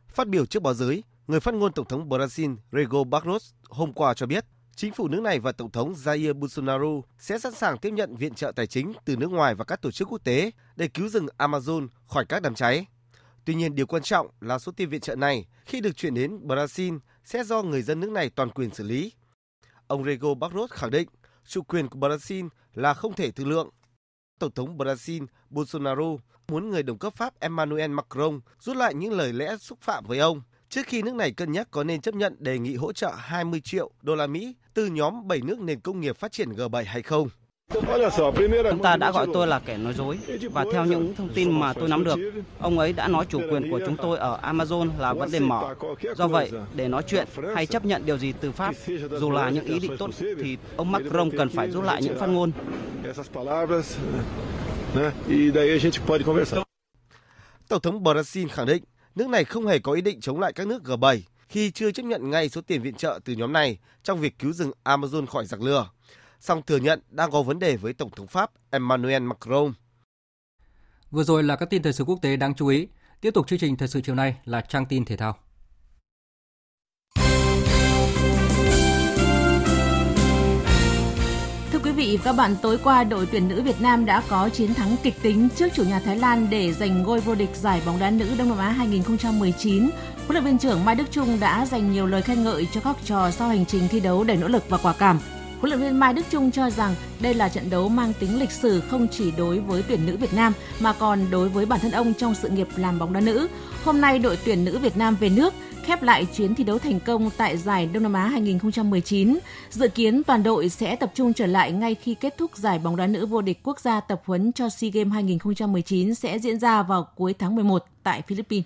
Phát 0.10 0.28
biểu 0.28 0.46
trước 0.46 0.64
báo 0.64 0.74
giới, 0.74 1.04
người 1.28 1.40
phát 1.40 1.54
ngôn 1.54 1.74
Tổng 1.74 1.86
thống 1.86 2.10
Brazil 2.10 2.56
Rego 2.72 3.04
Barros 3.04 3.54
hôm 3.70 3.94
qua 3.94 4.14
cho 4.14 4.26
biết 4.26 4.46
Chính 4.76 4.94
phủ 4.94 5.08
nước 5.08 5.22
này 5.22 5.40
và 5.40 5.52
Tổng 5.52 5.72
thống 5.72 5.94
Jair 5.94 6.34
Bolsonaro 6.34 7.02
sẽ 7.18 7.40
sẵn 7.40 7.54
sàng 7.54 7.78
tiếp 7.78 7.90
nhận 7.90 8.16
viện 8.16 8.34
trợ 8.34 8.52
tài 8.56 8.68
chính 8.68 8.94
từ 9.06 9.16
nước 9.16 9.32
ngoài 9.32 9.56
và 9.56 9.66
các 9.66 9.82
tổ 9.82 9.92
chức 9.92 10.08
quốc 10.12 10.24
tế 10.24 10.52
để 10.76 10.88
cứu 10.88 11.10
rừng 11.10 11.28
Amazon 11.38 11.88
khỏi 12.08 12.26
các 12.26 12.42
đám 12.42 12.56
cháy. 12.56 12.86
Tuy 13.46 13.56
nhiên, 13.56 13.76
điều 13.76 13.88
quan 13.88 14.04
trọng 14.04 14.28
là 14.42 14.60
số 14.60 14.72
tiền 14.72 14.90
viện 14.90 15.02
trợ 15.02 15.16
này 15.16 15.46
khi 15.66 15.82
được 15.82 15.96
chuyển 15.96 16.14
đến 16.14 16.48
Brazil 16.48 17.00
sẽ 17.24 17.44
do 17.44 17.62
người 17.62 17.82
dân 17.82 18.00
nước 18.00 18.12
này 18.12 18.30
toàn 18.30 18.50
quyền 18.50 18.70
xử 18.70 18.84
lý. 18.84 19.12
Ông 19.88 20.06
Rego 20.06 20.34
Barros 20.34 20.72
khẳng 20.72 20.92
định 20.92 21.10
chủ 21.48 21.62
quyền 21.62 21.88
của 21.88 22.00
Brazil 22.00 22.50
là 22.74 22.94
không 22.94 23.14
thể 23.14 23.32
thương 23.32 23.50
lượng. 23.50 23.70
Tổng 24.40 24.52
thống 24.52 24.78
Brazil 24.78 25.26
Bolsonaro 25.50 26.16
muốn 26.48 26.70
người 26.70 26.84
đồng 26.84 26.98
cấp 26.98 27.14
Pháp 27.16 27.40
Emmanuel 27.40 27.92
Macron 27.92 28.40
rút 28.60 28.78
lại 28.78 28.94
những 28.94 29.14
lời 29.14 29.34
lẽ 29.34 29.58
xúc 29.58 29.80
phạm 29.82 30.06
với 30.06 30.20
ông 30.20 30.42
trước 30.70 30.88
khi 30.88 31.02
nước 31.02 31.16
này 31.16 31.32
cân 31.32 31.52
nhắc 31.52 31.68
có 31.72 31.84
nên 31.84 32.02
chấp 32.02 32.16
nhận 32.16 32.36
đề 32.40 32.60
nghị 32.60 32.76
hỗ 32.76 32.94
trợ 32.94 33.12
20 33.18 33.62
triệu 33.64 33.92
đô 34.02 34.16
la 34.16 34.28
Mỹ 34.28 34.56
từ 34.74 34.86
nhóm 34.86 35.28
7 35.28 35.42
nước 35.42 35.60
nền 35.60 35.80
công 35.80 36.00
nghiệp 36.00 36.18
phát 36.18 36.32
triển 36.32 36.50
G7 36.50 36.84
hay 36.88 37.02
không. 37.02 37.30
Ông 38.70 38.82
ta 38.84 38.98
đã 38.98 39.12
gọi 39.12 39.28
tôi 39.34 39.48
là 39.48 39.60
kẻ 39.60 39.78
nói 39.78 39.94
dối 39.94 40.20
và 40.52 40.66
theo 40.74 40.86
những 40.86 41.16
thông 41.16 41.30
tin 41.34 41.60
mà 41.60 41.74
tôi 41.74 41.90
nắm 41.90 42.04
được, 42.04 42.20
ông 42.60 42.80
ấy 42.80 42.94
đã 42.94 43.08
nói 43.08 43.26
chủ 43.30 43.42
quyền 43.52 43.72
của 43.72 43.80
chúng 43.86 43.98
tôi 43.98 44.18
ở 44.18 44.40
Amazon 44.44 44.90
là 45.00 45.14
vấn 45.14 45.32
đề 45.32 45.40
mở. 45.40 45.76
Do 46.16 46.28
vậy, 46.28 46.52
để 46.76 46.88
nói 46.88 47.04
chuyện 47.08 47.28
hay 47.56 47.66
chấp 47.66 47.86
nhận 47.86 48.06
điều 48.06 48.18
gì 48.18 48.34
từ 48.42 48.52
Pháp, 48.52 48.76
dù 49.20 49.32
là 49.32 49.50
những 49.50 49.66
ý 49.66 49.80
định 49.80 49.98
tốt, 49.98 50.10
thì 50.20 50.58
ông 50.76 50.92
Macron 50.92 51.38
cần 51.38 51.50
phải 51.50 51.72
rút 51.72 51.84
lại 51.84 52.02
những 52.04 52.20
phát 52.20 52.28
ngôn. 52.28 52.52
Tổng 57.68 57.82
thống 57.82 58.04
Brazil 58.04 58.48
khẳng 58.48 58.66
định 58.66 58.84
nước 59.16 59.30
này 59.30 59.44
không 59.44 59.68
hề 59.68 59.80
có 59.80 59.92
ý 59.92 60.02
định 60.02 60.22
chống 60.22 60.40
lại 60.40 60.54
các 60.54 60.68
nước 60.68 60.84
G7 60.84 61.20
khi 61.50 61.72
chưa 61.72 61.92
chấp 61.92 62.04
nhận 62.04 62.30
ngay 62.30 62.50
số 62.50 62.62
tiền 62.62 62.82
viện 62.82 62.96
trợ 62.96 63.20
từ 63.26 63.34
nhóm 63.34 63.54
này 63.54 63.80
trong 64.04 64.20
việc 64.20 64.40
cứu 64.40 64.54
rừng 64.54 64.72
Amazon 64.84 65.26
khỏi 65.26 65.46
giặc 65.46 65.62
lửa 65.62 65.90
song 66.46 66.62
thừa 66.68 66.78
nhận 66.78 67.00
đang 67.10 67.32
có 67.32 67.42
vấn 67.42 67.60
đề 67.60 67.78
với 67.78 67.94
Tổng 67.94 68.10
thống 68.10 68.28
Pháp 68.28 68.52
Emmanuel 68.72 69.24
Macron. 69.24 69.74
Vừa 71.12 71.24
rồi 71.24 71.44
là 71.44 71.56
các 71.56 71.70
tin 71.70 71.84
thời 71.84 71.94
sự 71.94 72.04
quốc 72.04 72.20
tế 72.22 72.36
đáng 72.36 72.56
chú 72.56 72.68
ý. 72.68 72.88
Tiếp 73.22 73.32
tục 73.34 73.48
chương 73.48 73.60
trình 73.60 73.78
thời 73.78 73.88
sự 73.88 74.02
chiều 74.02 74.16
nay 74.16 74.36
là 74.46 74.62
trang 74.62 74.86
tin 74.86 75.06
thể 75.06 75.18
thao. 75.18 75.45
Vị 81.96 82.18
và 82.18 82.24
các 82.24 82.36
bạn, 82.38 82.56
tối 82.62 82.78
qua 82.84 83.04
đội 83.04 83.26
tuyển 83.32 83.48
nữ 83.48 83.62
Việt 83.62 83.82
Nam 83.82 84.06
đã 84.06 84.22
có 84.30 84.50
chiến 84.50 84.74
thắng 84.74 84.96
kịch 85.04 85.22
tính 85.22 85.48
trước 85.56 85.68
chủ 85.76 85.84
nhà 85.84 86.00
Thái 86.00 86.18
Lan 86.18 86.48
để 86.50 86.74
giành 86.74 87.04
ngôi 87.04 87.20
vô 87.20 87.36
địch 87.36 87.50
giải 87.54 87.82
bóng 87.86 88.00
đá 88.00 88.10
nữ 88.10 88.26
Đông 88.38 88.50
Nam 88.50 88.58
Á 88.58 88.70
2019. 88.70 89.90
Huấn 90.28 90.34
luyện 90.34 90.44
viên 90.44 90.58
trưởng 90.58 90.86
Mai 90.86 90.96
Đức 90.96 91.12
Trung 91.12 91.40
đã 91.40 91.66
dành 91.66 91.92
nhiều 91.92 92.06
lời 92.06 92.22
khen 92.22 92.44
ngợi 92.44 92.68
cho 92.74 92.82
các 92.82 92.96
trò 93.06 93.32
sau 93.32 93.48
hành 93.48 93.66
trình 93.66 93.88
thi 93.92 94.00
đấu 94.00 94.24
đầy 94.24 94.38
nỗ 94.38 94.48
lực 94.48 94.64
và 94.70 94.78
quả 94.78 94.94
cảm. 94.94 95.20
Huấn 95.60 95.70
luyện 95.70 95.80
viên 95.80 96.00
Mai 96.00 96.14
Đức 96.14 96.26
Trung 96.32 96.52
cho 96.52 96.70
rằng 96.70 96.96
đây 97.20 97.34
là 97.34 97.50
trận 97.50 97.70
đấu 97.70 97.90
mang 97.90 98.14
tính 98.20 98.40
lịch 98.40 98.52
sử 98.52 98.82
không 98.90 99.08
chỉ 99.12 99.32
đối 99.38 99.60
với 99.60 99.84
tuyển 99.88 100.06
nữ 100.06 100.18
Việt 100.18 100.34
Nam 100.34 100.54
mà 100.80 100.94
còn 100.94 101.20
đối 101.32 101.50
với 101.50 101.66
bản 101.66 101.80
thân 101.80 101.92
ông 101.92 102.14
trong 102.14 102.36
sự 102.36 102.50
nghiệp 102.50 102.68
làm 102.76 103.00
bóng 103.00 103.14
đá 103.14 103.20
nữ. 103.20 103.48
Hôm 103.84 104.02
nay 104.02 104.20
đội 104.20 104.38
tuyển 104.46 104.66
nữ 104.66 104.78
Việt 104.78 104.98
Nam 104.98 105.16
về 105.20 105.30
nước 105.30 105.54
khép 105.86 106.04
lại 106.04 106.28
chuyến 106.36 106.56
thi 106.56 106.64
đấu 106.64 106.80
thành 106.80 107.00
công 107.00 107.30
tại 107.38 107.58
giải 107.58 107.90
Đông 107.94 108.04
Nam 108.04 108.14
Á 108.14 108.28
2019. 108.28 109.40
Dự 109.70 109.88
kiến 109.88 110.24
toàn 110.24 110.44
đội 110.44 110.70
sẽ 110.70 110.96
tập 110.96 111.12
trung 111.16 111.34
trở 111.34 111.46
lại 111.46 111.72
ngay 111.72 111.96
khi 111.96 112.16
kết 112.16 112.36
thúc 112.38 112.52
giải 112.56 112.80
bóng 112.80 112.96
đá 112.96 113.08
nữ 113.08 113.26
vô 113.26 113.42
địch 113.42 113.60
quốc 113.64 113.80
gia 113.80 114.00
tập 114.00 114.22
huấn 114.26 114.52
cho 114.52 114.70
SEA 114.70 114.90
Games 114.90 115.14
2019 115.14 116.16
sẽ 116.16 116.40
diễn 116.40 116.60
ra 116.60 116.84
vào 116.84 117.08
cuối 117.16 117.34
tháng 117.40 117.56
11 117.56 117.86
tại 118.04 118.22
Philippines. 118.22 118.66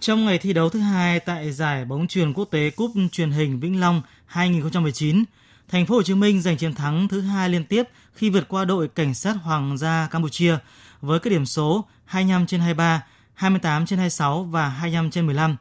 Trong 0.00 0.24
ngày 0.24 0.38
thi 0.38 0.52
đấu 0.52 0.68
thứ 0.68 0.78
hai 0.78 1.20
tại 1.20 1.52
giải 1.52 1.84
bóng 1.84 2.06
truyền 2.06 2.32
quốc 2.32 2.44
tế 2.44 2.70
Cúp 2.70 2.90
truyền 3.12 3.30
hình 3.30 3.60
Vĩnh 3.60 3.80
Long 3.80 4.02
2019, 4.26 5.24
Thành 5.68 5.86
phố 5.86 5.94
Hồ 5.94 6.02
Chí 6.02 6.14
Minh 6.14 6.42
giành 6.42 6.56
chiến 6.56 6.74
thắng 6.74 7.08
thứ 7.08 7.20
hai 7.20 7.48
liên 7.48 7.64
tiếp 7.64 7.82
khi 8.14 8.30
vượt 8.30 8.48
qua 8.48 8.64
đội 8.64 8.88
cảnh 8.88 9.14
sát 9.14 9.36
Hoàng 9.42 9.78
gia 9.78 10.08
Campuchia 10.10 10.56
với 11.00 11.20
các 11.20 11.30
điểm 11.30 11.46
số 11.46 11.84
25 12.04 12.46
trên 12.46 12.60
23, 12.60 13.02
28 13.34 13.86
trên 13.86 13.98
26 13.98 14.44
và 14.44 14.68
25 14.68 15.10
trên 15.10 15.26
15. 15.26 15.56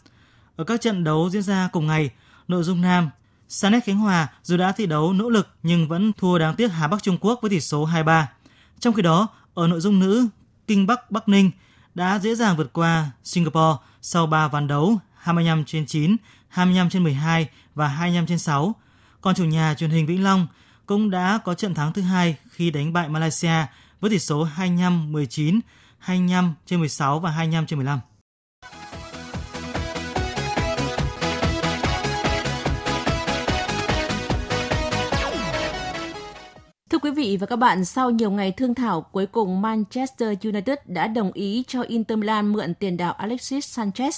Ở 0.55 0.63
các 0.63 0.81
trận 0.81 1.03
đấu 1.03 1.29
diễn 1.29 1.41
ra 1.41 1.69
cùng 1.71 1.87
ngày, 1.87 2.09
nội 2.47 2.63
dung 2.63 2.81
nam, 2.81 3.09
Sanet 3.49 3.83
Khánh 3.85 3.97
Hòa 3.97 4.27
dù 4.43 4.57
đã 4.57 4.71
thi 4.71 4.85
đấu 4.85 5.13
nỗ 5.13 5.29
lực 5.29 5.47
nhưng 5.63 5.87
vẫn 5.87 6.11
thua 6.13 6.37
đáng 6.37 6.55
tiếc 6.55 6.67
Hà 6.67 6.87
Bắc 6.87 7.03
Trung 7.03 7.17
Quốc 7.21 7.39
với 7.41 7.49
tỷ 7.49 7.59
số 7.59 7.87
2-3. 7.87 8.23
Trong 8.79 8.93
khi 8.93 9.01
đó, 9.01 9.27
ở 9.53 9.67
nội 9.67 9.79
dung 9.79 9.99
nữ, 9.99 10.27
Kinh 10.67 10.87
Bắc 10.87 11.11
Bắc 11.11 11.29
Ninh 11.29 11.51
đã 11.95 12.19
dễ 12.19 12.35
dàng 12.35 12.57
vượt 12.57 12.73
qua 12.73 13.11
Singapore 13.23 13.77
sau 14.01 14.27
3 14.27 14.47
ván 14.47 14.67
đấu 14.67 14.97
25 15.13 15.65
trên 15.65 15.85
9, 15.85 16.15
25 16.47 16.89
trên 16.89 17.03
12 17.03 17.49
và 17.75 17.87
25 17.87 18.25
trên 18.25 18.39
6. 18.39 18.75
Còn 19.21 19.35
chủ 19.35 19.45
nhà 19.45 19.73
truyền 19.77 19.89
hình 19.89 20.05
Vĩnh 20.05 20.23
Long 20.23 20.47
cũng 20.85 21.09
đã 21.09 21.39
có 21.43 21.53
trận 21.53 21.73
thắng 21.73 21.93
thứ 21.93 22.01
hai 22.01 22.37
khi 22.51 22.71
đánh 22.71 22.93
bại 22.93 23.09
Malaysia 23.09 23.65
với 24.01 24.11
tỷ 24.11 24.19
số 24.19 24.47
25-19, 24.57 25.59
25 25.99 26.53
trên 26.65 26.79
16 26.79 27.19
và 27.19 27.31
25 27.31 27.65
trên 27.65 27.79
15. 27.79 27.99
Vị 37.23 37.37
và 37.37 37.47
các 37.47 37.55
bạn, 37.55 37.85
sau 37.85 38.09
nhiều 38.09 38.31
ngày 38.31 38.51
thương 38.51 38.75
thảo, 38.75 39.01
cuối 39.01 39.25
cùng 39.25 39.61
Manchester 39.61 40.37
United 40.43 40.77
đã 40.85 41.07
đồng 41.07 41.31
ý 41.31 41.63
cho 41.67 41.81
Inter 41.81 42.17
Milan 42.17 42.53
mượn 42.53 42.73
tiền 42.73 42.97
đạo 42.97 43.13
Alexis 43.13 43.79
Sanchez. 43.79 44.11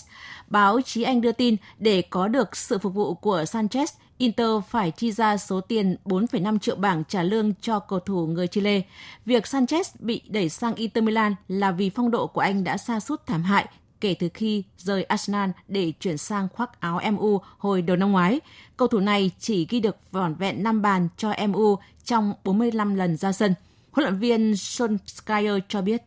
Báo 0.47 0.81
chí 0.81 1.03
Anh 1.03 1.21
đưa 1.21 1.31
tin 1.31 1.55
để 1.79 2.01
có 2.01 2.27
được 2.27 2.55
sự 2.55 2.77
phục 2.77 2.93
vụ 2.93 3.13
của 3.13 3.43
Sanchez, 3.43 3.85
Inter 4.17 4.49
phải 4.69 4.91
chi 4.91 5.11
ra 5.11 5.37
số 5.37 5.61
tiền 5.61 5.95
4,5 6.05 6.59
triệu 6.59 6.75
bảng 6.75 7.03
trả 7.07 7.23
lương 7.23 7.53
cho 7.61 7.79
cầu 7.79 7.99
thủ 7.99 8.27
người 8.27 8.47
Chile. 8.47 8.81
Việc 9.25 9.43
Sanchez 9.43 9.83
bị 9.99 10.21
đẩy 10.27 10.49
sang 10.49 10.75
Inter 10.75 11.03
Milan 11.03 11.35
là 11.47 11.71
vì 11.71 11.89
phong 11.89 12.11
độ 12.11 12.27
của 12.27 12.41
anh 12.41 12.63
đã 12.63 12.77
sa 12.77 12.99
sút 12.99 13.25
thảm 13.25 13.43
hại 13.43 13.65
kể 14.01 14.15
từ 14.19 14.29
khi 14.33 14.63
rời 14.77 15.03
Arsenal 15.03 15.49
để 15.67 15.93
chuyển 15.99 16.17
sang 16.17 16.47
khoác 16.53 16.79
áo 16.79 17.01
MU 17.11 17.41
hồi 17.57 17.81
đầu 17.81 17.97
năm 17.97 18.11
ngoái. 18.11 18.39
Cầu 18.77 18.87
thủ 18.87 18.99
này 18.99 19.31
chỉ 19.39 19.67
ghi 19.69 19.79
được 19.79 19.97
vỏn 20.11 20.35
vẹn 20.35 20.63
5 20.63 20.81
bàn 20.81 21.07
cho 21.17 21.33
MU 21.47 21.75
trong 22.03 22.33
45 22.43 22.95
lần 22.95 23.17
ra 23.17 23.31
sân. 23.31 23.53
Huấn 23.91 24.03
luyện 24.03 24.19
viên 24.19 24.51
Solskjaer 24.51 25.59
cho 25.67 25.81
biết. 25.81 26.01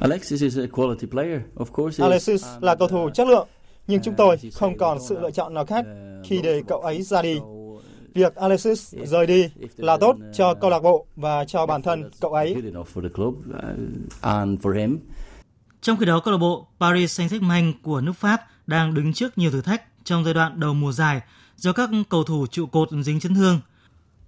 Alexis 0.00 0.42
is 0.42 0.58
a 0.58 0.66
quality 0.72 1.06
player, 1.06 1.40
of 1.56 1.64
course. 1.72 2.04
Alexis 2.04 2.46
là 2.60 2.74
cầu 2.74 2.88
thủ 2.88 3.10
chất 3.14 3.28
lượng, 3.28 3.48
nhưng 3.86 4.02
chúng 4.02 4.14
tôi 4.14 4.36
không 4.54 4.78
còn 4.78 4.98
sự 5.08 5.20
lựa 5.20 5.30
chọn 5.30 5.54
nào 5.54 5.64
khác 5.64 5.84
khi 6.24 6.40
để 6.42 6.62
cậu 6.68 6.80
ấy 6.80 7.02
ra 7.02 7.22
đi. 7.22 7.38
Việc 8.14 8.34
Alexis 8.34 8.94
rời 9.04 9.26
đi 9.26 9.50
là 9.76 9.96
tốt 9.96 10.16
cho 10.34 10.54
câu 10.54 10.70
lạc 10.70 10.80
bộ 10.80 11.06
và 11.16 11.44
cho 11.44 11.66
bản 11.66 11.82
thân 11.82 12.10
cậu 12.20 12.32
ấy. 12.32 12.56
Trong 15.82 15.96
khi 15.96 16.06
đó, 16.06 16.20
câu 16.20 16.32
lạc 16.32 16.38
bộ 16.38 16.68
Paris 16.80 17.20
Saint-Germain 17.20 17.72
của 17.82 18.00
nước 18.00 18.12
Pháp 18.12 18.40
đang 18.66 18.94
đứng 18.94 19.12
trước 19.12 19.38
nhiều 19.38 19.50
thử 19.50 19.60
thách 19.60 19.82
trong 20.04 20.24
giai 20.24 20.34
đoạn 20.34 20.60
đầu 20.60 20.74
mùa 20.74 20.92
giải 20.92 21.20
do 21.56 21.72
các 21.72 21.90
cầu 22.08 22.24
thủ 22.24 22.46
trụ 22.46 22.66
cột 22.66 22.88
dính 23.02 23.20
chấn 23.20 23.34
thương. 23.34 23.60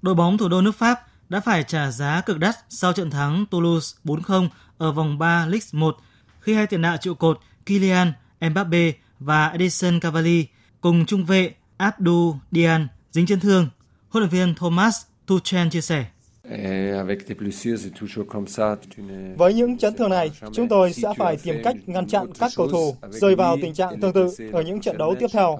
Đội 0.02 0.14
bóng 0.14 0.38
thủ 0.38 0.48
đô 0.48 0.60
nước 0.60 0.76
Pháp 0.76 1.00
đã 1.28 1.40
phải 1.40 1.64
trả 1.64 1.90
giá 1.90 2.20
cực 2.20 2.38
đắt 2.38 2.54
sau 2.68 2.92
trận 2.92 3.10
thắng 3.10 3.46
Toulouse 3.46 3.96
4-0 4.04 4.48
ở 4.78 4.92
vòng 4.92 5.18
3 5.18 5.46
Ligue 5.46 5.68
1 5.72 5.96
khi 6.40 6.54
hai 6.54 6.66
tiền 6.66 6.82
đạo 6.82 6.96
trụ 6.96 7.14
cột 7.14 7.40
Kylian 7.66 8.12
Mbappe 8.40 8.92
và 9.18 9.48
Edison 9.48 10.00
Cavani 10.00 10.44
cùng 10.80 11.06
trung 11.06 11.24
vệ 11.24 11.54
Abdou 11.76 12.40
Dian 12.52 12.88
dính 13.10 13.26
chấn 13.26 13.40
thương. 13.40 13.68
Huấn 14.08 14.22
luyện 14.22 14.30
viên 14.30 14.54
Thomas 14.54 15.02
Tuchel 15.26 15.68
chia 15.68 15.80
sẻ. 15.80 16.06
Với 19.36 19.54
những 19.54 19.78
chấn 19.78 19.96
thương 19.96 20.10
này, 20.10 20.30
chúng 20.52 20.68
tôi 20.68 20.92
sẽ 20.92 21.08
phải 21.18 21.36
tìm 21.36 21.54
cách 21.64 21.76
ngăn 21.86 22.06
chặn 22.06 22.26
các 22.38 22.52
cầu 22.56 22.68
thủ 22.68 22.94
rơi 23.10 23.34
vào 23.36 23.56
tình 23.62 23.74
trạng 23.74 24.00
tương 24.00 24.12
tự 24.12 24.28
ở 24.52 24.62
những 24.62 24.80
trận 24.80 24.98
đấu 24.98 25.14
tiếp 25.18 25.26
theo. 25.32 25.58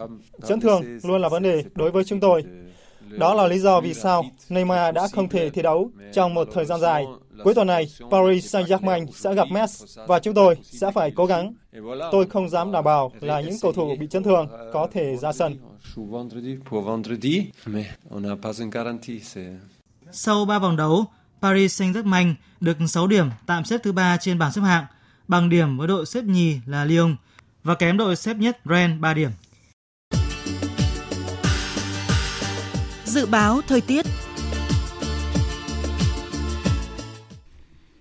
Chấn 0.49 0.61
thương 0.61 0.83
luôn 1.03 1.21
là 1.21 1.29
vấn 1.29 1.43
đề 1.43 1.65
đối 1.75 1.91
với 1.91 2.05
chúng 2.05 2.21
tôi. 2.21 2.45
Đó 3.19 3.35
là 3.35 3.47
lý 3.47 3.59
do 3.59 3.81
vì 3.81 3.95
sao 3.95 4.25
Neymar 4.49 4.95
đã 4.95 5.09
không 5.13 5.29
thể 5.29 5.51
thi 5.51 5.63
đấu 5.63 5.91
trong 6.13 6.35
một 6.35 6.49
thời 6.55 6.65
gian 6.65 6.81
dài. 6.81 7.05
Cuối 7.45 7.55
tuần 7.55 7.67
này, 7.67 7.87
Paris 8.11 8.57
Saint-Germain 8.57 9.07
sẽ 9.13 9.35
gặp 9.35 9.49
Metz 9.49 10.07
và 10.07 10.19
chúng 10.19 10.35
tôi 10.35 10.57
sẽ 10.63 10.91
phải 10.95 11.11
cố 11.11 11.27
gắng. 11.27 11.55
Tôi 12.13 12.27
không 12.27 12.49
dám 12.49 12.73
đảm 12.73 12.85
bảo 12.85 13.13
là 13.21 13.41
những 13.41 13.57
cầu 13.63 13.73
thủ 13.73 13.97
bị 14.01 14.07
chấn 14.11 14.23
thương 14.23 14.49
có 14.73 14.89
thể 14.93 15.17
ra 15.17 15.33
sân. 15.33 15.57
Sau 20.13 20.45
3 20.45 20.59
vòng 20.59 20.77
đấu, 20.77 21.05
Paris 21.43 21.83
Saint-Germain 21.83 22.35
được 22.61 22.77
6 22.89 23.07
điểm 23.07 23.27
tạm 23.47 23.65
xếp 23.65 23.81
thứ 23.83 23.93
3 23.93 24.17
trên 24.17 24.39
bảng 24.39 24.53
xếp 24.53 24.63
hạng, 24.63 24.85
bằng 25.29 25.49
điểm 25.49 25.79
với 25.79 25.89
đội 25.89 26.07
xếp 26.07 26.25
nhì 26.25 26.61
là 26.67 26.85
Lyon 26.85 27.17
và 27.65 27.75
kém 27.75 27.97
đội 27.97 28.17
xếp 28.17 28.37
nhất 28.37 28.59
Rennes 28.65 29.01
3 29.01 29.15
điểm. 29.15 29.31
Dự 33.05 33.27
báo 33.27 33.61
thời 33.69 33.81
tiết 33.81 34.07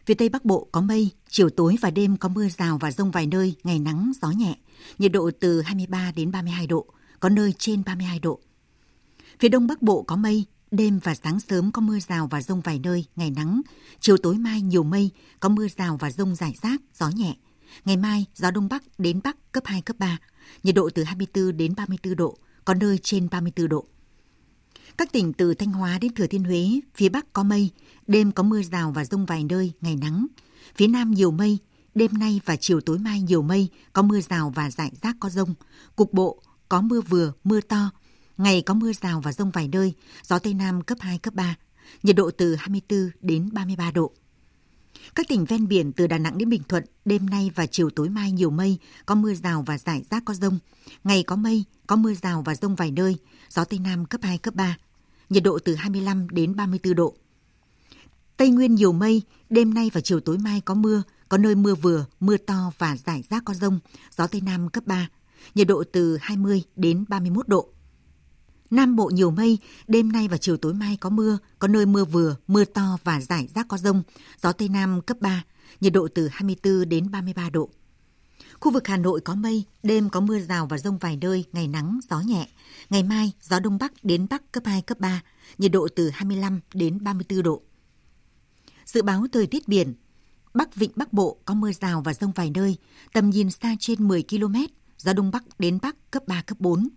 Phía 0.06 0.14
Tây 0.14 0.30
Bắc 0.30 0.46
Bộ 0.46 0.68
có 0.72 0.82
mây, 0.82 1.10
chiều 1.30 1.50
tối 1.50 1.76
và 1.82 1.90
đêm 1.90 2.18
có 2.18 2.30
mưa 2.30 2.48
rào 2.48 2.78
và 2.78 2.92
rông 2.92 3.12
vài 3.12 3.28
nơi, 3.28 3.56
ngày 3.64 3.80
nắng, 3.80 4.12
gió 4.22 4.32
nhẹ, 4.32 4.56
nhiệt 4.98 5.12
độ 5.12 5.32
từ 5.40 5.62
23 5.62 6.12
đến 6.16 6.32
32 6.32 6.68
độ, 6.68 6.86
có 7.20 7.30
nơi 7.30 7.54
trên 7.58 7.84
32 7.86 8.20
độ. 8.20 8.40
Phía 9.40 9.50
Đông 9.50 9.68
Bắc 9.68 9.82
Bộ 9.82 10.02
có 10.02 10.16
mây, 10.16 10.46
đêm 10.72 11.00
và 11.04 11.16
sáng 11.16 11.40
sớm 11.40 11.72
có 11.72 11.82
mưa 11.82 12.00
rào 12.00 12.28
và 12.28 12.42
rông 12.42 12.62
vài 12.62 12.80
nơi, 12.84 13.06
ngày 13.16 13.32
nắng, 13.32 13.62
chiều 14.00 14.18
tối 14.18 14.38
mai 14.38 14.62
nhiều 14.62 14.84
mây, 14.84 15.12
có 15.40 15.50
mưa 15.50 15.68
rào 15.78 15.98
và 15.98 16.12
rông 16.12 16.36
rải 16.36 16.54
rác, 16.62 16.82
gió 17.00 17.10
nhẹ. 17.10 17.36
Ngày 17.86 17.98
mai, 17.98 18.26
gió 18.36 18.52
Đông 18.52 18.70
Bắc 18.70 18.84
đến 18.98 19.20
Bắc 19.24 19.52
cấp 19.52 19.64
2, 19.66 19.82
cấp 19.82 19.96
3, 20.00 20.18
nhiệt 20.64 20.76
độ 20.76 20.90
từ 20.90 21.04
24 21.04 21.58
đến 21.58 21.76
34 21.76 22.16
độ, 22.16 22.38
có 22.66 22.74
nơi 22.74 22.98
trên 23.04 23.30
34 23.30 23.70
độ. 23.70 23.86
Các 24.98 25.12
tỉnh 25.12 25.34
từ 25.34 25.54
Thanh 25.54 25.72
Hóa 25.72 25.98
đến 26.02 26.14
Thừa 26.14 26.28
Thiên 26.28 26.44
Huế, 26.44 26.80
phía 26.96 27.10
Bắc 27.10 27.34
có 27.34 27.44
mây, 27.44 27.70
đêm 28.08 28.32
có 28.32 28.44
mưa 28.44 28.62
rào 28.62 28.92
và 28.92 29.06
rông 29.06 29.26
vài 29.26 29.44
nơi, 29.44 29.72
ngày 29.82 29.96
nắng. 29.96 30.28
Phía 30.76 30.88
Nam 30.88 31.12
nhiều 31.12 31.32
mây, 31.32 31.58
đêm 31.96 32.12
nay 32.14 32.42
và 32.46 32.56
chiều 32.56 32.82
tối 32.82 32.98
mai 33.00 33.22
nhiều 33.22 33.42
mây, 33.42 33.70
có 33.94 34.02
mưa 34.02 34.22
rào 34.22 34.54
và 34.56 34.72
rải 34.72 34.92
rác 35.02 35.16
có 35.20 35.30
rông. 35.30 35.54
Cục 35.96 36.14
bộ 36.14 36.42
có 36.70 36.82
mưa 36.82 37.02
vừa, 37.02 37.34
mưa 37.44 37.62
to. 37.62 37.92
Ngày 38.40 38.62
có 38.62 38.74
mưa 38.74 38.92
rào 38.94 39.22
và 39.22 39.32
rông 39.32 39.52
vài 39.52 39.68
nơi, 39.68 39.94
gió 40.24 40.40
Tây 40.40 40.54
Nam 40.54 40.82
cấp 40.82 40.98
2, 41.02 41.18
cấp 41.18 41.34
3. 41.34 41.56
Nhiệt 42.04 42.16
độ 42.16 42.32
từ 42.32 42.56
24 42.56 43.10
đến 43.22 43.50
33 43.54 43.92
độ. 43.92 44.12
Các 45.16 45.28
tỉnh 45.28 45.46
ven 45.46 45.68
biển 45.68 45.92
từ 45.92 46.08
Đà 46.08 46.18
Nẵng 46.18 46.38
đến 46.38 46.50
Bình 46.50 46.62
Thuận, 46.68 46.84
đêm 47.06 47.30
nay 47.30 47.52
và 47.56 47.66
chiều 47.66 47.90
tối 47.90 48.10
mai 48.10 48.32
nhiều 48.32 48.50
mây, 48.50 48.78
có 49.06 49.16
mưa 49.16 49.34
rào 49.34 49.64
và 49.68 49.78
rải 49.78 50.04
rác 50.12 50.26
có 50.26 50.34
rông. 50.34 50.60
Ngày 51.04 51.24
có 51.24 51.36
mây, 51.36 51.64
có 51.88 51.96
mưa 51.96 52.14
rào 52.14 52.42
và 52.42 52.56
rông 52.56 52.76
vài 52.76 52.92
nơi, 52.92 53.18
gió 53.50 53.64
Tây 53.64 53.80
Nam 53.80 54.06
cấp 54.06 54.22
2, 54.24 54.38
cấp 54.38 54.56
3. 54.56 54.78
Nhiệt 55.30 55.44
độ 55.44 55.60
từ 55.60 55.76
25 55.76 56.30
đến 56.30 56.56
34 56.56 56.96
độ. 56.96 57.16
Tây 58.38 58.50
Nguyên 58.50 58.76
nhiều 58.76 58.92
mây, 58.92 59.22
đêm 59.50 59.74
nay 59.74 59.92
và 59.94 60.02
chiều 60.02 60.20
tối 60.20 60.38
mai 60.38 60.62
có 60.62 60.74
mưa, 60.74 61.04
có 61.30 61.38
nơi 61.38 61.56
mưa 61.56 61.76
vừa, 61.76 62.06
mưa 62.20 62.38
to 62.38 62.72
và 62.78 62.98
rải 63.06 63.24
rác 63.30 63.46
có 63.46 63.54
rông, 63.54 63.80
gió 64.18 64.28
Tây 64.28 64.42
Nam 64.42 64.70
cấp 64.70 64.86
3. 64.86 65.10
Nhiệt 65.56 65.68
độ 65.68 65.84
từ 65.92 66.18
20 66.22 66.64
đến 66.76 67.06
31 67.10 67.48
độ. 67.48 67.70
Nam 68.72 68.96
Bộ 68.96 69.10
nhiều 69.14 69.32
mây, 69.32 69.58
đêm 69.88 70.12
nay 70.12 70.28
và 70.28 70.38
chiều 70.38 70.58
tối 70.58 70.74
mai 70.74 70.98
có 70.98 71.10
mưa, 71.10 71.38
có 71.60 71.68
nơi 71.68 71.86
mưa 71.86 72.06
vừa, 72.06 72.36
mưa 72.48 72.66
to 72.66 72.98
và 73.04 73.22
rải 73.22 73.48
rác 73.56 73.68
có 73.68 73.78
rông, 73.78 74.04
gió 74.42 74.52
Tây 74.52 74.70
Nam 74.70 75.02
cấp 75.02 75.18
3, 75.22 75.44
nhiệt 75.82 75.94
độ 75.94 76.08
từ 76.16 76.28
24 76.32 76.90
đến 76.90 77.12
33 77.12 77.50
độ. 77.50 77.70
Khu 78.60 78.72
vực 78.72 78.88
Hà 78.88 78.98
Nội 78.98 79.22
có 79.22 79.36
mây, 79.36 79.64
đêm 79.84 80.10
có 80.10 80.20
mưa 80.20 80.40
rào 80.40 80.68
và 80.68 80.78
rông 80.78 80.98
vài 80.98 81.18
nơi, 81.22 81.46
ngày 81.52 81.68
nắng, 81.68 82.00
gió 82.10 82.20
nhẹ. 82.20 82.48
Ngày 82.90 83.04
mai, 83.04 83.32
gió 83.42 83.60
Đông 83.60 83.78
Bắc 83.78 84.04
đến 84.04 84.28
Bắc 84.30 84.52
cấp 84.52 84.64
2, 84.66 84.82
cấp 84.82 85.00
3, 85.00 85.22
nhiệt 85.58 85.72
độ 85.72 85.88
từ 85.96 86.10
25 86.10 86.60
đến 86.74 87.04
34 87.04 87.44
độ. 87.44 87.62
Dự 88.86 89.02
báo 89.02 89.26
thời 89.32 89.48
tiết 89.48 89.68
biển, 89.68 89.94
Bắc 90.54 90.76
Vịnh 90.76 90.92
Bắc 90.96 91.14
Bộ 91.14 91.38
có 91.46 91.54
mưa 91.54 91.72
rào 91.72 92.02
và 92.02 92.14
rông 92.14 92.32
vài 92.32 92.50
nơi, 92.50 92.78
tầm 93.14 93.30
nhìn 93.30 93.52
xa 93.52 93.76
trên 93.80 94.08
10 94.08 94.24
km, 94.30 94.56
gió 94.98 95.14
Đông 95.14 95.32
Bắc 95.32 95.44
đến 95.60 95.80
Bắc 95.82 96.12
cấp 96.12 96.24
3, 96.28 96.42
cấp 96.42 96.60
4. 96.60 96.88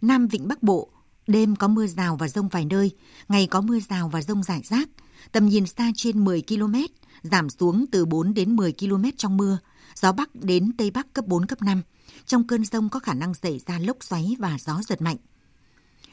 Nam 0.00 0.26
Vịnh 0.26 0.48
Bắc 0.48 0.62
Bộ, 0.62 0.90
đêm 1.26 1.56
có 1.56 1.68
mưa 1.68 1.86
rào 1.86 2.16
và 2.16 2.28
rông 2.28 2.48
vài 2.48 2.64
nơi, 2.64 2.90
ngày 3.28 3.46
có 3.46 3.60
mưa 3.60 3.78
rào 3.80 4.08
và 4.08 4.22
rông 4.22 4.42
rải 4.42 4.62
rác, 4.64 4.88
tầm 5.32 5.48
nhìn 5.48 5.66
xa 5.66 5.90
trên 5.96 6.24
10 6.24 6.42
km, 6.48 6.74
giảm 7.22 7.50
xuống 7.50 7.84
từ 7.92 8.04
4 8.04 8.34
đến 8.34 8.56
10 8.56 8.72
km 8.72 9.04
trong 9.16 9.36
mưa, 9.36 9.58
gió 9.94 10.12
Bắc 10.12 10.34
đến 10.34 10.72
Tây 10.78 10.90
Bắc 10.90 11.12
cấp 11.12 11.26
4, 11.26 11.46
cấp 11.46 11.62
5. 11.62 11.82
Trong 12.26 12.46
cơn 12.46 12.64
rông 12.64 12.88
có 12.88 13.00
khả 13.00 13.14
năng 13.14 13.34
xảy 13.34 13.60
ra 13.66 13.78
lốc 13.78 13.96
xoáy 14.04 14.36
và 14.38 14.56
gió 14.60 14.80
giật 14.88 15.02
mạnh. 15.02 15.16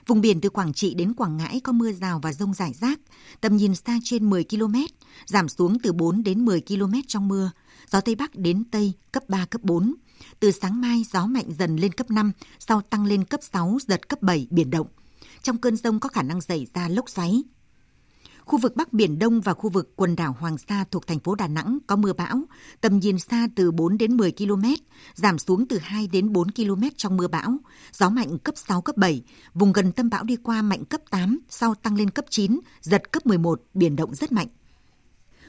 Vùng 0.08 0.22
biển 0.22 0.42
từ 0.42 0.50
Quảng 0.50 0.74
Trị 0.74 0.94
đến 0.94 1.14
Quảng 1.14 1.38
Ngãi 1.38 1.60
có 1.60 1.72
mưa 1.72 1.92
rào 1.92 2.20
và 2.20 2.34
rông 2.34 2.54
rải 2.54 2.74
rác, 2.74 3.00
tầm 3.42 3.58
nhìn 3.58 3.76
xa 3.76 4.00
trên 4.04 4.30
10 4.30 4.44
km, 4.44 4.76
giảm 5.26 5.50
xuống 5.50 5.80
từ 5.80 5.94
4 5.94 6.24
đến 6.24 6.46
10 6.46 6.62
km 6.62 6.94
trong 7.08 7.28
mưa, 7.28 7.52
gió 7.92 8.02
Tây 8.02 8.16
Bắc 8.16 8.36
đến 8.36 8.64
Tây 8.72 8.94
cấp 9.12 9.24
3, 9.30 9.46
cấp 9.46 9.62
4. 9.64 9.94
Từ 10.40 10.52
sáng 10.52 10.82
mai 10.82 11.04
gió 11.14 11.26
mạnh 11.26 11.46
dần 11.60 11.76
lên 11.76 11.92
cấp 11.92 12.12
5, 12.12 12.32
sau 12.60 12.82
tăng 12.82 13.06
lên 13.06 13.24
cấp 13.24 13.40
6, 13.54 13.78
giật 13.88 14.10
cấp 14.10 14.22
7, 14.22 14.48
biển 14.50 14.70
động. 14.70 14.88
Trong 15.44 15.58
cơn 15.58 15.76
rông 15.76 16.00
có 16.00 16.10
khả 16.10 16.24
năng 16.24 16.42
xảy 16.42 16.68
ra 16.74 16.88
lốc 16.88 17.10
xoáy. 17.10 17.44
Khu 18.46 18.60
vực 18.60 18.76
Bắc 18.76 18.94
Biển 18.94 19.20
Đông 19.20 19.42
và 19.42 19.54
khu 19.54 19.70
vực 19.70 19.96
quần 19.96 20.16
đảo 20.16 20.36
Hoàng 20.40 20.58
Sa 20.58 20.86
thuộc 20.92 21.08
thành 21.08 21.20
phố 21.20 21.36
Đà 21.36 21.48
Nẵng 21.48 21.78
có 21.88 21.96
mưa 21.96 22.14
bão, 22.14 22.44
tầm 22.82 23.00
nhìn 23.00 23.20
xa 23.20 23.48
từ 23.56 23.72
4 23.72 23.98
đến 23.98 24.18
10 24.18 24.32
km, 24.32 24.64
giảm 25.14 25.38
xuống 25.38 25.68
từ 25.68 25.78
2 25.78 26.08
đến 26.08 26.34
4 26.34 26.52
km 26.52 26.84
trong 26.98 27.18
mưa 27.18 27.28
bão, 27.28 27.58
gió 27.94 28.10
mạnh 28.10 28.38
cấp 28.40 28.58
6, 28.58 28.82
cấp 28.82 28.98
7, 28.98 29.24
vùng 29.54 29.74
gần 29.74 29.92
tâm 29.92 30.10
bão 30.10 30.24
đi 30.24 30.36
qua 30.36 30.62
mạnh 30.62 30.86
cấp 30.86 31.02
8, 31.10 31.40
sau 31.50 31.76
tăng 31.76 31.96
lên 31.96 32.10
cấp 32.10 32.26
9, 32.30 32.60
giật 32.82 33.12
cấp 33.12 33.26
11, 33.26 33.62
biển 33.74 33.96
động 33.96 34.16
rất 34.16 34.32
mạnh. 34.32 34.48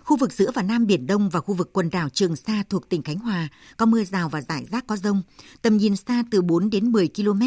Khu 0.04 0.16
vực 0.16 0.32
giữa 0.32 0.50
và 0.54 0.62
Nam 0.62 0.86
Biển 0.86 1.06
Đông 1.06 1.28
và 1.28 1.40
khu 1.40 1.54
vực 1.54 1.72
quần 1.72 1.90
đảo 1.90 2.08
Trường 2.08 2.36
Sa 2.36 2.62
thuộc 2.68 2.88
tỉnh 2.88 3.02
Khánh 3.02 3.18
Hòa 3.18 3.48
có 3.76 3.86
mưa 3.86 4.04
rào 4.04 4.28
và 4.28 4.40
rải 4.40 4.64
rác 4.72 4.86
có 4.86 4.96
rông. 4.96 5.22
Tầm 5.62 5.76
nhìn 5.76 5.96
xa 5.96 6.22
từ 6.30 6.42
4 6.42 6.70
đến 6.70 6.92
10 6.92 7.08
km, 7.16 7.42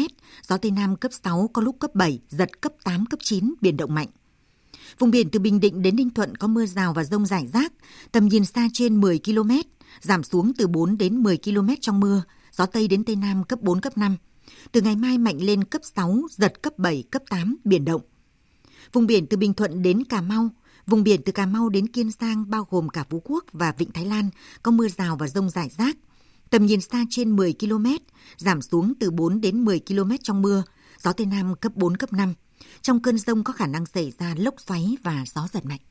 gió 0.48 0.56
Tây 0.56 0.70
Nam 0.70 0.96
cấp 0.96 1.12
6 1.24 1.50
có 1.52 1.62
lúc 1.62 1.76
cấp 1.78 1.94
7, 1.94 2.20
giật 2.28 2.60
cấp 2.60 2.72
8, 2.84 3.06
cấp 3.06 3.20
9, 3.22 3.54
biển 3.60 3.76
động 3.76 3.94
mạnh. 3.94 4.08
Vùng 4.98 5.10
biển 5.10 5.30
từ 5.30 5.38
Bình 5.38 5.60
Định 5.60 5.82
đến 5.82 5.96
Ninh 5.96 6.10
Thuận 6.10 6.36
có 6.36 6.48
mưa 6.48 6.66
rào 6.66 6.92
và 6.92 7.04
rông 7.04 7.26
rải 7.26 7.46
rác, 7.46 7.72
tầm 8.12 8.28
nhìn 8.28 8.44
xa 8.44 8.68
trên 8.72 9.00
10 9.00 9.20
km, 9.24 9.50
giảm 10.00 10.22
xuống 10.22 10.52
từ 10.58 10.66
4 10.66 10.98
đến 10.98 11.22
10 11.22 11.38
km 11.44 11.68
trong 11.80 12.00
mưa, 12.00 12.22
gió 12.52 12.66
Tây 12.66 12.88
đến 12.88 13.04
Tây 13.04 13.16
Nam 13.16 13.44
cấp 13.44 13.62
4, 13.62 13.80
cấp 13.80 13.98
5. 13.98 14.16
Từ 14.72 14.80
ngày 14.80 14.96
mai 14.96 15.18
mạnh 15.18 15.38
lên 15.42 15.64
cấp 15.64 15.82
6, 15.96 16.18
giật 16.30 16.62
cấp 16.62 16.78
7, 16.78 17.04
cấp 17.10 17.22
8, 17.28 17.56
biển 17.64 17.84
động. 17.84 18.02
Vùng 18.92 19.06
biển 19.06 19.26
từ 19.26 19.36
Bình 19.36 19.54
Thuận 19.54 19.82
đến 19.82 20.04
Cà 20.04 20.20
Mau, 20.20 20.50
vùng 20.86 21.04
biển 21.04 21.22
từ 21.24 21.32
Cà 21.32 21.46
Mau 21.46 21.68
đến 21.68 21.86
Kiên 21.86 22.10
Giang 22.20 22.50
bao 22.50 22.66
gồm 22.70 22.88
cả 22.88 23.04
Phú 23.10 23.22
Quốc 23.24 23.44
và 23.52 23.72
Vịnh 23.78 23.92
Thái 23.92 24.04
Lan 24.04 24.30
có 24.62 24.70
mưa 24.70 24.88
rào 24.88 25.16
và 25.16 25.28
rông 25.28 25.50
rải 25.50 25.68
rác. 25.78 25.96
Tầm 26.50 26.66
nhìn 26.66 26.80
xa 26.80 27.04
trên 27.10 27.36
10 27.36 27.54
km, 27.60 27.86
giảm 28.36 28.62
xuống 28.62 28.92
từ 29.00 29.10
4 29.10 29.40
đến 29.40 29.64
10 29.64 29.80
km 29.88 30.10
trong 30.22 30.42
mưa, 30.42 30.62
gió 31.02 31.12
Tây 31.12 31.26
Nam 31.26 31.54
cấp 31.54 31.72
4, 31.74 31.96
cấp 31.96 32.12
5. 32.12 32.34
Trong 32.82 33.02
cơn 33.02 33.18
rông 33.18 33.44
có 33.44 33.52
khả 33.52 33.66
năng 33.66 33.86
xảy 33.86 34.12
ra 34.18 34.34
lốc 34.38 34.54
xoáy 34.66 34.96
và 35.02 35.24
gió 35.34 35.48
giật 35.52 35.66
mạnh. 35.66 35.80